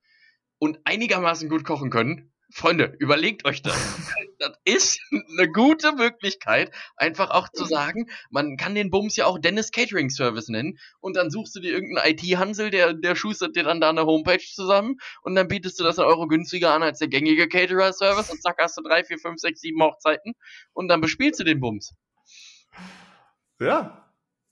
und 0.59 0.81
einigermaßen 0.85 1.49
gut 1.51 1.65
kochen 1.65 1.91
können, 1.91 2.33
Freunde, 2.51 2.95
überlegt 2.99 3.45
euch 3.45 3.63
das. 3.63 3.75
das 4.39 4.53
ist 4.65 5.01
eine 5.13 5.51
gute 5.51 5.93
Möglichkeit, 5.93 6.73
einfach 6.97 7.31
auch 7.31 7.49
zu 7.49 7.65
sagen, 7.65 8.09
man 8.31 8.57
kann 8.57 8.75
den 8.75 8.91
Bums 8.91 9.17
ja 9.17 9.27
auch 9.27 9.39
Dennis 9.39 9.71
Catering 9.71 10.11
Service 10.11 10.49
nennen 10.49 10.79
und 11.01 11.17
dann 11.17 11.31
suchst 11.31 11.55
du 11.57 11.61
dir 11.61 11.73
irgendeinen 11.73 12.15
IT-Hansel, 12.15 12.71
der, 12.71 12.95
der 12.95 13.17
schustert 13.17 13.57
dir 13.57 13.65
dann 13.65 13.81
da 13.81 13.91
eine 13.91 14.07
Homepage 14.07 14.39
zusammen 14.39 14.97
und 15.23 15.35
dann 15.35 15.49
bietest 15.49 15.79
du 15.79 15.85
das 15.85 15.99
einen 15.99 16.09
Euro 16.09 16.27
günstiger 16.27 16.73
an 16.73 16.83
als 16.83 16.99
der 16.99 17.09
gängige 17.09 17.49
Caterer-Service 17.49 18.31
und 18.31 18.41
zack, 18.41 18.57
hast 18.61 18.79
du 18.79 18.83
drei, 18.83 19.05
vier, 19.05 19.19
fünf, 19.19 19.39
sechs, 19.41 19.61
sieben 19.61 19.83
Hochzeiten 19.83 20.35
und 20.73 20.89
dann 20.89 21.01
bespielst 21.01 21.41
du 21.41 21.45
den 21.45 21.61
Bums. 21.61 21.95
Ja. 23.61 24.08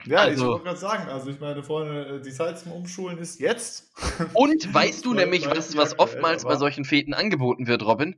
Ja, 0.06 0.24
ich 0.24 0.30
Also- 0.32 0.46
wollte 0.48 0.64
gerade 0.64 0.78
sagen, 0.78 1.08
also 1.08 1.30
ich 1.30 1.40
meine, 1.40 1.62
Freunde, 1.62 2.20
die 2.20 2.32
Zeit 2.32 2.58
zum 2.58 2.72
Umschulen 2.72 3.18
ist 3.18 3.40
jetzt. 3.40 3.90
Und 4.34 4.72
weißt 4.74 5.04
du 5.04 5.14
nämlich, 5.14 5.46
was, 5.46 5.76
was 5.76 5.92
aktuell, 5.92 5.98
oftmals 5.98 6.44
bei 6.44 6.56
solchen 6.56 6.84
Feten 6.84 7.12
angeboten 7.14 7.66
wird, 7.66 7.82
Robin? 7.82 8.16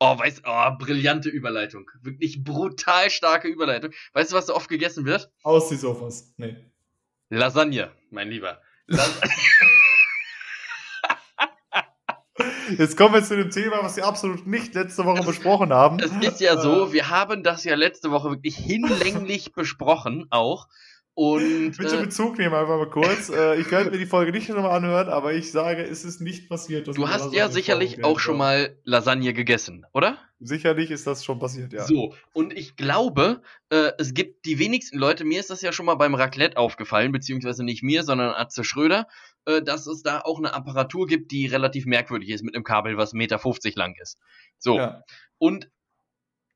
Oh, 0.00 0.18
weißt 0.18 0.42
oh, 0.44 0.70
brillante 0.78 1.28
Überleitung. 1.28 1.90
Wirklich 2.02 2.42
brutal 2.42 3.10
starke 3.10 3.48
Überleitung. 3.48 3.92
Weißt 4.12 4.32
du, 4.32 4.36
was 4.36 4.46
so 4.46 4.54
oft 4.54 4.68
gegessen 4.68 5.04
wird? 5.06 5.30
Aus 5.44 5.68
die 5.68 5.76
Sofas. 5.76 6.32
Nee. 6.36 6.56
Lasagne, 7.30 7.90
mein 8.10 8.28
Lieber. 8.28 8.60
Las 8.86 9.20
Jetzt 12.78 12.96
kommen 12.96 13.14
wir 13.14 13.22
zu 13.22 13.36
dem 13.36 13.50
Thema, 13.50 13.82
was 13.82 13.96
wir 13.96 14.06
absolut 14.06 14.46
nicht 14.46 14.74
letzte 14.74 15.04
Woche 15.04 15.22
besprochen 15.22 15.72
haben. 15.72 15.98
Es 16.00 16.10
ist 16.20 16.40
ja 16.40 16.58
so, 16.58 16.88
Äh, 16.88 16.92
wir 16.92 17.10
haben 17.10 17.42
das 17.42 17.64
ja 17.64 17.74
letzte 17.76 18.10
Woche 18.10 18.30
wirklich 18.30 18.56
hinlänglich 18.56 19.52
besprochen 19.52 20.26
auch. 20.30 20.66
Und 21.16 21.76
Bitte 21.78 21.96
äh, 21.96 22.02
Bezug 22.02 22.38
nehmen 22.38 22.54
einfach 22.54 22.76
mal 22.76 22.90
kurz. 22.90 23.28
Äh, 23.28 23.60
ich 23.60 23.70
werde 23.70 23.90
mir 23.92 23.98
die 23.98 24.06
Folge 24.06 24.32
nicht 24.32 24.48
nochmal 24.48 24.72
anhören, 24.76 25.08
aber 25.08 25.32
ich 25.32 25.52
sage, 25.52 25.82
es 25.84 26.04
ist 26.04 26.20
nicht 26.20 26.48
passiert. 26.48 26.88
du 26.88 27.08
hast 27.08 27.32
ja 27.32 27.48
sicherlich 27.48 28.02
auch 28.04 28.18
schon 28.18 28.36
mal 28.36 28.76
Lasagne 28.82 29.32
gegessen, 29.32 29.86
oder? 29.92 30.18
Sicherlich 30.40 30.90
ist 30.90 31.06
das 31.06 31.24
schon 31.24 31.38
passiert, 31.38 31.72
ja. 31.72 31.84
So, 31.84 32.16
und 32.32 32.52
ich 32.52 32.74
glaube, 32.74 33.42
äh, 33.70 33.92
es 33.98 34.12
gibt 34.12 34.44
die 34.44 34.58
wenigsten 34.58 34.98
Leute, 34.98 35.24
mir 35.24 35.38
ist 35.38 35.50
das 35.50 35.62
ja 35.62 35.72
schon 35.72 35.86
mal 35.86 35.94
beim 35.94 36.16
Raclette 36.16 36.56
aufgefallen, 36.56 37.12
beziehungsweise 37.12 37.62
nicht 37.62 37.84
mir, 37.84 38.02
sondern 38.02 38.34
Atze 38.34 38.64
Schröder, 38.64 39.06
äh, 39.46 39.62
dass 39.62 39.86
es 39.86 40.02
da 40.02 40.20
auch 40.20 40.38
eine 40.38 40.52
Apparatur 40.52 41.06
gibt, 41.06 41.30
die 41.30 41.46
relativ 41.46 41.86
merkwürdig 41.86 42.30
ist 42.30 42.42
mit 42.42 42.56
einem 42.56 42.64
Kabel, 42.64 42.96
was 42.96 43.14
1,50 43.14 43.16
Meter 43.16 43.78
lang 43.78 43.94
ist. 44.02 44.18
So, 44.58 44.78
Ja. 44.78 45.04
und 45.38 45.70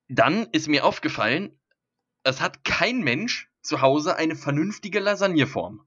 dann 0.09 0.48
ist 0.50 0.66
mir 0.66 0.84
aufgefallen, 0.84 1.61
es 2.24 2.40
hat 2.40 2.64
kein 2.64 3.00
Mensch 3.00 3.48
zu 3.68 3.82
Hause 3.82 4.16
eine 4.16 4.34
vernünftige 4.34 4.98
Lasagneform. 4.98 5.82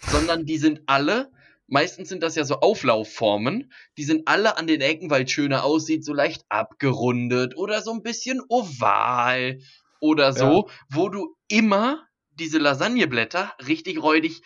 Sondern 0.00 0.44
die 0.44 0.58
sind 0.58 0.82
alle, 0.86 1.30
meistens 1.66 2.08
sind 2.08 2.22
das 2.22 2.34
ja 2.34 2.44
so 2.44 2.60
Auflaufformen, 2.60 3.72
die 3.96 4.04
sind 4.04 4.26
alle 4.26 4.56
an 4.56 4.66
den 4.66 4.80
Ecken, 4.80 5.10
weil 5.10 5.24
es 5.24 5.30
schöner 5.30 5.64
aussieht, 5.64 6.04
so 6.04 6.12
leicht 6.12 6.44
abgerundet 6.48 7.56
oder 7.56 7.80
so 7.80 7.92
ein 7.92 8.02
bisschen 8.02 8.40
oval 8.48 9.60
oder 10.00 10.32
so, 10.32 10.68
wo 10.90 11.08
du 11.08 11.36
immer 11.48 12.06
diese 12.30 12.58
Lasagneblätter 12.58 13.52
richtig 13.66 14.02
räudig 14.02 14.42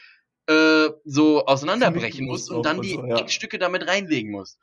äh, 0.46 0.88
so 1.04 1.46
auseinanderbrechen 1.46 2.26
musst 2.26 2.50
und 2.50 2.66
dann 2.66 2.78
und 2.78 2.84
die 2.84 2.94
so, 2.94 3.06
ja. 3.06 3.18
Eckstücke 3.18 3.58
damit 3.58 3.86
reinlegen 3.86 4.30
musst. 4.30 4.58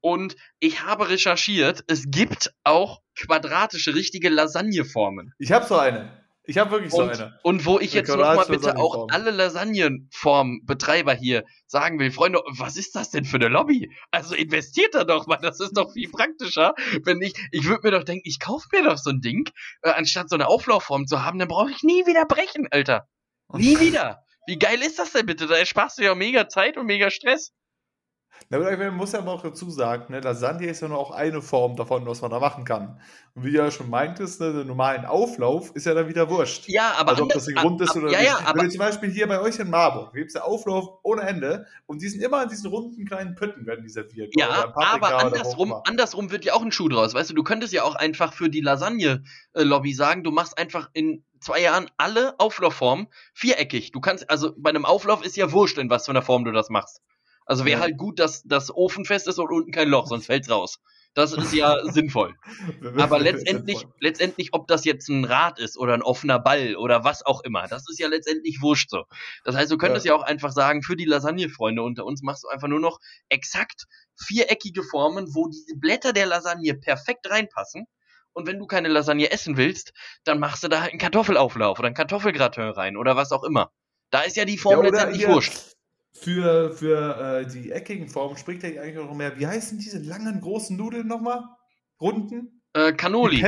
Und 0.00 0.36
ich 0.60 0.82
habe 0.82 1.08
recherchiert, 1.08 1.82
es 1.88 2.04
gibt 2.10 2.54
auch 2.62 3.02
quadratische, 3.16 3.96
richtige 3.96 4.28
Lasagneformen. 4.28 5.34
Ich 5.38 5.50
habe 5.50 5.66
so 5.66 5.76
eine. 5.76 6.27
Ich 6.48 6.56
habe 6.56 6.70
wirklich 6.70 6.92
so 6.92 7.02
Und, 7.02 7.10
eine. 7.10 7.38
und 7.42 7.66
wo 7.66 7.78
ich 7.78 7.92
jetzt 7.92 8.08
nochmal 8.08 8.46
bitte 8.46 8.78
auch 8.78 9.08
alle 9.10 9.30
Lasagnenform-Betreiber 9.32 11.12
hier 11.12 11.44
sagen 11.66 11.98
will, 11.98 12.10
Freunde, 12.10 12.40
was 12.46 12.78
ist 12.78 12.96
das 12.96 13.10
denn 13.10 13.26
für 13.26 13.36
eine 13.36 13.48
Lobby? 13.48 13.90
Also 14.12 14.34
investiert 14.34 14.94
da 14.94 15.04
doch 15.04 15.26
mal, 15.26 15.36
das 15.36 15.60
ist 15.60 15.76
doch 15.76 15.92
viel 15.92 16.10
praktischer. 16.10 16.72
Wenn 17.04 17.20
ich, 17.20 17.34
ich 17.52 17.66
würde 17.66 17.82
mir 17.84 17.90
doch 17.90 18.02
denken, 18.02 18.22
ich 18.24 18.40
kaufe 18.40 18.66
mir 18.72 18.82
doch 18.82 18.96
so 18.96 19.10
ein 19.10 19.20
Ding, 19.20 19.50
äh, 19.82 19.90
anstatt 19.90 20.30
so 20.30 20.36
eine 20.36 20.48
Auflaufform 20.48 21.06
zu 21.06 21.22
haben, 21.22 21.38
dann 21.38 21.48
brauche 21.48 21.70
ich 21.70 21.82
nie 21.82 22.06
wieder 22.06 22.24
brechen, 22.24 22.66
Alter. 22.70 23.06
Nie 23.52 23.78
wieder. 23.78 24.22
Wie 24.46 24.58
geil 24.58 24.80
ist 24.80 24.98
das 24.98 25.12
denn 25.12 25.26
bitte? 25.26 25.48
Da 25.48 25.56
ersparst 25.56 25.98
du 25.98 26.02
ja 26.04 26.14
mega 26.14 26.48
Zeit 26.48 26.78
und 26.78 26.86
mega 26.86 27.10
Stress. 27.10 27.52
Na, 28.50 28.58
man 28.58 28.96
muss 28.96 29.12
ja 29.12 29.18
aber 29.18 29.32
auch 29.32 29.42
dazu 29.42 29.70
sagen, 29.70 30.12
ne, 30.12 30.20
Lasagne 30.20 30.66
ist 30.66 30.80
ja 30.80 30.88
nur 30.88 30.98
auch 30.98 31.10
eine 31.10 31.42
Form 31.42 31.76
davon, 31.76 32.06
was 32.06 32.22
man 32.22 32.30
da 32.30 32.40
machen 32.40 32.64
kann. 32.64 33.00
Und 33.34 33.44
wie 33.44 33.52
du 33.52 33.58
ja 33.58 33.70
schon 33.70 33.90
meintest, 33.90 34.40
ne, 34.40 34.52
den 34.52 34.66
normalen 34.66 35.04
Auflauf 35.04 35.70
ist 35.74 35.86
ja 35.86 35.94
dann 35.94 36.08
wieder 36.08 36.30
wurscht. 36.30 36.64
Ja, 36.68 36.94
aber 36.98 37.10
also 37.10 37.24
ob 37.24 37.32
das 37.32 37.46
ein 37.46 37.54
Grund 37.54 37.80
ist 37.80 37.94
oder 37.94 38.10
ja, 38.10 38.18
nicht. 38.18 38.28
Ja, 38.28 38.40
aber 38.44 38.60
Wenn 38.60 38.66
du 38.66 38.70
zum 38.70 38.78
Beispiel 38.78 39.10
hier 39.10 39.28
bei 39.28 39.40
euch 39.40 39.58
in 39.58 39.70
Marburg 39.70 40.14
gibt 40.14 40.28
es 40.28 40.34
ja 40.34 40.42
Auflauf 40.42 40.98
ohne 41.02 41.22
Ende 41.22 41.66
und 41.86 42.00
die 42.00 42.08
sind 42.08 42.22
immer 42.22 42.42
in 42.42 42.48
diesen 42.48 42.70
runden 42.70 43.04
kleinen 43.04 43.34
Pütten, 43.34 43.66
werden 43.66 43.84
die 43.84 43.90
serviert. 43.90 44.32
Ja, 44.36 44.72
aber 44.74 45.18
andersrum, 45.18 45.74
andersrum 45.84 46.30
wird 46.30 46.44
ja 46.44 46.54
auch 46.54 46.62
ein 46.62 46.72
Schuh 46.72 46.88
draus. 46.88 47.14
Weißt 47.14 47.30
du, 47.30 47.34
du 47.34 47.42
könntest 47.42 47.72
ja 47.72 47.82
auch 47.84 47.94
einfach 47.94 48.32
für 48.32 48.48
die 48.48 48.60
Lasagne-Lobby 48.60 49.92
sagen, 49.92 50.24
du 50.24 50.30
machst 50.30 50.56
einfach 50.56 50.88
in 50.94 51.22
zwei 51.40 51.60
Jahren 51.60 51.90
alle 51.96 52.38
Auflaufformen 52.38 53.08
viereckig. 53.34 53.92
Du 53.92 54.00
kannst, 54.00 54.28
also 54.30 54.54
bei 54.56 54.70
einem 54.70 54.84
Auflauf 54.84 55.24
ist 55.24 55.36
ja 55.36 55.52
wurscht, 55.52 55.78
in 55.78 55.90
was 55.90 56.06
für 56.06 56.12
einer 56.12 56.22
Form 56.22 56.44
du 56.44 56.52
das 56.52 56.70
machst. 56.70 57.02
Also 57.48 57.64
wäre 57.64 57.78
ja. 57.78 57.84
halt 57.84 57.96
gut, 57.96 58.18
dass 58.18 58.42
das 58.42 58.70
Ofenfest 58.70 59.26
ist 59.26 59.38
und 59.38 59.50
unten 59.50 59.72
kein 59.72 59.88
Loch, 59.88 60.06
sonst 60.06 60.26
fällt's 60.26 60.50
raus. 60.50 60.80
Das 61.14 61.32
ist 61.32 61.54
ja 61.54 61.82
sinnvoll. 61.90 62.36
Aber 62.98 63.18
letztendlich, 63.18 63.86
letztendlich, 64.00 64.52
ob 64.52 64.68
das 64.68 64.84
jetzt 64.84 65.08
ein 65.08 65.24
Rad 65.24 65.58
ist 65.58 65.78
oder 65.78 65.94
ein 65.94 66.02
offener 66.02 66.38
Ball 66.38 66.76
oder 66.76 67.04
was 67.04 67.24
auch 67.24 67.42
immer, 67.44 67.66
das 67.66 67.88
ist 67.88 67.98
ja 67.98 68.06
letztendlich 68.06 68.60
wurscht 68.60 68.90
so. 68.90 69.04
Das 69.44 69.56
heißt, 69.56 69.72
du 69.72 69.78
könntest 69.78 70.04
ja, 70.04 70.12
ja 70.12 70.18
auch 70.18 70.22
einfach 70.22 70.52
sagen, 70.52 70.82
für 70.82 70.94
die 70.94 71.06
Lasagne-Freunde 71.06 71.82
unter 71.82 72.04
uns 72.04 72.22
machst 72.22 72.44
du 72.44 72.48
einfach 72.48 72.68
nur 72.68 72.80
noch 72.80 72.98
exakt 73.30 73.86
viereckige 74.14 74.82
Formen, 74.82 75.34
wo 75.34 75.48
die 75.48 75.74
Blätter 75.74 76.12
der 76.12 76.26
Lasagne 76.26 76.74
perfekt 76.74 77.30
reinpassen. 77.30 77.86
Und 78.34 78.46
wenn 78.46 78.58
du 78.58 78.66
keine 78.66 78.88
Lasagne 78.88 79.30
essen 79.30 79.56
willst, 79.56 79.94
dann 80.24 80.38
machst 80.38 80.64
du 80.64 80.68
da 80.68 80.82
halt 80.82 80.90
einen 80.90 81.00
Kartoffelauflauf 81.00 81.78
oder 81.78 81.86
einen 81.86 81.96
Kartoffelgratin 81.96 82.64
rein 82.64 82.98
oder 82.98 83.16
was 83.16 83.32
auch 83.32 83.42
immer. 83.42 83.72
Da 84.10 84.20
ist 84.20 84.36
ja 84.36 84.44
die 84.44 84.58
Form 84.58 84.84
ja, 84.84 84.90
letztendlich 84.90 85.26
wurscht 85.26 85.77
für, 86.20 86.72
für 86.72 87.40
äh, 87.40 87.46
die 87.46 87.72
eckigen 87.72 88.08
Formen 88.08 88.36
spricht 88.36 88.64
er 88.64 88.82
eigentlich 88.82 88.96
noch 88.96 89.14
mehr. 89.14 89.38
Wie 89.38 89.46
heißen 89.46 89.78
diese 89.78 89.98
langen, 89.98 90.40
großen 90.40 90.76
Nudeln 90.76 91.06
nochmal? 91.06 91.44
Runden? 92.00 92.62
Äh, 92.72 92.92
Cannoli. 92.92 93.42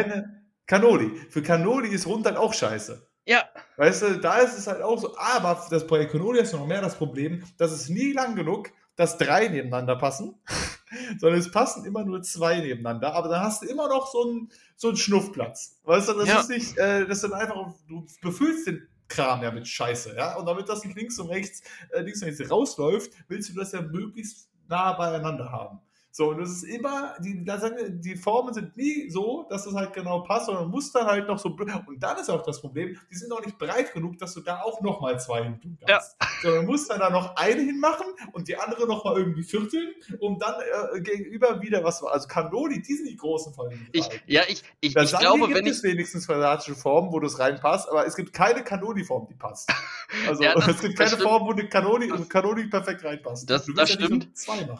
Cannoli. 0.66 1.10
Für 1.30 1.42
Cannoli 1.42 1.88
ist 1.88 2.06
rund 2.06 2.26
halt 2.26 2.36
auch 2.36 2.54
scheiße. 2.54 3.06
Ja. 3.26 3.44
Weißt 3.76 4.02
du, 4.02 4.20
da 4.20 4.38
ist 4.38 4.58
es 4.58 4.66
halt 4.66 4.82
auch 4.82 4.98
so. 4.98 5.16
Aber 5.16 5.66
das 5.70 5.86
bei 5.86 6.04
Cannoli 6.06 6.40
hast 6.40 6.52
du 6.52 6.58
noch 6.58 6.66
mehr 6.66 6.80
das 6.80 6.96
Problem, 6.96 7.42
dass 7.58 7.72
es 7.72 7.88
nie 7.88 8.12
lang 8.12 8.34
genug, 8.34 8.70
dass 8.96 9.18
drei 9.18 9.48
nebeneinander 9.48 9.96
passen, 9.96 10.34
sondern 11.18 11.38
es 11.38 11.50
passen 11.50 11.84
immer 11.84 12.04
nur 12.04 12.22
zwei 12.22 12.60
nebeneinander. 12.60 13.14
Aber 13.14 13.28
dann 13.28 13.42
hast 13.42 13.62
du 13.62 13.66
immer 13.66 13.88
noch 13.88 14.10
so 14.10 14.22
einen, 14.22 14.50
so 14.76 14.88
einen 14.88 14.96
Schnuffplatz. 14.96 15.80
Weißt 15.84 16.08
du, 16.08 16.12
das 16.14 16.28
ja. 16.28 16.40
ist 16.40 16.50
nicht, 16.50 16.76
äh, 16.78 17.06
das 17.06 17.20
sind 17.20 17.32
einfach, 17.32 17.72
du 17.88 18.06
befüllst 18.22 18.66
den 18.66 18.86
Kram 19.10 19.42
ja 19.42 19.50
mit 19.50 19.68
Scheiße, 19.68 20.14
ja. 20.16 20.36
Und 20.36 20.46
damit 20.46 20.68
das 20.68 20.84
nicht 20.84 20.96
links 20.96 21.18
und 21.18 21.28
rechts, 21.28 21.62
äh, 21.90 22.00
links 22.00 22.22
und 22.22 22.28
rechts 22.28 22.50
rausläuft, 22.50 23.12
willst 23.28 23.50
du 23.50 23.54
das 23.54 23.72
ja 23.72 23.82
möglichst 23.82 24.48
nah 24.68 24.92
beieinander 24.94 25.50
haben. 25.52 25.80
So, 26.12 26.30
und 26.30 26.40
es 26.40 26.50
ist 26.50 26.64
immer, 26.64 27.14
die, 27.20 27.44
die 27.44 28.16
Formen 28.16 28.52
sind 28.52 28.76
nie 28.76 29.08
so, 29.10 29.46
dass 29.48 29.64
es 29.66 29.74
halt 29.74 29.92
genau 29.92 30.20
passt, 30.20 30.46
sondern 30.46 30.68
muss 30.68 30.90
dann 30.90 31.06
halt 31.06 31.28
noch 31.28 31.38
so. 31.38 31.50
Und 31.50 32.02
dann 32.02 32.18
ist 32.18 32.28
auch 32.28 32.42
das 32.42 32.60
Problem, 32.60 32.98
die 33.10 33.14
sind 33.14 33.28
noch 33.28 33.44
nicht 33.44 33.58
breit 33.58 33.92
genug, 33.92 34.18
dass 34.18 34.34
du 34.34 34.40
da 34.40 34.62
auch 34.62 34.80
nochmal 34.80 35.20
zwei 35.20 35.44
hin 35.44 35.60
tun 35.60 35.78
kannst. 35.80 36.16
Ja. 36.20 36.28
Sondern 36.42 36.66
du 36.66 36.72
musst 36.72 36.90
dann 36.90 36.98
da 36.98 37.10
noch 37.10 37.36
eine 37.36 37.62
hinmachen 37.62 38.06
und 38.32 38.48
die 38.48 38.56
andere 38.56 38.88
nochmal 38.88 39.18
irgendwie 39.18 39.44
vierteln, 39.44 39.90
um 40.18 40.38
dann 40.38 40.54
äh, 40.94 41.00
gegenüber 41.00 41.62
wieder 41.62 41.84
was. 41.84 42.02
Also 42.02 42.26
Cannoli, 42.26 42.82
die 42.82 42.94
sind 42.94 43.08
die 43.08 43.16
großen 43.16 43.54
Fallen. 43.54 43.88
Ich, 43.92 44.08
ja, 44.26 44.42
ich, 44.48 44.64
ich, 44.80 44.96
ich 44.96 45.18
glaube, 45.18 45.46
gibt 45.46 45.54
wenn 45.54 45.66
es 45.68 45.84
ich. 45.84 45.92
wenigstens 45.92 46.26
quadratische 46.26 46.74
Formen, 46.74 47.12
wo 47.12 47.20
das 47.20 47.38
reinpasst, 47.38 47.88
aber 47.88 48.04
es 48.06 48.16
gibt 48.16 48.32
keine 48.32 48.64
Cannoli-Form, 48.64 49.26
die 49.28 49.34
passt. 49.34 49.70
Also 50.26 50.42
ja, 50.42 50.54
das, 50.54 50.66
es 50.66 50.80
gibt 50.80 50.98
keine 50.98 51.16
Form, 51.16 51.46
wo 51.46 51.52
eine 51.52 51.68
Cannoli, 51.68 52.08
Cannoli 52.28 52.66
perfekt 52.66 53.04
reinpasst. 53.04 53.48
Das, 53.48 53.64
das 53.76 53.92
stimmt. 53.92 54.28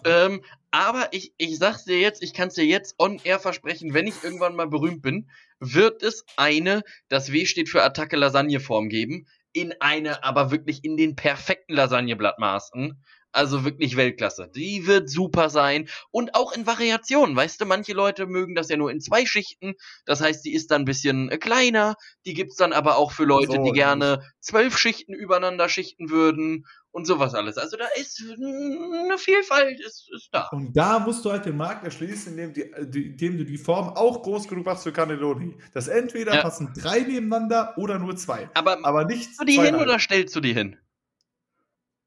Ähm, 0.05 0.43
aber 0.71 1.09
ich, 1.13 1.33
ich 1.39 1.59
sag's 1.59 1.85
dir 1.85 1.99
jetzt, 1.99 2.23
ich 2.23 2.33
kann's 2.33 2.55
dir 2.55 2.65
jetzt 2.65 2.95
on 2.99 3.21
air 3.25 3.39
versprechen, 3.39 3.95
wenn 3.95 4.07
ich 4.07 4.23
irgendwann 4.23 4.55
mal 4.55 4.69
berühmt 4.69 5.03
bin, 5.03 5.31
wird 5.59 6.03
es 6.03 6.25
eine, 6.37 6.83
das 7.09 7.33
W 7.33 7.45
steht 7.47 7.69
für 7.69 7.83
Attacke 7.83 8.17
Lasagneform 8.17 8.89
geben, 8.89 9.27
in 9.53 9.75
eine, 9.81 10.23
aber 10.23 10.51
wirklich 10.51 10.85
in 10.85 10.97
den 10.97 11.17
perfekten 11.17 11.75
Lasagneblattmaßen. 11.75 13.03
Also 13.33 13.65
wirklich 13.65 13.97
Weltklasse. 13.97 14.51
Die 14.55 14.87
wird 14.87 15.09
super 15.09 15.51
sein. 15.51 15.89
Und 16.11 16.35
auch 16.35 16.53
in 16.53 16.67
Variationen. 16.67 17.37
Weißt 17.37 17.61
du, 17.61 17.67
manche 17.67 17.93
Leute 17.93 18.27
mögen 18.27 18.55
das 18.55 18.69
ja 18.69 18.77
nur 18.77 18.91
in 18.91 19.01
zwei 19.01 19.25
Schichten. 19.25 19.75
Das 20.05 20.21
heißt, 20.21 20.45
die 20.45 20.53
ist 20.53 20.71
dann 20.71 20.83
ein 20.83 20.87
bisschen 20.87 21.31
äh, 21.31 21.39
kleiner. 21.39 21.95
Die 22.27 22.35
gibt's 22.35 22.57
dann 22.57 22.73
aber 22.73 22.97
auch 22.97 23.13
für 23.13 23.25
Leute, 23.25 23.57
so, 23.57 23.65
die 23.65 23.73
gerne 23.73 24.23
zwölf 24.41 24.77
Schichten 24.77 25.15
übereinander 25.15 25.69
schichten 25.69 26.11
würden 26.11 26.67
und 26.93 27.07
sowas 27.07 27.35
alles. 27.35 27.57
Also 27.57 27.77
da 27.77 27.87
ist 27.95 28.21
eine 28.21 29.17
Vielfalt, 29.17 29.81
ist, 29.81 30.11
ist 30.13 30.29
da. 30.33 30.49
Und 30.51 30.73
da 30.77 30.99
musst 30.99 31.25
du 31.25 31.31
halt 31.31 31.45
den 31.45 31.57
Markt 31.57 31.85
erschließen, 31.85 32.37
indem, 32.37 32.53
die, 32.53 33.03
indem 33.03 33.39
du 33.39 33.45
die 33.45 33.59
Form 33.59 33.91
auch 33.91 34.23
groß 34.23 34.49
genug 34.49 34.67
machst 34.67 34.83
für 34.83 34.93
Cannelloni. 34.93 35.55
Das 35.73 35.89
entweder 35.89 36.35
ja. 36.35 36.43
passen 36.43 36.73
drei 36.77 37.01
nebeneinander 37.01 37.75
oder 37.79 37.99
nur 37.99 38.17
zwei. 38.17 38.51
Aber, 38.55 38.85
aber 38.85 39.05
nicht 39.05 39.39
du 39.39 39.45
die 39.45 39.61
hin 39.61 39.77
oder 39.77 39.99
stellst 39.99 40.35
du 40.35 40.41
die 40.41 40.53
hin? 40.53 40.77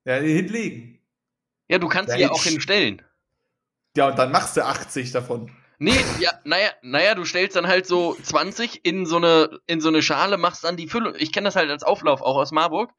Ja, 0.05 0.15
hinlegen. 0.15 0.99
Ja, 1.67 1.79
du 1.79 1.87
kannst 1.87 2.09
ja, 2.09 2.15
sie 2.15 2.21
ja 2.21 2.31
auch 2.31 2.43
hinstellen. 2.43 3.01
Ja, 3.95 4.09
und 4.09 4.17
dann 4.17 4.31
machst 4.31 4.57
du 4.57 4.65
80 4.65 5.11
davon. 5.11 5.51
Nee, 5.79 5.99
ja, 6.19 6.31
naja, 6.45 6.69
naja, 6.81 7.15
du 7.15 7.25
stellst 7.25 7.55
dann 7.55 7.67
halt 7.67 7.85
so 7.85 8.15
20 8.21 8.85
in 8.85 9.05
so 9.05 9.17
eine, 9.17 9.59
in 9.67 9.81
so 9.81 9.89
eine 9.89 10.01
Schale, 10.01 10.37
machst 10.37 10.63
dann 10.63 10.77
die 10.77 10.87
Füllung. 10.87 11.13
Ich 11.17 11.31
kenne 11.31 11.45
das 11.45 11.55
halt 11.55 11.69
als 11.69 11.83
Auflauf 11.83 12.21
auch 12.21 12.37
aus 12.37 12.51
Marburg. 12.51 12.91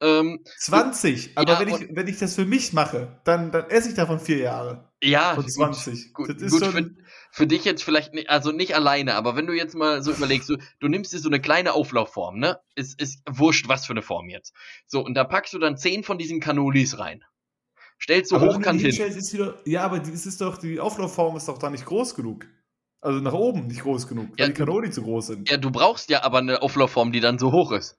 Ähm, 0.00 0.44
20, 0.58 1.32
aber 1.36 1.54
ja, 1.54 1.60
wenn, 1.60 1.68
ich, 1.68 1.88
wenn 1.90 2.06
ich 2.06 2.18
das 2.18 2.36
für 2.36 2.44
mich 2.44 2.72
mache, 2.72 3.20
dann, 3.24 3.50
dann 3.50 3.68
esse 3.68 3.88
ich 3.88 3.94
davon 3.94 4.20
vier 4.20 4.38
Jahre. 4.38 4.92
Ja, 5.02 5.34
und 5.34 5.50
20. 5.50 6.12
Gut, 6.12 6.28
gut, 6.28 6.50
gut 6.50 6.66
für, 6.66 6.90
für, 7.32 7.46
dich 7.46 7.64
jetzt 7.64 7.82
vielleicht, 7.82 8.14
nicht, 8.14 8.30
also 8.30 8.52
nicht 8.52 8.76
alleine, 8.76 9.14
aber 9.14 9.34
wenn 9.34 9.46
du 9.46 9.54
jetzt 9.54 9.74
mal 9.74 10.02
so 10.02 10.12
überlegst, 10.12 10.48
du, 10.48 10.56
du 10.78 10.88
nimmst 10.88 11.12
dir 11.12 11.18
so 11.18 11.28
eine 11.28 11.40
kleine 11.40 11.72
Auflaufform, 11.72 12.38
ne? 12.38 12.60
Ist, 12.76 13.00
ist 13.00 13.22
wurscht, 13.28 13.68
was 13.68 13.86
für 13.86 13.92
eine 13.92 14.02
Form 14.02 14.28
jetzt. 14.28 14.54
So, 14.86 15.04
und 15.04 15.14
da 15.14 15.24
packst 15.24 15.52
du 15.52 15.58
dann 15.58 15.76
zehn 15.76 16.04
von 16.04 16.18
diesen 16.18 16.38
Canolis 16.38 16.98
rein. 16.98 17.24
Stellst 18.00 18.30
du 18.30 18.36
aber 18.36 18.54
hochkant 18.54 18.80
hin. 18.80 18.94
Doch, 19.36 19.54
ja, 19.66 19.82
aber 19.82 19.98
das 19.98 20.26
ist 20.26 20.40
doch, 20.40 20.58
die 20.58 20.78
Auflaufform 20.78 21.36
ist 21.36 21.48
doch 21.48 21.58
da 21.58 21.68
nicht 21.68 21.84
groß 21.84 22.14
genug. 22.14 22.46
Also 23.00 23.20
nach 23.20 23.32
oben 23.32 23.66
nicht 23.66 23.82
groß 23.82 24.08
genug, 24.08 24.30
weil 24.30 24.38
ja, 24.38 24.46
die 24.48 24.54
Kanoli 24.54 24.90
zu 24.90 25.02
groß 25.02 25.28
sind. 25.28 25.50
Ja, 25.50 25.56
du 25.56 25.70
brauchst 25.70 26.10
ja 26.10 26.24
aber 26.24 26.38
eine 26.38 26.62
Auflaufform, 26.62 27.12
die 27.12 27.20
dann 27.20 27.38
so 27.38 27.52
hoch 27.52 27.72
ist. 27.72 27.96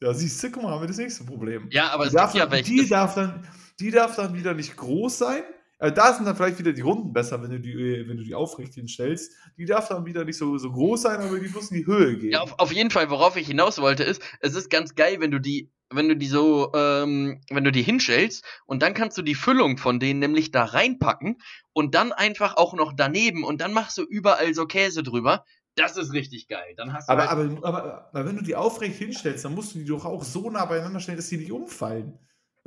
Ja, 0.00 0.14
siehst 0.14 0.42
du, 0.42 0.50
guck 0.50 0.62
mal, 0.62 0.72
haben 0.72 0.82
wir 0.82 0.88
das 0.88 0.96
nächste 0.96 1.24
Problem. 1.24 1.68
Ja, 1.70 1.90
aber 1.90 2.04
die 2.04 2.08
es 2.08 2.14
darf 2.14 2.32
gibt 2.32 2.44
ja 2.44 2.50
welche. 2.50 2.70
Die 2.70 2.88
darf, 2.88 3.14
dann, 3.14 3.46
die 3.80 3.90
darf 3.90 4.16
dann 4.16 4.34
wieder 4.34 4.54
nicht 4.54 4.76
groß 4.76 5.18
sein. 5.18 5.42
Also 5.78 5.94
da 5.94 6.12
sind 6.12 6.26
dann 6.26 6.34
vielleicht 6.34 6.58
wieder 6.58 6.72
die 6.72 6.80
Runden 6.80 7.12
besser, 7.12 7.40
wenn 7.40 7.50
du 7.50 7.60
die, 7.60 8.04
wenn 8.08 8.16
du 8.16 8.24
die 8.24 8.34
aufrecht 8.34 8.74
hinstellst. 8.74 9.32
Die 9.56 9.64
darf 9.64 9.88
dann 9.88 10.04
wieder 10.04 10.24
nicht 10.24 10.36
so, 10.36 10.58
so 10.58 10.72
groß 10.72 11.02
sein, 11.02 11.20
aber 11.20 11.38
die 11.38 11.48
muss 11.48 11.70
in 11.70 11.78
die 11.78 11.86
Höhe 11.86 12.16
gehen. 12.16 12.32
Ja, 12.32 12.40
auf, 12.40 12.58
auf 12.58 12.72
jeden 12.72 12.90
Fall, 12.90 13.10
worauf 13.10 13.36
ich 13.36 13.46
hinaus 13.46 13.80
wollte, 13.80 14.02
ist, 14.02 14.20
es 14.40 14.56
ist 14.56 14.70
ganz 14.70 14.96
geil, 14.96 15.20
wenn 15.20 15.30
du 15.30 15.38
die, 15.38 15.70
wenn 15.90 16.08
du 16.08 16.16
die 16.16 16.26
so, 16.26 16.72
ähm, 16.74 17.40
wenn 17.48 17.62
du 17.62 17.70
die 17.70 17.82
hinstellst 17.82 18.44
und 18.66 18.82
dann 18.82 18.92
kannst 18.92 19.16
du 19.18 19.22
die 19.22 19.36
Füllung 19.36 19.78
von 19.78 20.00
denen 20.00 20.18
nämlich 20.18 20.50
da 20.50 20.64
reinpacken 20.64 21.38
und 21.72 21.94
dann 21.94 22.12
einfach 22.12 22.56
auch 22.56 22.74
noch 22.74 22.92
daneben 22.94 23.44
und 23.44 23.60
dann 23.60 23.72
machst 23.72 23.98
du 23.98 24.02
überall 24.02 24.54
so 24.54 24.66
Käse 24.66 25.04
drüber. 25.04 25.44
Das 25.76 25.96
ist 25.96 26.12
richtig 26.12 26.48
geil. 26.48 26.74
Dann 26.76 26.92
hast 26.92 27.08
du 27.08 27.12
aber, 27.12 27.28
halt 27.28 27.30
aber, 27.30 27.66
aber, 27.66 28.10
aber, 28.12 28.26
wenn 28.26 28.36
du 28.36 28.42
die 28.42 28.56
aufrecht 28.56 28.96
hinstellst, 28.96 29.44
dann 29.44 29.54
musst 29.54 29.74
du 29.74 29.78
die 29.78 29.84
doch 29.84 30.04
auch 30.04 30.24
so 30.24 30.50
nah 30.50 30.64
beieinander 30.64 30.98
stellen, 30.98 31.18
dass 31.18 31.28
die 31.28 31.36
nicht 31.36 31.52
umfallen. 31.52 32.18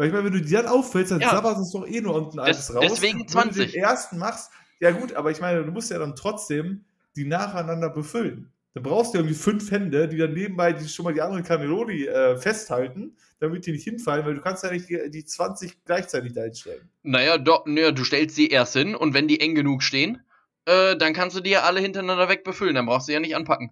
Weil 0.01 0.07
ich 0.07 0.13
meine, 0.13 0.25
wenn 0.25 0.33
du 0.33 0.41
die 0.41 0.51
dann 0.51 0.65
auffällst, 0.65 1.11
dann 1.11 1.19
ja. 1.19 1.29
sabberst 1.29 1.61
es 1.61 1.69
doch 1.69 1.85
eh 1.85 2.01
nur 2.01 2.15
unten 2.15 2.39
alles 2.39 2.73
raus. 2.73 2.83
Deswegen 2.89 3.27
20. 3.27 3.55
Wenn 3.55 3.67
du 3.67 3.71
den 3.71 3.83
ersten 3.83 4.17
machst, 4.17 4.49
ja 4.79 4.89
gut, 4.89 5.13
aber 5.13 5.29
ich 5.29 5.39
meine, 5.39 5.63
du 5.63 5.71
musst 5.71 5.91
ja 5.91 5.99
dann 5.99 6.15
trotzdem 6.15 6.85
die 7.15 7.23
nacheinander 7.23 7.87
befüllen. 7.87 8.51
Dann 8.73 8.81
brauchst 8.81 9.13
du 9.13 9.19
irgendwie 9.19 9.35
fünf 9.35 9.69
Hände, 9.69 10.07
die 10.07 10.17
dann 10.17 10.33
nebenbei 10.33 10.73
die, 10.73 10.89
schon 10.89 11.05
mal 11.05 11.13
die 11.13 11.21
anderen 11.21 11.43
Cannelloni 11.43 12.05
äh, 12.05 12.35
festhalten, 12.35 13.15
damit 13.39 13.67
die 13.67 13.73
nicht 13.73 13.83
hinfallen, 13.83 14.25
weil 14.25 14.33
du 14.33 14.41
kannst 14.41 14.63
ja 14.63 14.71
nicht 14.71 14.89
die, 14.89 15.11
die 15.11 15.23
20 15.23 15.85
gleichzeitig 15.85 16.33
da 16.33 16.45
hinstellen. 16.45 16.89
Naja, 17.03 17.37
do, 17.37 17.59
naja, 17.65 17.91
du 17.91 18.03
stellst 18.03 18.35
sie 18.35 18.47
erst 18.47 18.73
hin 18.73 18.95
und 18.95 19.13
wenn 19.13 19.27
die 19.27 19.39
eng 19.39 19.53
genug 19.53 19.83
stehen, 19.83 20.23
äh, 20.65 20.97
dann 20.97 21.13
kannst 21.13 21.37
du 21.37 21.41
die 21.41 21.51
ja 21.51 21.61
alle 21.61 21.79
hintereinander 21.79 22.27
weg 22.27 22.43
befüllen. 22.43 22.73
Dann 22.73 22.87
brauchst 22.87 23.07
du 23.07 23.13
ja 23.13 23.19
nicht 23.19 23.35
anpacken. 23.35 23.69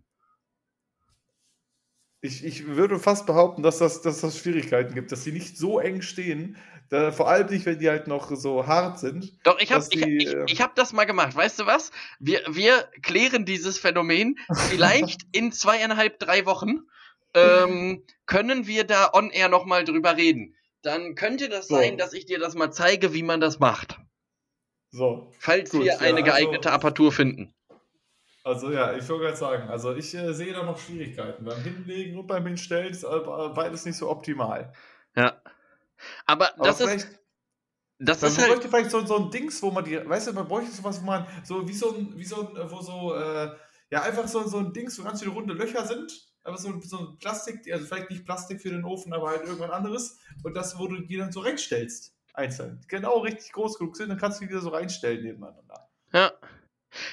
Ich, 2.21 2.43
ich 2.43 2.67
würde 2.67 2.99
fast 2.99 3.25
behaupten, 3.25 3.63
dass 3.63 3.77
das, 3.77 4.01
dass 4.01 4.21
das 4.21 4.37
Schwierigkeiten 4.37 4.93
gibt, 4.93 5.11
dass 5.11 5.23
sie 5.23 5.31
nicht 5.31 5.57
so 5.57 5.79
eng 5.79 6.01
stehen. 6.01 6.57
Da, 6.89 7.11
vor 7.11 7.29
allem 7.29 7.47
nicht, 7.47 7.65
wenn 7.65 7.79
die 7.79 7.87
halt 7.87 8.07
noch 8.07 8.35
so 8.35 8.65
hart 8.65 8.99
sind. 8.99 9.37
Doch, 9.43 9.59
ich 9.59 9.71
habe 9.71 9.85
ich, 9.91 10.01
ich, 10.01 10.27
äh, 10.27 10.45
ich 10.47 10.61
hab 10.61 10.75
das 10.75 10.91
mal 10.91 11.05
gemacht. 11.05 11.35
Weißt 11.35 11.59
du 11.59 11.65
was? 11.65 11.91
Wir, 12.19 12.41
wir 12.49 12.89
klären 13.03 13.45
dieses 13.45 13.77
Phänomen 13.77 14.37
vielleicht 14.69 15.21
in 15.31 15.51
zweieinhalb, 15.51 16.19
drei 16.19 16.45
Wochen. 16.45 16.81
Ähm, 17.35 18.03
können 18.25 18.65
wir 18.65 18.85
da 18.85 19.11
on 19.13 19.29
air 19.29 19.49
nochmal 19.49 19.83
drüber 19.83 20.17
reden? 20.17 20.55
Dann 20.81 21.15
könnte 21.15 21.47
das 21.47 21.67
so. 21.67 21.75
sein, 21.75 21.97
dass 21.97 22.13
ich 22.13 22.25
dir 22.25 22.39
das 22.39 22.55
mal 22.55 22.71
zeige, 22.71 23.13
wie 23.13 23.23
man 23.23 23.39
das 23.39 23.59
macht. 23.59 23.99
So. 24.91 25.31
Falls 25.37 25.69
gut, 25.69 25.81
wir 25.81 25.93
ja, 25.93 25.97
eine 25.99 26.23
geeignete 26.23 26.69
also, 26.69 26.75
Apparatur 26.75 27.11
finden. 27.11 27.53
Also 28.49 28.71
ja, 28.71 28.93
ich 28.95 29.07
wollte 29.09 29.25
gerade 29.25 29.37
sagen, 29.37 29.69
also 29.69 29.95
ich 29.95 30.13
äh, 30.15 30.33
sehe 30.33 30.53
da 30.53 30.63
noch 30.63 30.77
Schwierigkeiten. 30.77 31.43
Beim 31.45 31.61
Hinlegen 31.61 32.17
und 32.17 32.27
beim 32.27 32.45
Hinstellen 32.45 32.91
ist 32.91 33.01
beides 33.03 33.85
nicht 33.85 33.97
so 33.97 34.09
optimal. 34.09 34.73
Ja. 35.15 35.41
Aber, 36.25 36.53
Aber 36.55 36.65
das 36.65 36.79
ist. 36.81 37.07
das 37.99 38.21
Man 38.21 38.31
ist 38.31 38.37
halt. 38.39 38.49
bräuchte 38.51 38.69
vielleicht 38.69 38.91
so, 38.91 39.05
so 39.05 39.17
ein 39.17 39.31
Dings, 39.31 39.61
wo 39.61 39.71
man 39.71 39.83
die, 39.83 39.97
weißt 40.07 40.27
du, 40.27 40.33
man 40.33 40.47
bräuchte 40.47 40.71
sowas, 40.71 41.01
wo 41.01 41.05
man, 41.05 41.25
so 41.43 41.67
wie 41.67 41.73
so 41.73 41.95
ein, 41.95 42.17
wie 42.17 42.23
so 42.25 42.47
ein, 42.55 42.71
wo 42.71 42.81
so, 42.81 43.15
äh, 43.15 43.51
ja, 43.91 44.01
einfach 44.03 44.27
so, 44.27 44.47
so 44.47 44.57
ein 44.59 44.71
Dings, 44.73 44.99
wo 44.99 45.03
ganz 45.03 45.19
viele 45.19 45.31
runde 45.33 45.53
Löcher 45.53 45.85
sind. 45.85 46.11
Einfach 46.43 46.59
so, 46.61 46.69
ein- 46.69 46.81
so 46.81 46.97
ein 46.99 47.17
Plastik, 47.19 47.69
also 47.71 47.85
vielleicht 47.85 48.09
nicht 48.09 48.25
Plastik 48.25 48.61
für 48.61 48.69
den 48.69 48.85
Ofen, 48.85 49.11
aber 49.13 49.29
halt 49.29 49.43
irgendwas 49.43 49.71
anderes. 49.71 50.17
Und 50.43 50.53
das, 50.55 50.77
wo 50.79 50.87
du 50.87 51.01
die 51.01 51.17
dann 51.17 51.31
so 51.31 51.41
reinstellst. 51.41 52.15
Einzeln. 52.33 52.79
Genau 52.87 53.19
richtig 53.19 53.51
groß 53.51 53.77
genug 53.77 53.97
sind, 53.97 54.09
dann 54.09 54.17
kannst 54.17 54.39
du 54.39 54.45
die 54.45 54.51
wieder 54.51 54.61
so 54.61 54.69
reinstellen 54.69 55.23
nebeneinander. 55.23 55.89
Ja. 56.13 56.31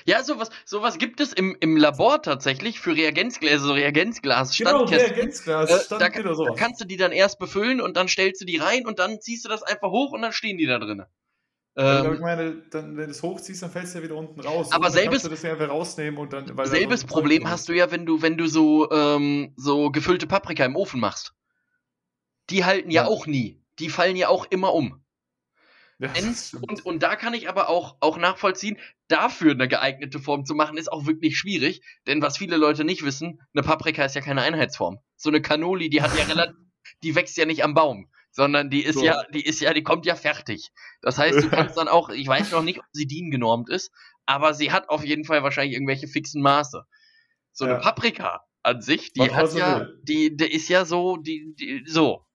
Ja, 0.07 0.23
sowas, 0.23 0.51
sowas 0.65 0.99
gibt 0.99 1.21
es 1.21 1.33
im, 1.33 1.57
im 1.61 1.77
Labor 1.77 2.23
tatsächlich 2.23 2.81
für 2.81 2.97
Reagenzgläser, 2.97 3.59
so 3.67 3.73
Reagenzglas, 3.73 4.57
Genau. 4.57 4.85
Reagenzglas, 4.85 5.71
Äh, 5.71 5.85
stand 5.85 6.01
da, 6.03 6.09
genau 6.09 6.31
da 6.31 6.35
sowas. 6.35 6.57
kannst 6.59 6.81
du 6.81 6.87
die 6.87 6.97
dann 6.97 7.13
erst 7.13 7.39
befüllen 7.39 7.81
und 7.81 7.97
dann 7.97 8.09
stellst 8.09 8.41
du 8.41 8.45
die 8.47 8.57
rein 8.57 8.87
und 8.87 8.99
dann 8.99 9.21
ziehst 9.21 9.45
du 9.45 9.49
das 9.49 9.63
einfach 9.63 9.91
hoch 9.91 10.13
und 10.13 10.23
dann 10.23 10.33
stehen 10.33 10.57
die 10.59 10.67
da 10.67 10.79
drin. 10.79 11.05
Ja, 11.79 11.85
aber 12.01 12.09
ich 12.09 12.15
Ähm, 12.17 12.21
meine, 12.23 12.55
dann, 12.71 12.97
wenn 12.97 13.05
du 13.05 13.11
es 13.11 13.23
hochziehst, 13.23 13.63
dann 13.63 13.71
fällst 13.71 13.95
du 13.95 13.99
ja 13.99 14.05
wieder 14.05 14.17
unten 14.17 14.41
raus. 14.41 14.73
Aber 14.73 14.85
dann 14.85 14.93
selbes- 14.95 15.11
kannst 15.11 15.25
du 15.27 15.29
das 15.31 15.43
ja 15.43 15.53
einfach 15.53 15.69
rausnehmen 15.69 16.19
und 16.19 16.33
dann. 16.33 16.57
da 16.57 16.67
selbes 16.67 17.05
ein 17.05 17.07
Problem 17.09 17.51
hast 17.51 17.69
du 17.69 17.75
ja, 17.75 17.91
wenn 17.91 18.07
du, 18.07 18.23
wenn 18.23 18.39
du 18.39 18.47
so, 18.47 18.91
ähm, 18.91 19.53
so 19.57 19.91
gefüllte 19.91 20.27
Paprika 20.27 20.65
im 20.65 20.75
Ofen 20.77 21.01
machst. 21.01 21.35
Die 22.49 22.65
halten 22.65 22.91
ja, 22.91 23.03
Ja. 23.03 23.09
auch 23.09 23.27
nie. 23.27 23.61
Die 23.79 23.91
fallen 23.91 24.17
ja 24.17 24.29
auch 24.29 24.47
immer 24.49 24.73
um. 24.73 25.03
Ja. 25.99 26.13
Und, 26.61 26.85
und 26.85 27.03
da 27.03 27.17
kann 27.17 27.33
ich 27.33 27.49
aber 27.49 27.71
auch, 27.71 27.97
auch 28.01 28.19
nachvollziehen, 28.19 28.79
dafür 29.09 29.53
eine 29.53 29.67
geeignete 29.67 30.19
Form 30.19 30.45
zu 30.45 30.55
machen, 30.55 30.77
ist 30.77 30.93
auch 30.93 31.07
wirklich 31.07 31.39
schwierig. 31.39 31.81
Denn 32.07 32.21
was 32.21 32.37
viele 32.37 32.57
Leute 32.57 32.85
nicht 32.85 33.03
wissen, 33.05 33.41
eine 33.55 33.63
Paprika 33.63 34.05
ist 34.05 34.15
ja 34.15 34.21
keine 34.21 34.43
Einheitsform. 34.43 34.99
So 35.17 35.31
eine 35.31 35.41
Cannoli, 35.41 35.89
die 35.89 36.03
hat 36.03 36.17
ja 36.19 36.25
relativ, 36.29 36.57
die 37.03 37.15
wächst 37.15 37.37
ja 37.39 37.47
nicht 37.47 37.65
am 37.65 37.73
Baum, 37.73 38.11
sondern 38.31 38.69
die 38.69 38.83
ist 38.85 38.97
So. 38.97 39.05
ja, 39.05 39.23
die 39.33 39.45
ist 39.45 39.61
ja, 39.61 39.73
die 39.73 39.83
kommt 39.83 40.05
ja 40.05 40.17
fertig. 40.17 40.71
Das 41.01 41.17
heißt, 41.19 41.43
du 41.43 41.49
kannst 41.49 41.77
dann 41.79 41.89
auch, 41.89 42.11
ich 42.11 42.29
weiß 42.29 42.53
noch 42.53 42.63
nicht, 42.63 42.79
ob 42.81 42.87
sie 42.93 43.07
DIN 43.07 43.31
genormt 43.31 43.71
ist, 43.71 43.91
aber 44.27 44.53
sie 44.53 44.73
hat 44.73 44.91
auf 44.91 45.05
jeden 45.05 45.25
Fall 45.25 45.43
wahrscheinlich 45.43 45.75
irgendwelche 45.75 46.09
fixen 46.09 46.43
Maße. 46.43 46.85
So 47.53 47.65
eine 47.65 47.75
Ja. 47.75 47.81
Paprika 47.81 48.43
an 48.63 48.83
sich, 48.83 49.15
die 49.15 49.21
Was 49.21 49.33
hat 49.33 49.55
ja, 49.55 49.87
die, 50.03 50.37
die 50.37 50.53
ist 50.53 50.69
ja 50.69 50.85
so, 50.85 51.17
die, 51.17 51.55
die, 51.59 51.85
so. 51.87 52.26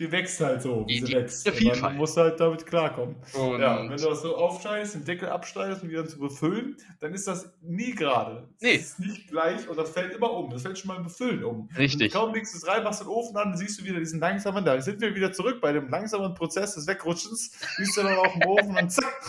Die 0.00 0.10
wächst 0.10 0.40
halt 0.40 0.62
so, 0.62 0.84
wie 0.88 0.98
Die- 1.00 1.06
sie 1.06 1.12
wächst. 1.14 1.46
Und 1.46 1.54
dann 1.54 1.58
Vielfalt. 1.74 1.96
musst 1.98 2.16
du 2.16 2.20
halt 2.22 2.40
damit 2.40 2.64
klarkommen. 2.66 3.16
Und 3.34 3.60
Ja, 3.60 3.78
wenn 3.88 3.96
du 3.98 4.08
das 4.08 4.22
so 4.22 4.34
aufschneidest, 4.36 4.94
den 4.94 5.04
Deckel 5.04 5.28
abschneidest, 5.28 5.82
um 5.82 5.90
die 5.90 5.94
dann 5.94 6.08
zu 6.08 6.18
befüllen, 6.18 6.76
dann 7.00 7.12
ist 7.14 7.28
das 7.28 7.52
nie 7.60 7.94
gerade. 7.94 8.48
Nee. 8.60 8.72
ist 8.76 8.98
nicht 8.98 9.28
gleich 9.28 9.68
und 9.68 9.76
das 9.78 9.90
fällt 9.90 10.14
immer 10.14 10.32
um. 10.32 10.50
Das 10.50 10.62
fällt 10.62 10.78
schon 10.78 10.88
mal 10.88 10.96
im 10.96 11.04
Befüllen 11.04 11.44
um. 11.44 11.68
Richtig. 11.76 12.14
Und 12.14 12.20
kaum 12.20 12.34
legst 12.34 12.54
du 12.54 12.58
es 12.58 12.66
rein, 12.66 12.82
machst 12.82 13.02
den 13.02 13.08
Ofen 13.08 13.36
an, 13.36 13.50
dann 13.50 13.58
siehst 13.58 13.78
du 13.78 13.84
wieder 13.84 13.98
diesen 13.98 14.20
langsamen, 14.20 14.64
da 14.64 14.80
sind 14.80 15.00
wir 15.02 15.14
wieder 15.14 15.32
zurück 15.32 15.60
bei 15.60 15.72
dem 15.72 15.88
langsamen 15.90 16.34
Prozess 16.34 16.74
des 16.76 16.86
Wegrutschens. 16.86 17.50
Siehst 17.76 17.96
du 17.98 18.02
dann 18.02 18.16
auf 18.16 18.32
dem 18.32 18.48
Ofen 18.48 18.76
und 18.78 18.90
zack, 18.90 19.20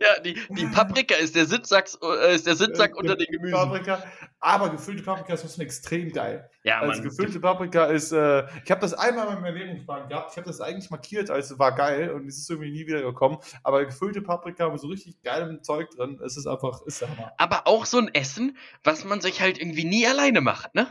Ja, 0.00 0.20
die, 0.24 0.38
die 0.56 0.66
Paprika 0.66 1.16
ist 1.16 1.36
der 1.36 1.44
Sitzsack, 1.44 1.88
äh, 2.02 2.34
ist 2.34 2.46
der 2.46 2.56
Sitzsack 2.56 2.92
äh, 2.92 2.98
unter 2.98 3.14
den 3.16 3.26
Gemüsen. 3.30 3.52
Paprika. 3.54 4.02
Aber 4.44 4.68
gefüllte 4.68 5.02
Paprika 5.02 5.32
ist 5.32 5.40
trotzdem 5.40 5.64
extrem 5.64 6.12
geil. 6.12 6.50
Ja, 6.64 6.80
Also 6.80 7.00
man. 7.00 7.08
gefüllte 7.08 7.40
Paprika 7.40 7.86
ist, 7.86 8.12
äh, 8.12 8.44
ich 8.62 8.70
habe 8.70 8.82
das 8.82 8.92
einmal 8.92 9.24
beim 9.26 9.42
Ernährungsplan 9.42 10.06
gehabt, 10.06 10.32
ich 10.32 10.36
habe 10.36 10.46
das 10.46 10.60
eigentlich 10.60 10.90
markiert, 10.90 11.30
als 11.30 11.58
war 11.58 11.74
geil 11.74 12.10
und 12.10 12.26
es 12.26 12.36
ist 12.36 12.50
irgendwie 12.50 12.70
nie 12.70 12.86
wieder 12.86 13.00
gekommen. 13.00 13.38
Aber 13.62 13.82
gefüllte 13.86 14.20
Paprika 14.20 14.68
mit 14.68 14.80
so 14.80 14.88
richtig 14.88 15.22
geilem 15.22 15.62
Zeug 15.62 15.88
drin, 15.90 16.20
es 16.22 16.36
ist 16.36 16.46
einfach, 16.46 16.82
ist 16.82 17.00
der 17.00 17.08
Hammer. 17.08 17.32
Aber 17.38 17.66
auch 17.66 17.86
so 17.86 17.96
ein 17.96 18.12
Essen, 18.12 18.58
was 18.82 19.06
man 19.06 19.22
sich 19.22 19.40
halt 19.40 19.58
irgendwie 19.58 19.84
nie 19.84 20.06
alleine 20.06 20.42
macht, 20.42 20.74
ne? 20.74 20.88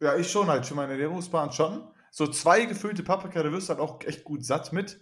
Ja, 0.00 0.16
ich 0.16 0.30
schon 0.30 0.48
halt, 0.48 0.66
für 0.66 0.74
meinen 0.74 0.90
Ernährungsplan 0.90 1.50
schon. 1.52 1.88
So 2.10 2.26
zwei 2.26 2.66
gefüllte 2.66 3.02
Paprika, 3.02 3.42
da 3.42 3.52
wirst 3.52 3.70
du 3.70 3.74
halt 3.74 3.80
auch 3.80 4.02
echt 4.04 4.24
gut 4.24 4.44
satt 4.44 4.74
mit. 4.74 5.00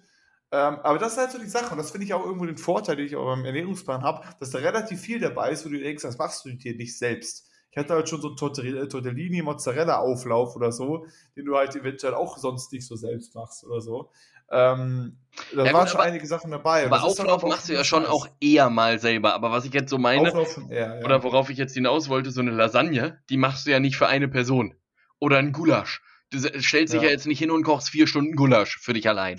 Ähm, 0.50 0.76
aber 0.82 0.98
das 0.98 1.12
ist 1.12 1.18
halt 1.18 1.30
so 1.30 1.38
die 1.38 1.46
Sache 1.46 1.72
und 1.72 1.78
das 1.78 1.90
finde 1.90 2.06
ich 2.06 2.14
auch 2.14 2.24
irgendwo 2.24 2.46
den 2.46 2.56
Vorteil, 2.56 2.96
den 2.96 3.06
ich 3.06 3.16
auch 3.16 3.26
beim 3.26 3.44
Ernährungsplan 3.44 4.02
habe, 4.02 4.24
dass 4.40 4.50
da 4.50 4.58
relativ 4.58 5.00
viel 5.00 5.20
dabei 5.20 5.50
ist, 5.50 5.66
wo 5.66 5.68
du 5.68 5.78
denkst, 5.78 6.02
das 6.02 6.16
machst 6.16 6.44
du 6.44 6.50
dir 6.52 6.74
nicht 6.74 6.96
selbst. 6.96 7.46
Ich 7.70 7.76
hatte 7.76 7.92
halt 7.92 8.08
schon 8.08 8.22
so 8.22 8.28
einen 8.28 8.36
Tortellini- 8.38 8.88
Tortellini-Mozzarella-Auflauf 8.88 10.56
oder 10.56 10.72
so, 10.72 11.06
den 11.36 11.44
du 11.44 11.56
halt 11.56 11.74
eventuell 11.76 12.14
auch 12.14 12.38
sonst 12.38 12.72
nicht 12.72 12.86
so 12.86 12.96
selbst 12.96 13.34
machst 13.34 13.64
oder 13.64 13.80
so. 13.80 14.10
Ähm, 14.50 15.18
da 15.54 15.64
Ja, 15.66 15.72
waren 15.74 15.82
gut, 15.82 15.90
schon 15.90 16.00
aber- 16.00 16.08
einige 16.08 16.26
Sachen 16.26 16.50
dabei. 16.50 16.86
Aber 16.86 17.02
Auflauf 17.04 17.42
machst 17.42 17.68
du 17.68 17.74
ja 17.74 17.84
schon 17.84 18.06
auch 18.06 18.26
eher 18.40 18.70
mal 18.70 18.98
selber. 18.98 19.34
Aber 19.34 19.50
was 19.50 19.66
ich 19.66 19.74
jetzt 19.74 19.90
so 19.90 19.98
meine, 19.98 20.32
eher, 20.70 20.98
ja. 21.00 21.04
oder 21.04 21.22
worauf 21.22 21.50
ich 21.50 21.58
jetzt 21.58 21.74
hinaus 21.74 22.08
wollte, 22.08 22.30
so 22.30 22.40
eine 22.40 22.52
Lasagne, 22.52 23.20
die 23.28 23.36
machst 23.36 23.66
du 23.66 23.70
ja 23.70 23.80
nicht 23.80 23.96
für 23.96 24.06
eine 24.06 24.28
Person. 24.28 24.74
Oder 25.20 25.36
ein 25.36 25.52
Gulasch. 25.52 26.00
Du 26.30 26.38
stellst 26.38 26.94
dich 26.94 27.02
Ja. 27.02 27.08
ja 27.08 27.12
jetzt 27.12 27.26
nicht 27.26 27.38
hin 27.38 27.50
und 27.50 27.62
kochst 27.64 27.90
vier 27.90 28.06
Stunden 28.06 28.34
Gulasch 28.36 28.78
für 28.78 28.94
dich 28.94 29.06
allein. 29.08 29.38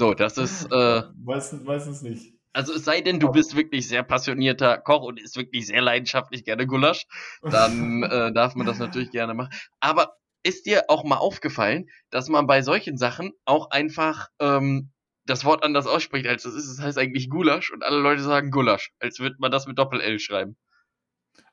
So, 0.00 0.14
das 0.14 0.38
ist, 0.38 0.64
äh, 0.72 1.02
meistens, 1.22 1.62
meistens 1.62 2.00
nicht. 2.00 2.32
also 2.54 2.72
es 2.72 2.86
sei 2.86 3.02
denn, 3.02 3.20
du 3.20 3.30
bist 3.30 3.54
wirklich 3.54 3.86
sehr 3.86 4.02
passionierter 4.02 4.78
Koch 4.78 5.02
und 5.02 5.20
isst 5.20 5.36
wirklich 5.36 5.66
sehr 5.66 5.82
leidenschaftlich 5.82 6.42
gerne 6.42 6.66
Gulasch, 6.66 7.06
dann 7.42 8.02
äh, 8.10 8.32
darf 8.32 8.54
man 8.54 8.66
das 8.66 8.78
natürlich 8.78 9.10
gerne 9.10 9.34
machen. 9.34 9.52
Aber 9.78 10.16
ist 10.42 10.64
dir 10.64 10.84
auch 10.88 11.04
mal 11.04 11.18
aufgefallen, 11.18 11.90
dass 12.08 12.30
man 12.30 12.46
bei 12.46 12.62
solchen 12.62 12.96
Sachen 12.96 13.32
auch 13.44 13.72
einfach 13.72 14.28
ähm, 14.38 14.90
das 15.26 15.44
Wort 15.44 15.62
anders 15.64 15.86
ausspricht, 15.86 16.26
als 16.26 16.46
es 16.46 16.54
ist? 16.54 16.70
Es 16.70 16.80
heißt 16.80 16.96
eigentlich 16.96 17.28
Gulasch 17.28 17.70
und 17.70 17.84
alle 17.84 17.98
Leute 17.98 18.22
sagen 18.22 18.50
Gulasch, 18.50 18.94
als 19.00 19.20
würde 19.20 19.36
man 19.38 19.50
das 19.50 19.66
mit 19.66 19.78
Doppel-L 19.78 20.18
schreiben. 20.18 20.56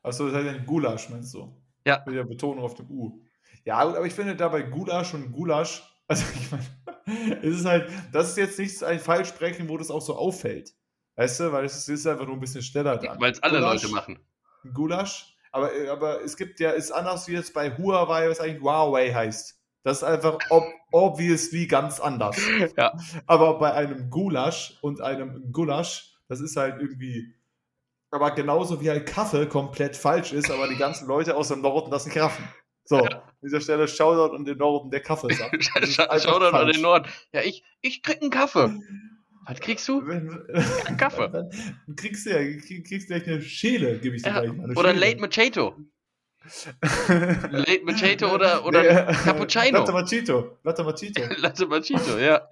Achso, 0.04 0.30
das 0.30 0.36
heißt 0.36 0.48
ein 0.48 0.66
Gulasch, 0.66 1.10
meinst 1.10 1.34
du? 1.34 1.54
Ja. 1.86 2.02
Mit 2.06 2.16
der 2.16 2.24
Betonung 2.24 2.64
auf 2.64 2.76
dem 2.76 2.90
U. 2.90 3.20
Ja, 3.66 3.84
gut, 3.84 3.98
aber 3.98 4.06
ich 4.06 4.14
finde 4.14 4.38
dabei 4.38 4.62
Gulasch 4.62 5.14
und 5.14 5.34
Gulasch, 5.34 5.84
also 6.08 6.24
ich 6.36 6.52
meine, 6.52 7.40
es 7.42 7.60
ist 7.60 7.66
halt, 7.66 7.90
das 8.12 8.30
ist 8.30 8.38
jetzt 8.38 8.60
nicht 8.60 8.84
ein 8.84 9.00
Falschsprechen, 9.00 9.70
wo 9.70 9.78
das 9.78 9.92
auch 9.92 10.02
so 10.02 10.16
auffällt. 10.16 10.74
Weißt 11.16 11.40
du, 11.40 11.52
weil 11.52 11.66
es 11.66 11.88
ist- 11.88 12.06
einfach 12.08 12.26
nur 12.26 12.36
ein 12.36 12.40
bisschen 12.40 12.62
schneller 12.62 12.98
dann. 12.98 13.20
Weil 13.20 13.32
es 13.32 13.42
alle 13.42 13.60
Gulasch, 13.60 13.84
Leute 13.84 13.94
machen. 13.94 14.20
Gulasch, 14.74 15.36
aber, 15.52 15.72
aber 15.90 16.22
es 16.24 16.38
gibt 16.38 16.60
ja, 16.60 16.72
ist 16.72 16.92
anders 16.92 17.28
wie 17.28 17.34
jetzt 17.34 17.54
bei 17.54 17.76
Huawei, 17.76 18.30
was 18.30 18.40
eigentlich 18.40 18.62
Huawei 18.62 19.12
heißt. 19.14 19.56
Das 19.84 19.98
ist 20.00 20.04
einfach 20.04 20.38
ob, 20.50 20.64
obviously 20.92 21.66
ganz 21.66 22.00
anders. 22.00 22.38
Ja. 22.76 22.94
Aber 23.26 23.58
bei 23.58 23.74
einem 23.74 24.10
Gulasch 24.10 24.78
und 24.82 25.02
einem 25.02 25.52
Gulasch, 25.52 26.14
das 26.28 26.42
ist 26.42 26.58
halt 26.58 26.82
irgendwie, 26.82 27.34
aber 28.12 28.32
genauso 28.32 28.82
wie 28.82 28.90
halt 28.90 29.08
Kaffee 29.08 29.46
komplett 29.48 29.96
falsch 29.96 30.34
ist, 30.34 30.52
aber 30.52 30.68
die 30.68 30.76
ganzen 30.76 31.08
Leute 31.08 31.36
aus 31.38 31.48
dem 31.48 31.62
Norden 31.62 31.90
das 31.90 32.06
nicht 32.06 32.18
raffen. 32.18 32.48
So, 32.84 32.98
an 32.98 33.22
dieser 33.42 33.62
Stelle 33.62 33.88
Shoutout 33.88 34.36
an 34.36 34.46
den 34.46 34.58
Norden, 34.58 34.90
der 34.92 35.02
Kaffee 35.02 35.34
sagt. 35.34 35.70
Dann 35.98 36.56
an 36.56 36.68
den 36.68 36.82
Norden. 36.82 37.08
Ja, 37.32 37.42
ich, 37.42 37.64
ich 37.82 38.02
krieg 38.02 38.22
einen 38.22 38.32
Kaffee. 38.32 38.80
Was 39.46 39.60
kriegst 39.62 39.88
du? 39.88 40.02
Einen 40.02 40.98
Kaffee. 40.98 41.30
Dann 41.32 41.96
kriegst 41.96 42.26
du 42.26 42.32
ja, 42.32 42.38
krieg- 42.60 42.86
kriegst 42.88 43.08
gleich 43.08 43.26
eine 43.28 43.42
Schäle, 43.42 44.00
gebe 44.00 44.16
ich 44.16 44.24
dir 44.24 44.30
Ja, 44.30 44.42
gleich. 44.42 44.52
Eine 44.52 44.74
Oder 44.74 44.90
Schäle. 44.94 45.00
Late 45.06 45.22
Machado. 45.22 45.76
Late 47.52 47.84
Machado 47.84 48.32
oder, 48.34 48.66
oder 48.66 48.82
Nee, 48.82 49.14
Cappuccino. 49.24 49.80
Latte 49.80 49.92
Macito. 49.92 50.58
Latte 50.64 50.84
Macito. 50.84 51.22
Latte 51.38 51.66
Machito, 51.68 52.18
ja. 52.18 52.48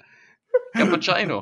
Cappuccino. 0.74 1.42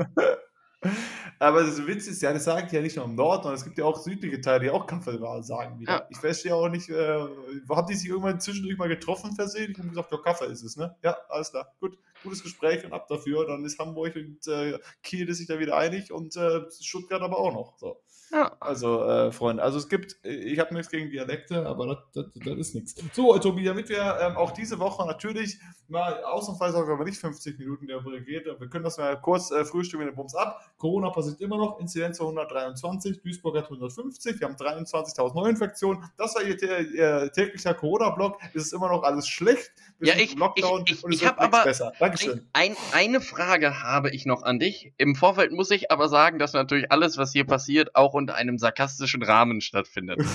Aber 1.40 1.64
das 1.64 1.86
Witz 1.86 2.08
ist 2.08 2.22
ja, 2.22 2.32
das 2.32 2.48
die 2.48 2.76
ja 2.76 2.82
nicht 2.82 2.96
nur 2.96 3.06
im 3.06 3.16
Norden, 3.16 3.44
sondern 3.44 3.58
es 3.58 3.66
gibt 3.66 3.78
ja 3.78 3.86
auch 3.86 3.98
südliche 3.98 4.40
Teile, 4.40 4.62
die 4.62 4.70
auch 4.70 4.88
Kaffee 4.88 5.18
sagen 5.44 5.80
wieder. 5.80 5.92
Ja. 5.92 6.08
Ich 6.10 6.18
verstehe 6.18 6.56
auch 6.56 6.70
nicht, 6.70 6.90
äh, 6.90 7.26
haben 7.70 7.88
die 7.88 7.96
sich 7.96 8.10
irgendwann 8.10 8.40
zwischendurch 8.40 8.78
mal 8.78 8.88
getroffen 8.88 9.36
versehentlich 9.36 9.80
und 9.80 9.90
gesagt, 9.90 10.12
ja, 10.12 10.18
Kaffee 10.18 10.46
ist 10.46 10.64
es, 10.64 10.78
ne? 10.78 10.96
Ja, 11.04 11.18
alles 11.30 11.52
klar. 11.52 11.74
Gut, 11.80 11.98
gutes 12.24 12.42
Gespräch 12.44 12.84
und 12.86 12.94
ab 12.94 13.08
dafür. 13.08 13.46
Dann 13.46 13.64
ist 13.66 13.78
Hamburg 13.80 14.16
und 14.16 14.48
äh, 14.48 14.80
Kiel 15.04 15.30
ist 15.30 15.38
sich 15.38 15.48
da 15.48 15.60
wieder 15.60 15.78
einig 15.78 16.12
und 16.12 16.36
äh, 16.36 16.62
Stuttgart 16.82 17.22
aber 17.22 17.38
auch 17.38 17.54
noch. 17.54 17.78
So. 17.78 17.98
Ja. 18.32 18.52
Also, 18.60 19.04
äh, 19.04 19.32
Freunde, 19.32 19.62
also 19.62 19.78
es 19.78 19.88
gibt, 19.88 20.18
ich 20.24 20.58
habe 20.58 20.74
nichts 20.74 20.90
gegen 20.90 21.12
Dialekte, 21.12 21.68
aber 21.68 21.86
das, 21.86 21.98
das, 22.34 22.44
das 22.44 22.58
ist 22.58 22.74
nichts. 22.74 22.96
So, 23.14 23.38
Tobi, 23.38 23.64
damit 23.64 23.90
wir 23.90 24.18
ähm, 24.22 24.38
auch 24.38 24.50
diese 24.52 24.80
Woche 24.80 25.06
natürlich 25.06 25.60
mal 25.88 26.24
ausnahmsweise, 26.24 26.78
auch 26.78 26.88
wenn 26.88 26.98
wir 26.98 27.06
nicht 27.06 27.20
50 27.20 27.60
Minuten 27.60 27.86
der 27.86 28.04
Woche 28.04 28.22
geht, 28.24 28.46
wir 28.46 28.70
können 28.70 28.86
das 28.86 28.98
mal 28.98 29.22
kurz 29.22 29.52
äh, 29.52 29.64
frühstücken 29.66 30.08
den 30.08 30.16
Bums 30.16 30.34
ab. 30.34 30.60
Corona 30.78 31.12
passiert 31.12 31.42
immer 31.42 31.58
noch, 31.58 31.80
Inzidenz 31.80 32.20
123, 32.20 33.22
Duisburg 33.22 33.56
hat 33.58 33.66
150, 33.66 34.40
wir 34.40 34.48
haben 34.48 34.56
23.000 34.56 35.36
Neuinfektionen. 35.36 36.04
Das 36.18 36.34
war 36.34 36.42
ihr, 36.42 36.60
ihr 36.92 37.32
täglicher 37.34 37.76
Corona-Block. 37.76 38.40
Es 38.56 38.64
ist 38.64 38.74
immer 38.74 38.90
noch 38.90 39.04
alles 39.04 39.28
schlecht. 39.28 39.72
Wir 40.00 40.08
Ja, 40.08 40.14
sind 40.16 40.24
ich- 40.24 40.34
im 40.34 40.40
Lockdown 40.40 40.84
ich- 40.88 40.94
ich- 40.94 41.04
und 41.04 41.12
es 41.14 41.18
ich 41.18 41.22
wird 41.28 41.36
hab 41.38 41.40
nichts 41.42 41.56
aber- 41.56 41.64
besser. 41.66 41.94
Dankeschön. 42.18 42.46
Ein, 42.54 42.72
ein, 42.72 42.78
eine 42.92 43.22
Frage 43.22 43.82
habe 43.84 44.10
ich 44.12 44.26
noch 44.26 44.44
an 44.44 44.60
dich. 44.60 44.94
Im 44.98 45.16
Vorfeld 45.16 45.52
muss 45.52 45.72
ich 45.72 45.92
aber 45.92 46.10
sagen, 46.10 46.40
dass 46.40 46.54
natürlich 46.54 46.92
alles, 46.92 47.18
was 47.18 47.32
hier 47.32 47.46
passiert, 47.46 47.96
auch 47.96 48.14
unter 48.14 48.36
einem 48.36 48.58
sarkastischen 48.58 49.24
Rahmen 49.24 49.62
stattfindet. 49.62 50.20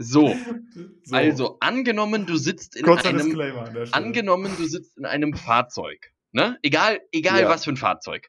So, 0.00 0.36
So, 1.02 1.16
also 1.16 1.56
angenommen, 1.58 2.24
du 2.24 2.36
sitzt 2.36 2.76
in 2.76 2.84
kurzer 2.84 3.08
einem 3.08 3.40
an 3.40 3.76
angenommen, 3.90 4.54
du 4.56 4.64
sitzt 4.64 4.96
in 4.96 5.06
einem 5.06 5.34
Fahrzeug, 5.34 6.12
ne? 6.30 6.56
Egal, 6.62 7.00
egal 7.10 7.42
Ja. 7.42 7.48
was 7.48 7.64
für 7.64 7.72
ein 7.72 7.76
Fahrzeug. 7.76 8.28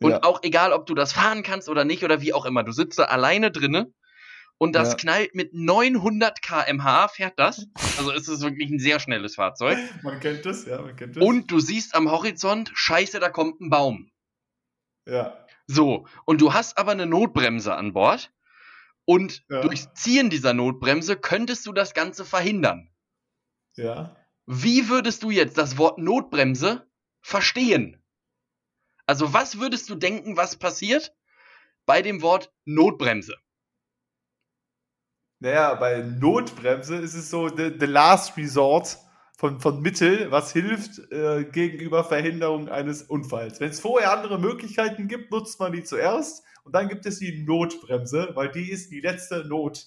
Und 0.00 0.10
Ja. 0.10 0.22
auch 0.22 0.40
egal, 0.42 0.72
ob 0.72 0.84
du 0.84 0.94
das 0.94 1.14
fahren 1.14 1.42
kannst 1.42 1.70
oder 1.70 1.84
nicht 1.86 2.04
oder 2.04 2.20
wie 2.20 2.34
auch 2.34 2.44
immer. 2.44 2.62
Du 2.62 2.72
sitzt 2.72 2.98
da 2.98 3.04
alleine 3.04 3.50
drinne 3.50 3.92
und 4.62 4.74
das 4.76 4.90
Ja. 4.90 4.94
knallt 4.94 5.34
mit 5.34 5.52
900 5.54 6.40
km/h 6.40 7.08
fährt 7.08 7.36
das. 7.36 7.66
Also 7.98 8.12
ist 8.12 8.28
es 8.28 8.42
wirklich 8.42 8.70
ein 8.70 8.78
sehr 8.78 9.00
schnelles 9.00 9.34
Fahrzeug. 9.34 9.76
Man 10.04 10.20
kennt 10.20 10.46
das, 10.46 10.66
ja, 10.66 10.80
man 10.80 10.94
kennt 10.94 11.16
das. 11.16 11.22
Und 11.24 11.50
du 11.50 11.58
siehst 11.58 11.96
am 11.96 12.08
Horizont, 12.08 12.70
scheiße, 12.72 13.18
da 13.18 13.28
kommt 13.28 13.60
ein 13.60 13.70
Baum. 13.70 14.12
Ja. 15.04 15.44
So, 15.66 16.06
und 16.26 16.40
du 16.40 16.52
hast 16.52 16.78
aber 16.78 16.92
eine 16.92 17.06
Notbremse 17.06 17.74
an 17.74 17.92
Bord. 17.92 18.32
Und 19.04 19.42
Ja. 19.50 19.62
durch 19.62 19.92
Ziehen 19.94 20.30
dieser 20.30 20.54
Notbremse 20.54 21.16
könntest 21.16 21.66
du 21.66 21.72
das 21.72 21.92
Ganze 21.92 22.24
verhindern. 22.24 22.88
Ja. 23.74 24.14
Wie 24.46 24.88
würdest 24.88 25.24
du 25.24 25.32
jetzt 25.32 25.58
das 25.58 25.76
Wort 25.76 25.98
Notbremse 25.98 26.88
verstehen? 27.20 28.00
Also 29.06 29.32
was 29.32 29.58
würdest 29.58 29.90
du 29.90 29.96
denken, 29.96 30.36
was 30.36 30.54
passiert 30.56 31.12
bei 31.84 32.00
dem 32.00 32.22
Wort 32.22 32.52
Notbremse? 32.64 33.36
Naja, 35.42 35.74
bei 35.74 36.02
Notbremse 36.02 36.96
ist 36.98 37.14
es 37.14 37.28
so 37.28 37.48
the, 37.48 37.72
the 37.76 37.86
last 37.86 38.36
resort 38.36 38.96
von, 39.36 39.58
von 39.58 39.82
Mittel, 39.82 40.30
was 40.30 40.52
hilft 40.52 41.00
äh, 41.10 41.42
gegenüber 41.42 42.04
Verhinderung 42.04 42.68
eines 42.68 43.02
Unfalls. 43.02 43.58
Wenn 43.58 43.70
es 43.70 43.80
vorher 43.80 44.12
andere 44.12 44.38
Möglichkeiten 44.38 45.08
gibt, 45.08 45.32
nutzt 45.32 45.58
man 45.58 45.72
die 45.72 45.82
zuerst 45.82 46.44
und 46.62 46.76
dann 46.76 46.88
gibt 46.88 47.06
es 47.06 47.18
die 47.18 47.42
Notbremse, 47.44 48.30
weil 48.34 48.52
die 48.52 48.70
ist 48.70 48.92
die 48.92 49.00
letzte 49.00 49.44
Not, 49.48 49.84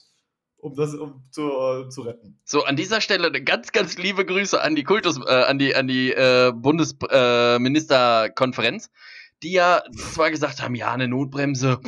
um 0.57 0.75
das 0.75 0.93
um 0.93 1.23
zu, 1.31 1.43
äh, 1.43 1.87
zu 1.87 2.01
retten. 2.01 2.37
So, 2.43 2.65
an 2.65 2.75
dieser 2.75 2.99
Stelle 2.99 3.27
eine 3.27 3.41
ganz, 3.41 3.71
ganz 3.71 3.97
liebe 3.97 4.25
Grüße 4.25 4.61
an 4.61 4.75
die 4.75 4.83
Kultus, 4.83 5.21
äh, 5.25 5.43
an 5.43 5.57
die, 5.57 5.73
an 5.73 5.87
die 5.87 6.11
äh, 6.11 6.51
Bundesministerkonferenz, 6.53 8.87
äh, 8.87 8.89
die 9.41 9.53
ja 9.53 9.83
zwar 10.11 10.31
gesagt 10.31 10.61
haben, 10.61 10.75
ja, 10.75 10.91
eine 10.91 11.07
Notbremse 11.07 11.79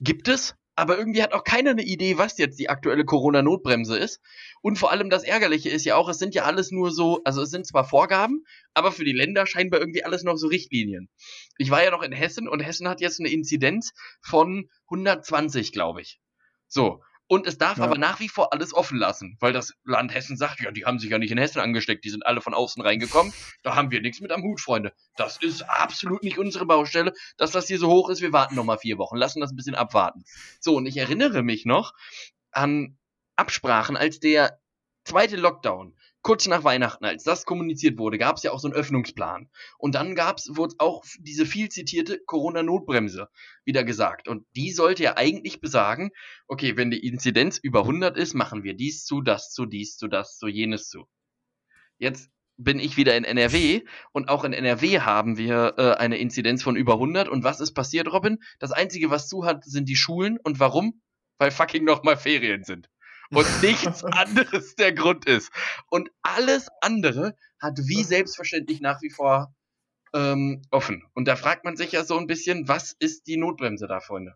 gibt 0.00 0.28
es, 0.28 0.54
aber 0.80 0.96
irgendwie 0.96 1.22
hat 1.22 1.34
auch 1.34 1.44
keiner 1.44 1.70
eine 1.70 1.82
Idee, 1.82 2.16
was 2.16 2.38
jetzt 2.38 2.58
die 2.58 2.70
aktuelle 2.70 3.04
Corona-Notbremse 3.04 3.98
ist. 3.98 4.20
Und 4.62 4.78
vor 4.78 4.90
allem 4.90 5.10
das 5.10 5.24
Ärgerliche 5.24 5.68
ist 5.68 5.84
ja 5.84 5.96
auch, 5.96 6.08
es 6.08 6.18
sind 6.18 6.34
ja 6.34 6.44
alles 6.44 6.70
nur 6.70 6.90
so, 6.90 7.20
also 7.24 7.42
es 7.42 7.50
sind 7.50 7.66
zwar 7.66 7.84
Vorgaben, 7.84 8.44
aber 8.72 8.90
für 8.90 9.04
die 9.04 9.12
Länder 9.12 9.44
scheinbar 9.46 9.80
irgendwie 9.80 10.04
alles 10.04 10.22
noch 10.22 10.36
so 10.36 10.46
Richtlinien. 10.46 11.10
Ich 11.58 11.70
war 11.70 11.84
ja 11.84 11.90
noch 11.90 12.02
in 12.02 12.12
Hessen 12.12 12.48
und 12.48 12.60
Hessen 12.60 12.88
hat 12.88 13.02
jetzt 13.02 13.20
eine 13.20 13.28
Inzidenz 13.28 13.92
von 14.22 14.70
120, 14.86 15.72
glaube 15.72 16.00
ich. 16.00 16.18
So. 16.66 17.02
Und 17.30 17.46
es 17.46 17.58
darf 17.58 17.78
Ja. 17.78 17.84
aber 17.84 17.96
nach 17.96 18.18
wie 18.18 18.28
vor 18.28 18.52
alles 18.52 18.74
offen 18.74 18.98
lassen, 18.98 19.36
weil 19.38 19.52
das 19.52 19.74
Land 19.84 20.12
Hessen 20.12 20.36
sagt, 20.36 20.58
ja, 20.60 20.72
die 20.72 20.84
haben 20.84 20.98
sich 20.98 21.10
ja 21.10 21.18
nicht 21.18 21.30
in 21.30 21.38
Hessen 21.38 21.60
angesteckt, 21.60 22.04
die 22.04 22.10
sind 22.10 22.26
alle 22.26 22.40
von 22.40 22.54
außen 22.54 22.82
reingekommen. 22.82 23.32
Da 23.62 23.76
haben 23.76 23.92
wir 23.92 24.00
nichts 24.00 24.20
mit 24.20 24.32
am 24.32 24.42
Hut, 24.42 24.60
Freunde. 24.60 24.92
Das 25.16 25.36
ist 25.40 25.62
absolut 25.62 26.24
nicht 26.24 26.38
unsere 26.38 26.66
Baustelle, 26.66 27.12
dass 27.36 27.52
das 27.52 27.68
hier 27.68 27.78
so 27.78 27.88
hoch 27.88 28.08
ist. 28.08 28.20
Wir 28.20 28.32
warten 28.32 28.56
noch 28.56 28.64
mal 28.64 28.78
vier 28.78 28.98
Wochen, 28.98 29.16
lassen 29.16 29.40
das 29.40 29.52
ein 29.52 29.56
bisschen 29.56 29.76
abwarten. 29.76 30.24
So, 30.58 30.74
und 30.74 30.86
ich 30.86 30.96
erinnere 30.96 31.44
mich 31.44 31.64
noch 31.64 31.92
an 32.50 32.98
Absprachen, 33.36 33.96
als 33.96 34.18
der 34.18 34.58
zweite 35.04 35.36
Lockdown, 35.36 35.96
kurz 36.22 36.46
nach 36.46 36.64
Weihnachten, 36.64 37.04
als 37.04 37.24
das 37.24 37.44
kommuniziert 37.44 37.98
wurde, 37.98 38.18
gab 38.18 38.36
es 38.36 38.42
ja 38.42 38.52
auch 38.52 38.60
so 38.60 38.68
einen 38.68 38.76
Öffnungsplan. 38.76 39.50
Und 39.78 39.94
dann 39.94 40.14
gab's, 40.14 40.50
wurde 40.54 40.74
auch 40.78 41.04
diese 41.18 41.46
viel 41.46 41.68
zitierte 41.68 42.20
Corona-Notbremse 42.26 43.28
wieder 43.64 43.84
gesagt. 43.84 44.28
Und 44.28 44.46
die 44.54 44.72
sollte 44.72 45.02
ja 45.02 45.16
eigentlich 45.16 45.60
besagen, 45.60 46.10
okay, 46.46 46.76
wenn 46.76 46.90
die 46.90 47.06
Inzidenz 47.06 47.58
über 47.58 47.80
100 47.80 48.16
ist, 48.16 48.34
machen 48.34 48.62
wir 48.62 48.74
dies 48.74 49.04
zu, 49.04 49.20
das 49.22 49.50
zu, 49.50 49.66
dies 49.66 49.96
zu, 49.96 50.08
das 50.08 50.36
zu, 50.36 50.48
jenes 50.48 50.88
zu. 50.88 51.06
Jetzt 51.98 52.30
bin 52.56 52.78
ich 52.78 52.96
wieder 52.96 53.16
in 53.16 53.24
NRW 53.24 53.82
und 54.12 54.28
auch 54.28 54.44
in 54.44 54.52
NRW 54.52 55.00
haben 55.00 55.38
wir 55.38 55.74
äh, 55.78 55.92
eine 55.94 56.18
Inzidenz 56.18 56.62
von 56.62 56.76
über 56.76 56.94
100. 56.94 57.28
Und 57.28 57.42
was 57.42 57.60
ist 57.60 57.72
passiert, 57.72 58.12
Robin? 58.12 58.38
Das 58.58 58.72
Einzige, 58.72 59.10
was 59.10 59.28
zu 59.28 59.44
hat, 59.44 59.64
sind 59.64 59.88
die 59.88 59.96
Schulen. 59.96 60.38
Und 60.42 60.60
warum? 60.60 61.00
Weil 61.38 61.50
fucking 61.50 61.84
nochmal 61.84 62.18
Ferien 62.18 62.64
sind. 62.64 62.90
Und 63.32 63.46
nichts 63.62 64.04
anderes 64.04 64.74
der 64.74 64.92
Grund 64.92 65.26
ist. 65.26 65.50
Und 65.88 66.10
alles 66.22 66.68
andere 66.80 67.36
hat 67.60 67.78
wie 67.84 68.02
selbstverständlich 68.02 68.80
nach 68.80 69.00
wie 69.02 69.10
vor 69.10 69.54
ähm, 70.12 70.62
offen. 70.70 71.04
Und 71.14 71.28
da 71.28 71.36
fragt 71.36 71.64
man 71.64 71.76
sich 71.76 71.92
ja 71.92 72.04
so 72.04 72.18
ein 72.18 72.26
bisschen, 72.26 72.66
was 72.68 72.94
ist 72.98 73.26
die 73.26 73.36
Notbremse 73.36 73.86
da, 73.86 74.00
Freunde? 74.00 74.34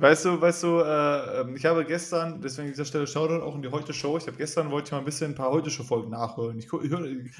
Weißt 0.00 0.24
du, 0.24 0.40
weißt 0.40 0.62
du, 0.62 0.80
äh, 0.80 1.40
ähm, 1.40 1.56
ich 1.56 1.66
habe 1.66 1.84
gestern, 1.84 2.40
deswegen 2.40 2.68
an 2.68 2.72
dieser 2.72 2.86
Stelle 2.86 3.06
Shoutout 3.06 3.44
auch 3.44 3.54
in 3.54 3.60
die 3.60 3.68
Heute-Show, 3.68 4.16
ich 4.16 4.26
habe 4.26 4.38
gestern, 4.38 4.70
wollte 4.70 4.86
ich 4.86 4.92
mal 4.92 4.98
ein 5.00 5.04
bisschen 5.04 5.32
ein 5.32 5.34
paar 5.34 5.50
Heute-Show-Folgen 5.50 6.08
nachholen. 6.08 6.58
Ich, 6.58 6.72
ich 6.72 6.92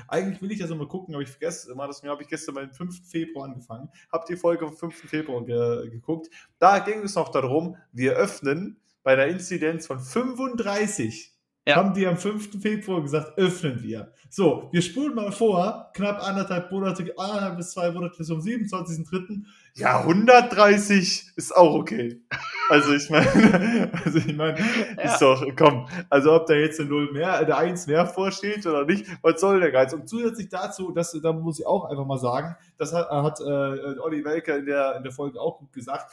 eigentlich 0.09 0.43
will 0.43 0.53
ich 0.53 0.59
das 0.59 0.71
immer 0.71 0.87
gucken, 0.87 1.15
aber 1.15 1.23
ich 1.23 1.31
vergesse 1.31 1.73
immer, 1.73 1.87
das 1.87 2.03
habe 2.03 2.23
ich 2.23 2.29
gestern 2.29 2.57
mal 2.57 2.67
den 2.67 2.75
5. 2.75 3.09
Februar 3.09 3.47
angefangen, 3.47 3.89
habe 4.13 4.27
die 4.29 4.37
Folge 4.37 4.67
vom 4.67 4.77
5. 4.77 5.09
Februar 5.09 5.43
ge 5.43 5.89
geguckt. 5.89 6.29
Da 6.59 6.81
ging 6.81 7.03
es 7.03 7.15
noch 7.15 7.31
darum, 7.31 7.79
wir 7.93 8.13
öffnen 8.13 8.79
bei 9.03 9.17
der 9.17 9.29
Inzidenz 9.29 9.87
von 9.87 9.99
35. 10.01 11.33
Ja. 11.67 11.77
Haben 11.77 11.93
die 11.93 12.07
am 12.07 12.17
5. 12.17 12.63
Februar 12.63 13.03
gesagt, 13.03 13.37
öffnen 13.37 13.83
wir. 13.83 14.13
So, 14.31 14.71
wir 14.73 14.81
spulen 14.81 15.15
mal 15.15 15.31
vor, 15.31 15.91
knapp 15.95 16.27
anderthalb 16.27 16.73
Monate, 16.73 17.13
anderthalb 17.19 17.59
bis 17.59 17.73
zwei 17.73 17.91
Monate 17.91 18.17
bis 18.17 18.29
zum 18.29 18.41
27.03. 18.41 19.43
Ja, 19.75 20.01
130 20.01 21.33
ist 21.37 21.55
auch 21.55 21.75
okay. 21.75 22.23
Also 22.71 22.95
ich 22.95 23.11
meine, 23.11 23.91
also 24.05 24.19
ich 24.19 24.35
meine, 24.35 24.59
Ja. 24.97 25.13
ist 25.13 25.21
doch, 25.21 25.45
komm, 25.57 25.87
also 26.09 26.33
ob 26.33 26.47
da 26.47 26.55
jetzt 26.55 26.81
eine 26.81 26.89
Null 26.89 27.13
mehr, 27.13 27.35
eine 27.35 27.55
Eins 27.57 27.87
mehr 27.87 28.07
vorsteht 28.07 28.65
oder 28.67 28.87
nicht, 28.87 29.07
was 29.23 29.41
soll 29.41 29.61
der 29.61 29.71
Geiz? 29.71 29.93
Und 29.93 30.09
zusätzlich 30.09 30.49
dazu, 30.49 30.93
das, 30.93 31.13
da 31.23 31.33
muss 31.33 31.61
ich 31.61 31.67
auch 31.67 31.85
einfach 31.85 32.07
mal 32.07 32.19
sagen, 32.19 32.57
das 32.79 32.95
hat, 32.95 33.11
hat 33.11 33.39
äh, 33.41 33.99
Olli 34.01 34.25
Welker 34.25 34.57
in 34.57 34.67
der, 34.67 34.97
in 34.97 35.03
der 35.03 35.13
Folge 35.13 35.39
auch 35.41 35.59
gut 35.59 35.73
gesagt, 35.73 36.11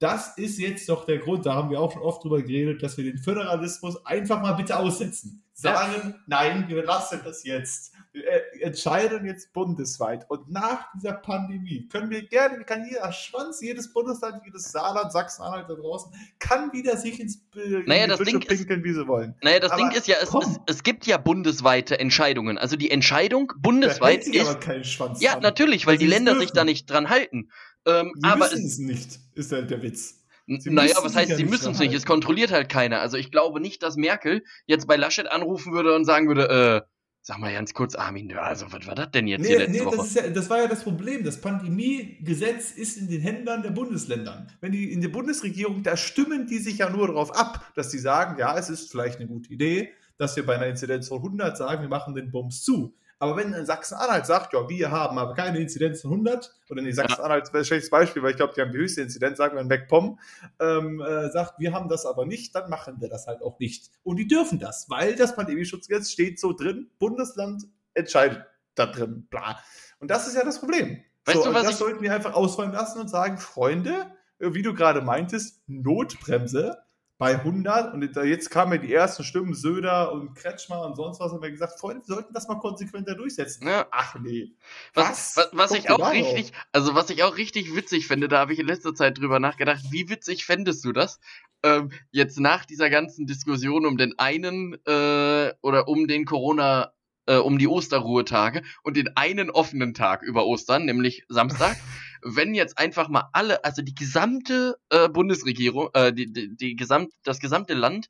das 0.00 0.36
ist 0.36 0.58
jetzt 0.58 0.88
doch 0.88 1.06
der 1.06 1.18
Grund, 1.18 1.46
da 1.46 1.54
haben 1.54 1.70
wir 1.70 1.80
auch 1.80 1.92
schon 1.92 2.02
oft 2.02 2.22
drüber 2.24 2.42
geredet, 2.42 2.82
dass 2.82 2.96
wir 2.96 3.04
den 3.04 3.18
Föderalismus 3.18 4.04
einfach 4.04 4.40
mal 4.42 4.52
bitte 4.52 4.76
aussetzen. 4.78 5.40
Sagen, 5.56 6.16
nein, 6.26 6.64
wir 6.68 6.82
lassen 6.84 7.20
das 7.24 7.44
jetzt. 7.44 7.92
Wir 8.12 8.26
äh, 8.26 8.60
entscheiden 8.62 9.24
jetzt 9.24 9.52
bundesweit. 9.52 10.28
Und 10.28 10.50
nach 10.50 10.88
dieser 10.96 11.12
Pandemie 11.12 11.86
können 11.88 12.10
wir 12.10 12.22
gerne, 12.26 12.64
kann 12.64 12.84
jeder 12.88 13.12
Schwanz, 13.12 13.60
jedes 13.62 13.92
Bundesland, 13.92 14.42
jedes 14.44 14.72
Saarland, 14.72 15.12
Sachsen-Anhalt 15.12 15.66
da 15.68 15.74
draußen, 15.74 16.10
kann 16.40 16.72
wieder 16.72 16.96
sich 16.96 17.20
ins 17.20 17.38
Bild 17.50 17.86
Naja, 17.86 18.08
das 18.08 18.18
Ding 18.18 18.40
ist- 18.42 18.48
pinkeln, 18.48 18.82
wie 18.82 18.92
sie 18.92 19.06
wollen. 19.06 19.36
Naja, 19.42 19.60
das 19.60 19.70
Aber 19.70 19.80
Ding 19.80 19.92
ist 19.96 20.08
ja, 20.08 20.16
es, 20.20 20.34
es, 20.34 20.60
es 20.66 20.82
gibt 20.82 21.06
ja 21.06 21.18
bundesweite 21.18 22.00
Entscheidungen. 22.00 22.58
Also 22.58 22.74
die 22.74 22.90
Entscheidung 22.90 23.48
Da 23.48 23.54
bundesweit 23.62 24.14
hält 24.14 24.24
sich 24.24 24.40
aber 24.40 24.50
ist. 24.50 24.60
keinen 24.60 24.84
Schwanz 24.84 25.22
Ja, 25.22 25.34
dran. 25.34 25.42
natürlich, 25.42 25.86
weil 25.86 25.92
Weil 25.94 25.98
die 25.98 26.06
Länder 26.08 26.32
sich 26.32 26.46
dürfen. 26.46 26.56
da 26.56 26.64
nicht 26.64 26.90
dran 26.90 27.08
halten. 27.10 27.50
Ähm, 27.86 28.12
Sie 28.14 28.38
müssen 28.38 28.64
es, 28.66 28.78
nicht, 28.78 29.18
ist 29.34 29.52
der, 29.52 29.62
der 29.62 29.82
Witz. 29.82 30.24
Sie 30.46 30.70
naja, 30.70 30.96
was 31.02 31.16
heißt, 31.16 31.36
sie 31.36 31.44
müssen 31.44 31.72
es 31.72 31.78
nicht. 31.78 31.94
Es 31.94 32.04
kontrolliert 32.04 32.52
halt 32.52 32.68
keiner. 32.68 33.00
Also 33.00 33.16
ich 33.16 33.30
glaube 33.30 33.60
nicht, 33.60 33.82
dass 33.82 33.96
Merkel 33.96 34.44
jetzt 34.66 34.86
bei 34.86 34.96
Laschet 34.96 35.26
anrufen 35.30 35.72
würde 35.72 35.94
und 35.94 36.04
sagen 36.04 36.28
würde, 36.28 36.84
äh, 36.84 36.88
sag 37.22 37.38
mal 37.38 37.52
ganz 37.54 37.72
kurz, 37.72 37.94
Armin, 37.94 38.30
also 38.36 38.66
was 38.70 38.86
war 38.86 38.94
das 38.94 39.10
denn 39.10 39.26
jetzt 39.26 39.46
hier 39.46 39.56
Nee, 39.58 39.64
letzte 39.64 39.78
nee 39.78 39.84
Woche? 39.86 39.96
das, 39.96 40.06
ist 40.08 40.16
ja, 40.16 40.28
das 40.28 40.50
war 40.50 40.58
ja 40.58 40.68
das 40.68 40.82
Problem. 40.82 41.24
Das 41.24 41.40
Pandemiegesetz 41.40 42.72
ist 42.72 42.98
in 42.98 43.08
den 43.08 43.22
Händen 43.22 43.62
der 43.62 43.70
Bundesländern. 43.70 44.52
Wenn 44.60 44.72
die 44.72 44.92
in 44.92 45.00
der 45.00 45.08
Bundesregierung, 45.08 45.82
da 45.82 45.96
stimmen 45.96 46.46
die 46.46 46.58
sich 46.58 46.78
ja 46.78 46.90
nur 46.90 47.06
darauf 47.06 47.34
ab, 47.34 47.72
dass 47.74 47.90
sie 47.90 47.98
sagen, 47.98 48.38
ja, 48.38 48.58
es 48.58 48.68
ist 48.68 48.90
vielleicht 48.90 49.20
eine 49.20 49.26
gute 49.26 49.50
Idee, 49.50 49.94
dass 50.18 50.36
wir 50.36 50.44
bei 50.44 50.56
einer 50.56 50.66
Inzidenz 50.66 51.08
von 51.08 51.18
100 51.18 51.56
sagen, 51.56 51.80
wir 51.80 51.88
machen 51.88 52.14
den 52.14 52.30
Bums 52.30 52.62
zu. 52.62 52.94
Aber 53.24 53.38
wenn 53.38 53.64
Sachsen-Anhalt 53.64 54.26
sagt, 54.26 54.52
ja, 54.52 54.68
wir 54.68 54.90
haben 54.90 55.18
aber 55.18 55.32
keine 55.34 55.58
Inzidenz 55.58 56.02
von 56.02 56.10
100, 56.10 56.54
oder 56.68 56.82
nee, 56.82 56.92
Sachsen-Anhalt 56.92 57.44
ist 57.44 57.54
ein 57.54 57.64
schlechtes 57.64 57.88
Beispiel, 57.88 58.22
weil 58.22 58.32
ich 58.32 58.36
glaube, 58.36 58.52
die 58.54 58.60
haben 58.60 58.70
die 58.70 58.76
höchste 58.76 59.00
Inzidenz, 59.00 59.38
sagen 59.38 59.56
wir 59.56 59.62
in 59.62 59.68
MacPom, 59.68 60.18
ähm, 60.60 61.00
äh, 61.00 61.30
sagt, 61.30 61.58
wir 61.58 61.72
haben 61.72 61.88
das 61.88 62.04
aber 62.04 62.26
nicht, 62.26 62.54
dann 62.54 62.68
machen 62.68 63.00
wir 63.00 63.08
das 63.08 63.26
halt 63.26 63.40
auch 63.40 63.58
nicht. 63.58 63.90
Und 64.02 64.16
die 64.16 64.28
dürfen 64.28 64.58
das, 64.58 64.90
weil 64.90 65.16
das 65.16 65.34
Pandemieschutzgesetz 65.34 66.10
steht 66.10 66.38
so 66.38 66.52
drin, 66.52 66.90
Bundesland 66.98 67.64
entscheidet 67.94 68.44
da 68.74 68.84
drin, 68.84 69.26
bla. 69.30 69.58
Und 70.00 70.10
das 70.10 70.26
ist 70.26 70.36
ja 70.36 70.44
das 70.44 70.60
Problem. 70.60 71.02
Weißt 71.24 71.38
so, 71.38 71.44
du, 71.44 71.54
was 71.54 71.62
das 71.62 71.78
sollten 71.78 72.02
wir 72.02 72.12
einfach 72.12 72.34
ausfallen 72.34 72.72
lassen 72.72 73.00
und 73.00 73.08
sagen, 73.08 73.38
Freunde, 73.38 74.12
äh, 74.38 74.52
wie 74.52 74.60
du 74.60 74.74
gerade 74.74 75.00
meintest, 75.00 75.62
Notbremse 75.66 76.76
bei 77.24 77.36
100 77.36 77.94
und 77.94 78.16
jetzt 78.26 78.50
kamen 78.50 78.72
ja 78.72 78.78
die 78.78 78.92
ersten 78.92 79.24
Stimmen, 79.24 79.54
Söder 79.54 80.12
und 80.12 80.34
Kretschmer 80.34 80.84
und 80.84 80.94
sonst 80.94 81.20
was, 81.20 81.32
haben 81.32 81.40
wir 81.40 81.50
gesagt, 81.50 81.80
Freunde, 81.80 82.06
wir 82.06 82.16
sollten 82.16 82.34
das 82.34 82.48
mal 82.48 82.56
konsequenter 82.56 83.14
durchsetzen. 83.14 83.66
Ja. 83.66 83.86
Ach 83.92 84.14
nee. 84.20 84.52
Was, 84.92 85.34
was, 85.34 85.48
was 85.52 85.70
ich 85.72 85.86
Guck 85.86 86.02
auch 86.02 86.12
richtig, 86.12 86.52
also 86.72 86.94
was 86.94 87.08
ich 87.08 87.22
auch 87.22 87.38
richtig 87.38 87.74
witzig 87.74 88.08
finde, 88.08 88.28
da 88.28 88.40
habe 88.40 88.52
ich 88.52 88.58
in 88.58 88.66
letzter 88.66 88.94
Zeit 88.94 89.16
drüber 89.16 89.40
nachgedacht, 89.40 89.84
wie 89.90 90.10
witzig 90.10 90.44
fändest 90.44 90.84
du 90.84 90.92
das? 90.92 91.18
Ähm, 91.62 91.92
jetzt 92.10 92.38
nach 92.38 92.66
dieser 92.66 92.90
ganzen 92.90 93.26
Diskussion 93.26 93.86
um 93.86 93.96
den 93.96 94.18
einen 94.18 94.74
äh, 94.84 95.54
oder 95.62 95.88
um 95.88 96.06
den 96.06 96.26
Corona, 96.26 96.92
äh, 97.26 97.36
um 97.36 97.58
die 97.58 97.68
Osterruhetage 97.68 98.62
und 98.82 98.96
den 98.96 99.16
einen 99.16 99.50
offenen 99.50 99.94
Tag 99.94 100.22
über 100.22 100.46
Ostern, 100.46 100.84
nämlich 100.84 101.24
Samstag, 101.28 101.76
wenn 102.22 102.54
jetzt 102.54 102.78
einfach 102.78 103.08
mal 103.08 103.28
alle, 103.32 103.64
also 103.64 103.82
die 103.82 103.94
gesamte 103.94 104.76
äh, 104.90 105.08
Bundesregierung, 105.08 105.90
äh, 105.94 106.12
die, 106.12 106.32
die, 106.32 106.56
die 106.56 106.76
gesamt, 106.76 107.12
das 107.22 107.38
gesamte 107.38 107.74
Land 107.74 108.08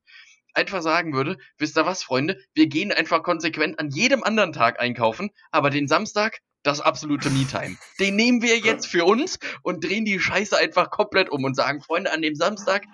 einfach 0.55 0.83
sagen 0.83 1.13
würde, 1.15 1.37
wisst 1.59 1.77
ihr 1.77 1.87
was, 1.87 2.03
Freunde, 2.03 2.39
wir 2.55 2.69
gehen 2.69 2.93
einfach 2.93 3.23
konsequent 3.23 3.79
an 3.79 3.91
jedem 3.91 4.23
anderen 4.23 4.53
Tag 4.53 4.81
einkaufen, 4.81 5.31
aber 5.51 5.71
den 5.71 5.89
Samstag, 5.89 6.39
das 6.63 6.81
absolute 6.81 7.29
Me-Time. 7.31 7.77
Den 8.01 8.17
nehmen 8.17 8.41
wir 8.41 8.59
jetzt 8.59 8.87
für 8.87 9.05
uns 9.05 9.39
und 9.63 9.85
drehen 9.85 10.05
die 10.05 10.19
Scheiße 10.19 10.57
einfach 10.57 10.91
komplett 10.91 11.29
um 11.29 11.45
und 11.45 11.55
sagen, 11.55 11.83
Freunde, 11.83 12.11
an 12.13 12.23
dem 12.23 12.35
Samstag 12.35 12.85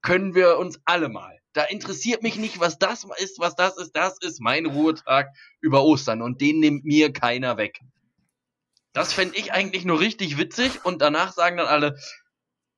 können 0.00 0.34
wir 0.34 0.58
uns 0.58 0.78
alle 0.84 1.08
mal. 1.08 1.35
Da 1.56 1.64
interessiert 1.64 2.22
mich 2.22 2.36
nicht, 2.36 2.60
was 2.60 2.78
das 2.78 3.06
ist, 3.16 3.38
was 3.38 3.56
das 3.56 3.78
ist. 3.78 3.96
Das 3.96 4.18
ist 4.20 4.42
mein 4.42 4.66
Ruhetag 4.66 5.34
über 5.62 5.84
Ostern 5.84 6.20
und 6.20 6.42
den 6.42 6.60
nimmt 6.60 6.84
mir 6.84 7.14
keiner 7.14 7.56
weg. 7.56 7.80
Das 8.92 9.14
fände 9.14 9.38
ich 9.38 9.54
eigentlich 9.54 9.86
nur 9.86 9.98
richtig 9.98 10.36
witzig 10.36 10.84
und 10.84 11.00
danach 11.00 11.32
sagen 11.32 11.56
dann 11.56 11.66
alle, 11.66 11.98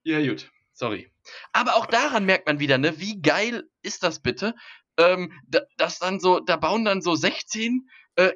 Ja, 0.05 0.25
gut. 0.25 0.53
Sorry. 0.75 1.11
Aber 1.53 1.75
auch 1.75 1.87
daran 1.87 2.25
merkt 2.25 2.47
man 2.47 2.61
wieder, 2.61 2.79
ne, 2.79 3.01
wie 3.01 3.21
geil 3.21 3.69
ist 3.83 4.05
das 4.05 4.21
bitte? 4.21 4.55
Ähm, 4.97 5.33
da, 5.49 5.63
dass 5.77 5.99
dann 5.99 6.21
so, 6.21 6.39
da 6.39 6.55
bauen 6.55 6.85
dann 6.85 7.03
so 7.03 7.17
16 7.17 7.89
äh, 8.15 8.31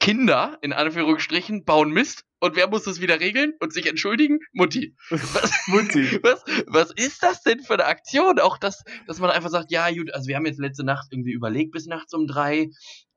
Kinder, 0.00 0.58
in 0.62 0.72
Anführungsstrichen, 0.72 1.64
bauen 1.64 1.90
Mist. 1.90 2.24
Und 2.38 2.54
wer 2.54 2.68
muss 2.68 2.84
das 2.84 3.00
wieder 3.00 3.18
regeln 3.18 3.54
und 3.60 3.72
sich 3.72 3.86
entschuldigen? 3.86 4.38
Mutti. 4.52 4.94
Was, 5.08 5.50
Mutti. 5.68 6.20
was, 6.22 6.44
was 6.66 6.90
ist 6.90 7.22
das 7.22 7.42
denn 7.42 7.60
für 7.60 7.74
eine 7.74 7.86
Aktion? 7.86 8.38
Auch 8.38 8.58
das, 8.58 8.84
dass 9.06 9.18
man 9.18 9.30
einfach 9.30 9.48
sagt, 9.48 9.70
ja, 9.70 9.90
gut, 9.90 10.12
also 10.12 10.28
wir 10.28 10.36
haben 10.36 10.44
jetzt 10.44 10.60
letzte 10.60 10.84
Nacht 10.84 11.08
irgendwie 11.10 11.32
überlegt 11.32 11.72
bis 11.72 11.86
nachts 11.86 12.12
um 12.12 12.26
drei. 12.26 12.68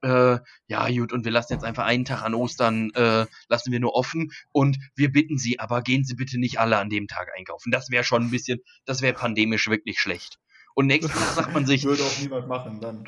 Äh, 0.02 0.38
ja, 0.68 0.90
gut, 0.90 1.12
und 1.12 1.26
wir 1.26 1.32
lassen 1.32 1.52
jetzt 1.54 1.66
einfach 1.66 1.84
einen 1.84 2.06
Tag 2.06 2.24
an 2.24 2.34
Ostern, 2.34 2.92
äh, 2.92 3.26
lassen 3.50 3.72
wir 3.74 3.80
nur 3.82 3.94
offen. 3.94 4.32
Und 4.52 4.78
wir 4.96 5.12
bitten 5.12 5.38
Sie, 5.38 5.60
aber 5.60 5.82
gehen 5.82 6.06
Sie 6.06 6.16
bitte 6.16 6.40
nicht 6.40 6.60
alle 6.60 6.78
an 6.78 6.90
dem 6.90 7.08
Tag 7.08 7.28
einkaufen. 7.38 7.72
Das 7.72 7.90
wäre 7.90 8.06
schon 8.06 8.24
ein 8.24 8.32
bisschen, 8.32 8.60
das 8.86 9.02
wäre 9.02 9.14
pandemisch 9.14 9.68
wirklich 9.68 10.00
schlecht. 10.00 10.40
Und 10.76 10.88
nächsten 10.88 11.12
Tag 11.12 11.34
sagt 11.34 11.54
man 11.54 11.66
sich, 11.66 11.84
Würde 11.86 12.04
auch 12.04 12.20
niemand 12.20 12.48
machen 12.48 12.80
dann. 12.80 13.04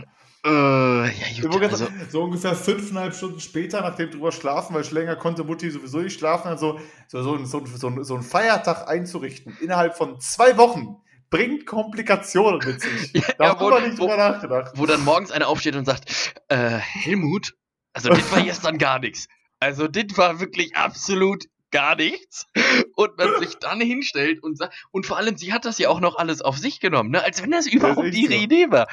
Äh, 0.46 1.06
ja, 1.06 1.48
gut, 1.50 1.62
also, 1.64 1.88
so 2.10 2.24
ungefähr 2.24 2.56
fünfeinhalb 2.56 3.14
Stunden 3.14 3.40
später, 3.40 3.82
nachdem 3.82 4.10
drüber 4.12 4.32
schlafen, 4.32 4.74
weil 4.76 4.84
länger 4.92 5.16
konnte 5.16 5.44
Mutti 5.44 5.70
sowieso 5.70 6.00
nicht 6.00 6.18
schlafen, 6.18 6.48
also 6.48 6.80
so, 7.08 7.22
so, 7.24 7.46
so, 7.46 7.66
so, 7.66 8.04
so 8.04 8.14
einen 8.16 8.24
Feiertag 8.24 8.88
einzurichten 8.88 9.56
innerhalb 9.62 9.96
von 9.96 10.20
zwei 10.20 10.58
Wochen 10.58 10.98
bringt 11.30 11.66
Komplikationen 11.66 12.60
mit 12.66 12.82
sich. 12.82 13.14
Ja, 13.14 13.22
Da 13.38 13.44
ja, 13.46 13.60
haben 13.60 13.70
wir 13.70 13.80
nicht 13.82 14.00
wo- 14.00 14.04
drüber 14.08 14.18
nachgedacht. 14.18 14.72
wo 14.76 14.86
dann 14.86 15.04
morgens 15.04 15.32
einer 15.32 15.48
aufsteht 15.48 15.76
und 15.76 15.86
sagt, 15.86 16.34
äh, 16.50 16.58
Helmut, 16.78 17.54
also 17.94 18.10
das 18.10 18.32
war 18.32 18.42
gestern 18.42 18.78
gar 18.78 19.00
nichts. 19.00 19.28
Also 19.60 19.88
das 19.88 20.18
war 20.18 20.40
wirklich 20.40 20.76
absolut 20.76 21.46
gar 21.70 21.96
nichts. 21.96 22.48
Und 22.96 23.18
man 23.18 23.40
sich 23.40 23.56
dann 23.60 23.80
hinstellt 23.80 24.44
und 24.44 24.58
sagt, 24.58 24.74
und 24.92 25.06
vor 25.06 25.16
allem, 25.18 25.38
sie 25.38 25.54
hat 25.54 25.64
das 25.66 25.78
ja 25.78 25.88
auch 25.88 26.02
noch 26.02 26.18
alles 26.18 26.42
auf 26.42 26.58
sich 26.58 26.80
genommen, 26.82 27.12
ne? 27.12 27.24
als 27.24 27.42
wenn 27.42 27.52
das 27.52 27.66
überhaupt 27.68 28.08
echt 28.08 28.18
ihre 28.18 28.34
so. 28.34 28.40
Idee 28.40 28.72
war. 28.72 28.88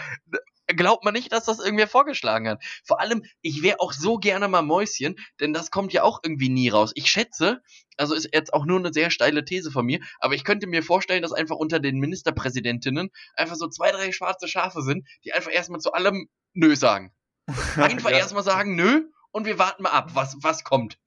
Glaubt 0.68 1.04
man 1.04 1.14
nicht, 1.14 1.32
dass 1.32 1.46
das 1.46 1.58
irgendwer 1.58 1.88
vorgeschlagen 1.88 2.48
hat. 2.48 2.62
Vor 2.84 3.00
allem, 3.00 3.24
ich 3.40 3.62
wäre 3.62 3.80
auch 3.80 3.92
so 3.92 4.18
gerne 4.18 4.48
mal 4.48 4.62
Mäuschen, 4.62 5.16
denn 5.40 5.52
das 5.52 5.70
kommt 5.70 5.92
ja 5.92 6.02
auch 6.02 6.20
irgendwie 6.22 6.50
nie 6.50 6.68
raus. 6.68 6.92
Ich 6.94 7.10
schätze, 7.10 7.62
also 7.96 8.14
ist 8.14 8.28
jetzt 8.32 8.52
auch 8.52 8.66
nur 8.66 8.78
eine 8.78 8.92
sehr 8.92 9.10
steile 9.10 9.44
These 9.44 9.70
von 9.70 9.86
mir, 9.86 10.00
aber 10.20 10.34
ich 10.34 10.44
könnte 10.44 10.66
mir 10.66 10.82
vorstellen, 10.82 11.22
dass 11.22 11.32
einfach 11.32 11.56
unter 11.56 11.80
den 11.80 11.98
Ministerpräsidentinnen 11.98 13.10
einfach 13.34 13.56
so 13.56 13.68
zwei, 13.68 13.90
drei 13.92 14.12
schwarze 14.12 14.46
Schafe 14.46 14.82
sind, 14.82 15.06
die 15.24 15.32
einfach 15.32 15.52
erstmal 15.52 15.80
zu 15.80 15.92
allem 15.92 16.28
Nö 16.52 16.76
sagen. 16.76 17.12
Einfach 17.76 18.10
Ja. 18.10 18.18
erstmal 18.18 18.42
sagen 18.42 18.76
Nö 18.76 19.04
und 19.30 19.46
wir 19.46 19.58
warten 19.58 19.82
mal 19.84 19.90
ab, 19.90 20.10
was, 20.14 20.36
was 20.42 20.64
kommt. 20.64 20.98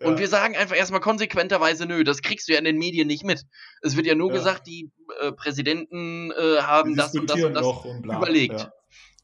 Ja. 0.00 0.08
Und 0.08 0.18
wir 0.18 0.28
sagen 0.28 0.56
einfach 0.56 0.76
erstmal 0.76 1.00
konsequenterweise 1.00 1.86
Nö. 1.86 2.04
Das 2.04 2.20
kriegst 2.22 2.48
du 2.48 2.52
ja 2.52 2.58
in 2.58 2.64
den 2.64 2.78
Medien 2.78 3.06
nicht 3.06 3.24
mit. 3.24 3.42
Es 3.82 3.96
wird 3.96 4.06
ja 4.06 4.14
nur 4.14 4.28
Ja. 4.30 4.36
gesagt, 4.36 4.66
die 4.66 4.90
äh, 5.20 5.32
Präsidenten 5.32 6.30
äh, 6.32 6.60
haben 6.62 6.96
das 6.96 7.14
und 7.14 7.30
das 7.30 7.42
und 7.42 7.54
das 7.54 7.66
und 7.66 8.02
bla. 8.02 8.16
überlegt. 8.18 8.60
Ja. 8.60 8.72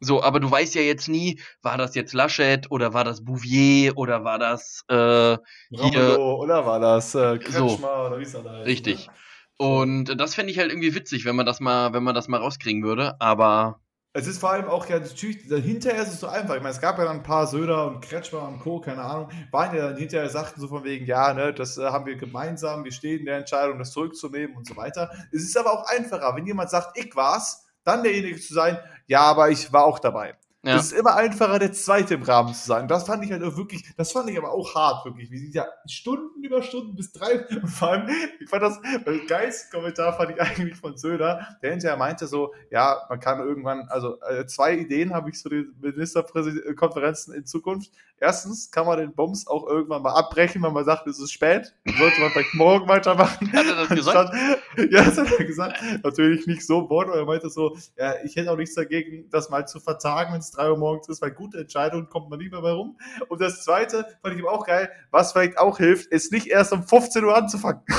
So, 0.02 0.22
aber 0.22 0.40
du 0.40 0.50
weißt 0.50 0.74
ja 0.76 0.80
jetzt 0.80 1.08
nie, 1.08 1.40
war 1.60 1.76
das 1.76 1.94
jetzt 1.94 2.14
Laschet 2.14 2.70
oder 2.70 2.94
war 2.94 3.04
das 3.04 3.22
Bouvier 3.24 3.98
oder 3.98 4.24
war 4.24 4.38
das 4.38 4.82
äh, 4.88 4.94
Ramelow, 4.94 6.36
oder 6.40 6.64
war 6.64 6.80
das 6.80 7.14
äh, 7.14 7.38
So. 7.48 7.66
Kretschmer 7.66 8.06
oder 8.06 8.18
wie 8.18 8.22
ist 8.22 8.34
er 8.34 8.42
da 8.42 8.60
richtig. 8.62 9.08
ne? 9.08 9.12
Und 9.58 10.18
das 10.18 10.34
fände 10.34 10.52
ich 10.52 10.58
halt 10.58 10.70
irgendwie 10.70 10.94
witzig, 10.94 11.26
wenn 11.26 11.36
man 11.36 11.44
das 11.44 11.60
mal, 11.60 11.92
wenn 11.92 12.02
man 12.02 12.14
das 12.14 12.28
mal 12.28 12.38
rauskriegen 12.38 12.82
würde. 12.82 13.20
Aber 13.20 13.80
Es 14.12 14.26
ist 14.26 14.40
vor 14.40 14.50
allem 14.50 14.68
auch 14.68 14.86
ja 14.88 14.98
natürlich, 14.98 15.42
hinterher 15.42 16.02
ist 16.02 16.12
es 16.12 16.18
so 16.18 16.26
einfach. 16.26 16.56
Ich 16.56 16.62
meine, 16.62 16.74
es 16.74 16.80
gab 16.80 16.98
ja 16.98 17.04
dann 17.04 17.18
ein 17.18 17.22
paar 17.22 17.46
Söder 17.46 17.86
und 17.86 18.00
Kretschmer 18.00 18.42
und 18.48 18.58
Co., 18.58 18.80
keine 18.80 19.02
Ahnung, 19.02 19.28
waren 19.52 19.74
ja 19.76 19.88
dann 19.88 19.96
hinterher, 19.96 20.28
sagten 20.28 20.60
so 20.60 20.66
von 20.66 20.82
wegen, 20.82 21.06
ja, 21.06 21.32
ne, 21.32 21.54
das 21.54 21.78
äh, 21.78 21.84
haben 21.84 22.06
wir 22.06 22.16
gemeinsam, 22.16 22.82
wir 22.82 22.90
stehen 22.90 23.20
in 23.20 23.26
der 23.26 23.38
Entscheidung, 23.38 23.78
das 23.78 23.92
zurückzunehmen 23.92 24.56
und 24.56 24.66
so 24.66 24.76
weiter. 24.76 25.12
Es 25.30 25.44
ist 25.44 25.56
aber 25.56 25.72
auch 25.72 25.88
einfacher, 25.88 26.34
wenn 26.34 26.44
jemand 26.44 26.70
sagt, 26.70 26.98
ich 26.98 27.14
war's, 27.14 27.64
dann 27.84 28.02
derjenige 28.02 28.40
zu 28.40 28.52
sein, 28.52 28.78
ja, 29.06 29.20
aber 29.20 29.50
ich 29.50 29.72
war 29.72 29.84
auch 29.84 30.00
dabei. 30.00 30.34
Ja. 30.62 30.76
Es 30.76 30.86
ist 30.86 30.92
immer 30.92 31.16
einfacher, 31.16 31.58
der 31.58 31.72
Zweite 31.72 32.12
im 32.14 32.22
Rahmen 32.22 32.52
zu 32.52 32.66
sein. 32.66 32.86
Das 32.86 33.06
fand 33.06 33.24
ich 33.24 33.32
halt 33.32 33.42
auch 33.42 33.56
wirklich, 33.56 33.82
das 33.96 34.12
fand 34.12 34.28
ich 34.28 34.36
aber 34.36 34.52
auch 34.52 34.74
hart, 34.74 35.06
wirklich. 35.06 35.30
Wie 35.30 35.38
sie 35.38 35.52
ja 35.52 35.66
Stunden 35.86 36.44
über 36.44 36.62
Stunden 36.62 36.94
bis 36.94 37.12
drei, 37.12 37.46
und 37.62 37.68
vor 37.68 37.88
allem, 37.88 38.08
ich 38.40 38.48
fand 38.48 38.62
das, 38.62 38.78
der 39.06 39.18
geilste 39.26 39.70
Kommentar 39.74 40.12
fand 40.16 40.32
ich 40.32 40.40
eigentlich 40.40 40.76
von 40.76 40.98
Söder, 40.98 41.46
der 41.62 41.70
hinterher 41.70 41.96
meinte 41.96 42.26
so, 42.26 42.52
ja, 42.70 42.98
man 43.08 43.20
kann 43.20 43.38
irgendwann, 43.38 43.88
also 43.88 44.20
äh, 44.22 44.44
zwei 44.46 44.76
Ideen 44.76 45.14
habe 45.14 45.30
ich 45.30 45.36
zu 45.36 45.48
den 45.48 45.74
Ministerkonferenzen 45.80 47.34
in 47.34 47.46
Zukunft. 47.46 47.90
Erstens 48.18 48.70
kann 48.70 48.84
man 48.84 48.98
den 48.98 49.14
Bums 49.14 49.46
auch 49.46 49.66
irgendwann 49.66 50.02
mal 50.02 50.12
abbrechen, 50.12 50.62
wenn 50.62 50.74
man 50.74 50.84
sagt, 50.84 51.06
es 51.06 51.18
ist 51.18 51.32
spät. 51.32 51.74
Sollte 51.86 52.20
man 52.20 52.30
vielleicht 52.30 52.54
morgen 52.54 52.86
weitermachen. 52.86 53.50
Hat 53.50 53.66
er 53.66 53.76
das 53.76 53.88
gesagt? 53.96 54.34
Ja, 54.90 55.04
das 55.04 55.18
hat 55.18 55.32
er 55.38 55.44
gesagt. 55.44 55.78
Natürlich 56.02 56.46
nicht 56.46 56.66
so 56.66 56.88
Wort, 56.88 57.08
aber 57.08 57.18
er 57.18 57.24
meinte 57.24 57.50
so, 57.50 57.76
ja, 57.96 58.14
ich 58.24 58.36
hätte 58.36 58.52
auch 58.52 58.56
nichts 58.56 58.74
dagegen, 58.74 59.28
das 59.30 59.50
mal 59.50 59.66
zu 59.66 59.80
vertagen, 59.80 60.32
wenn 60.32 60.40
es 60.40 60.49
3 60.52 60.70
Uhr 60.70 60.78
morgens 60.78 61.08
ist, 61.08 61.22
weil 61.22 61.30
gute 61.32 61.58
Entscheidungen 61.58 62.08
kommt 62.08 62.30
man 62.30 62.38
nie 62.38 62.48
mehr 62.48 62.60
bei 62.62 62.72
rum. 62.72 62.98
Und 63.28 63.40
das 63.40 63.64
zweite 63.64 64.04
fand 64.22 64.34
ich 64.34 64.40
ihm 64.40 64.46
auch 64.48 64.66
geil, 64.66 64.90
was 65.10 65.32
vielleicht 65.32 65.58
auch 65.58 65.78
hilft, 65.78 66.06
ist 66.12 66.32
nicht 66.32 66.46
erst 66.48 66.72
um 66.72 66.82
15 66.82 67.24
Uhr 67.24 67.36
anzufangen. 67.36 67.82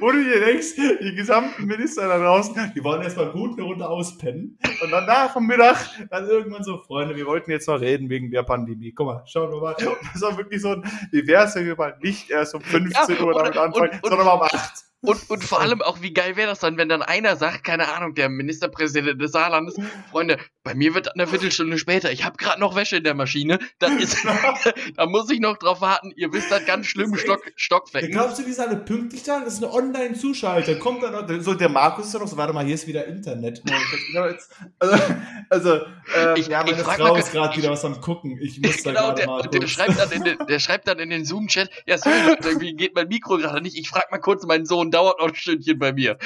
Wo 0.00 0.10
du 0.12 0.22
dir 0.22 0.40
denkst, 0.44 0.74
die 0.76 1.14
gesamten 1.14 1.64
Minister 1.66 2.06
da 2.06 2.18
draußen, 2.18 2.72
die 2.76 2.84
wollen 2.84 3.02
erstmal 3.02 3.30
gut 3.30 3.52
eine 3.58 3.62
Runde 3.66 3.88
auspennen. 3.88 4.58
Und 4.82 4.90
dann 4.90 5.06
nach 5.06 5.32
dem 5.34 5.46
Mittag 5.46 5.76
dann 6.10 6.26
irgendwann 6.28 6.62
so, 6.62 6.78
Freunde, 6.78 7.16
wir 7.16 7.26
wollten 7.26 7.50
jetzt 7.50 7.66
noch 7.66 7.80
reden 7.80 8.08
wegen 8.08 8.30
der 8.30 8.42
Pandemie. 8.44 8.92
Guck 8.92 9.06
mal, 9.06 9.22
schauen 9.26 9.50
wir 9.50 9.60
mal. 9.60 9.74
Und 9.74 9.96
das 10.12 10.22
war 10.22 10.36
wirklich 10.36 10.60
so 10.62 10.72
ein, 10.72 10.84
wie 11.10 11.26
wär's, 11.26 11.56
wenn 11.56 11.66
wir 11.66 11.76
mal 11.76 11.96
nicht 12.02 12.30
erst 12.30 12.54
um 12.54 12.60
15 12.60 13.16
Ja, 13.16 13.22
Uhr 13.24 13.34
damit 13.34 13.56
anfangen, 13.56 13.90
und- 13.90 14.02
und- 14.04 14.08
sondern 14.10 14.26
mal 14.26 14.34
um 14.34 14.42
8. 14.42 14.84
Und, 15.04 15.28
und 15.30 15.42
vor 15.42 15.60
allem 15.60 15.82
auch, 15.82 16.00
wie 16.00 16.12
geil 16.14 16.36
wäre 16.36 16.48
das 16.48 16.60
dann, 16.60 16.76
wenn 16.76 16.88
dann 16.88 17.02
einer 17.02 17.34
sagt, 17.36 17.64
keine 17.64 17.88
Ahnung, 17.92 18.14
der 18.14 18.28
Ministerpräsident 18.28 19.20
des 19.20 19.32
Saarlandes, 19.32 19.74
Freunde, 20.12 20.38
bei 20.62 20.74
mir 20.76 20.94
wird 20.94 21.12
eine 21.14 21.26
Viertelstunde 21.26 21.76
später, 21.76 22.12
ich 22.12 22.24
habe 22.24 22.36
gerade 22.36 22.60
noch 22.60 22.76
Wäsche 22.76 22.98
in 22.98 23.02
der 23.04 23.14
Maschine, 23.14 23.58
das 23.80 23.90
ist, 23.96 24.16
da 24.96 25.06
muss 25.06 25.28
ich 25.30 25.40
noch 25.40 25.56
drauf 25.58 25.80
warten, 25.80 26.12
ihr 26.14 26.32
wisst 26.32 26.52
das 26.52 26.64
ganz 26.66 26.86
schlimm, 26.86 27.16
Stock, 27.16 27.42
Stockfecken. 27.56 28.12
Glaubst 28.12 28.38
du, 28.38 28.44
die 28.44 28.52
sind 28.52 28.68
alle 28.68 28.76
pünktlich 28.76 29.24
da? 29.24 29.40
Das 29.40 29.54
ist 29.54 29.62
eine 29.64 29.72
Online-Zuschalter. 29.72 30.76
Kommt 30.76 31.02
dann 31.02 31.12
noch, 31.12 31.42
so 31.42 31.54
der 31.54 31.68
Markus 31.68 32.06
ist 32.06 32.14
ja 32.14 32.20
noch 32.20 32.28
so, 32.28 32.36
warte 32.36 32.52
mal, 32.52 32.64
hier 32.64 32.76
ist 32.76 32.86
wieder 32.86 33.04
Internet. 33.06 33.60
Also, 34.78 34.96
also 35.50 35.74
ähm, 36.16 36.34
Ich- 36.36 36.46
ja, 36.48 36.60
ich 36.64 36.70
meine 36.72 36.84
frag 36.84 36.96
Frau 36.98 37.12
mal- 37.14 37.18
ist 37.18 37.32
gerade 37.32 37.52
ich- 37.54 37.58
wieder 37.58 37.70
was 37.70 37.84
am 37.84 38.00
gucken. 38.00 38.38
Ich 38.40 38.60
muss 38.60 38.82
da 38.82 38.90
Genau, 38.90 39.00
gerade 39.06 39.14
der, 39.16 39.26
mal 39.26 39.42
der, 39.42 39.66
schreibt 39.66 39.98
dann 39.98 40.10
in 40.12 40.24
den, 40.24 40.38
der 40.46 40.58
schreibt 40.58 40.86
dann 40.88 40.98
in 40.98 41.10
den 41.10 41.24
Zoom-Chat, 41.24 41.70
ja, 41.86 41.98
sorry, 41.98 42.36
irgendwie 42.42 42.74
geht 42.74 42.94
mein 42.94 43.08
Mikro 43.08 43.38
gerade 43.38 43.60
nicht, 43.62 43.76
ich 43.76 43.88
frag 43.88 44.10
mal 44.10 44.18
kurz 44.18 44.44
meinen 44.46 44.66
Sohn, 44.66 44.90
dauert 44.92 45.18
noch 45.18 45.28
ein 45.28 45.34
Stündchen 45.34 45.78
bei 45.78 45.92
mir. 45.92 46.18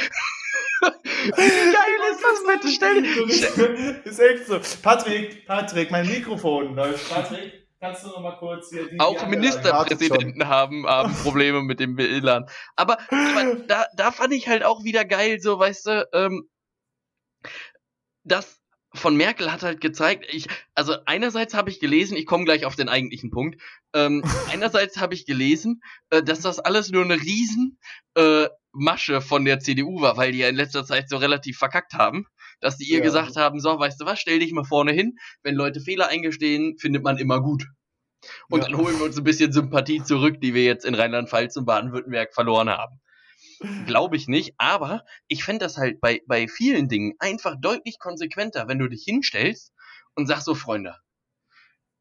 Wie 0.81 1.73
geil 1.73 1.97
ist 2.11 2.23
das 2.23 2.45
bitte? 2.47 2.69
Stell 2.69 4.03
ist 4.05 4.21
echt 4.21 4.47
so. 4.47 4.61
Patrick, 4.83 5.47
Patrick, 5.47 5.91
mein 5.91 6.07
Mikrofon 6.07 6.75
läuft. 6.75 7.09
Patrick, 7.09 7.67
kannst 7.81 8.05
du 8.05 8.09
noch 8.09 8.21
mal 8.21 8.37
kurz 8.37 8.71
hier 8.71 8.89
die, 8.89 9.01
Auch 9.01 9.27
Ministerpräsidenten 9.27 10.47
haben, 10.47 10.87
haben 10.87 11.15
Probleme 11.23 11.63
mit 11.63 11.81
dem 11.81 11.97
WLAN. 11.97 12.49
Aber 12.77 12.99
mein, 13.11 13.67
da, 13.67 13.87
da 13.97 14.13
fand 14.13 14.33
ich 14.35 14.49
halt 14.49 14.65
auch 14.65 14.85
wieder 14.85 15.05
geil, 15.05 15.41
so, 15.41 15.59
weißt 15.59 15.87
du, 15.87 16.09
ähm, 16.13 16.49
das 18.25 18.56
von 18.97 19.17
Merkel 19.17 19.53
hat 19.53 19.63
halt 19.63 19.81
gezeigt, 19.81 20.27
ich, 20.31 20.47
also 20.75 20.97
einerseits 21.07 21.55
habe 21.55 21.71
ich 21.71 21.81
gelesen, 21.81 22.17
ich 22.17 22.27
komme 22.27 22.45
gleich 22.45 22.65
auf 22.65 22.77
den 22.77 22.89
eigentlichen 22.89 23.31
Punkt, 23.31 23.61
ähm, 23.95 24.23
einerseits 24.51 24.97
habe 24.99 25.15
ich 25.15 25.27
gelesen, 25.27 25.81
äh, 26.11 26.23
dass 26.23 26.41
das 26.41 26.59
alles 26.59 26.91
nur 26.91 27.05
eine 27.05 27.21
riesen 27.21 27.79
äh, 28.15 28.49
Masche 28.73 29.21
von 29.21 29.45
der 29.45 29.61
CDU 29.61 30.01
war, 30.01 30.17
weil 30.17 30.33
die 30.33 30.39
ja 30.39 30.49
in 30.49 30.57
letzter 30.57 30.85
Zeit 30.85 31.09
so 31.09 31.17
relativ 31.17 31.59
verkackt 31.59 31.95
haben, 31.95 32.27
dass 32.61 32.77
die 32.77 32.85
ihr 32.91 32.99
Ja. 32.99 33.05
gesagt 33.05 33.37
haben, 33.37 33.61
so, 33.61 33.79
weißt 33.79 34.01
du 34.01 34.05
was, 34.07 34.21
stell 34.21 34.39
dich 34.39 34.53
mal 34.53 34.65
vorne 34.65 34.93
hin, 34.93 35.17
wenn 35.43 35.55
Leute 35.55 35.81
Fehler 35.81 36.09
eingestehen, 36.09 36.77
findet 36.79 37.03
man 37.03 37.19
immer 37.19 37.41
gut. 37.41 37.67
Und 38.49 38.61
Ja. 38.63 38.69
dann 38.69 38.77
holen 38.77 38.99
wir 38.99 39.05
uns 39.05 39.17
ein 39.17 39.25
bisschen 39.25 39.53
Sympathie 39.53 40.03
zurück, 40.03 40.41
die 40.41 40.55
wir 40.55 40.65
jetzt 40.65 40.85
in 40.85 40.95
Rheinland-Pfalz 40.95 41.57
und 41.57 41.65
Baden-Württemberg 41.65 42.35
verloren 42.35 42.69
haben. 42.71 43.01
Glaube 43.87 44.17
ich 44.17 44.29
nicht, 44.29 44.55
aber 44.59 45.05
ich 45.29 45.45
fände 45.45 45.65
das 45.65 45.77
halt 45.77 46.01
bei, 46.01 46.23
bei 46.27 46.49
vielen 46.49 46.89
Dingen 46.89 47.15
einfach 47.19 47.57
deutlich 47.59 47.99
konsequenter, 47.99 48.69
wenn 48.69 48.79
du 48.79 48.89
dich 48.89 49.05
hinstellst 49.05 49.73
und 50.15 50.27
sagst 50.27 50.47
so, 50.47 50.55
Freunde, 50.55 50.97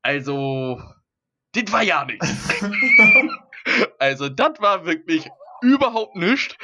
also, 0.01 0.79
das 1.53 1.71
war 1.71 1.81
ja 1.81 2.05
nichts. 2.05 2.27
also, 3.99 4.29
das 4.29 4.59
war 4.59 4.85
wirklich 4.85 5.27
überhaupt 5.61 6.15
nichts. 6.15 6.55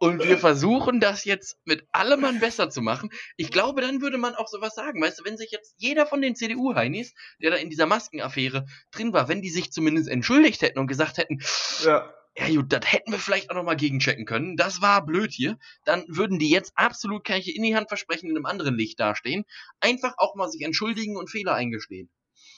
Und 0.00 0.24
wir 0.24 0.36
versuchen 0.36 0.98
das 0.98 1.24
jetzt 1.24 1.56
mit 1.64 1.86
allem 1.92 2.20
Mann 2.20 2.40
besser 2.40 2.70
zu 2.70 2.82
machen. 2.82 3.10
Ich 3.36 3.50
glaube, 3.50 3.82
dann 3.82 4.00
würde 4.00 4.18
man 4.18 4.34
auch 4.34 4.48
sowas 4.48 4.74
sagen. 4.74 5.00
Weißt 5.00 5.20
du, 5.20 5.24
wenn 5.24 5.36
sich 5.36 5.52
jetzt 5.52 5.74
jeder 5.78 6.06
von 6.06 6.20
den 6.20 6.34
CDU-Heinis, 6.34 7.14
der 7.40 7.52
da 7.52 7.56
in 7.56 7.70
dieser 7.70 7.86
Maskenaffäre 7.86 8.66
drin 8.90 9.12
war, 9.12 9.28
wenn 9.28 9.42
die 9.42 9.50
sich 9.50 9.70
zumindest 9.70 10.08
entschuldigt 10.08 10.62
hätten 10.62 10.78
und 10.78 10.88
gesagt 10.88 11.18
hätten, 11.18 11.38
Ja. 11.84 12.12
Ja 12.38 12.54
gut, 12.54 12.72
das 12.72 12.92
hätten 12.92 13.12
wir 13.12 13.18
vielleicht 13.18 13.50
auch 13.50 13.54
nochmal 13.54 13.76
gegenchecken 13.76 14.24
können. 14.24 14.56
Das 14.56 14.80
war 14.80 15.04
blöd 15.04 15.32
hier. 15.32 15.58
Dann 15.84 16.04
würden 16.08 16.38
die 16.38 16.50
jetzt 16.50 16.72
absolut 16.76 17.24
keine 17.24 17.42
in 17.48 17.62
die 17.62 17.74
Hand 17.76 17.88
versprechen 17.88 18.30
in 18.30 18.36
einem 18.36 18.46
anderen 18.46 18.76
Licht 18.76 19.00
dastehen. 19.00 19.44
Einfach 19.80 20.14
auch 20.18 20.34
mal 20.36 20.48
sich 20.48 20.62
entschuldigen 20.62 21.16
und 21.16 21.30
Fehler 21.30 21.54
eingestehen. 21.54 22.10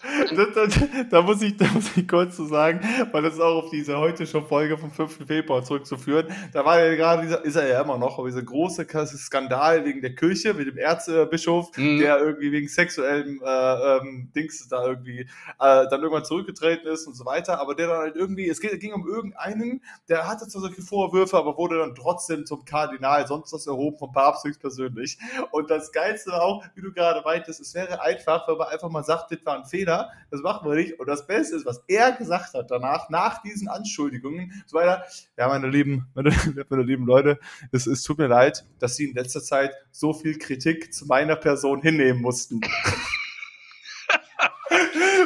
Da, 0.03 0.47
da, 0.47 0.67
da, 1.11 1.23
muss 1.23 1.43
ich, 1.43 1.57
da 1.59 1.67
muss 1.67 1.95
ich 1.95 2.09
kurz 2.09 2.37
zu 2.37 2.47
sagen, 2.47 2.81
weil 3.13 3.23
das 3.23 3.35
ist 3.35 3.41
auch 3.41 3.65
auf 3.65 3.71
diese 3.71 3.99
heute 3.99 4.27
schon 4.27 4.47
Folge 4.47 4.79
vom 4.79 4.91
5. 4.91 5.27
Februar 5.27 5.63
zurückzuführen. 5.63 6.27
Da 6.53 6.65
war 6.65 6.81
ja 6.83 6.95
gerade 6.95 7.23
dieser, 7.23 7.45
ist 7.45 7.57
er 7.57 7.69
ja 7.69 7.83
immer 7.83 7.99
noch, 7.99 8.19
aber 8.19 8.29
dieser 8.29 8.43
große 8.43 8.87
Skandal 9.19 9.85
wegen 9.85 10.01
der 10.01 10.15
Kirche 10.15 10.55
mit 10.55 10.69
dem 10.69 10.79
Erzbischof, 10.79 11.77
mhm. 11.77 11.99
der 11.99 12.19
irgendwie 12.19 12.51
wegen 12.51 12.69
sexuellem 12.69 13.43
äh, 13.45 13.97
ähm, 13.99 14.31
Dings 14.35 14.67
da 14.69 14.87
irgendwie 14.87 15.21
äh, 15.21 15.27
dann 15.59 16.01
irgendwann 16.01 16.25
zurückgetreten 16.25 16.89
ist 16.89 17.07
und 17.07 17.15
so 17.15 17.27
weiter. 17.27 17.61
Aber 17.61 17.75
der 17.75 17.89
dann 17.89 17.99
halt 17.99 18.17
irgendwie, 18.17 18.49
es 18.49 18.61
ging 18.61 18.95
um 18.95 19.07
irgendeinen, 19.07 19.83
der 20.09 20.27
hatte 20.27 20.49
zwar 20.49 20.63
solche 20.63 20.83
Vorwürfe, 20.83 21.37
aber 21.37 21.59
wurde 21.59 21.79
dann 21.79 21.95
trotzdem 21.95 22.47
zum 22.47 22.65
Kardinal, 22.65 23.27
sonst 23.27 23.53
was 23.53 23.67
erhoben 23.67 23.99
vom 23.99 24.13
Papst 24.13 24.45
höchstpersönlich. 24.45 25.19
Und 25.51 25.71
das 25.71 25.93
Geilste 25.93 26.31
war 26.31 26.43
auch, 26.43 26.65
wie 26.75 26.81
du 26.81 26.93
gerade 26.93 27.21
meintest, 27.23 27.61
es 27.61 27.75
wäre 27.75 28.01
einfach, 28.01 28.49
wenn 28.49 28.57
man 28.57 28.69
einfach 28.69 28.89
mal 28.89 29.05
sagt, 29.05 29.31
das 29.33 29.45
war 29.45 29.59
ein 29.59 29.67
Fehler 29.67 29.90
Fehler, 29.91 30.11
das 30.31 30.43
machen 30.43 30.69
wir 30.69 30.77
nicht. 30.77 30.99
Und 31.01 31.09
das 31.09 31.27
Beste 31.27 31.57
ist, 31.57 31.67
was 31.67 31.83
er 31.89 32.13
gesagt 32.13 32.55
hat 32.55 32.71
danach, 32.71 33.11
nach 33.11 33.43
diesen 33.43 33.69
Anschuldigungen, 33.69 34.63
so 34.67 34.79
weiter. 34.79 35.05
Ja, 35.37 35.49
meine 35.49 35.69
lieben, 35.69 36.07
meine, 36.15 36.31
meine 36.69 36.83
lieben 36.83 37.07
Leute, 37.07 37.39
es, 37.73 37.87
es 37.87 38.03
tut 38.03 38.19
mir 38.19 38.29
leid, 38.29 38.65
dass 38.79 38.97
Sie 38.97 39.05
in 39.07 39.15
letzter 39.15 39.43
Zeit 39.43 39.73
so 39.91 40.13
viel 40.13 40.39
Kritik 40.39 40.95
zu 40.95 41.07
meiner 41.07 41.37
Person 41.37 41.83
hinnehmen 41.83 42.23
mussten. 42.23 42.61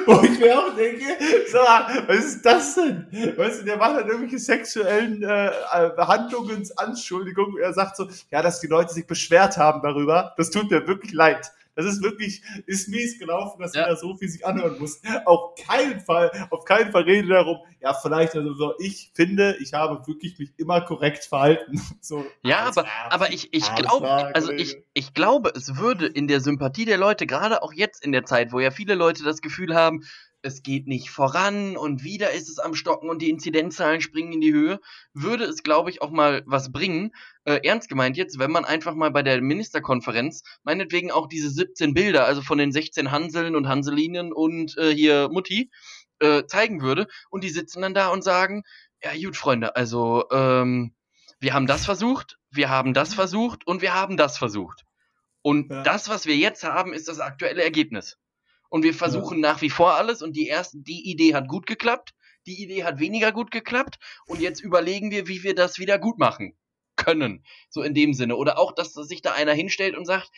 Wo 0.06 0.20
ich 0.22 0.38
mir 0.38 0.58
auch 0.58 0.74
denke, 0.76 1.04
so, 1.50 1.58
was 1.58 2.24
ist 2.24 2.44
das 2.44 2.74
denn? 2.74 3.06
Weißt 3.36 3.60
du, 3.60 3.64
der 3.64 3.78
macht 3.78 3.94
halt 3.94 4.06
irgendwelche 4.06 4.38
sexuellen 4.38 5.22
äh, 5.22 5.50
Behandlungsanschuldigungen. 5.96 7.58
Er 7.58 7.72
sagt 7.72 7.96
so, 7.96 8.06
ja, 8.30 8.42
dass 8.42 8.60
die 8.60 8.66
Leute 8.66 8.92
sich 8.92 9.06
beschwert 9.06 9.56
haben 9.56 9.80
darüber. 9.82 10.34
Das 10.36 10.50
tut 10.50 10.70
mir 10.70 10.86
wirklich 10.86 11.12
leid. 11.12 11.52
Das 11.74 11.86
ist 11.86 12.02
wirklich, 12.02 12.42
ist 12.66 12.88
mies 12.88 13.18
gelaufen, 13.18 13.60
dass 13.60 13.74
ja. 13.74 13.88
da 13.88 13.96
so 13.96 14.16
viel 14.16 14.28
sich 14.28 14.46
anhören 14.46 14.78
muss. 14.78 15.00
Auf 15.24 15.54
keinen 15.66 16.00
Fall, 16.00 16.30
auf 16.50 16.64
keinen 16.64 16.92
Fall 16.92 17.02
rede 17.02 17.28
darum, 17.28 17.58
ja, 17.80 17.94
vielleicht, 17.94 18.34
also 18.34 18.54
so, 18.54 18.74
ich 18.78 19.12
finde, 19.14 19.56
ich 19.60 19.74
habe 19.74 20.06
wirklich 20.06 20.38
mich 20.38 20.52
immer 20.56 20.80
korrekt 20.80 21.24
verhalten. 21.24 21.80
So, 22.00 22.26
ja, 22.42 22.66
aber, 22.66 22.86
aber 23.08 23.32
ich, 23.32 23.54
ich 23.54 23.74
glaube, 23.76 24.08
also 24.34 24.52
ich, 24.52 24.76
ich 24.92 25.14
glaube, 25.14 25.52
es 25.54 25.76
würde 25.78 26.06
in 26.06 26.28
der 26.28 26.40
Sympathie 26.40 26.84
der 26.84 26.98
Leute, 26.98 27.26
gerade 27.26 27.62
auch 27.62 27.72
jetzt 27.72 28.04
in 28.04 28.12
der 28.12 28.24
Zeit, 28.24 28.52
wo 28.52 28.60
ja 28.60 28.70
viele 28.70 28.94
Leute 28.94 29.22
das 29.22 29.40
Gefühl 29.40 29.74
haben, 29.74 30.02
es 30.44 30.62
geht 30.62 30.86
nicht 30.86 31.10
voran 31.10 31.76
und 31.76 32.04
wieder 32.04 32.32
ist 32.32 32.50
es 32.50 32.58
am 32.58 32.74
Stocken 32.74 33.08
und 33.08 33.22
die 33.22 33.30
Inzidenzzahlen 33.30 34.02
springen 34.02 34.34
in 34.34 34.40
die 34.42 34.52
Höhe, 34.52 34.80
würde 35.14 35.44
es, 35.44 35.62
glaube 35.62 35.88
ich, 35.88 36.02
auch 36.02 36.10
mal 36.10 36.42
was 36.46 36.70
bringen. 36.70 37.12
Äh, 37.44 37.60
ernst 37.64 37.88
gemeint 37.88 38.18
jetzt, 38.18 38.38
wenn 38.38 38.50
man 38.50 38.66
einfach 38.66 38.94
mal 38.94 39.10
bei 39.10 39.22
der 39.22 39.40
Ministerkonferenz 39.40 40.42
meinetwegen 40.62 41.10
auch 41.10 41.28
diese 41.28 41.48
17 41.48 41.94
Bilder, 41.94 42.26
also 42.26 42.42
von 42.42 42.58
den 42.58 42.72
16 42.72 43.10
Hanseln 43.10 43.56
und 43.56 43.68
Hanselinen 43.68 44.32
und 44.32 44.76
äh, 44.76 44.94
hier 44.94 45.30
Mutti, 45.32 45.70
äh, 46.20 46.44
zeigen 46.46 46.82
würde 46.82 47.06
und 47.30 47.42
die 47.42 47.50
sitzen 47.50 47.80
dann 47.80 47.94
da 47.94 48.08
und 48.08 48.22
sagen, 48.22 48.64
ja 49.02 49.12
gut, 49.14 49.36
Freunde, 49.36 49.76
also 49.76 50.24
ähm, 50.30 50.94
wir 51.40 51.54
haben 51.54 51.66
das 51.66 51.86
versucht, 51.86 52.38
wir 52.50 52.68
haben 52.68 52.92
das 52.92 53.14
versucht 53.14 53.66
und 53.66 53.80
wir 53.80 53.94
haben 53.94 54.16
das 54.18 54.36
versucht. 54.36 54.84
Und 55.40 55.70
ja. 55.70 55.82
das, 55.82 56.08
was 56.08 56.26
wir 56.26 56.36
jetzt 56.36 56.64
haben, 56.64 56.92
ist 56.92 57.08
das 57.08 57.20
aktuelle 57.20 57.62
Ergebnis 57.62 58.18
und 58.74 58.82
wir 58.82 58.92
versuchen 58.92 59.38
ja. 59.38 59.52
nach 59.52 59.62
wie 59.62 59.70
vor 59.70 59.94
alles 59.94 60.20
und 60.20 60.34
die 60.34 60.48
erste, 60.48 60.78
die 60.78 61.08
Idee 61.08 61.32
hat 61.36 61.46
gut 61.46 61.64
geklappt, 61.64 62.12
die 62.44 62.60
Idee 62.60 62.82
hat 62.82 62.98
weniger 62.98 63.30
gut 63.30 63.52
geklappt 63.52 64.00
und 64.26 64.40
jetzt 64.40 64.58
überlegen 64.58 65.12
wir, 65.12 65.28
wie 65.28 65.44
wir 65.44 65.54
das 65.54 65.78
wieder 65.78 65.96
gut 65.96 66.18
machen 66.18 66.58
können. 66.96 67.44
So 67.70 67.82
in 67.82 67.94
dem 67.94 68.14
Sinne. 68.14 68.34
Oder 68.34 68.58
auch, 68.58 68.74
dass 68.74 68.92
sich 68.94 69.22
da 69.22 69.30
einer 69.30 69.52
hinstellt 69.52 69.96
und 69.96 70.06
sagt, 70.06 70.28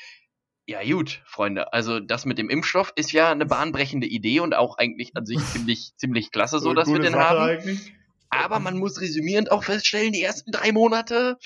ja 0.66 0.84
gut, 0.84 1.22
Freunde, 1.24 1.72
also 1.72 1.98
das 1.98 2.26
mit 2.26 2.36
dem 2.36 2.50
Impfstoff 2.50 2.92
ist 2.94 3.10
ja 3.10 3.30
eine 3.30 3.46
bahnbrechende 3.46 4.06
Idee 4.06 4.40
und 4.40 4.54
auch 4.54 4.76
eigentlich 4.76 5.16
an 5.16 5.24
sich 5.24 5.38
ziemlich, 5.52 5.92
ziemlich 5.96 6.30
klasse, 6.30 6.58
so 6.58 6.74
dass 6.74 6.92
wir 6.92 6.98
den 6.98 7.12
Sache 7.12 7.24
haben. 7.30 7.40
Eigentlich. 7.40 7.94
Aber 8.28 8.58
man 8.58 8.76
muss 8.76 9.00
resümierend 9.00 9.50
auch 9.50 9.64
feststellen, 9.64 10.12
die 10.12 10.22
ersten 10.22 10.52
drei 10.52 10.72
Monate, 10.72 11.38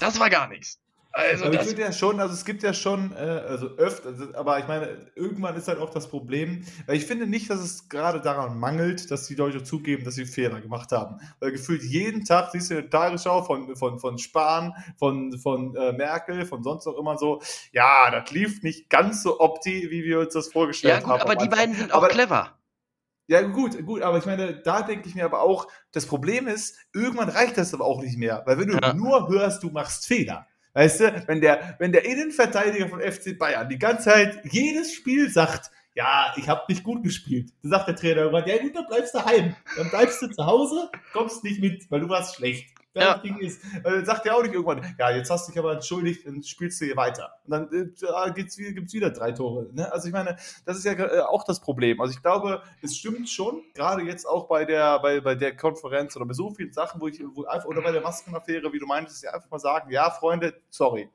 das 0.00 0.18
war 0.18 0.30
gar 0.30 0.48
nichts. 0.48 0.80
Also 1.16 1.44
aber 1.44 1.54
ich 1.54 1.60
finde 1.60 1.82
ja 1.82 1.92
schon, 1.92 2.18
also 2.18 2.34
es 2.34 2.44
gibt 2.44 2.64
ja 2.64 2.74
schon, 2.74 3.12
äh, 3.12 3.18
also 3.18 3.68
öfter, 3.76 4.08
also, 4.08 4.34
aber 4.34 4.58
ich 4.58 4.66
meine, 4.66 5.12
irgendwann 5.14 5.54
ist 5.54 5.68
halt 5.68 5.78
auch 5.78 5.90
das 5.90 6.08
Problem, 6.08 6.66
weil 6.86 6.96
ich 6.96 7.06
finde 7.06 7.28
nicht, 7.28 7.48
dass 7.48 7.60
es 7.60 7.88
gerade 7.88 8.20
daran 8.20 8.58
mangelt, 8.58 9.12
dass 9.12 9.28
die 9.28 9.36
Leute 9.36 9.62
zugeben, 9.62 10.02
dass 10.02 10.16
sie 10.16 10.26
Fehler 10.26 10.60
gemacht 10.60 10.90
haben. 10.90 11.20
Weil 11.38 11.52
gefühlt 11.52 11.84
jeden 11.84 12.24
Tag 12.24 12.50
siehst 12.50 12.72
du 12.72 12.78
eine 12.78 12.90
Tagesschau 12.90 13.44
von, 13.44 13.76
von, 13.76 14.00
von 14.00 14.18
Spahn, 14.18 14.74
von, 14.98 15.38
von 15.38 15.76
äh, 15.76 15.92
Merkel, 15.92 16.46
von 16.46 16.64
sonst 16.64 16.88
auch 16.88 16.98
immer 16.98 17.16
so, 17.16 17.40
ja, 17.70 18.10
das 18.10 18.32
lief 18.32 18.64
nicht 18.64 18.90
ganz 18.90 19.22
so 19.22 19.38
opti, 19.38 19.92
wie 19.92 20.02
wir 20.02 20.18
uns 20.18 20.34
das 20.34 20.48
vorgestellt 20.48 20.94
ja, 20.94 21.00
gut, 21.00 21.10
haben. 21.10 21.22
Aber 21.22 21.36
die 21.36 21.48
beiden 21.48 21.76
sind 21.76 21.92
auch 21.92 21.98
aber, 21.98 22.08
clever. 22.08 22.58
Ja, 23.28 23.42
gut, 23.42 23.86
gut, 23.86 24.02
aber 24.02 24.18
ich 24.18 24.26
meine, 24.26 24.60
da 24.62 24.82
denke 24.82 25.08
ich 25.08 25.14
mir 25.14 25.24
aber 25.24 25.42
auch, 25.42 25.68
das 25.92 26.06
Problem 26.06 26.48
ist, 26.48 26.76
irgendwann 26.92 27.28
reicht 27.28 27.56
das 27.56 27.72
aber 27.72 27.84
auch 27.84 28.02
nicht 28.02 28.18
mehr, 28.18 28.42
weil 28.46 28.58
wenn 28.58 28.66
du 28.66 28.78
ja. 28.82 28.92
nur 28.92 29.28
hörst, 29.28 29.62
du 29.62 29.70
machst 29.70 30.06
Fehler, 30.06 30.48
Weißt 30.74 31.00
du, 31.00 31.24
wenn 31.28 31.40
der, 31.40 31.76
wenn 31.78 31.92
der 31.92 32.04
Innenverteidiger 32.04 32.88
von 32.88 33.00
FC 33.00 33.38
Bayern 33.38 33.68
die 33.68 33.78
ganze 33.78 34.10
Zeit 34.10 34.40
jedes 34.44 34.92
Spiel 34.92 35.30
sagt, 35.30 35.70
ja, 35.94 36.34
ich 36.36 36.48
habe 36.48 36.62
nicht 36.68 36.82
gut 36.82 37.04
gespielt. 37.04 37.52
Dann 37.62 37.70
sagt 37.70 37.88
der 37.88 37.96
Trainer 37.96 38.22
irgendwann, 38.22 38.48
ja 38.48 38.58
gut, 38.60 38.74
dann 38.74 38.86
bleibst 38.88 39.14
du 39.14 39.18
daheim. 39.18 39.54
Dann 39.76 39.88
bleibst 39.90 40.20
du 40.20 40.26
zu 40.26 40.44
Hause, 40.44 40.90
kommst 41.12 41.44
nicht 41.44 41.60
mit, 41.60 41.88
weil 41.90 42.00
du 42.00 42.08
warst 42.08 42.34
schlecht 42.34 42.74
ja. 42.94 43.22
Ist. 43.40 43.60
Dann 43.82 44.04
sagt 44.04 44.26
er 44.26 44.36
auch 44.36 44.42
nicht 44.42 44.54
irgendwann, 44.54 44.94
ja, 44.98 45.10
jetzt 45.10 45.30
hast 45.30 45.48
du 45.48 45.52
dich 45.52 45.58
aber 45.58 45.72
entschuldigt, 45.72 46.26
dann 46.26 46.42
spielst 46.42 46.80
du 46.80 46.84
hier 46.84 46.96
weiter. 46.96 47.34
Und 47.44 47.50
dann 47.50 47.72
äh, 47.72 48.32
gibt's, 48.32 48.56
gibt's 48.56 48.92
wieder 48.92 49.10
drei 49.10 49.32
Tore. 49.32 49.68
Ne? 49.72 49.92
Also 49.92 50.08
ich 50.08 50.12
meine, 50.12 50.36
das 50.64 50.76
ist 50.76 50.84
ja 50.84 50.92
äh, 50.92 51.20
auch 51.20 51.44
das 51.44 51.60
Problem. 51.60 52.00
Also 52.00 52.12
ich 52.12 52.22
glaube, 52.22 52.62
es 52.82 52.96
stimmt 52.96 53.28
schon, 53.28 53.62
gerade 53.74 54.02
jetzt 54.02 54.26
auch 54.26 54.46
bei 54.48 54.64
der, 54.64 55.00
bei, 55.00 55.20
bei 55.20 55.34
der 55.34 55.56
Konferenz 55.56 56.16
oder 56.16 56.26
bei 56.26 56.34
so 56.34 56.50
vielen 56.50 56.72
Sachen, 56.72 57.00
wo 57.00 57.08
ich, 57.08 57.20
wo 57.34 57.44
einfach, 57.44 57.68
oder 57.68 57.82
bei 57.82 57.92
der 57.92 58.02
Maskenaffäre, 58.02 58.72
wie 58.72 58.78
du 58.78 58.86
meintest, 58.86 59.22
ja 59.24 59.32
einfach 59.32 59.50
mal 59.50 59.58
sagen, 59.58 59.90
ja, 59.90 60.10
Freunde, 60.10 60.54
sorry 60.70 61.08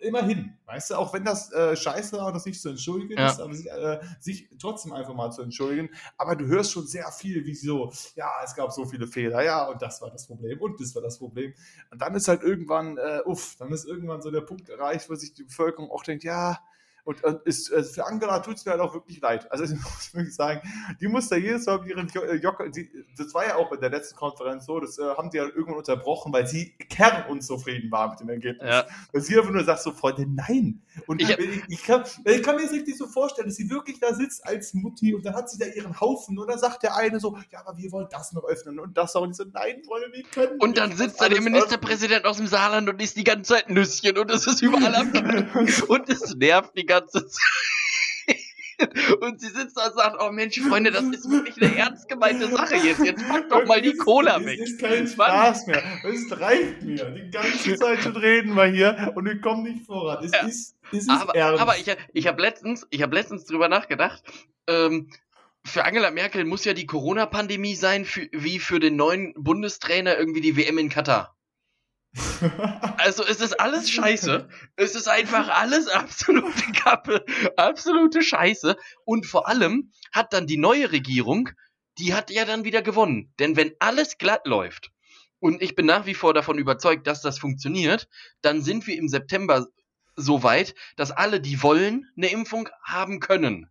immerhin, 0.00 0.56
weißt 0.64 0.90
du, 0.90 0.94
auch 0.94 1.12
wenn 1.12 1.24
das 1.24 1.52
äh, 1.52 1.76
scheiße 1.76 2.16
war, 2.16 2.32
das 2.32 2.46
nicht 2.46 2.60
zu 2.60 2.70
entschuldigen 2.70 3.18
ja. 3.18 3.30
ist, 3.30 3.40
aber 3.40 3.54
sich, 3.54 3.70
äh, 3.70 4.00
sich, 4.20 4.48
trotzdem 4.58 4.92
einfach 4.92 5.14
mal 5.14 5.30
zu 5.30 5.42
entschuldigen. 5.42 5.90
Aber 6.16 6.34
du 6.34 6.46
hörst 6.46 6.72
schon 6.72 6.86
sehr 6.86 7.10
viel, 7.12 7.44
wie 7.44 7.54
so, 7.54 7.92
ja, 8.14 8.30
es 8.42 8.54
gab 8.54 8.72
so 8.72 8.86
viele 8.86 9.06
Fehler, 9.06 9.42
ja, 9.42 9.68
und 9.68 9.82
das 9.82 10.00
war 10.00 10.10
das 10.10 10.26
Problem 10.26 10.60
und 10.60 10.80
das 10.80 10.94
war 10.94 11.02
das 11.02 11.18
Problem. 11.18 11.52
Und 11.90 12.00
dann 12.00 12.14
ist 12.14 12.28
halt 12.28 12.42
irgendwann, 12.42 12.96
äh, 12.96 13.20
uff, 13.26 13.56
dann 13.58 13.70
ist 13.72 13.84
irgendwann 13.84 14.22
so 14.22 14.30
der 14.30 14.40
Punkt 14.40 14.68
erreicht, 14.68 15.10
wo 15.10 15.14
sich 15.14 15.34
die 15.34 15.44
Bevölkerung 15.44 15.90
auch 15.90 16.02
denkt, 16.02 16.24
ja, 16.24 16.58
und 17.06 17.22
ist, 17.44 17.70
äh, 17.70 17.84
für 17.84 18.04
Angela 18.04 18.40
tut 18.40 18.56
es 18.56 18.64
mir 18.64 18.72
halt 18.72 18.80
auch 18.80 18.92
wirklich 18.92 19.20
leid. 19.20 19.50
Also 19.50 19.64
ich 19.64 19.70
muss 19.70 20.12
wirklich 20.12 20.34
sagen, 20.34 20.60
die 21.00 21.06
muss 21.06 21.28
da 21.28 21.36
jedes 21.36 21.64
Mal 21.66 21.78
mit 21.78 21.90
ihren 21.90 22.08
Jocker, 22.40 22.66
äh, 22.66 22.88
das 23.16 23.32
war 23.32 23.46
ja 23.46 23.56
auch 23.56 23.70
in 23.70 23.80
der 23.80 23.90
letzten 23.90 24.16
Konferenz 24.16 24.66
so, 24.66 24.80
das 24.80 24.98
äh, 24.98 25.04
haben 25.16 25.30
die 25.30 25.36
ja 25.36 25.44
irgendwann 25.44 25.76
unterbrochen, 25.76 26.32
weil 26.32 26.48
sie 26.48 26.72
kernunzufrieden 26.90 27.90
war 27.92 28.10
mit 28.10 28.20
dem 28.20 28.28
Ergebnis. 28.28 28.68
Ja. 28.68 28.86
Weil 29.12 29.22
sie 29.22 29.38
einfach 29.38 29.52
nur 29.52 29.62
sagt 29.62 29.82
so, 29.82 29.92
Freunde, 29.92 30.26
nein. 30.26 30.82
Und 31.06 31.22
ich, 31.22 31.30
ich, 31.30 31.62
ich, 31.68 31.82
kann, 31.84 32.02
ich 32.24 32.42
kann 32.42 32.56
mir 32.56 32.62
das 32.62 32.72
richtig 32.72 32.98
so 32.98 33.06
vorstellen, 33.06 33.48
dass 33.48 33.56
sie 33.56 33.70
wirklich 33.70 34.00
da 34.00 34.12
sitzt 34.12 34.44
als 34.44 34.74
Mutti 34.74 35.14
und 35.14 35.24
dann 35.24 35.34
hat 35.34 35.48
sie 35.48 35.58
da 35.58 35.66
ihren 35.66 36.00
Haufen 36.00 36.36
und 36.38 36.48
dann 36.48 36.58
sagt 36.58 36.82
der 36.82 36.96
eine 36.96 37.20
so, 37.20 37.38
ja, 37.52 37.60
aber 37.64 37.78
wir 37.78 37.92
wollen 37.92 38.08
das 38.10 38.32
noch 38.32 38.44
öffnen 38.44 38.80
und 38.80 38.96
das 38.96 39.14
auch. 39.14 39.22
Und 39.22 39.30
ich 39.30 39.36
so, 39.36 39.44
nein, 39.44 39.82
Freunde, 39.86 40.08
wir 40.12 40.24
können 40.24 40.58
Und 40.58 40.76
dann 40.76 40.96
sitzt 40.96 41.20
da 41.20 41.28
der 41.28 41.40
Ministerpräsident 41.40 42.24
öffnen. 42.24 42.30
aus 42.30 42.36
dem 42.38 42.46
Saarland 42.48 42.88
und 42.88 43.00
isst 43.00 43.16
die 43.16 43.24
ganze 43.24 43.54
Zeit 43.54 43.70
Nüsschen 43.70 44.18
und 44.18 44.28
es 44.30 44.46
ist 44.46 44.60
überall 44.60 44.94
am 44.96 45.12
und 45.88 46.08
es 46.08 46.34
nervt 46.34 46.76
die 46.76 46.84
ganze 46.84 46.95
ganze 47.00 47.26
Zeit. 47.26 47.42
Und 49.20 49.40
sie 49.40 49.48
sitzt 49.48 49.76
da 49.76 49.86
und 49.86 49.94
sagt, 49.94 50.16
oh 50.20 50.30
Mensch, 50.30 50.60
Freunde, 50.60 50.90
das 50.90 51.04
ist 51.04 51.30
wirklich 51.30 51.56
eine 51.62 51.76
ernst 51.76 52.08
gemeinte 52.08 52.48
Sache 52.48 52.76
jetzt. 52.76 53.02
Jetzt 53.04 53.26
pack 53.26 53.48
doch 53.48 53.64
mal 53.66 53.80
die 53.80 53.96
Cola 53.96 54.44
weg. 54.44 54.60
Es 54.60 54.70
ist 54.70 54.80
kein 54.80 55.06
Spaß 55.06 55.66
mehr. 55.66 55.82
Es 56.04 56.40
reicht 56.40 56.82
mir. 56.82 57.10
Die 57.10 57.30
ganze 57.30 57.76
Zeit 57.76 58.02
schon 58.02 58.16
reden 58.16 58.54
wir 58.54 58.66
hier 58.66 59.12
und 59.14 59.24
wir 59.24 59.40
kommen 59.40 59.62
nicht 59.62 59.86
voran. 59.86 60.24
Es 60.24 60.32
ja. 60.32 60.46
ist, 60.46 60.76
es 60.92 60.98
ist 60.98 61.10
aber, 61.10 61.34
ernst. 61.34 61.62
Aber 61.62 61.78
ich, 61.78 61.86
ich 62.12 62.26
habe 62.26 62.42
letztens, 62.42 62.86
ich 62.90 63.02
hab 63.02 63.12
letztens 63.12 63.46
drüber 63.46 63.68
nachgedacht, 63.68 64.22
ähm, 64.66 65.10
für 65.64 65.84
Angela 65.84 66.10
Merkel 66.10 66.44
muss 66.44 66.64
ja 66.64 66.74
die 66.74 66.86
Corona-Pandemie 66.86 67.74
sein, 67.74 68.04
für, 68.04 68.28
wie 68.32 68.58
für 68.58 68.78
den 68.78 68.96
neuen 68.96 69.34
Bundestrainer 69.36 70.16
irgendwie 70.16 70.40
die 70.40 70.56
WM 70.56 70.78
in 70.78 70.88
Katar. 70.88 71.35
Also 72.98 73.24
es 73.24 73.40
ist 73.40 73.60
alles 73.60 73.90
scheiße. 73.92 74.48
Es 74.76 74.94
ist 74.94 75.08
einfach 75.08 75.48
alles 75.48 75.88
absolute 75.88 76.72
Kappe, 76.72 77.24
absolute 77.56 78.22
Scheiße. 78.22 78.76
Und 79.04 79.26
vor 79.26 79.48
allem 79.48 79.90
hat 80.12 80.32
dann 80.32 80.46
die 80.46 80.56
neue 80.56 80.92
Regierung, 80.92 81.50
die 81.98 82.14
hat 82.14 82.30
ja 82.30 82.44
dann 82.44 82.64
wieder 82.64 82.82
gewonnen. 82.82 83.32
Denn 83.38 83.56
wenn 83.56 83.72
alles 83.78 84.18
glatt 84.18 84.46
läuft, 84.46 84.90
und 85.38 85.62
ich 85.62 85.74
bin 85.74 85.86
nach 85.86 86.06
wie 86.06 86.14
vor 86.14 86.32
davon 86.32 86.58
überzeugt, 86.58 87.06
dass 87.06 87.20
das 87.20 87.38
funktioniert, 87.38 88.08
dann 88.40 88.62
sind 88.62 88.86
wir 88.86 88.96
im 88.96 89.08
September 89.08 89.66
so 90.16 90.42
weit, 90.42 90.74
dass 90.96 91.10
alle, 91.10 91.40
die 91.40 91.62
wollen, 91.62 92.10
eine 92.16 92.30
Impfung 92.30 92.70
haben 92.82 93.20
können 93.20 93.70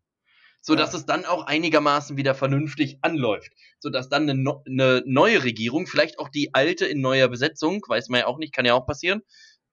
so 0.66 0.74
dass 0.76 0.94
ja. 0.94 1.00
es 1.00 1.06
dann 1.06 1.26
auch 1.26 1.46
einigermaßen 1.46 2.18
wieder 2.18 2.34
vernünftig 2.34 2.98
anläuft, 3.02 3.52
so 3.80 3.90
dass 3.90 4.10
dann 4.10 4.28
eine, 4.28 4.62
eine, 4.66 5.04
neue 5.06 5.44
Regierung, 5.44 5.86
vielleicht 5.86 6.18
auch 6.18 6.30
die 6.30 6.56
alte 6.56 6.86
in 6.86 7.02
neuer 7.02 7.28
Besetzung, 7.28 7.84
weiß 7.88 8.10
man 8.10 8.22
ja 8.22 8.28
auch 8.28 8.40
nicht, 8.40 8.54
kann 8.54 8.66
ja 8.66 8.74
auch 8.74 8.88
passieren, 8.88 9.22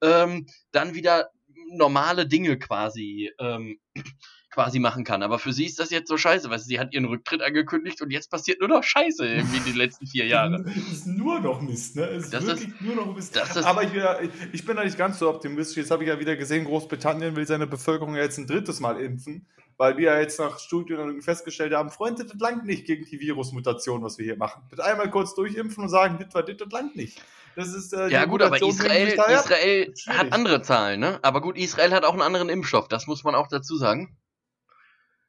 ähm, 0.03 0.47
dann 0.71 0.95
wieder 0.95 1.31
normale 1.75 2.27
Dinge 2.27 2.59
quasi 2.59 3.31
ähm, 3.39 3.79
quasi 4.51 4.81
machen 4.81 5.03
kann. 5.03 5.23
Aber 5.23 5.39
für 5.39 5.55
sie 5.55 5.65
ist 5.65 5.79
das 5.79 5.89
jetzt 5.89 6.09
so 6.09 6.19
scheiße, 6.19 6.51
weil 6.51 6.59
sie 6.59 6.79
hat 6.79 6.93
ihren 6.93 7.07
Rücktritt 7.07 7.41
angekündigt 7.41 8.03
und 8.03 8.11
jetzt 8.11 8.31
passiert 8.31 8.61
nur 8.61 8.69
noch 8.69 8.83
Scheiße 8.83 9.27
irgendwie 9.27 9.57
in 9.57 9.65
den 9.65 9.77
letzten 9.77 10.07
vier 10.07 10.27
Jahren. 10.27 10.67
Es 10.67 10.77
ist 10.93 11.07
nur 11.07 11.41
noch 11.41 11.63
Mist, 11.63 11.97
ne? 11.97 12.05
Ist 12.05 12.35
Das 12.35 12.45
wirklich 12.45 12.69
ist- 12.69 12.83
nur 12.83 12.97
noch 12.97 13.15
Mist. 13.15 13.39
Aber 13.65 13.83
ich, 13.83 13.95
äh, 13.95 14.29
ich 14.53 14.67
bin 14.67 14.77
da 14.77 14.85
nicht 14.85 14.99
ganz 14.99 15.19
so 15.19 15.31
optimistisch. 15.31 15.79
Jetzt 15.79 15.91
habe 15.91 16.05
ich 16.05 16.11
ja 16.11 16.21
wieder 16.21 16.37
gesehen, 16.37 16.67
Großbritannien 16.67 17.35
will 17.35 17.47
seine 17.47 17.67
Bevölkerung 17.67 18.15
jetzt 18.15 18.37
ein 18.37 18.47
drittes 18.47 18.81
Mal 18.81 19.01
impfen, 19.01 19.47
weil 19.83 19.97
wir 19.97 20.13
ja 20.13 20.21
jetzt 20.21 20.39
nach 20.39 20.61
Studien 20.61 21.21
festgestellt 21.23 21.75
haben, 21.75 21.91
Freunde, 21.91 22.25
das 22.25 22.39
langt 22.39 22.65
nicht 22.65 22.87
gegen 22.87 23.05
die 23.05 23.19
Virusmutation, 23.19 24.01
was 24.05 24.17
wir 24.17 24.25
hier 24.25 24.37
machen. 24.37 24.63
Mit 24.71 24.79
einmal 24.79 25.11
kurz 25.11 25.35
durchimpfen 25.35 25.83
und 25.83 25.89
sagen, 25.89 26.19
das 26.25 26.33
war 26.33 26.45
das, 26.45 26.57
das 26.57 26.71
langt 26.71 26.95
nicht. 26.95 27.21
Das 27.57 27.75
ist, 27.75 27.93
äh, 27.93 28.07
Ja 28.07 28.25
gut, 28.27 28.43
aber 28.43 28.51
Mutation 28.61 28.71
Israel, 28.87 28.91
hängt 29.01 29.09
sich 29.09 29.17
da 29.17 29.25
ab. 29.25 29.31
Israel 29.45 29.97
schwierig. 29.97 30.19
hat 30.21 30.33
andere 30.33 30.63
Zahlen, 30.63 31.01
ne? 31.01 31.19
Aber 31.23 31.41
gut, 31.41 31.59
Israel 31.59 31.93
hat 31.95 32.05
auch 32.05 32.13
einen 32.13 32.23
anderen 32.23 32.49
Impfstoff, 32.49 32.87
das 32.87 33.09
muss 33.09 33.25
man 33.25 33.35
auch 33.35 33.49
dazu 33.49 33.77
sagen. 33.77 34.17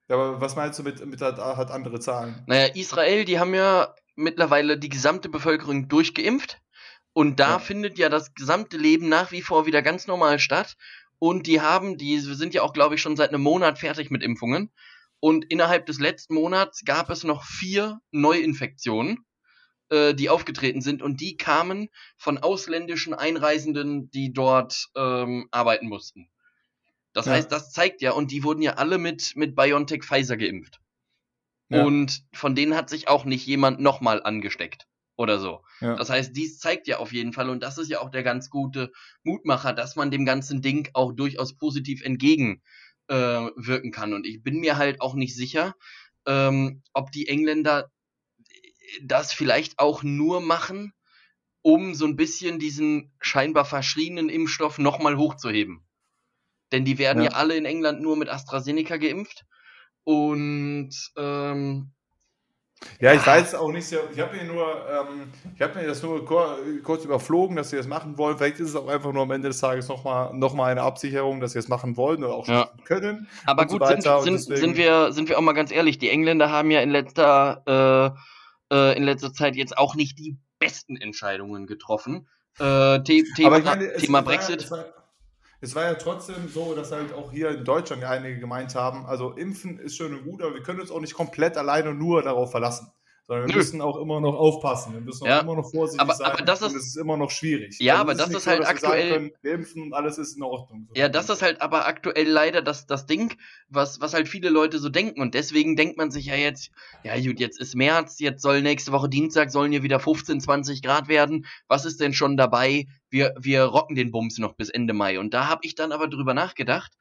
Ja, 0.08 0.18
aber 0.18 0.40
was 0.40 0.56
meinst 0.56 0.78
du 0.78 0.84
mit, 0.84 1.04
mit 1.04 1.20
hat, 1.20 1.38
hat 1.40 1.72
andere 1.72 2.00
Zahlen? 2.00 2.44
Naja, 2.46 2.68
Israel, 2.76 3.26
die 3.26 3.40
haben 3.40 3.56
ja 3.56 3.96
mittlerweile 4.16 4.78
die 4.78 4.90
gesamte 4.90 5.30
Bevölkerung 5.30 5.88
durchgeimpft. 5.88 6.60
Und 7.14 7.40
da 7.40 7.54
Ja. 7.54 7.60
findet 7.60 7.98
ja 7.98 8.10
das 8.10 8.36
gesamte 8.36 8.78
Leben 8.78 9.10
nach 9.10 9.32
wie 9.32 9.42
vor 9.42 9.66
wieder 9.66 9.82
ganz 9.82 10.06
normal 10.06 10.38
statt. 10.38 10.76
Und 11.24 11.48
die 11.48 11.62
haben, 11.62 11.98
die 11.98 12.20
sind 12.20 12.54
ja 12.54 12.64
auch, 12.64 12.74
glaube 12.74 12.96
ich, 12.96 13.02
schon 13.02 13.16
seit 13.16 13.30
einem 13.30 13.44
Monat 13.44 13.80
fertig 13.80 14.12
mit 14.12 14.22
Impfungen. 14.22 14.74
Und 15.22 15.46
innerhalb 15.46 15.86
des 15.86 16.02
letzten 16.02 16.34
Monats 16.34 16.82
gab 16.84 17.10
es 17.10 17.24
noch 17.24 17.46
vier 17.46 18.02
Neuinfektionen, 18.12 19.20
äh, 19.88 20.14
die 20.14 20.30
aufgetreten 20.30 20.82
sind. 20.82 21.02
Und 21.02 21.22
die 21.22 21.38
kamen 21.38 21.88
von 22.18 22.40
ausländischen 22.40 23.14
Einreisenden, 23.14 24.12
die 24.12 24.34
dort 24.34 24.90
ähm, 24.98 25.48
arbeiten 25.52 25.88
mussten. 25.88 26.30
Das 27.14 27.28
Ja. 27.28 27.32
heißt, 27.32 27.50
das 27.54 27.72
zeigt 27.72 28.02
ja, 28.02 28.12
und 28.12 28.30
die 28.30 28.44
wurden 28.44 28.62
ja 28.62 28.74
alle 28.74 28.98
mit, 28.98 29.32
mit 29.38 29.56
BioNTech 29.56 30.04
Pfizer 30.04 30.36
geimpft. 30.36 30.82
Ja. 31.70 31.86
Und 31.86 32.22
von 32.34 32.54
denen 32.54 32.76
hat 32.76 32.90
sich 32.90 33.08
auch 33.08 33.24
nicht 33.24 33.46
jemand 33.48 33.80
nochmal 33.80 34.22
angesteckt 34.22 34.88
oder 35.16 35.40
so. 35.40 35.64
Ja. 35.80 35.96
Das 35.96 36.10
heißt, 36.10 36.36
dies 36.36 36.60
zeigt 36.60 36.88
ja 36.88 36.98
auf 36.98 37.14
jeden 37.14 37.34
Fall, 37.34 37.50
und 37.50 37.62
das 37.62 37.78
ist 37.78 37.90
ja 37.90 38.02
auch 38.02 38.10
der 38.10 38.24
ganz 38.24 38.50
gute 38.50 38.92
Mutmacher, 39.24 39.74
dass 39.74 39.96
man 39.96 40.12
dem 40.12 40.26
ganzen 40.26 40.62
Ding 40.62 40.90
auch 40.94 41.14
durchaus 41.14 41.56
positiv 41.56 42.02
entgegen 42.04 42.62
äh, 43.08 43.50
kann. 43.92 44.14
Und 44.14 44.26
ich 44.26 44.42
bin 44.44 44.60
mir 44.60 44.78
halt 44.78 45.02
auch 45.02 45.14
nicht 45.16 45.36
sicher, 45.36 45.76
ähm, 46.26 46.82
ob 46.94 47.12
die 47.12 47.28
Engländer 47.28 47.92
das 49.02 49.34
vielleicht 49.34 49.80
auch 49.80 50.04
nur 50.04 50.42
machen, 50.42 50.94
um 51.62 51.94
so 51.94 52.06
ein 52.06 52.16
bisschen 52.16 52.60
diesen 52.60 53.14
scheinbar 53.22 53.66
verschriebenen 53.66 54.30
Impfstoff 54.30 54.78
nochmal 54.78 55.18
hochzuheben. 55.18 55.86
Denn 56.72 56.86
die 56.86 56.98
werden 56.98 57.24
ja. 57.24 57.32
Ja. 57.32 57.38
alle 57.38 57.56
in 57.56 57.66
England 57.66 58.02
nur 58.02 58.18
mit 58.18 58.30
AstraZeneca 58.30 58.98
geimpft. 58.98 59.46
Und 60.04 60.92
ähm, 61.16 61.94
Ja, 63.00 63.14
ich 63.14 63.26
weiß 63.26 63.56
auch 63.56 63.72
nicht, 63.72 63.86
sehr- 63.86 64.02
ich 64.14 64.20
habe 64.20 64.36
mir 64.36 64.44
nur, 64.46 64.66
ähm, 64.66 65.32
ich 65.56 65.62
habe 65.62 65.80
mir 65.80 65.88
das 65.88 66.02
nur 66.04 66.26
kur 66.26 66.58
kurz 66.84 67.04
überflogen, 67.06 67.56
dass 67.56 67.70
sie 67.70 67.78
das 67.78 67.88
machen 67.88 68.18
wollen. 68.18 68.38
Vielleicht 68.38 68.60
ist 68.60 68.70
es 68.70 68.76
auch 68.76 68.88
einfach 68.88 69.12
nur 69.12 69.24
am 69.24 69.32
Ende 69.32 69.50
des 69.50 69.60
Tages 69.60 69.88
nochmal 69.88 70.34
noch 70.34 70.54
mal 70.54 70.72
eine 70.72 70.82
Absicherung, 70.82 71.40
dass 71.40 71.54
sie 71.54 71.60
es 71.60 71.68
machen 71.68 71.98
wollen 71.98 72.24
oder 72.24 72.34
auch 72.34 72.48
Ja. 72.48 72.70
können. 72.86 73.28
Aber 73.46 73.64
und 73.64 73.72
so 73.72 73.78
gut, 73.80 73.88
sind, 73.88 74.04
sind, 74.04 74.58
sind, 74.58 74.78
wir, 74.78 75.12
sind 75.12 75.30
wir 75.30 75.38
auch 75.38 75.42
mal 75.42 75.54
ganz 75.54 75.72
ehrlich, 75.72 75.98
die 76.00 76.10
Engländer 76.10 76.50
haben 76.52 76.72
ja 76.72 76.82
in 76.82 76.90
letzter, 76.92 78.16
äh, 78.72 78.76
äh, 78.76 78.98
in 78.98 79.04
letzter 79.04 79.34
Zeit 79.34 79.56
jetzt 79.56 79.78
auch 79.78 79.96
nicht 79.96 80.18
die 80.20 80.38
besten 80.60 80.96
Entscheidungen 80.96 81.68
getroffen. 81.68 82.28
Äh, 82.60 83.00
The 83.06 83.26
Thema, 83.36 83.60
meine, 83.60 83.94
Thema 83.98 84.22
Brexit. 84.22 84.70
War, 84.72 84.86
es 85.64 85.76
war 85.76 85.86
ja 85.86 85.94
trotzdem 85.94 86.50
so, 86.50 86.76
dass 86.76 86.92
halt 86.92 87.14
auch 87.14 87.32
hier 87.32 87.50
in 87.52 87.64
Deutschland 87.64 88.04
einige 88.04 88.38
gemeint 88.38 88.76
haben, 88.76 89.06
also 89.06 89.32
impfen 89.32 89.80
ist 89.80 89.96
schön 89.96 90.14
und 90.14 90.26
gut, 90.26 90.42
aber 90.42 90.56
wir 90.56 90.62
können 90.62 90.82
uns 90.82 90.92
auch 90.92 91.00
nicht 91.00 91.14
komplett 91.14 91.56
alleine 91.56 91.94
nur 91.94 92.22
darauf 92.22 92.52
verlassen. 92.52 92.92
Sondern 93.26 93.48
wir 93.48 93.54
Nö. 93.54 93.58
müssen 93.60 93.80
auch 93.80 93.96
immer 94.02 94.20
noch 94.20 94.36
aufpassen. 94.36 94.94
Wir 94.94 95.00
müssen 95.00 95.26
Ja. 95.26 95.38
auch 95.40 95.44
immer 95.44 95.56
noch 95.56 95.72
vorsichtig 95.72 96.02
Aber- 96.02 96.14
sein. 96.14 96.28
aber 96.32 96.42
das 96.44 96.62
ist- 96.62 96.72
und 96.72 96.76
es 96.78 96.88
ist 96.88 96.98
immer 96.98 97.16
noch 97.16 97.32
schwierig. 97.32 97.78
Ja, 97.80 97.94
Also 97.94 98.02
aber 98.02 98.16
das 98.16 98.30
ist 98.32 98.48
halt 98.48 98.64
sagen 98.64 98.78
aktuell- 98.78 99.10
Können, 99.14 99.32
wir 99.42 99.54
impfen 99.54 99.82
und 99.84 99.94
alles 99.94 100.18
ist 100.18 100.36
in 100.36 100.44
Ordnung. 100.44 100.90
Ja, 100.94 101.08
das 101.08 101.30
ist 101.30 101.42
halt 101.42 101.62
aber 101.62 101.88
aktuell 101.88 102.28
leider 102.28 102.62
das, 102.62 102.86
das 102.86 103.06
Ding, 103.06 103.34
was, 103.70 104.02
was 104.02 104.14
halt 104.14 104.28
viele 104.28 104.50
Leute 104.50 104.78
so 104.78 104.90
denken. 104.90 105.22
Und 105.22 105.36
deswegen 105.36 105.78
denkt 105.78 105.98
man 105.98 106.12
sich 106.12 106.26
ja 106.26 106.36
jetzt, 106.36 106.72
ja 107.06 107.16
gut, 107.16 107.40
jetzt 107.40 107.62
ist 107.62 107.76
März, 107.76 108.20
jetzt 108.20 108.42
soll 108.42 108.62
nächste 108.62 108.92
Woche 108.92 109.08
Dienstag, 109.08 109.52
sollen 109.52 109.72
hier 109.72 109.84
wieder 109.84 110.02
15, 110.02 110.42
20 110.42 110.82
Grad 110.82 111.08
werden. 111.08 111.46
Was 111.70 111.86
ist 111.86 112.02
denn 112.02 112.14
schon 112.14 112.36
dabei? 112.36 112.88
Wir, 113.10 113.34
wir 113.40 113.64
rocken 113.64 113.96
den 113.96 114.12
Bums 114.12 114.38
noch 114.38 114.54
bis 114.56 114.68
Ende 114.70 114.94
Mai. 114.94 115.18
Und 115.18 115.34
da 115.34 115.48
habe 115.48 115.62
ich 115.64 115.76
dann 115.76 115.94
aber 115.94 116.10
drüber 116.10 116.34
nachgedacht. 116.34 116.92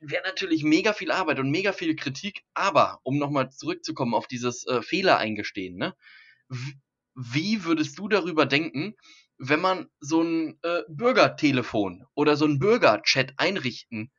Wäre 0.00 0.22
natürlich 0.24 0.62
mega 0.62 0.92
viel 0.92 1.10
Arbeit 1.10 1.38
und 1.38 1.50
mega 1.50 1.72
viel 1.72 1.96
Kritik, 1.96 2.42
aber 2.54 3.00
um 3.02 3.18
nochmal 3.18 3.50
zurückzukommen 3.50 4.14
auf 4.14 4.26
dieses 4.26 4.66
äh, 4.66 4.82
Fehler 4.82 5.18
eingestehen, 5.18 5.76
ne? 5.76 5.94
Wie 7.14 7.64
würdest 7.64 7.98
du 7.98 8.08
darüber 8.08 8.44
denken, 8.44 8.94
wenn 9.38 9.60
man 9.60 9.88
so 10.00 10.22
ein 10.22 10.58
äh, 10.62 10.82
Bürgertelefon 10.88 12.04
oder 12.14 12.36
so 12.36 12.44
ein 12.44 12.58
Bürgerchat 12.58 13.34
einrichten 13.38 14.12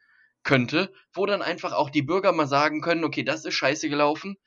könnte, 0.44 0.94
wo 1.14 1.26
dann 1.26 1.42
einfach 1.42 1.74
auch 1.74 1.90
die 1.90 2.02
Bürger 2.02 2.32
mal 2.32 2.48
sagen 2.48 2.82
können, 2.82 3.04
okay, 3.04 3.24
das 3.24 3.46
ist 3.46 3.54
scheiße 3.54 3.90
gelaufen. 3.90 4.38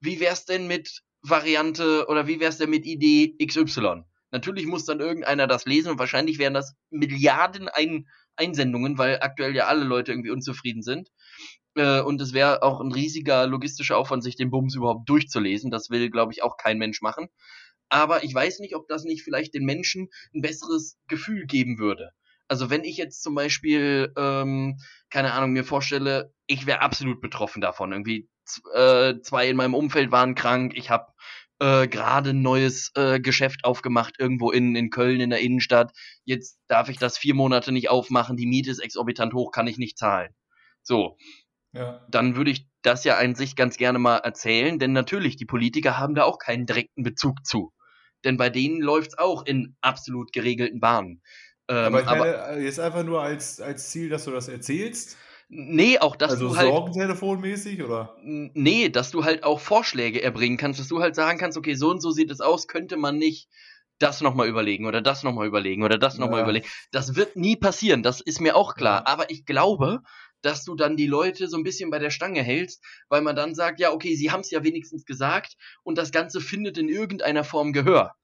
Wie 0.00 0.20
wär's 0.20 0.44
denn 0.44 0.66
mit 0.66 1.02
Variante 1.22 2.06
oder 2.08 2.26
wie 2.26 2.40
wär's 2.40 2.58
denn 2.58 2.70
mit 2.70 2.86
Idee 2.86 3.36
XY? 3.44 4.04
Natürlich 4.30 4.66
muss 4.66 4.84
dann 4.84 5.00
irgendeiner 5.00 5.46
das 5.46 5.64
lesen 5.64 5.90
und 5.90 5.98
wahrscheinlich 5.98 6.38
wären 6.38 6.54
das 6.54 6.74
Milliarden 6.90 7.68
Ein 7.68 8.06
Einsendungen, 8.38 8.98
weil 8.98 9.18
aktuell 9.20 9.54
ja 9.54 9.66
alle 9.66 9.84
Leute 9.84 10.12
irgendwie 10.12 10.30
unzufrieden 10.30 10.82
sind. 10.82 11.10
Äh, 11.74 12.00
und 12.00 12.20
es 12.20 12.32
wäre 12.32 12.62
auch 12.62 12.80
ein 12.80 12.92
riesiger 12.92 13.46
logistischer 13.46 13.96
Aufwand, 13.96 14.22
sich 14.22 14.36
den 14.36 14.50
Bums 14.50 14.74
überhaupt 14.74 15.08
durchzulesen. 15.08 15.70
Das 15.70 15.90
will, 15.90 16.10
glaube 16.10 16.32
ich, 16.32 16.42
auch 16.42 16.56
kein 16.56 16.78
Mensch 16.78 17.02
machen. 17.02 17.28
Aber 17.88 18.22
ich 18.24 18.34
weiß 18.34 18.58
nicht, 18.60 18.76
ob 18.76 18.86
das 18.88 19.04
nicht 19.04 19.22
vielleicht 19.22 19.54
den 19.54 19.64
Menschen 19.64 20.08
ein 20.34 20.42
besseres 20.42 20.98
Gefühl 21.08 21.46
geben 21.46 21.78
würde. 21.78 22.10
Also 22.48 22.70
wenn 22.70 22.84
ich 22.84 22.96
jetzt 22.96 23.22
zum 23.22 23.34
Beispiel, 23.34 24.12
ähm, 24.16 24.78
keine 25.10 25.32
Ahnung, 25.32 25.52
mir 25.52 25.64
vorstelle, 25.64 26.32
ich 26.46 26.66
wäre 26.66 26.80
absolut 26.80 27.20
betroffen 27.20 27.60
davon. 27.60 27.92
Irgendwie 27.92 28.28
äh, 28.74 29.20
zwei 29.20 29.48
in 29.48 29.56
meinem 29.56 29.74
Umfeld 29.74 30.10
waren 30.10 30.34
krank, 30.34 30.72
ich 30.74 30.90
habe 30.90 31.12
äh, 31.60 31.88
gerade 31.88 32.30
ein 32.30 32.42
neues 32.42 32.90
äh, 32.94 33.20
Geschäft 33.20 33.64
aufgemacht, 33.64 34.14
irgendwo 34.18 34.50
in, 34.50 34.74
in 34.76 34.90
Köln 34.90 35.20
in 35.20 35.30
der 35.30 35.40
Innenstadt. 35.40 35.92
Jetzt 36.24 36.58
darf 36.68 36.88
ich 36.88 36.98
das 36.98 37.18
vier 37.18 37.34
Monate 37.34 37.72
nicht 37.72 37.90
aufmachen, 37.90 38.36
die 38.36 38.46
Miete 38.46 38.70
ist 38.70 38.78
exorbitant 38.78 39.34
hoch, 39.34 39.50
kann 39.50 39.66
ich 39.66 39.78
nicht 39.78 39.98
zahlen. 39.98 40.34
So, 40.82 41.16
Ja. 41.72 42.06
dann 42.10 42.36
würde 42.36 42.50
ich 42.50 42.66
das 42.82 43.04
ja 43.04 43.18
an 43.18 43.34
sich 43.34 43.56
ganz 43.56 43.76
gerne 43.76 43.98
mal 43.98 44.18
erzählen, 44.18 44.78
denn 44.78 44.92
natürlich, 44.92 45.36
die 45.36 45.46
Politiker 45.46 45.98
haben 45.98 46.14
da 46.14 46.24
auch 46.24 46.38
keinen 46.38 46.66
direkten 46.66 47.02
Bezug 47.02 47.44
zu. 47.44 47.72
Denn 48.24 48.36
bei 48.36 48.50
denen 48.50 48.80
läuft's 48.80 49.18
auch 49.18 49.44
in 49.44 49.76
absolut 49.80 50.32
geregelten 50.32 50.80
Bahnen. 50.80 51.22
Ähm, 51.68 51.94
aber 51.94 52.00
ich 52.00 52.06
aber 52.06 52.18
meine, 52.18 52.60
äh, 52.60 52.64
jetzt 52.64 52.80
einfach 52.80 53.04
nur 53.04 53.22
als, 53.22 53.60
als 53.60 53.90
Ziel, 53.90 54.08
dass 54.08 54.24
du 54.24 54.30
das 54.30 54.48
erzählst. 54.48 55.16
Nee, 55.48 55.98
auch 55.98 56.16
dass 56.16 56.32
also 56.32 56.48
du 56.48 56.56
halt 56.56 56.68
Sorgentelefonmäßig 56.68 57.82
oder? 57.82 58.16
Nee, 58.22 58.88
dass 58.88 59.10
du 59.10 59.24
halt 59.24 59.44
auch 59.44 59.60
Vorschläge 59.60 60.22
erbringen 60.22 60.56
kannst, 60.56 60.80
dass 60.80 60.88
du 60.88 61.00
halt 61.00 61.14
sagen 61.14 61.38
kannst, 61.38 61.58
okay, 61.58 61.74
so 61.74 61.90
und 61.90 62.00
so 62.00 62.10
sieht 62.10 62.30
es 62.30 62.40
aus, 62.40 62.66
könnte 62.66 62.96
man 62.96 63.18
nicht 63.18 63.48
das 63.98 64.20
nochmal 64.20 64.48
überlegen 64.48 64.86
oder 64.86 65.02
das 65.02 65.22
nochmal 65.24 65.46
überlegen 65.46 65.82
oder 65.82 65.98
das 65.98 66.18
nochmal 66.18 66.38
Ja. 66.40 66.44
überlegen. 66.44 66.66
Das 66.92 67.16
wird 67.16 67.36
nie 67.36 67.56
passieren, 67.56 68.02
das 68.02 68.20
ist 68.20 68.40
mir 68.40 68.54
auch 68.56 68.74
klar. 68.74 69.00
Ja. 69.00 69.12
Aber 69.12 69.30
ich 69.30 69.44
glaube, 69.44 70.02
dass 70.40 70.64
du 70.64 70.76
dann 70.76 70.96
die 70.96 71.06
Leute 71.08 71.48
so 71.48 71.56
ein 71.56 71.64
bisschen 71.64 71.90
bei 71.90 71.98
der 71.98 72.10
Stange 72.10 72.42
hältst, 72.42 72.82
weil 73.08 73.22
man 73.22 73.34
dann 73.34 73.54
sagt, 73.54 73.80
ja, 73.80 73.92
okay, 73.92 74.14
sie 74.14 74.30
haben 74.30 74.40
es 74.40 74.50
ja 74.50 74.62
wenigstens 74.62 75.04
gesagt 75.04 75.56
und 75.82 75.98
das 75.98 76.12
Ganze 76.12 76.40
findet 76.40 76.78
in 76.78 76.88
irgendeiner 76.88 77.42
Form 77.42 77.72
Gehör. 77.72 78.14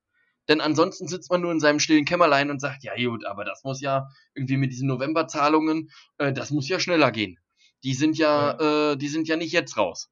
Denn 0.49 0.61
ansonsten 0.61 1.09
sitzt 1.09 1.31
man 1.31 1.41
nur 1.41 1.53
in 1.53 1.61
seinem 1.61 1.79
stillen 1.79 2.05
Kämmerlein 2.05 2.51
und 2.51 2.61
sagt, 2.61 2.85
ja 2.85 2.95
gut, 2.97 3.25
aber 3.25 3.45
das 3.45 3.65
muss 3.65 3.81
ja 3.81 4.09
irgendwie 4.35 4.57
mit 4.57 4.73
diesen 4.73 4.89
Novemberzahlungen, 4.89 5.91
äh, 6.19 6.33
das 6.33 6.51
muss 6.51 6.69
ja 6.69 6.79
schneller 6.81 7.13
gehen. 7.13 7.39
Die 7.83 7.95
sind 7.95 8.19
ja, 8.19 8.93
Äh, 8.93 8.97
die 8.97 9.09
sind 9.09 9.29
ja 9.29 9.37
nicht 9.37 9.53
jetzt 9.53 9.77
raus. 9.77 10.11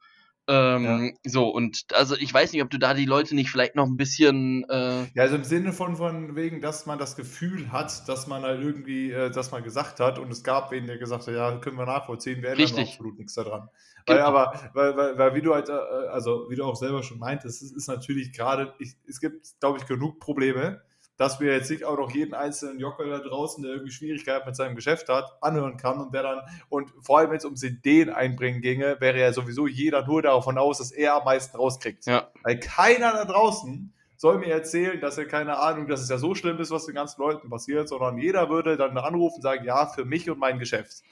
Ähm, 0.48 1.14
So, 1.24 1.48
und 1.48 1.84
also 1.94 2.16
ich 2.16 2.32
weiß 2.32 2.52
nicht, 2.52 2.62
ob 2.62 2.70
du 2.70 2.78
da 2.78 2.94
die 2.94 3.04
Leute 3.04 3.34
nicht 3.34 3.50
vielleicht 3.50 3.76
noch 3.76 3.86
ein 3.86 3.96
bisschen, 3.96 4.64
äh, 4.68 5.04
Ja, 5.14 5.22
also 5.22 5.36
im 5.36 5.44
Sinne 5.44 5.72
von, 5.72 5.96
von 5.96 6.34
wegen, 6.34 6.60
dass 6.60 6.86
man 6.86 6.98
das 6.98 7.14
Gefühl 7.16 7.70
hat, 7.70 8.08
dass 8.08 8.26
man 8.26 8.42
halt 8.42 8.60
irgendwie 8.60 9.12
äh, 9.12 9.30
das 9.30 9.52
mal 9.52 9.62
gesagt 9.62 10.00
hat 10.00 10.18
und 10.18 10.32
es 10.32 10.42
gab 10.42 10.70
wen, 10.72 10.86
der 10.86 10.98
gesagt 10.98 11.26
hat, 11.26 11.34
ja, 11.34 11.56
können 11.58 11.76
wir 11.76 11.86
nachvollziehen, 11.86 12.42
wir 12.42 12.50
ändern 12.50 12.78
absolut 12.80 13.18
nichts 13.18 13.34
daran. 13.34 13.68
Weil 14.06 14.16
Genau. 14.16 14.28
aber, 14.28 14.70
weil, 14.74 14.96
weil, 14.96 15.18
weil 15.18 15.34
wie 15.36 15.42
du 15.42 15.54
halt, 15.54 15.68
äh, 15.68 15.72
also 15.72 16.46
wie 16.50 16.56
du 16.56 16.64
auch 16.64 16.76
selber 16.76 17.02
schon 17.02 17.18
meintest, 17.18 17.62
es 17.62 17.72
ist 17.72 17.86
natürlich 17.86 18.32
gerade, 18.32 18.74
es 19.06 19.20
gibt, 19.20 19.46
glaube 19.60 19.78
ich, 19.78 19.86
genug 19.86 20.18
Probleme, 20.18 20.82
dass 21.22 21.38
wir 21.38 21.52
jetzt 21.52 21.70
nicht 21.70 21.84
auch 21.84 21.96
noch 21.96 22.10
jeden 22.10 22.34
einzelnen 22.34 22.80
Jockel 22.80 23.08
da 23.08 23.20
draußen, 23.20 23.62
der 23.62 23.74
irgendwie 23.74 23.92
Schwierigkeiten 23.92 24.44
mit 24.44 24.56
seinem 24.56 24.74
Geschäft 24.74 25.08
hat, 25.08 25.38
anhören 25.40 25.76
kann 25.76 26.00
und 26.00 26.12
der 26.12 26.24
dann, 26.24 26.40
und 26.68 26.90
vor 27.00 27.18
allem 27.18 27.30
wenn 27.30 27.36
es 27.36 27.44
ums 27.44 27.62
Ideen 27.62 28.10
einbringen 28.10 28.60
ginge, 28.60 28.96
wäre 28.98 29.20
ja 29.20 29.32
sowieso 29.32 29.68
jeder 29.68 30.04
nur 30.04 30.20
davon 30.20 30.58
aus, 30.58 30.78
dass 30.78 30.90
er 30.90 31.14
am 31.14 31.24
meisten 31.24 31.56
rauskriegt. 31.56 32.06
ja, 32.06 32.28
Weil 32.42 32.58
keiner 32.58 33.12
da 33.12 33.24
draußen 33.24 33.92
soll 34.16 34.38
mir 34.38 34.52
erzählen, 34.52 35.00
dass 35.00 35.16
er 35.16 35.26
keine 35.26 35.58
Ahnung, 35.58 35.86
dass 35.86 36.00
es 36.00 36.08
ja 36.08 36.18
so 36.18 36.34
schlimm 36.34 36.58
ist, 36.58 36.72
was 36.72 36.86
den 36.86 36.96
ganzen 36.96 37.20
Leuten 37.20 37.48
passiert, 37.48 37.88
sondern 37.88 38.18
jeder 38.18 38.50
würde 38.50 38.76
dann 38.76 38.98
anrufen 38.98 39.36
und 39.36 39.42
sagen, 39.42 39.64
ja, 39.64 39.86
für 39.86 40.04
mich 40.04 40.28
und 40.28 40.40
mein 40.40 40.58
Geschäft. 40.58 41.04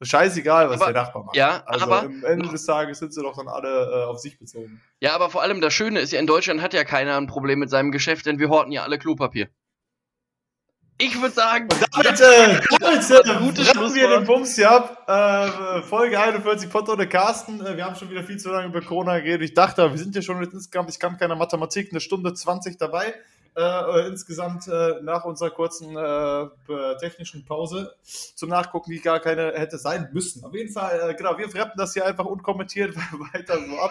Scheißegal, 0.00 0.70
was 0.70 0.80
Aber- 0.80 0.92
der 0.92 1.02
Nachbar 1.02 1.24
macht. 1.24 1.36
ja, 1.36 1.62
also 1.66 1.84
aber- 1.86 2.00
am 2.02 2.24
Ende 2.24 2.48
des 2.48 2.64
Tages 2.64 2.98
sind 3.00 3.12
sie 3.12 3.20
doch 3.22 3.36
dann 3.36 3.48
alle 3.48 3.68
äh, 3.90 4.04
auf 4.04 4.18
sich 4.20 4.38
bezogen. 4.38 4.80
Ja, 5.00 5.14
aber 5.14 5.28
vor 5.30 5.42
allem 5.42 5.60
das 5.60 5.74
Schöne 5.74 5.98
ist 6.00 6.12
ja, 6.12 6.20
in 6.20 6.26
Deutschland 6.26 6.62
hat 6.62 6.72
ja 6.72 6.84
keiner 6.84 7.16
ein 7.16 7.26
Problem 7.26 7.58
mit 7.58 7.70
seinem 7.70 7.90
Geschäft, 7.90 8.26
denn 8.26 8.38
wir 8.38 8.48
horten 8.48 8.70
ja 8.72 8.84
alle 8.84 8.98
Klopapier. 8.98 9.48
Ich 11.00 11.20
würde 11.20 11.32
sagen, 11.32 11.68
Damit, 11.68 12.20
äh, 12.20 12.60
damit 12.80 13.08
äh, 13.08 13.12
wrappen 13.68 13.94
wir 13.94 14.08
den 14.08 14.24
Bums 14.24 14.56
hier 14.56 14.68
ab. 14.68 15.04
Äh, 15.08 15.82
Folge 15.82 16.18
41 16.20 16.68
Pott 16.70 16.88
ohne 16.88 17.08
Carsten. 17.08 17.64
Äh, 17.64 17.76
wir 17.76 17.84
haben 17.84 17.94
schon 17.94 18.10
wieder 18.10 18.24
viel 18.24 18.36
zu 18.38 18.50
lange 18.50 18.66
über 18.66 18.80
Corona 18.80 19.18
geredet. 19.20 19.42
Ich 19.42 19.54
dachte, 19.54 19.88
wir 19.92 19.96
sind 19.98 20.16
ja 20.16 20.22
schon 20.22 20.42
jetzt 20.42 20.54
insgesamt, 20.54 20.90
ich 20.90 20.98
kann 20.98 21.16
keine 21.16 21.36
Mathematik, 21.36 21.90
eine 21.92 22.00
Stunde 22.00 22.34
20 22.34 22.78
dabei. 22.78 23.14
Äh, 23.58 23.62
äh, 23.62 24.06
insgesamt 24.06 24.68
äh, 24.68 25.00
nach 25.02 25.24
unserer 25.24 25.50
kurzen 25.50 25.96
äh, 25.96 26.96
technischen 27.00 27.44
Pause 27.44 27.92
zum 28.04 28.50
Nachgucken, 28.50 28.92
die 28.92 29.00
gar 29.00 29.18
keine 29.18 29.52
hätte 29.52 29.78
sein 29.78 30.10
müssen. 30.12 30.44
Auf 30.44 30.54
jeden 30.54 30.72
Fall, 30.72 31.10
äh, 31.10 31.14
genau, 31.14 31.36
wir 31.36 31.52
rappen 31.52 31.76
das 31.76 31.92
hier 31.92 32.06
einfach 32.06 32.24
unkommentiert 32.24 32.94
weiter 33.32 33.58
so 33.58 33.78
ab 33.80 33.90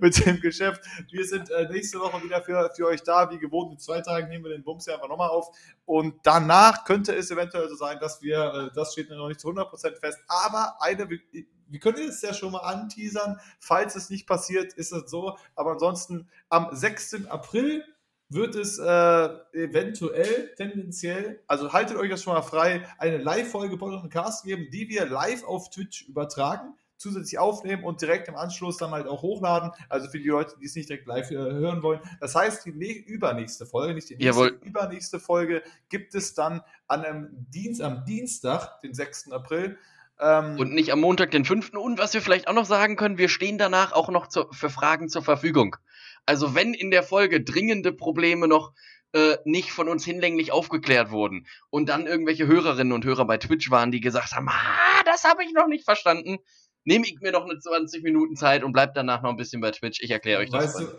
mit 0.00 0.26
dem 0.26 0.38
Geschäft. 0.42 0.82
Wir 1.10 1.24
sind 1.24 1.48
äh, 1.48 1.66
nächste 1.70 1.98
Woche 2.00 2.22
wieder 2.22 2.42
für, 2.42 2.70
für 2.76 2.86
euch 2.88 3.02
da. 3.02 3.30
Wie 3.30 3.38
gewohnt, 3.38 3.72
in 3.72 3.78
zwei 3.78 4.02
Tagen 4.02 4.28
nehmen 4.28 4.44
wir 4.44 4.50
den 4.50 4.62
Bums 4.62 4.84
hier 4.84 4.92
einfach 4.92 5.08
nochmal 5.08 5.30
auf. 5.30 5.56
Und 5.86 6.16
danach 6.24 6.84
könnte 6.84 7.14
es 7.14 7.30
eventuell 7.30 7.66
so 7.70 7.76
sein, 7.76 7.98
dass 8.00 8.20
wir, 8.20 8.70
das 8.74 8.92
steht 8.92 9.08
noch 9.08 9.28
nicht 9.28 9.40
zu 9.40 9.48
100% 9.48 10.00
fest, 10.00 10.18
aber 10.28 10.76
eine, 10.80 11.08
wir 11.08 11.80
können 11.80 12.06
es 12.06 12.20
ja 12.20 12.34
schon 12.34 12.52
mal 12.52 12.58
anteasern, 12.58 13.40
falls 13.58 13.96
es 13.96 14.10
nicht 14.10 14.26
passiert, 14.26 14.74
ist 14.74 14.92
es 14.92 15.10
so. 15.10 15.38
Aber 15.54 15.72
ansonsten 15.72 16.28
am 16.50 16.68
6. 16.72 17.26
April 17.30 17.84
wird 18.30 18.54
es 18.54 18.78
äh, 18.78 19.28
eventuell, 19.52 20.54
tendenziell, 20.56 21.40
also 21.46 21.72
haltet 21.72 21.96
euch 21.96 22.10
das 22.10 22.22
schon 22.22 22.34
mal 22.34 22.42
frei, 22.42 22.86
eine 22.98 23.18
Live-Folge 23.18 23.76
Podcast 23.78 24.04
und 24.04 24.10
Cast 24.12 24.44
geben, 24.44 24.68
die 24.70 24.88
wir 24.88 25.06
live 25.06 25.44
auf 25.44 25.70
Twitch 25.70 26.06
übertragen, 26.08 26.74
zusätzlich 26.98 27.38
aufnehmen 27.38 27.84
und 27.84 28.02
direkt 28.02 28.28
im 28.28 28.36
Anschluss 28.36 28.76
dann 28.76 28.90
halt 28.90 29.06
auch 29.06 29.22
hochladen. 29.22 29.70
Also 29.88 30.08
für 30.08 30.18
die 30.18 30.28
Leute, 30.28 30.56
die 30.60 30.66
es 30.66 30.74
nicht 30.74 30.88
direkt 30.88 31.06
live 31.06 31.30
äh, 31.30 31.36
hören 31.36 31.82
wollen. 31.82 32.00
Das 32.20 32.34
heißt, 32.34 32.66
die 32.66 32.70
übernächste 32.70 33.64
Folge, 33.64 33.94
nicht 33.94 34.10
die 34.10 34.16
nächste, 34.16 34.48
übernächste 34.62 35.20
Folge 35.20 35.62
gibt 35.88 36.14
es 36.14 36.34
dann 36.34 36.60
an 36.86 37.04
einem 37.04 37.28
Dienst, 37.50 37.80
am 37.80 38.04
Dienstag, 38.04 38.80
den 38.82 38.92
6. 38.92 39.32
April. 39.32 39.78
Ähm, 40.20 40.58
und 40.58 40.74
nicht 40.74 40.92
am 40.92 41.00
Montag, 41.00 41.30
den 41.30 41.44
5. 41.44 41.70
Und 41.74 41.98
was 41.98 42.12
wir 42.12 42.20
vielleicht 42.20 42.48
auch 42.48 42.54
noch 42.54 42.66
sagen 42.66 42.96
können, 42.96 43.16
wir 43.16 43.28
stehen 43.28 43.56
danach 43.56 43.92
auch 43.92 44.08
noch 44.08 44.26
zu, 44.26 44.46
für 44.50 44.68
Fragen 44.68 45.08
zur 45.08 45.22
Verfügung. 45.22 45.76
Also 46.28 46.54
wenn 46.54 46.74
in 46.74 46.90
der 46.90 47.02
Folge 47.02 47.42
dringende 47.42 47.90
Probleme 47.90 48.48
noch 48.48 48.74
äh, 49.14 49.38
nicht 49.46 49.72
von 49.72 49.88
uns 49.88 50.04
hinlänglich 50.04 50.52
aufgeklärt 50.52 51.10
wurden 51.10 51.46
und 51.70 51.88
dann 51.88 52.06
irgendwelche 52.06 52.46
Hörerinnen 52.46 52.92
und 52.92 53.06
Hörer 53.06 53.26
bei 53.26 53.38
Twitch 53.38 53.70
waren, 53.70 53.90
die 53.92 54.00
gesagt 54.00 54.32
haben, 54.32 54.46
ah, 54.50 55.02
das 55.06 55.24
habe 55.24 55.42
ich 55.42 55.54
noch 55.54 55.68
nicht 55.68 55.86
verstanden, 55.86 56.36
nehme 56.84 57.06
ich 57.06 57.18
mir 57.22 57.32
noch 57.32 57.44
eine 57.44 57.58
20 57.58 58.02
Minuten 58.02 58.36
Zeit 58.36 58.62
und 58.62 58.72
bleib 58.72 58.92
danach 58.92 59.22
noch 59.22 59.30
ein 59.30 59.38
bisschen 59.38 59.62
bei 59.62 59.70
Twitch. 59.70 60.02
Ich 60.02 60.10
erkläre 60.10 60.42
euch 60.42 60.50
das. 60.50 60.64
weißt, 60.64 60.80
dann. 60.80 60.86
du, 60.86 60.96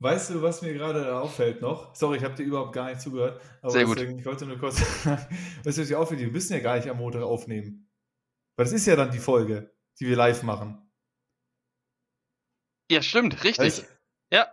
weißt 0.00 0.30
du, 0.30 0.42
was 0.42 0.60
mir 0.60 0.74
gerade 0.74 1.16
auffällt 1.16 1.62
noch? 1.62 1.94
Sorry, 1.94 2.18
ich 2.18 2.24
habe 2.24 2.34
dir 2.34 2.42
überhaupt 2.42 2.74
gar 2.74 2.90
nicht 2.90 3.00
zugehört. 3.00 3.40
Aber 3.62 3.72
Sehr 3.72 3.86
gut. 3.86 4.00
deswegen, 4.00 4.18
Ich 4.18 4.26
wollte 4.26 4.44
nur 4.44 4.58
kurz. 4.58 4.78
weißt 5.04 5.28
du, 5.64 5.80
was 5.80 5.88
mir 5.88 5.98
auffällt? 5.98 6.20
Wir 6.20 6.30
müssen 6.30 6.52
ja 6.52 6.58
gar 6.58 6.76
nicht 6.76 6.90
am 6.90 6.98
Montag 6.98 7.22
aufnehmen. 7.22 7.90
Weil 8.56 8.66
das 8.66 8.74
ist 8.74 8.84
ja 8.84 8.96
dann 8.96 9.12
die 9.12 9.18
Folge, 9.18 9.74
die 9.98 10.08
wir 10.08 10.16
live 10.16 10.42
machen. 10.42 10.78
Ja, 12.90 13.00
stimmt, 13.00 13.44
richtig. 13.44 13.64
Weißt, 13.64 13.91
Ja. 14.32 14.46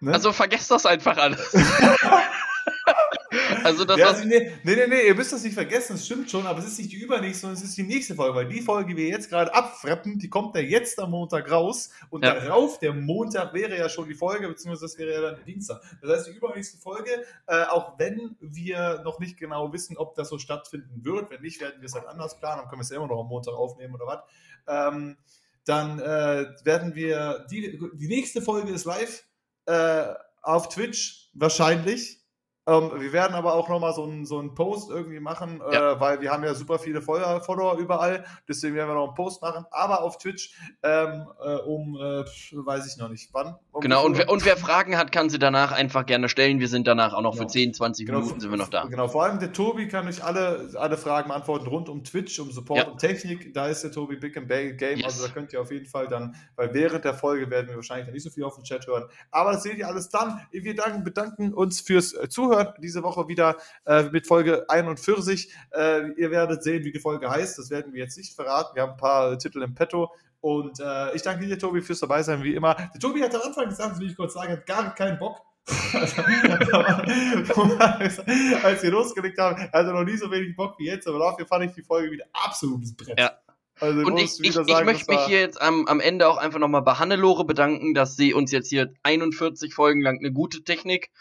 ne? 0.00 0.14
Also 0.14 0.32
vergesst 0.32 0.70
das 0.70 0.86
einfach 0.86 1.18
alles. 1.18 1.54
also 3.64 3.84
das 3.84 3.98
ja, 3.98 4.06
also, 4.06 4.24
nee, 4.24 4.50
nee, 4.62 4.76
nee, 4.76 4.86
nee, 4.86 5.06
ihr 5.08 5.14
müsst 5.14 5.30
das 5.30 5.42
nicht 5.42 5.52
vergessen, 5.52 5.96
es 5.96 6.06
stimmt 6.06 6.30
schon, 6.30 6.46
aber 6.46 6.58
es 6.58 6.64
ist 6.64 6.78
nicht 6.78 6.90
die 6.90 6.96
übernächste, 6.96 7.42
sondern 7.42 7.58
es 7.58 7.64
ist 7.68 7.76
die 7.76 7.82
nächste 7.82 8.14
Folge, 8.14 8.34
weil 8.34 8.48
die 8.48 8.62
Folge, 8.62 8.94
die 8.94 8.96
wir 8.96 9.08
jetzt 9.08 9.28
gerade 9.28 9.54
abfreppen, 9.54 10.18
die 10.18 10.30
kommt 10.30 10.56
ja 10.56 10.62
jetzt 10.62 10.98
am 10.98 11.10
Montag 11.10 11.50
raus 11.50 11.90
und 12.08 12.24
Ja. 12.24 12.32
darauf, 12.32 12.78
der 12.78 12.94
Montag 12.94 13.52
wäre 13.52 13.76
ja 13.76 13.90
schon 13.90 14.08
die 14.08 14.14
Folge, 14.14 14.48
beziehungsweise 14.48 14.86
das 14.86 14.96
wäre 14.98 15.12
ja 15.12 15.20
dann 15.20 15.36
der 15.36 15.44
Dienstag. 15.44 15.82
Das 16.00 16.10
heißt, 16.10 16.28
die 16.28 16.32
übernächste 16.32 16.78
Folge, 16.78 17.10
äh, 17.46 17.64
auch 17.64 17.98
wenn 17.98 18.36
wir 18.40 19.02
noch 19.04 19.18
nicht 19.18 19.36
genau 19.36 19.70
wissen, 19.74 19.98
ob 19.98 20.14
das 20.14 20.30
so 20.30 20.38
stattfinden 20.38 21.04
wird, 21.04 21.30
wenn 21.30 21.42
nicht, 21.42 21.60
werden 21.60 21.82
wir 21.82 21.86
es 21.86 21.94
halt 21.94 22.06
anders 22.06 22.38
planen, 22.38 22.60
dann 22.62 22.68
können 22.70 22.80
wir 22.80 22.84
es 22.84 22.88
ja 22.90 22.96
immer 22.96 23.08
noch 23.08 23.20
am 23.20 23.28
Montag 23.28 23.52
aufnehmen 23.52 23.94
oder 23.94 24.06
was. 24.06 24.20
Ähm, 24.66 25.18
dann 25.64 25.98
äh, 26.00 26.46
werden 26.64 26.94
wir, 26.94 27.46
die, 27.50 27.78
die 27.94 28.08
nächste 28.08 28.42
Folge 28.42 28.72
ist 28.72 28.84
live 28.84 29.24
äh, 29.66 30.14
auf 30.42 30.68
Twitch 30.68 31.30
wahrscheinlich. 31.34 32.21
Ähm, 32.66 32.90
wir 32.98 33.12
werden 33.12 33.34
aber 33.34 33.54
auch 33.54 33.68
nochmal 33.68 33.92
so 33.92 34.04
einen 34.04 34.24
so 34.24 34.38
einen 34.38 34.54
Post 34.54 34.90
irgendwie 34.90 35.18
machen, 35.18 35.60
Ja. 35.72 35.92
äh, 35.92 36.00
weil 36.00 36.20
wir 36.20 36.30
haben 36.30 36.44
ja 36.44 36.54
super 36.54 36.78
viele 36.78 37.02
Follower, 37.02 37.76
überall. 37.78 38.24
Deswegen 38.48 38.76
werden 38.76 38.88
wir 38.88 38.94
noch 38.94 39.06
einen 39.08 39.14
Post 39.14 39.42
machen, 39.42 39.64
aber 39.72 40.02
auf 40.02 40.18
Twitch 40.18 40.54
ähm, 40.84 41.26
äh, 41.44 41.54
um, 41.56 41.96
äh, 41.96 42.24
weiß 42.52 42.86
ich 42.86 42.96
noch 42.98 43.08
nicht, 43.08 43.30
wann. 43.32 43.56
Um 43.72 43.80
genau, 43.80 44.04
und 44.06 44.16
wer, 44.16 44.28
und 44.28 44.44
wer 44.44 44.56
Fragen 44.56 44.96
hat, 44.96 45.10
kann 45.10 45.28
sie 45.28 45.38
danach 45.40 45.72
einfach 45.72 46.06
gerne 46.06 46.28
stellen. 46.28 46.60
Wir 46.60 46.68
sind 46.68 46.86
danach 46.86 47.14
auch 47.14 47.22
noch 47.22 47.34
für 47.34 47.40
Genau. 47.40 47.50
10, 47.50 47.74
20 47.74 48.06
Genau, 48.06 48.20
Minuten 48.20 48.38
sind 48.40 48.50
wir 48.50 48.58
noch 48.58 48.68
da. 48.68 48.84
Genau, 48.84 49.08
vor 49.08 49.24
allem 49.24 49.40
der 49.40 49.52
Tobi 49.52 49.88
kann 49.88 50.06
euch 50.06 50.22
alle, 50.22 50.70
alle 50.76 50.96
Fragen 50.96 51.28
beantworten 51.28 51.66
rund 51.66 51.88
um 51.88 52.04
Twitch, 52.04 52.38
um 52.38 52.52
Support 52.52 52.78
Ja. 52.78 52.88
und 52.88 52.98
Technik. 52.98 53.52
Da 53.54 53.66
ist 53.66 53.82
der 53.82 53.90
Tobi 53.90 54.16
Big 54.16 54.36
and 54.36 54.46
Bang 54.46 54.76
Game. 54.76 54.98
Yes. 54.98 55.06
Also 55.06 55.26
da 55.26 55.32
könnt 55.32 55.52
ihr 55.52 55.60
auf 55.60 55.72
jeden 55.72 55.86
Fall 55.86 56.06
dann, 56.06 56.36
weil 56.54 56.72
während 56.74 57.04
der 57.04 57.14
Folge 57.14 57.50
werden 57.50 57.68
wir 57.68 57.76
wahrscheinlich 57.76 58.06
noch 58.06 58.14
nicht 58.14 58.22
so 58.22 58.30
viel 58.30 58.44
auf 58.44 58.54
dem 58.54 58.62
Chat 58.64 58.86
hören. 58.86 59.04
Aber 59.32 59.52
das 59.52 59.64
seht 59.64 59.78
ihr 59.78 59.88
alles 59.88 60.08
dann. 60.10 60.40
Wir 60.52 60.76
danken, 60.76 61.02
bedanken 61.02 61.52
uns 61.52 61.80
fürs 61.80 62.12
äh, 62.12 62.28
Zuhören. 62.52 62.74
Diese 62.78 63.02
Woche 63.02 63.28
wieder 63.28 63.56
äh, 63.86 64.04
mit 64.04 64.26
Folge 64.26 64.68
41. 64.68 65.52
Äh, 65.72 66.10
ihr 66.16 66.30
werdet 66.30 66.62
sehen, 66.62 66.84
wie 66.84 66.92
die 66.92 67.00
Folge 67.00 67.30
heißt. 67.30 67.58
Das 67.58 67.70
werden 67.70 67.92
wir 67.92 68.02
jetzt 68.02 68.18
nicht 68.18 68.34
verraten. 68.34 68.74
Wir 68.74 68.82
haben 68.82 68.92
ein 68.92 68.98
paar 68.98 69.32
äh, 69.32 69.38
Titel 69.38 69.62
im 69.62 69.74
Petto. 69.74 70.10
Und 70.40 70.80
äh, 70.80 71.14
ich 71.14 71.22
danke 71.22 71.46
dir, 71.46 71.58
Tobi, 71.58 71.80
fürs 71.80 72.00
dabei 72.00 72.22
sein, 72.22 72.42
wie 72.42 72.54
immer. 72.54 72.74
Der 72.74 73.00
Tobi 73.00 73.22
hat 73.22 73.34
am 73.34 73.42
Anfang 73.42 73.68
gesagt, 73.68 73.92
das 73.92 74.00
will 74.00 74.10
ich 74.10 74.16
kurz 74.16 74.34
sagen, 74.34 74.52
hat 74.52 74.66
gar 74.66 74.94
keinen 74.94 75.18
Bock. 75.18 75.40
als 78.64 78.82
wir 78.82 78.90
losgelegt 78.90 79.38
haben, 79.38 79.56
er 79.56 79.72
hatte 79.72 79.92
noch 79.92 80.02
nie 80.02 80.16
so 80.16 80.28
wenig 80.28 80.56
Bock 80.56 80.76
wie 80.78 80.86
jetzt, 80.86 81.06
aber 81.06 81.20
dafür 81.20 81.46
fand 81.46 81.66
ich 81.66 81.72
die 81.72 81.84
Folge 81.84 82.10
wieder 82.10 82.24
absolutes 82.32 82.96
Brett. 82.96 83.16
Ja. 83.16 83.38
Also, 83.78 84.00
Und 84.00 84.16
ich, 84.16 84.24
ich, 84.24 84.40
wieder 84.40 84.62
ich 84.62 84.72
sagen, 84.72 84.86
möchte 84.86 85.12
mich 85.12 85.20
hier 85.26 85.38
jetzt 85.38 85.62
am, 85.62 85.86
am 85.86 86.00
Ende 86.00 86.28
auch 86.28 86.38
einfach 86.38 86.58
nochmal 86.58 86.82
bei 86.82 86.94
Hannelore 86.94 87.44
bedanken, 87.44 87.94
dass 87.94 88.16
sie 88.16 88.34
uns 88.34 88.50
jetzt 88.50 88.68
hier 88.68 88.92
41 89.04 89.74
Folgen 89.74 90.02
lang 90.02 90.18
eine 90.18 90.32
gute 90.32 90.64
Technik 90.64 91.12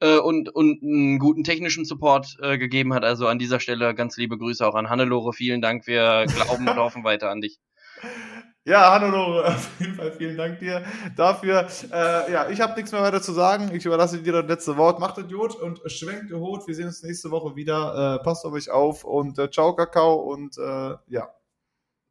äh, 0.00 0.18
und, 0.18 0.48
und 0.48 0.82
einen 0.82 1.18
guten 1.18 1.44
technischen 1.44 1.84
Support 1.84 2.36
äh, 2.40 2.58
gegeben 2.58 2.94
hat. 2.94 3.04
Also 3.04 3.26
an 3.26 3.38
dieser 3.38 3.60
Stelle 3.60 3.94
ganz 3.94 4.16
liebe 4.16 4.38
Grüße 4.38 4.66
auch 4.66 4.74
an 4.74 4.90
Hannelore. 4.90 5.32
Vielen 5.32 5.60
Dank. 5.60 5.86
Wir 5.86 6.26
glauben 6.26 6.68
und 6.68 6.76
hoffen 6.76 7.04
weiter 7.04 7.30
an 7.30 7.40
dich. 7.40 7.58
Ja, 8.64 8.92
Hannelore, 8.92 9.46
auf 9.46 9.70
jeden 9.80 9.94
Fall 9.94 10.12
vielen 10.12 10.36
Dank 10.36 10.58
dir 10.58 10.84
dafür. 11.16 11.66
Äh, 11.92 12.32
ja, 12.32 12.50
ich 12.50 12.60
habe 12.60 12.74
nichts 12.74 12.92
mehr 12.92 13.02
weiter 13.02 13.22
zu 13.22 13.32
sagen. 13.32 13.70
Ich 13.74 13.86
überlasse 13.86 14.22
dir 14.22 14.32
das 14.32 14.46
letzte 14.46 14.76
Wort. 14.76 15.00
Macht 15.00 15.18
Idiot 15.18 15.56
und 15.56 15.80
schwenkt 15.90 16.30
Hut. 16.32 16.66
Wir 16.66 16.74
sehen 16.74 16.86
uns 16.86 17.02
nächste 17.02 17.30
Woche 17.30 17.56
wieder. 17.56 18.18
Äh, 18.20 18.24
passt 18.24 18.44
auf 18.44 18.52
euch 18.52 18.70
auf 18.70 19.04
und 19.04 19.38
äh, 19.38 19.50
ciao, 19.50 19.74
Kakao 19.74 20.16
und 20.16 20.58
äh, 20.58 20.96
ja. 21.08 21.30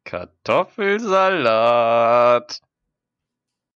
Kartoffelsalat. 0.04 2.60